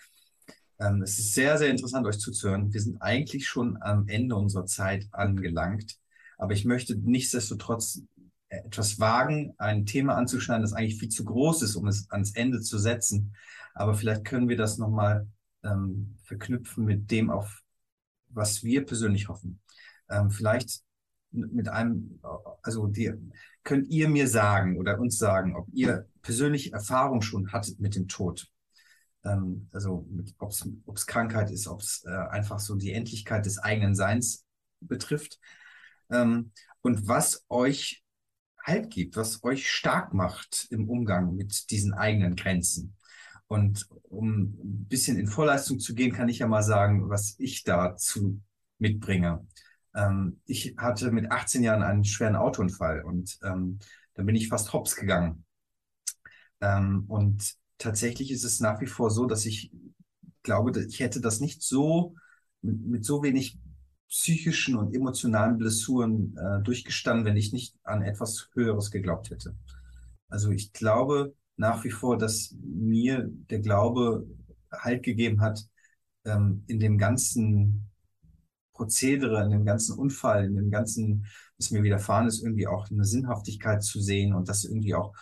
Ähm, 0.80 1.02
es 1.02 1.20
ist 1.20 1.34
sehr, 1.34 1.58
sehr 1.58 1.70
interessant, 1.70 2.06
euch 2.06 2.20
zuzuhören. 2.20 2.74
Wir 2.74 2.82
sind 2.82 3.02
eigentlich 3.02 3.48
schon 3.48 3.82
am 3.82 4.08
Ende 4.08 4.36
unserer 4.36 4.66
Zeit 4.66 5.08
angelangt, 5.12 5.98
aber 6.38 6.54
ich 6.54 6.66
möchte 6.66 6.96
nichtsdestotrotz 6.96 8.02
etwas 8.50 9.00
wagen, 9.00 9.54
ein 9.58 9.86
Thema 9.86 10.16
anzuschneiden, 10.16 10.62
das 10.62 10.74
eigentlich 10.74 11.00
viel 11.00 11.10
zu 11.10 11.26
groß 11.26 11.64
ist, 11.64 11.76
um 11.76 11.88
es 11.88 12.10
ans 12.12 12.36
Ende 12.36 12.62
zu 12.62 12.78
setzen. 12.78 13.36
Aber 13.74 13.96
vielleicht 13.96 14.26
können 14.26 14.50
wir 14.50 14.58
das 14.58 14.78
nochmal 14.78 15.28
ähm, 15.64 16.16
verknüpfen 16.24 16.86
mit 16.86 17.10
dem, 17.10 17.30
auf 17.32 17.64
was 18.30 18.64
wir 18.64 18.86
persönlich 18.86 19.28
hoffen. 19.28 19.60
Ähm, 20.10 20.30
vielleicht 20.30 20.82
mit 21.32 21.68
einem, 21.70 22.20
also 22.62 22.88
die, 22.88 23.12
könnt 23.64 23.88
ihr 23.90 24.10
mir 24.10 24.28
sagen 24.28 24.78
oder 24.78 25.00
uns 25.00 25.18
sagen, 25.18 25.56
ob 25.56 25.68
ihr 25.74 26.08
persönliche 26.22 26.74
Erfahrung 26.74 27.22
schon 27.22 27.52
hattet 27.52 27.80
mit 27.80 27.96
dem 27.96 28.08
Tod? 28.08 28.48
Ähm, 29.24 29.70
also 29.72 30.08
ob 30.38 30.52
es 30.96 31.06
Krankheit 31.08 31.52
ist, 31.52 31.68
ob 31.68 31.82
es 31.82 32.04
äh, 32.06 32.12
einfach 32.12 32.60
so 32.60 32.76
die 32.76 32.94
Endlichkeit 32.94 33.46
des 33.46 33.60
eigenen 33.60 33.96
Seins 33.96 34.46
betrifft. 34.82 35.40
Ähm, 36.10 36.52
und 36.82 37.08
was 37.08 37.46
euch 37.50 38.04
Halt 38.64 38.92
gibt, 38.92 39.18
was 39.18 39.44
euch 39.44 39.70
stark 39.70 40.14
macht 40.14 40.68
im 40.70 40.90
Umgang 40.90 41.36
mit 41.36 41.70
diesen 41.70 41.94
eigenen 41.94 42.38
Grenzen. 42.38 42.96
Und 43.48 43.86
um 44.04 44.42
ein 44.42 44.86
bisschen 44.88 45.18
in 45.18 45.28
Vorleistung 45.28 45.80
zu 45.80 45.94
gehen, 45.94 46.14
kann 46.14 46.30
ich 46.30 46.40
ja 46.40 46.48
mal 46.48 46.64
sagen, 46.64 47.10
was 47.10 47.36
ich 47.40 47.64
dazu 47.64 48.40
mitbringe. 48.80 49.46
Ähm, 49.96 50.40
ich 50.46 50.76
hatte 50.78 51.12
mit 51.12 51.32
18 51.32 51.64
Jahren 51.64 51.84
einen 51.84 52.04
schweren 52.04 52.36
Autounfall 52.36 53.04
und 53.04 53.38
ähm, 53.44 53.80
da 54.16 54.24
bin 54.24 54.36
ich 54.36 54.50
fast 54.50 54.74
hops 54.74 54.96
gegangen. 54.96 55.46
Ähm, 56.62 57.06
und 57.08 57.56
tatsächlich 57.78 58.32
ist 58.32 58.44
es 58.44 58.60
nach 58.60 58.82
wie 58.82 58.88
vor 58.88 59.10
so, 59.10 59.26
dass 59.26 59.46
ich 59.46 59.72
glaube, 60.44 60.86
ich 60.86 61.00
hätte 61.00 61.22
das 61.22 61.40
nicht 61.40 61.62
so 61.62 62.16
mit, 62.62 62.82
mit 62.86 63.06
so 63.06 63.24
wenig 63.24 63.60
psychischen 64.10 64.76
und 64.76 64.94
emotionalen 64.94 65.58
Blessuren 65.58 66.38
äh, 66.38 66.62
durchgestanden, 66.64 67.26
wenn 67.26 67.38
ich 67.38 67.52
nicht 67.52 67.76
an 67.84 68.04
etwas 68.04 68.50
Höheres 68.54 68.92
geglaubt 68.92 69.32
hätte. 69.32 69.56
Also 70.30 70.52
ich 70.52 70.74
glaube 70.74 71.36
nach 71.58 71.84
wie 71.84 71.92
vor, 71.92 72.18
dass 72.18 72.56
mir 72.62 73.30
der 73.50 73.60
Glaube 73.60 74.28
Halt 74.72 75.04
gegeben 75.04 75.42
hat 75.42 75.68
ähm, 76.26 76.64
in 76.68 76.80
dem 76.80 76.98
ganzen 76.98 77.92
Prozedere, 78.84 79.44
in 79.44 79.52
dem 79.52 79.66
ganzen 79.66 79.98
Unfall, 79.98 80.46
in 80.46 80.56
dem 80.56 80.70
ganzen, 80.70 81.26
was 81.58 81.72
mir 81.72 81.84
widerfahren 81.84 82.28
ist, 82.28 82.44
irgendwie 82.44 82.68
auch 82.68 82.90
eine 82.92 83.06
Sinnhaftigkeit 83.06 83.82
zu 83.84 84.02
sehen 84.02 84.34
und 84.34 84.50
das 84.50 84.66
irgendwie 84.66 84.96
auch 84.96 85.14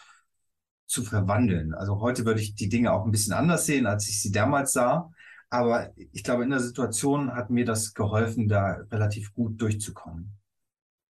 zu 0.88 1.04
verwandeln. 1.04 1.74
Also 1.74 2.02
heute 2.02 2.26
würde 2.26 2.42
ich 2.42 2.56
die 2.56 2.70
Dinge 2.70 2.92
auch 2.92 3.06
ein 3.06 3.12
bisschen 3.12 3.34
anders 3.34 3.66
sehen, 3.66 3.86
als 3.86 4.10
ich 4.10 4.22
sie 4.22 4.32
damals 4.32 4.74
sah. 4.74 5.12
Aber 5.50 5.94
ich 5.96 6.24
glaube, 6.24 6.44
in 6.44 6.50
der 6.50 6.60
Situation 6.60 7.34
hat 7.34 7.50
mir 7.50 7.66
das 7.66 7.94
geholfen, 7.94 8.48
da 8.48 8.78
relativ 8.92 9.34
gut 9.34 9.62
durchzukommen. 9.62 10.34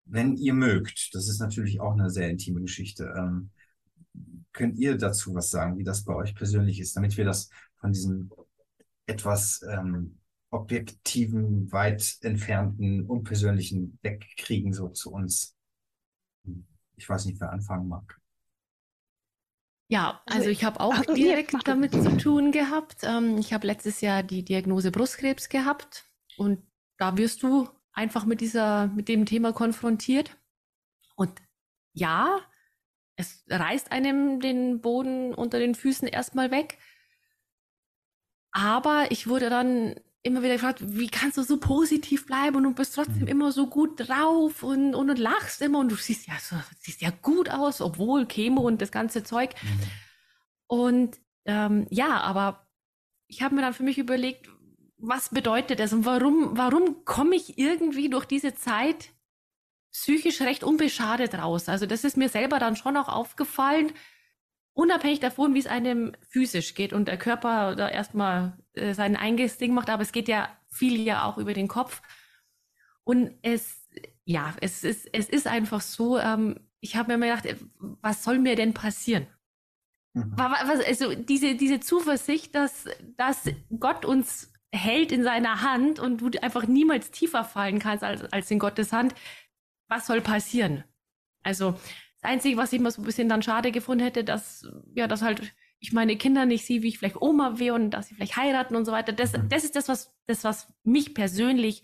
Wenn 0.04 0.36
ihr 0.36 0.54
mögt, 0.54 1.14
das 1.14 1.28
ist 1.28 1.40
natürlich 1.40 1.80
auch 1.80 1.92
eine 1.92 2.10
sehr 2.10 2.28
intime 2.28 2.60
Geschichte, 2.60 3.14
ähm, 3.16 3.50
könnt 4.52 4.76
ihr 4.76 4.98
dazu 4.98 5.34
was 5.34 5.50
sagen, 5.50 5.78
wie 5.78 5.84
das 5.84 6.04
bei 6.04 6.14
euch 6.14 6.34
persönlich 6.34 6.78
ist, 6.78 6.96
damit 6.96 7.16
wir 7.16 7.24
das 7.24 7.48
von 7.76 7.92
diesem 7.92 8.30
etwas 9.06 9.64
ähm, 9.68 10.18
objektiven, 10.54 11.70
weit 11.72 12.18
entfernten, 12.22 13.06
unpersönlichen 13.06 13.98
wegkriegen, 14.02 14.72
so 14.72 14.88
zu 14.88 15.12
uns. 15.12 15.56
Ich 16.96 17.08
weiß 17.08 17.26
nicht, 17.26 17.40
wer 17.40 17.50
anfangen 17.50 17.88
mag. 17.88 18.20
Ja, 19.88 20.22
also, 20.26 20.38
also 20.38 20.50
ich 20.50 20.64
habe 20.64 20.80
auch 20.80 20.98
direkt 21.14 21.54
damit 21.66 21.92
zu 21.92 22.16
tun 22.16 22.52
gehabt. 22.52 22.98
Ähm, 23.02 23.38
ich 23.38 23.52
habe 23.52 23.66
letztes 23.66 24.00
Jahr 24.00 24.22
die 24.22 24.44
Diagnose 24.44 24.90
Brustkrebs 24.90 25.48
gehabt 25.48 26.04
und 26.36 26.62
da 26.96 27.16
wirst 27.16 27.42
du 27.42 27.68
einfach 27.92 28.24
mit 28.24 28.40
dieser, 28.40 28.86
mit 28.88 29.08
dem 29.08 29.26
Thema 29.26 29.52
konfrontiert. 29.52 30.36
Und 31.16 31.30
ja, 31.92 32.40
es 33.16 33.44
reißt 33.48 33.92
einem 33.92 34.40
den 34.40 34.80
Boden 34.80 35.34
unter 35.34 35.58
den 35.58 35.74
Füßen 35.74 36.08
erstmal 36.08 36.50
weg. 36.50 36.78
Aber 38.52 39.06
ich 39.10 39.28
wurde 39.28 39.50
dann 39.50 40.00
immer 40.24 40.42
wieder 40.42 40.54
gefragt, 40.54 40.80
wie 40.82 41.08
kannst 41.08 41.36
du 41.36 41.42
so 41.42 41.58
positiv 41.58 42.26
bleiben 42.26 42.56
und 42.56 42.62
du 42.62 42.72
bist 42.72 42.94
trotzdem 42.94 43.20
mhm. 43.20 43.28
immer 43.28 43.52
so 43.52 43.66
gut 43.66 44.08
drauf 44.08 44.62
und, 44.62 44.94
und, 44.94 45.10
und 45.10 45.18
lachst 45.18 45.60
immer 45.60 45.78
und 45.78 45.92
du 45.92 45.96
siehst 45.96 46.26
ja 46.26 46.34
so, 46.40 46.56
siehst 46.80 47.02
ja 47.02 47.10
gut 47.22 47.50
aus, 47.50 47.82
obwohl 47.82 48.26
Chemo 48.26 48.62
und 48.62 48.80
das 48.80 48.90
ganze 48.90 49.22
Zeug. 49.22 49.50
Mhm. 49.62 49.80
Und 50.66 51.18
ähm, 51.44 51.86
ja, 51.90 52.20
aber 52.22 52.66
ich 53.28 53.42
habe 53.42 53.54
mir 53.54 53.60
dann 53.60 53.74
für 53.74 53.82
mich 53.82 53.98
überlegt, 53.98 54.48
was 54.96 55.28
bedeutet 55.28 55.78
das 55.78 55.92
und 55.92 56.06
warum, 56.06 56.56
warum 56.56 57.04
komme 57.04 57.36
ich 57.36 57.58
irgendwie 57.58 58.08
durch 58.08 58.24
diese 58.24 58.54
Zeit 58.54 59.10
psychisch 59.92 60.40
recht 60.40 60.64
unbeschadet 60.64 61.34
raus? 61.34 61.68
Also 61.68 61.84
das 61.84 62.02
ist 62.02 62.16
mir 62.16 62.30
selber 62.30 62.58
dann 62.58 62.76
schon 62.76 62.96
auch 62.96 63.08
aufgefallen, 63.08 63.92
unabhängig 64.74 65.20
davon, 65.20 65.54
wie 65.54 65.60
es 65.60 65.66
einem 65.66 66.12
physisch 66.28 66.74
geht 66.74 66.92
und 66.92 67.08
der 67.08 67.16
Körper 67.16 67.74
da 67.76 67.88
erstmal 67.88 68.58
äh, 68.74 68.92
sein 68.92 69.16
eigenes 69.16 69.56
Ding 69.56 69.72
macht, 69.72 69.88
aber 69.88 70.02
es 70.02 70.12
geht 70.12 70.28
ja 70.28 70.48
viel 70.68 71.00
ja 71.00 71.24
auch 71.24 71.38
über 71.38 71.54
den 71.54 71.68
Kopf. 71.68 72.02
Und 73.04 73.38
es, 73.42 73.88
ja, 74.24 74.54
es 74.60 74.84
ist, 74.84 75.08
es 75.12 75.28
ist 75.28 75.46
einfach 75.46 75.80
so, 75.80 76.18
ähm, 76.18 76.58
ich 76.80 76.96
habe 76.96 77.08
mir 77.08 77.14
immer 77.14 77.36
gedacht, 77.36 77.56
was 77.78 78.24
soll 78.24 78.38
mir 78.38 78.56
denn 78.56 78.74
passieren? 78.74 79.26
Mhm. 80.14 80.32
Was, 80.36 80.84
also 80.84 81.14
diese, 81.14 81.54
diese 81.54 81.80
Zuversicht, 81.80 82.54
dass, 82.54 82.86
dass 83.16 83.48
Gott 83.78 84.04
uns 84.04 84.52
hält 84.72 85.12
in 85.12 85.22
seiner 85.22 85.62
Hand 85.62 86.00
und 86.00 86.18
du 86.18 86.30
einfach 86.42 86.66
niemals 86.66 87.10
tiefer 87.10 87.44
fallen 87.44 87.78
kannst 87.78 88.02
als, 88.02 88.24
als 88.32 88.50
in 88.50 88.58
Gottes 88.58 88.92
Hand, 88.92 89.14
was 89.88 90.06
soll 90.06 90.20
passieren? 90.20 90.82
Also 91.42 91.78
das 92.24 92.32
Einzige, 92.32 92.56
was 92.56 92.72
ich 92.72 92.80
mal 92.80 92.90
so 92.90 93.02
ein 93.02 93.04
bisschen 93.04 93.28
dann 93.28 93.42
schade 93.42 93.70
gefunden 93.70 94.02
hätte, 94.02 94.24
dass, 94.24 94.66
ja, 94.94 95.06
dass 95.06 95.20
halt 95.20 95.54
ich 95.78 95.92
meine 95.92 96.16
Kinder 96.16 96.46
nicht 96.46 96.64
sehe, 96.64 96.80
wie 96.80 96.88
ich 96.88 96.98
vielleicht 96.98 97.20
Oma 97.20 97.58
wäre 97.58 97.74
und 97.74 97.90
dass 97.90 98.08
sie 98.08 98.14
vielleicht 98.14 98.36
heiraten 98.36 98.74
und 98.74 98.86
so 98.86 98.92
weiter. 98.92 99.12
Das, 99.12 99.34
mhm. 99.34 99.50
das 99.50 99.64
ist 99.64 99.76
das, 99.76 99.88
was, 99.88 100.16
das, 100.26 100.42
was 100.42 100.72
mich 100.84 101.12
persönlich 101.12 101.82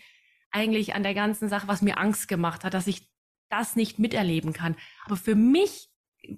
eigentlich 0.51 0.95
an 0.95 1.03
der 1.03 1.13
ganzen 1.13 1.51
Sache, 1.51 1.69
was 1.69 1.83
mir 1.83 1.99
Angst 1.99 2.27
gemacht 2.27 2.65
hat, 2.65 2.73
dass 2.73 2.87
ich 2.87 3.11
das 3.51 3.77
nicht 3.77 3.99
miterleben 3.99 4.55
kann. 4.55 4.77
Aber 5.05 5.17
für 5.17 5.35
mich, 5.35 5.91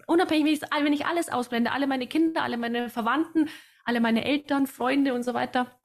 unabhängig, 0.09 0.63
wenn 0.63 0.93
ich 0.93 1.07
alles 1.07 1.29
ausblende, 1.29 1.71
alle 1.71 1.87
meine 1.87 2.09
Kinder, 2.09 2.43
alle 2.43 2.57
meine 2.57 2.91
Verwandten, 2.91 3.49
alle 3.85 4.01
meine 4.01 4.25
Eltern, 4.25 4.67
Freunde 4.67 5.15
und 5.15 5.23
so 5.23 5.33
weiter, 5.33 5.81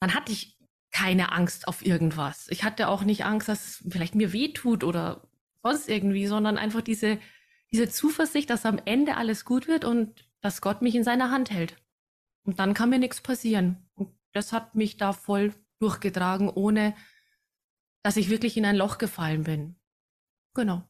dann 0.00 0.14
hatte 0.14 0.32
ich 0.32 0.58
keine 0.90 1.32
Angst 1.32 1.66
auf 1.68 1.86
irgendwas. 1.86 2.48
Ich 2.50 2.64
hatte 2.64 2.88
auch 2.88 3.02
nicht 3.02 3.24
Angst, 3.24 3.48
dass 3.48 3.80
es 3.80 3.84
vielleicht 3.90 4.14
mir 4.14 4.34
wehtut 4.34 4.84
oder 4.84 5.26
sonst 5.62 5.88
irgendwie, 5.88 6.26
sondern 6.26 6.58
einfach 6.58 6.80
diese, 6.80 7.18
diese 7.72 7.88
Zuversicht, 7.88 8.50
dass 8.50 8.66
am 8.66 8.80
Ende 8.84 9.16
alles 9.16 9.44
gut 9.44 9.68
wird 9.68 9.84
und 9.84 10.28
dass 10.40 10.60
Gott 10.60 10.82
mich 10.82 10.94
in 10.94 11.04
seiner 11.04 11.30
Hand 11.30 11.50
hält. 11.50 11.76
Und 12.44 12.58
dann 12.58 12.74
kann 12.74 12.90
mir 12.90 12.98
nichts 12.98 13.20
passieren. 13.20 13.88
Und 13.94 14.10
das 14.32 14.52
hat 14.52 14.74
mich 14.74 14.96
da 14.96 15.12
voll 15.12 15.54
durchgetragen, 15.78 16.48
ohne 16.48 16.94
dass 18.02 18.16
ich 18.16 18.30
wirklich 18.30 18.56
in 18.56 18.64
ein 18.64 18.76
Loch 18.76 18.98
gefallen 18.98 19.44
bin. 19.44 19.76
Genau. 20.54 20.82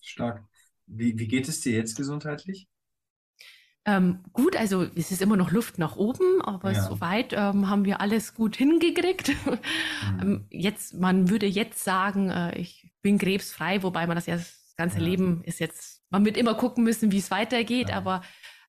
Stark. 0.00 0.44
Wie, 0.86 1.18
wie 1.18 1.28
geht 1.28 1.48
es 1.48 1.60
dir 1.60 1.72
jetzt 1.72 1.96
gesundheitlich? 1.96 2.68
Ähm, 3.86 4.20
gut, 4.32 4.56
also 4.56 4.82
es 4.82 5.10
ist 5.10 5.20
immer 5.20 5.36
noch 5.36 5.50
Luft 5.50 5.78
nach 5.78 5.96
oben, 5.96 6.40
aber 6.40 6.72
ja. 6.72 6.88
soweit 6.88 7.34
ähm, 7.34 7.68
haben 7.68 7.84
wir 7.84 8.00
alles 8.00 8.34
gut 8.34 8.56
hingekriegt. 8.56 9.32
Mhm. 10.04 10.20
ähm, 10.20 10.46
jetzt, 10.50 10.94
man 10.94 11.30
würde 11.30 11.46
jetzt 11.46 11.82
sagen, 11.82 12.28
äh, 12.28 12.58
ich 12.58 12.93
bin 13.04 13.18
krebsfrei, 13.18 13.82
wobei 13.82 14.06
man 14.06 14.16
das 14.16 14.26
ja 14.26 14.36
das 14.36 14.74
ganze 14.76 14.98
ja. 14.98 15.04
Leben 15.04 15.44
ist 15.44 15.60
jetzt, 15.60 16.02
man 16.10 16.24
wird 16.24 16.36
immer 16.36 16.54
gucken 16.54 16.82
müssen, 16.82 17.12
wie 17.12 17.18
es 17.18 17.30
weitergeht, 17.30 17.90
ja. 17.90 17.96
aber 17.96 18.22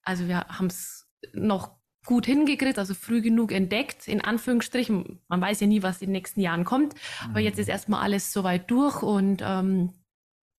also 0.04 0.28
wir 0.28 0.42
haben 0.42 0.68
es 0.68 1.08
noch 1.34 1.72
gut 2.06 2.26
hingekriegt, 2.28 2.78
also 2.78 2.94
früh 2.94 3.22
genug 3.22 3.52
entdeckt, 3.52 4.08
in 4.08 4.22
Anführungsstrichen. 4.22 5.22
Man 5.28 5.42
weiß 5.42 5.62
ja 5.62 5.68
nie, 5.68 5.82
was 5.82 6.02
in 6.02 6.10
den 6.10 6.12
nächsten 6.12 6.42
Jahren 6.42 6.66
kommt. 6.66 6.94
Mhm. 6.94 7.30
Aber 7.32 7.40
jetzt 7.40 7.58
ist 7.58 7.68
erstmal 7.68 8.04
alles 8.04 8.32
soweit 8.32 8.70
durch 8.70 9.02
und 9.02 9.42
ähm, 9.44 9.94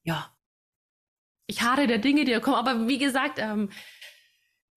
ja, 0.03 0.35
ich 1.47 1.63
harre 1.63 1.87
der 1.87 1.99
Dinge, 1.99 2.25
die 2.25 2.33
da 2.33 2.41
kommen. 2.41 2.57
Aber 2.57 2.89
wie 2.89 2.99
gesagt, 2.99 3.39
ähm, 3.39 3.71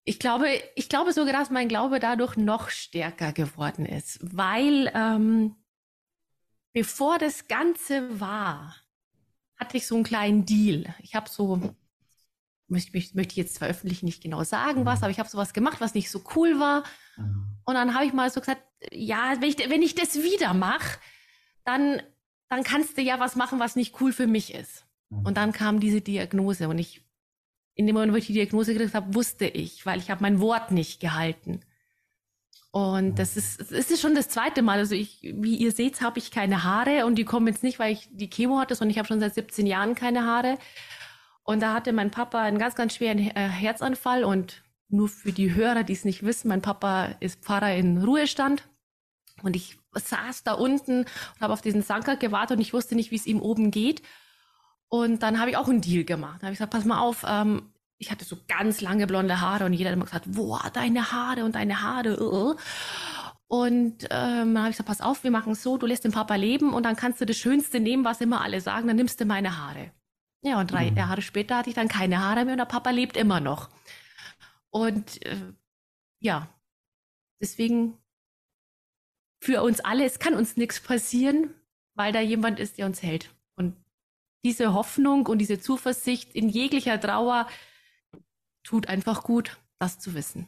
ich 0.04 0.20
glaube, 0.20 0.48
ich 0.76 0.90
glaube 0.90 1.14
sogar, 1.14 1.34
dass 1.34 1.50
mein 1.50 1.70
Glaube 1.70 2.00
dadurch 2.00 2.38
noch 2.38 2.70
stärker 2.70 3.32
geworden 3.32 3.86
ist, 3.86 4.20
weil 4.22 4.92
ähm, 4.94 5.56
bevor 6.74 7.18
das 7.18 7.48
Ganze 7.48 8.20
war, 8.20 8.76
hatte 9.60 9.78
ich 9.78 9.86
so 9.86 9.96
einen 9.96 10.04
kleinen 10.04 10.46
Deal. 10.46 10.94
Ich 11.02 11.16
habe 11.16 11.30
so 11.30 11.76
möchte, 12.70 12.92
möchte 12.92 13.32
ich 13.32 13.36
jetzt 13.36 13.56
zwar 13.56 13.68
öffentlich 13.68 14.04
nicht 14.04 14.24
genau 14.24 14.44
sagen, 14.44 14.86
was, 14.86 15.00
mhm. 15.00 15.06
aber 15.06 15.12
ich 15.12 15.20
habe 15.20 15.30
sowas 15.30 15.54
gemacht, 15.54 15.82
was 15.82 15.94
nicht 15.94 16.10
so 16.10 16.22
cool 16.36 16.60
war. 16.60 16.84
Mhm. 17.18 17.58
Und 17.66 17.74
dann 17.76 17.94
habe 17.94 18.06
ich 18.06 18.14
mal 18.14 18.30
so 18.30 18.40
gesagt, 18.40 18.62
ja, 18.92 19.36
wenn 19.40 19.50
ich, 19.50 19.58
wenn 19.70 19.82
ich 19.82 19.96
das 19.96 20.16
wieder 20.16 20.54
mache, 20.54 21.00
dann, 21.66 22.02
dann 22.48 22.64
kannst 22.64 22.98
du 22.98 23.02
ja 23.02 23.20
was 23.20 23.36
machen, 23.36 23.60
was 23.60 23.76
nicht 23.76 24.00
cool 24.02 24.14
für 24.14 24.28
mich 24.28 24.54
ist. 24.54 24.86
Mhm. 25.10 25.26
Und 25.26 25.38
dann 25.38 25.52
kam 25.52 25.80
diese 25.80 26.02
Diagnose 26.02 26.70
und 26.70 26.80
ich, 26.80 27.04
in 27.76 27.86
dem 27.86 27.96
Moment, 27.96 28.14
wo 28.14 28.18
ich 28.18 28.28
die 28.28 28.34
Diagnose 28.34 28.74
gekriegt 28.74 28.94
habe, 28.94 29.14
wusste 29.14 29.46
ich, 29.46 29.86
weil 29.86 30.00
ich 30.00 30.10
habe 30.10 30.22
mein 30.22 30.40
Wort 30.40 30.72
nicht 30.72 31.00
gehalten. 31.00 31.62
Und 32.72 33.18
das 33.18 33.36
ist, 33.36 33.60
das 33.60 33.72
ist 33.72 34.00
schon 34.00 34.14
das 34.14 34.30
zweite 34.30 34.62
Mal. 34.62 34.78
Also 34.78 34.94
ich, 34.94 35.20
wie 35.22 35.56
ihr 35.56 35.72
seht, 35.72 36.02
habe 36.02 36.20
ich 36.20 36.30
keine 36.30 36.64
Haare 36.64 37.06
und 37.06 37.16
die 37.16 37.26
kommen 37.26 37.48
jetzt 37.48 37.64
nicht, 37.64 37.80
weil 37.80 37.94
ich 37.94 38.08
die 38.12 38.30
Chemo 38.30 38.60
hatte, 38.60 38.76
sondern 38.76 38.92
ich 38.92 39.00
habe 39.00 39.08
schon 39.08 39.20
seit 39.20 39.34
17 39.34 39.66
Jahren 39.66 39.96
keine 39.96 40.26
Haare. 40.26 40.58
Und 41.44 41.62
da 41.62 41.74
hatte 41.74 41.94
mein 41.94 42.12
Papa 42.12 42.42
einen 42.42 42.60
ganz, 42.60 42.76
ganz 42.76 42.96
schweren 42.96 43.18
äh, 43.18 43.32
Herzanfall. 43.50 44.24
Und 44.24 44.64
nur 44.88 45.10
für 45.10 45.32
die 45.32 45.56
Hörer, 45.56 45.84
die 45.84 45.94
es 45.94 46.06
nicht 46.06 46.24
wissen, 46.24 46.48
mein 46.50 46.62
Papa 46.62 47.16
ist 47.20 47.44
Pfarrer 47.44 47.76
in 47.76 48.04
Ruhestand. 48.04 48.64
Und 49.42 49.56
ich 49.56 49.80
saß 49.94 50.44
da 50.44 50.54
unten 50.54 51.00
und 51.00 51.42
habe 51.42 51.54
auf 51.54 51.62
diesen 51.62 51.82
Sanker 51.82 52.18
gewartet 52.18 52.58
und 52.58 52.62
ich 52.62 52.74
wusste 52.74 52.94
nicht, 52.96 53.10
wie 53.10 53.16
es 53.16 53.26
ihm 53.26 53.42
oben 53.42 53.72
geht. 53.72 54.04
Und 54.90 55.24
dann 55.24 55.40
habe 55.40 55.50
ich 55.50 55.58
auch 55.58 55.70
einen 55.70 55.82
Deal 55.82 56.04
gemacht. 56.04 56.38
Da 56.42 56.48
habe 56.48 56.54
ich 56.54 56.60
gesagt, 56.60 56.74
pass 56.74 56.86
mal 56.86 57.00
auf, 57.00 57.26
ähm, 57.28 57.72
ich 58.00 58.10
hatte 58.10 58.26
so 58.26 58.38
ganz 58.48 58.82
lange 58.82 59.06
blonde 59.08 59.42
Haare 59.42 59.66
und 59.66 59.74
jeder 59.74 59.90
hat 59.90 59.96
immer 59.96 60.06
gesagt, 60.06 60.26
boah, 60.28 60.72
deine 60.74 61.12
Haare 61.12 61.44
und 61.44 61.56
deine 61.56 61.82
Haare. 61.82 62.22
Uh. 62.22 62.56
Und 63.48 64.04
ähm, 64.10 64.54
dann 64.54 64.60
habe 64.60 64.70
ich 64.70 64.78
gesagt, 64.78 64.88
pass 64.88 65.02
auf, 65.02 65.24
wir 65.24 65.32
machen 65.32 65.52
es 65.52 65.64
so, 65.64 65.78
du 65.78 65.86
lässt 65.86 66.06
den 66.06 66.12
Papa 66.12 66.36
leben 66.36 66.74
und 66.74 66.84
dann 66.84 66.96
kannst 66.96 67.20
du 67.20 67.26
das 67.26 67.38
Schönste 67.38 67.80
nehmen, 67.80 68.06
was 68.06 68.22
immer 68.22 68.42
alle 68.42 68.62
sagen, 68.62 68.88
dann 68.88 68.96
nimmst 68.96 69.20
du 69.20 69.26
meine 69.26 69.58
Haare. 69.58 69.92
Ja, 70.42 70.60
und 70.60 70.72
drei 70.72 70.92
mhm. 70.92 70.98
Jahre 70.98 71.22
später 71.22 71.58
hatte 71.58 71.70
ich 71.70 71.76
dann 71.76 71.90
keine 71.90 72.20
Haare 72.20 72.46
mehr 72.46 72.54
und 72.54 72.60
der 72.60 72.66
Papa 72.66 72.92
lebt 72.92 73.18
immer 73.18 73.42
noch. 73.42 73.70
Und 74.70 75.26
äh, 75.26 75.36
ja, 76.20 76.48
deswegen 77.42 77.98
für 79.42 79.62
uns 79.62 79.82
alle, 79.82 80.06
es 80.06 80.20
kann 80.20 80.36
uns 80.36 80.56
nichts 80.56 80.80
passieren, 80.80 81.54
weil 81.96 82.14
da 82.14 82.22
jemand 82.22 82.60
ist, 82.60 82.78
der 82.78 82.86
uns 82.86 83.04
hält. 83.04 83.34
Und 83.56 83.76
diese 84.46 84.74
Hoffnung 84.74 85.26
und 85.28 85.40
diese 85.40 85.60
Zuversicht 85.60 86.34
in 86.34 86.48
jeglicher 86.48 87.00
Trauer 87.00 87.48
tut 88.70 88.88
einfach 88.88 89.24
gut, 89.24 89.60
das 89.80 89.98
zu 89.98 90.14
wissen. 90.14 90.48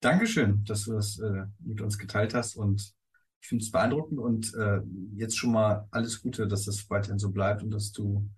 Dankeschön, 0.00 0.64
dass 0.64 0.84
du 0.84 0.94
das 0.94 1.18
äh, 1.18 1.44
mit 1.58 1.82
uns 1.82 1.98
geteilt 1.98 2.32
hast 2.32 2.56
und 2.56 2.94
ich 3.42 3.48
finde 3.48 3.64
es 3.64 3.70
beeindruckend 3.70 4.18
und 4.18 4.54
äh, 4.54 4.80
jetzt 5.14 5.36
schon 5.36 5.52
mal 5.52 5.86
alles 5.90 6.22
Gute, 6.22 6.48
dass 6.48 6.64
das 6.64 6.88
weiterhin 6.88 7.18
so 7.18 7.32
bleibt 7.32 7.62
und 7.62 7.70
dass 7.70 7.92
du 7.92 8.30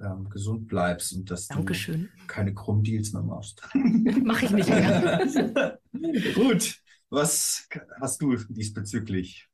ähm, 0.00 0.28
gesund 0.28 0.68
bleibst 0.68 1.12
und 1.12 1.28
dass 1.28 1.48
Dankeschön. 1.48 2.08
du 2.20 2.26
keine 2.28 2.54
krummen 2.54 2.84
Deals 2.84 3.12
mehr 3.12 3.22
machst. 3.22 3.60
Mache 3.74 4.44
ich 4.44 4.50
nicht 4.52 4.68
mehr. 4.68 5.80
Gut, 6.36 6.76
was 7.08 7.68
hast 8.00 8.22
du 8.22 8.36
diesbezüglich? 8.48 9.49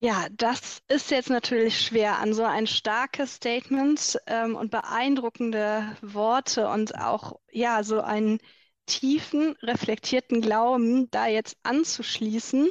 Ja, 0.00 0.26
das 0.30 0.82
ist 0.88 1.10
jetzt 1.10 1.30
natürlich 1.30 1.80
schwer 1.80 2.18
an 2.18 2.34
so 2.34 2.44
ein 2.44 2.66
starkes 2.66 3.36
Statement 3.36 4.18
ähm, 4.26 4.54
und 4.54 4.70
beeindruckende 4.70 5.96
Worte 6.02 6.68
und 6.68 6.98
auch 6.98 7.40
ja 7.50 7.82
so 7.82 8.00
einen 8.02 8.38
tiefen, 8.86 9.56
reflektierten 9.62 10.42
Glauben 10.42 11.10
da 11.10 11.26
jetzt 11.26 11.56
anzuschließen. 11.62 12.70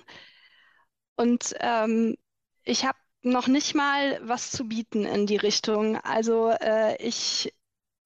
Und 1.15 1.53
ähm, 1.59 2.15
ich 2.63 2.85
habe 2.85 2.97
noch 3.21 3.47
nicht 3.47 3.75
mal 3.75 4.19
was 4.27 4.51
zu 4.51 4.67
bieten 4.67 5.05
in 5.05 5.25
die 5.27 5.37
Richtung. 5.37 5.97
Also 5.97 6.49
äh, 6.49 6.95
ich 7.01 7.53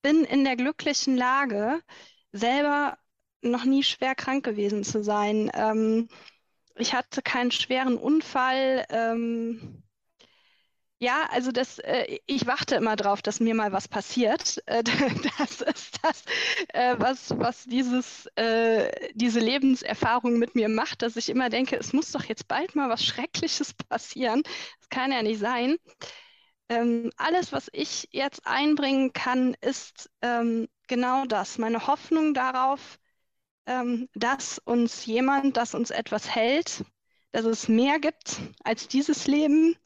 bin 0.01 0.23
in 0.25 0.43
der 0.43 0.55
glücklichen 0.55 1.17
Lage, 1.17 1.81
selber 2.31 2.97
noch 3.41 3.65
nie 3.65 3.83
schwer 3.83 4.15
krank 4.15 4.45
gewesen 4.45 4.83
zu 4.83 5.03
sein. 5.03 5.51
Ähm, 5.53 6.09
ich 6.79 6.93
hatte 6.93 7.21
keinen 7.21 7.51
schweren 7.51 7.97
Unfall. 7.97 8.85
Ähm, 8.89 9.83
ja, 10.99 11.27
also 11.29 11.51
das, 11.51 11.77
äh, 11.79 12.17
ich 12.25 12.47
warte 12.47 12.75
immer 12.75 12.95
drauf, 12.95 13.21
dass 13.21 13.39
mir 13.39 13.53
mal 13.53 13.71
was 13.71 13.87
passiert. 13.87 14.61
Äh, 14.65 14.81
das 15.37 15.61
ist 15.61 15.99
das, 16.03 16.23
äh, 16.73 16.95
was, 16.97 17.37
was 17.37 17.65
dieses, 17.65 18.25
äh, 18.35 19.11
diese 19.13 19.39
Lebenserfahrung 19.39 20.39
mit 20.39 20.55
mir 20.55 20.69
macht, 20.69 21.03
dass 21.03 21.15
ich 21.15 21.29
immer 21.29 21.49
denke, 21.49 21.75
es 21.77 21.93
muss 21.93 22.11
doch 22.11 22.23
jetzt 22.23 22.47
bald 22.47 22.75
mal 22.75 22.89
was 22.89 23.05
Schreckliches 23.05 23.73
passieren. 23.89 24.41
Das 24.79 24.89
kann 24.89 25.11
ja 25.11 25.21
nicht 25.21 25.39
sein. 25.39 25.77
Ähm, 26.69 27.11
alles, 27.17 27.51
was 27.51 27.69
ich 27.73 28.09
jetzt 28.11 28.45
einbringen 28.45 29.13
kann, 29.13 29.55
ist 29.61 30.09
ähm, 30.21 30.67
genau 30.87 31.25
das. 31.25 31.57
Meine 31.59 31.87
Hoffnung 31.87 32.33
darauf, 32.33 32.99
ähm, 33.67 34.09
dass 34.15 34.59
uns 34.59 35.05
jemand, 35.05 35.57
dass 35.57 35.75
uns 35.75 35.91
etwas 35.91 36.33
hält, 36.33 36.83
dass 37.31 37.45
es 37.45 37.67
mehr 37.67 37.99
gibt 37.99 38.39
als 38.63 38.87
dieses 38.87 39.27
Leben 39.27 39.77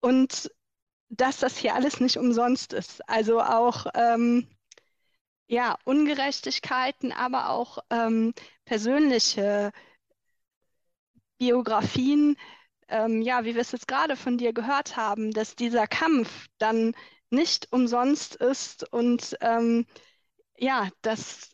und 0.00 0.50
dass 1.08 1.38
das 1.38 1.56
hier 1.56 1.74
alles 1.74 2.00
nicht 2.00 2.18
umsonst 2.18 2.72
ist. 2.72 3.08
Also 3.08 3.40
auch 3.40 3.86
ähm, 3.94 4.48
ja, 5.46 5.78
Ungerechtigkeiten, 5.84 7.12
aber 7.12 7.50
auch 7.50 7.78
ähm, 7.90 8.34
persönliche 8.64 9.72
Biografien, 11.38 12.36
ähm, 12.88 13.22
ja, 13.22 13.44
wie 13.44 13.54
wir 13.54 13.60
es 13.62 13.72
jetzt 13.72 13.88
gerade 13.88 14.16
von 14.16 14.38
dir 14.38 14.52
gehört 14.52 14.96
haben, 14.96 15.30
dass 15.32 15.56
dieser 15.56 15.86
Kampf 15.86 16.48
dann 16.58 16.94
nicht 17.30 17.72
umsonst 17.72 18.36
ist 18.36 18.90
und 18.92 19.36
ähm, 19.40 19.86
ja, 20.56 20.88
dass 21.02 21.53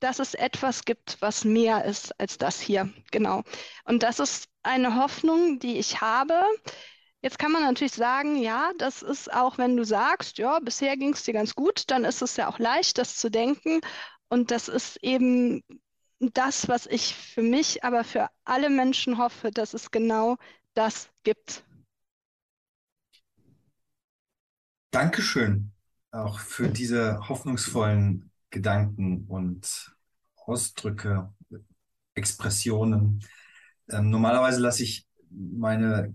dass 0.00 0.18
es 0.18 0.34
etwas 0.34 0.84
gibt, 0.84 1.16
was 1.20 1.44
mehr 1.44 1.84
ist 1.84 2.18
als 2.20 2.38
das 2.38 2.60
hier. 2.60 2.92
Genau. 3.10 3.42
Und 3.84 4.02
das 4.02 4.18
ist 4.18 4.48
eine 4.62 4.96
Hoffnung, 4.96 5.58
die 5.58 5.78
ich 5.78 6.00
habe. 6.00 6.34
Jetzt 7.20 7.38
kann 7.38 7.52
man 7.52 7.62
natürlich 7.62 7.92
sagen, 7.92 8.36
ja, 8.36 8.72
das 8.78 9.02
ist 9.02 9.32
auch, 9.32 9.58
wenn 9.58 9.76
du 9.76 9.84
sagst, 9.84 10.38
ja, 10.38 10.58
bisher 10.58 10.96
ging 10.96 11.12
es 11.12 11.22
dir 11.22 11.34
ganz 11.34 11.54
gut, 11.54 11.84
dann 11.90 12.04
ist 12.04 12.22
es 12.22 12.36
ja 12.36 12.48
auch 12.48 12.58
leicht, 12.58 12.98
das 12.98 13.16
zu 13.16 13.30
denken. 13.30 13.80
Und 14.28 14.50
das 14.50 14.68
ist 14.68 14.96
eben 15.02 15.62
das, 16.18 16.68
was 16.68 16.86
ich 16.86 17.14
für 17.14 17.42
mich, 17.42 17.84
aber 17.84 18.04
für 18.04 18.28
alle 18.44 18.70
Menschen 18.70 19.18
hoffe, 19.18 19.50
dass 19.50 19.74
es 19.74 19.90
genau 19.90 20.36
das 20.74 21.10
gibt. 21.22 21.64
Dankeschön 24.90 25.72
auch 26.12 26.38
für 26.38 26.68
diese 26.68 27.28
hoffnungsvollen 27.28 28.31
Gedanken 28.52 29.24
und 29.26 29.92
Ausdrücke, 30.36 31.32
Expressionen. 32.14 33.24
Ähm, 33.90 34.10
normalerweise 34.10 34.60
lasse 34.60 34.84
ich 34.84 35.08
meine 35.30 36.14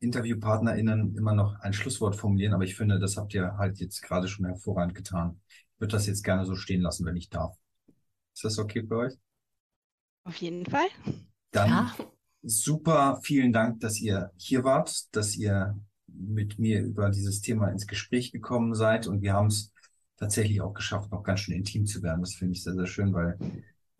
InterviewpartnerInnen 0.00 1.16
immer 1.16 1.34
noch 1.34 1.58
ein 1.60 1.72
Schlusswort 1.72 2.16
formulieren, 2.16 2.52
aber 2.52 2.64
ich 2.64 2.76
finde, 2.76 2.98
das 2.98 3.16
habt 3.16 3.32
ihr 3.32 3.56
halt 3.56 3.78
jetzt 3.78 4.02
gerade 4.02 4.28
schon 4.28 4.44
hervorragend 4.44 4.94
getan. 4.94 5.40
Ich 5.48 5.80
würde 5.80 5.92
das 5.92 6.06
jetzt 6.06 6.24
gerne 6.24 6.44
so 6.44 6.56
stehen 6.56 6.82
lassen, 6.82 7.06
wenn 7.06 7.16
ich 7.16 7.30
darf. 7.30 7.56
Ist 8.34 8.44
das 8.44 8.58
okay 8.58 8.84
für 8.86 8.96
euch? 8.98 9.14
Auf 10.24 10.36
jeden 10.36 10.66
Fall. 10.66 10.88
Dann 11.52 11.70
ja. 11.70 11.96
super 12.42 13.20
vielen 13.22 13.52
Dank, 13.52 13.80
dass 13.80 14.00
ihr 14.00 14.32
hier 14.36 14.64
wart, 14.64 15.14
dass 15.14 15.36
ihr 15.36 15.78
mit 16.06 16.58
mir 16.58 16.82
über 16.82 17.10
dieses 17.10 17.40
Thema 17.40 17.68
ins 17.68 17.86
Gespräch 17.86 18.32
gekommen 18.32 18.74
seid 18.74 19.06
und 19.06 19.22
wir 19.22 19.34
haben 19.34 19.46
es 19.46 19.72
tatsächlich 20.16 20.60
auch 20.60 20.74
geschafft, 20.74 21.10
noch 21.10 21.22
ganz 21.22 21.40
schön 21.40 21.54
intim 21.54 21.86
zu 21.86 22.02
werden. 22.02 22.20
Das 22.20 22.34
finde 22.34 22.52
ich 22.52 22.62
sehr, 22.62 22.74
sehr 22.74 22.86
schön, 22.86 23.12
weil 23.12 23.38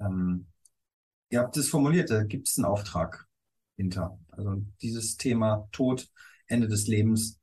ähm, 0.00 0.46
ihr 1.30 1.40
habt 1.40 1.56
es 1.56 1.68
formuliert, 1.68 2.10
da 2.10 2.24
gibt 2.24 2.48
es 2.48 2.58
einen 2.58 2.66
Auftrag 2.66 3.26
hinter. 3.76 4.18
Also 4.30 4.62
dieses 4.80 5.16
Thema 5.16 5.68
Tod, 5.72 6.08
Ende 6.46 6.68
des 6.68 6.86
Lebens 6.86 7.38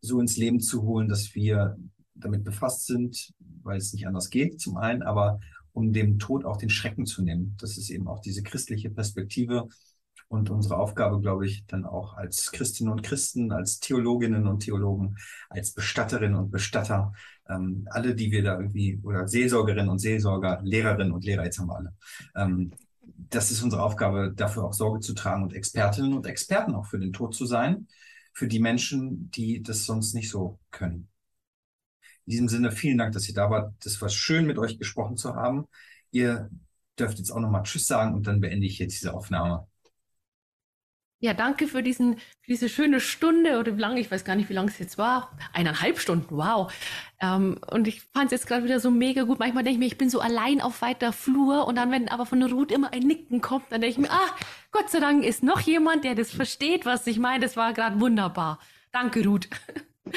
so 0.00 0.20
ins 0.20 0.36
Leben 0.36 0.60
zu 0.60 0.82
holen, 0.82 1.08
dass 1.08 1.34
wir 1.34 1.76
damit 2.14 2.44
befasst 2.44 2.86
sind, 2.86 3.32
weil 3.62 3.78
es 3.78 3.92
nicht 3.92 4.06
anders 4.06 4.30
geht, 4.30 4.60
zum 4.60 4.76
einen, 4.76 5.02
aber 5.02 5.40
um 5.72 5.92
dem 5.92 6.18
Tod 6.18 6.44
auch 6.44 6.56
den 6.56 6.70
Schrecken 6.70 7.06
zu 7.06 7.22
nehmen. 7.22 7.56
Das 7.60 7.78
ist 7.78 7.90
eben 7.90 8.08
auch 8.08 8.20
diese 8.20 8.42
christliche 8.42 8.90
Perspektive 8.90 9.68
und 10.28 10.50
unsere 10.50 10.76
Aufgabe, 10.76 11.20
glaube 11.20 11.46
ich, 11.46 11.64
dann 11.66 11.84
auch 11.84 12.14
als 12.14 12.52
Christinnen 12.52 12.92
und 12.92 13.02
Christen, 13.02 13.50
als 13.50 13.80
Theologinnen 13.80 14.46
und 14.46 14.60
Theologen, 14.60 15.16
als 15.48 15.72
Bestatterinnen 15.72 16.36
und 16.36 16.50
Bestatter, 16.50 17.12
ähm, 17.48 17.86
alle, 17.90 18.14
die 18.14 18.30
wir 18.30 18.42
da 18.42 18.58
irgendwie, 18.58 19.00
oder 19.02 19.26
Seelsorgerinnen 19.26 19.88
und 19.88 19.98
Seelsorger, 19.98 20.60
Lehrerinnen 20.62 21.12
und 21.12 21.24
Lehrer, 21.24 21.44
jetzt 21.44 21.58
haben 21.58 21.68
wir 21.68 21.76
alle. 21.76 21.94
Ähm, 22.36 22.72
das 23.30 23.50
ist 23.50 23.62
unsere 23.62 23.82
Aufgabe, 23.82 24.32
dafür 24.34 24.64
auch 24.64 24.72
Sorge 24.72 25.00
zu 25.00 25.14
tragen 25.14 25.42
und 25.42 25.54
Expertinnen 25.54 26.12
und 26.12 26.26
Experten 26.26 26.74
auch 26.74 26.86
für 26.86 26.98
den 26.98 27.12
Tod 27.12 27.34
zu 27.34 27.46
sein, 27.46 27.88
für 28.32 28.48
die 28.48 28.60
Menschen, 28.60 29.30
die 29.30 29.62
das 29.62 29.86
sonst 29.86 30.14
nicht 30.14 30.30
so 30.30 30.58
können. 30.70 31.08
In 32.26 32.32
diesem 32.32 32.48
Sinne, 32.48 32.70
vielen 32.72 32.98
Dank, 32.98 33.12
dass 33.14 33.28
ihr 33.28 33.34
da 33.34 33.50
wart. 33.50 33.72
Das 33.82 34.00
war 34.02 34.10
schön, 34.10 34.46
mit 34.46 34.58
euch 34.58 34.78
gesprochen 34.78 35.16
zu 35.16 35.34
haben. 35.34 35.66
Ihr 36.10 36.50
dürft 36.98 37.18
jetzt 37.18 37.30
auch 37.30 37.40
nochmal 37.40 37.62
Tschüss 37.62 37.86
sagen 37.86 38.14
und 38.14 38.26
dann 38.26 38.40
beende 38.40 38.66
ich 38.66 38.78
jetzt 38.78 39.00
diese 39.00 39.14
Aufnahme. 39.14 39.66
Ja, 41.20 41.34
danke 41.34 41.66
für, 41.66 41.82
diesen, 41.82 42.18
für 42.18 42.46
diese 42.46 42.68
schöne 42.68 43.00
Stunde 43.00 43.58
oder 43.58 43.76
wie 43.76 43.80
lange, 43.80 43.98
ich 43.98 44.08
weiß 44.08 44.24
gar 44.24 44.36
nicht, 44.36 44.48
wie 44.50 44.54
lange 44.54 44.70
es 44.70 44.78
jetzt 44.78 44.98
war. 44.98 45.36
Eineinhalb 45.52 45.98
Stunden, 45.98 46.36
wow. 46.36 46.72
Ähm, 47.20 47.58
und 47.72 47.88
ich 47.88 48.02
fand 48.02 48.26
es 48.26 48.30
jetzt 48.32 48.46
gerade 48.46 48.62
wieder 48.62 48.78
so 48.78 48.92
mega 48.92 49.24
gut. 49.24 49.40
Manchmal 49.40 49.64
denke 49.64 49.74
ich 49.74 49.78
mir, 49.80 49.86
ich 49.86 49.98
bin 49.98 50.10
so 50.10 50.20
allein 50.20 50.60
auf 50.60 50.80
weiter 50.80 51.12
Flur 51.12 51.66
und 51.66 51.74
dann, 51.74 51.90
wenn 51.90 52.08
aber 52.08 52.24
von 52.24 52.40
Ruth 52.44 52.70
immer 52.70 52.92
ein 52.92 53.02
Nicken 53.02 53.40
kommt, 53.40 53.64
dann 53.70 53.80
denke 53.80 54.00
ich 54.00 54.08
mir, 54.08 54.12
ah, 54.12 54.36
Gott 54.70 54.90
sei 54.90 55.00
Dank 55.00 55.24
ist 55.24 55.42
noch 55.42 55.58
jemand, 55.60 56.04
der 56.04 56.14
das 56.14 56.30
versteht, 56.30 56.86
was 56.86 57.04
ich 57.08 57.18
meine. 57.18 57.40
Das 57.40 57.56
war 57.56 57.72
gerade 57.72 57.98
wunderbar. 57.98 58.60
Danke, 58.92 59.24
Ruth. 59.24 59.48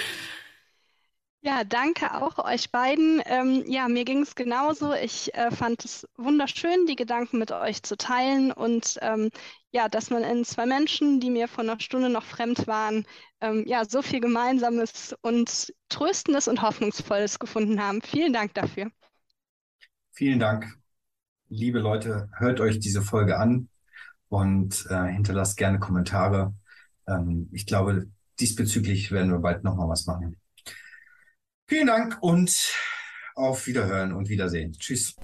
Ja, 1.43 1.63
danke 1.63 2.13
auch 2.21 2.37
euch 2.45 2.71
beiden. 2.71 3.21
Ähm, 3.25 3.63
ja, 3.67 3.87
mir 3.87 4.05
ging 4.05 4.21
es 4.21 4.35
genauso. 4.35 4.93
Ich 4.93 5.33
äh, 5.33 5.49
fand 5.49 5.83
es 5.85 6.07
wunderschön, 6.15 6.85
die 6.85 6.95
Gedanken 6.95 7.39
mit 7.39 7.51
euch 7.51 7.81
zu 7.81 7.97
teilen 7.97 8.51
und 8.51 8.97
ähm, 9.01 9.31
ja, 9.71 9.89
dass 9.89 10.11
man 10.11 10.23
in 10.23 10.45
zwei 10.45 10.67
Menschen, 10.67 11.19
die 11.19 11.31
mir 11.31 11.47
vor 11.47 11.63
einer 11.63 11.79
Stunde 11.79 12.09
noch 12.09 12.23
fremd 12.25 12.67
waren, 12.67 13.05
ähm, 13.41 13.63
ja, 13.67 13.85
so 13.85 14.03
viel 14.03 14.19
Gemeinsames 14.19 15.15
und 15.21 15.73
Tröstendes 15.89 16.47
und 16.47 16.61
Hoffnungsvolles 16.61 17.39
gefunden 17.39 17.81
haben. 17.81 18.01
Vielen 18.03 18.33
Dank 18.33 18.53
dafür. 18.53 18.91
Vielen 20.11 20.39
Dank. 20.39 20.77
Liebe 21.49 21.79
Leute, 21.79 22.29
hört 22.37 22.59
euch 22.61 22.79
diese 22.79 23.01
Folge 23.03 23.39
an 23.39 23.69
und 24.29 24.85
äh, 24.89 25.07
hinterlasst 25.13 25.57
gerne 25.57 25.79
Kommentare. 25.79 26.55
Ähm, 27.07 27.49
ich 27.53 27.67
glaube, 27.67 28.07
diesbezüglich 28.39 29.11
werden 29.11 29.31
wir 29.31 29.39
bald 29.39 29.63
nochmal 29.63 29.89
was 29.89 30.07
machen. 30.07 30.40
Vielen 31.71 31.87
Dank 31.87 32.17
und 32.19 32.73
auf 33.33 33.65
Wiederhören 33.65 34.11
und 34.11 34.27
Wiedersehen. 34.27 34.73
Tschüss. 34.73 35.15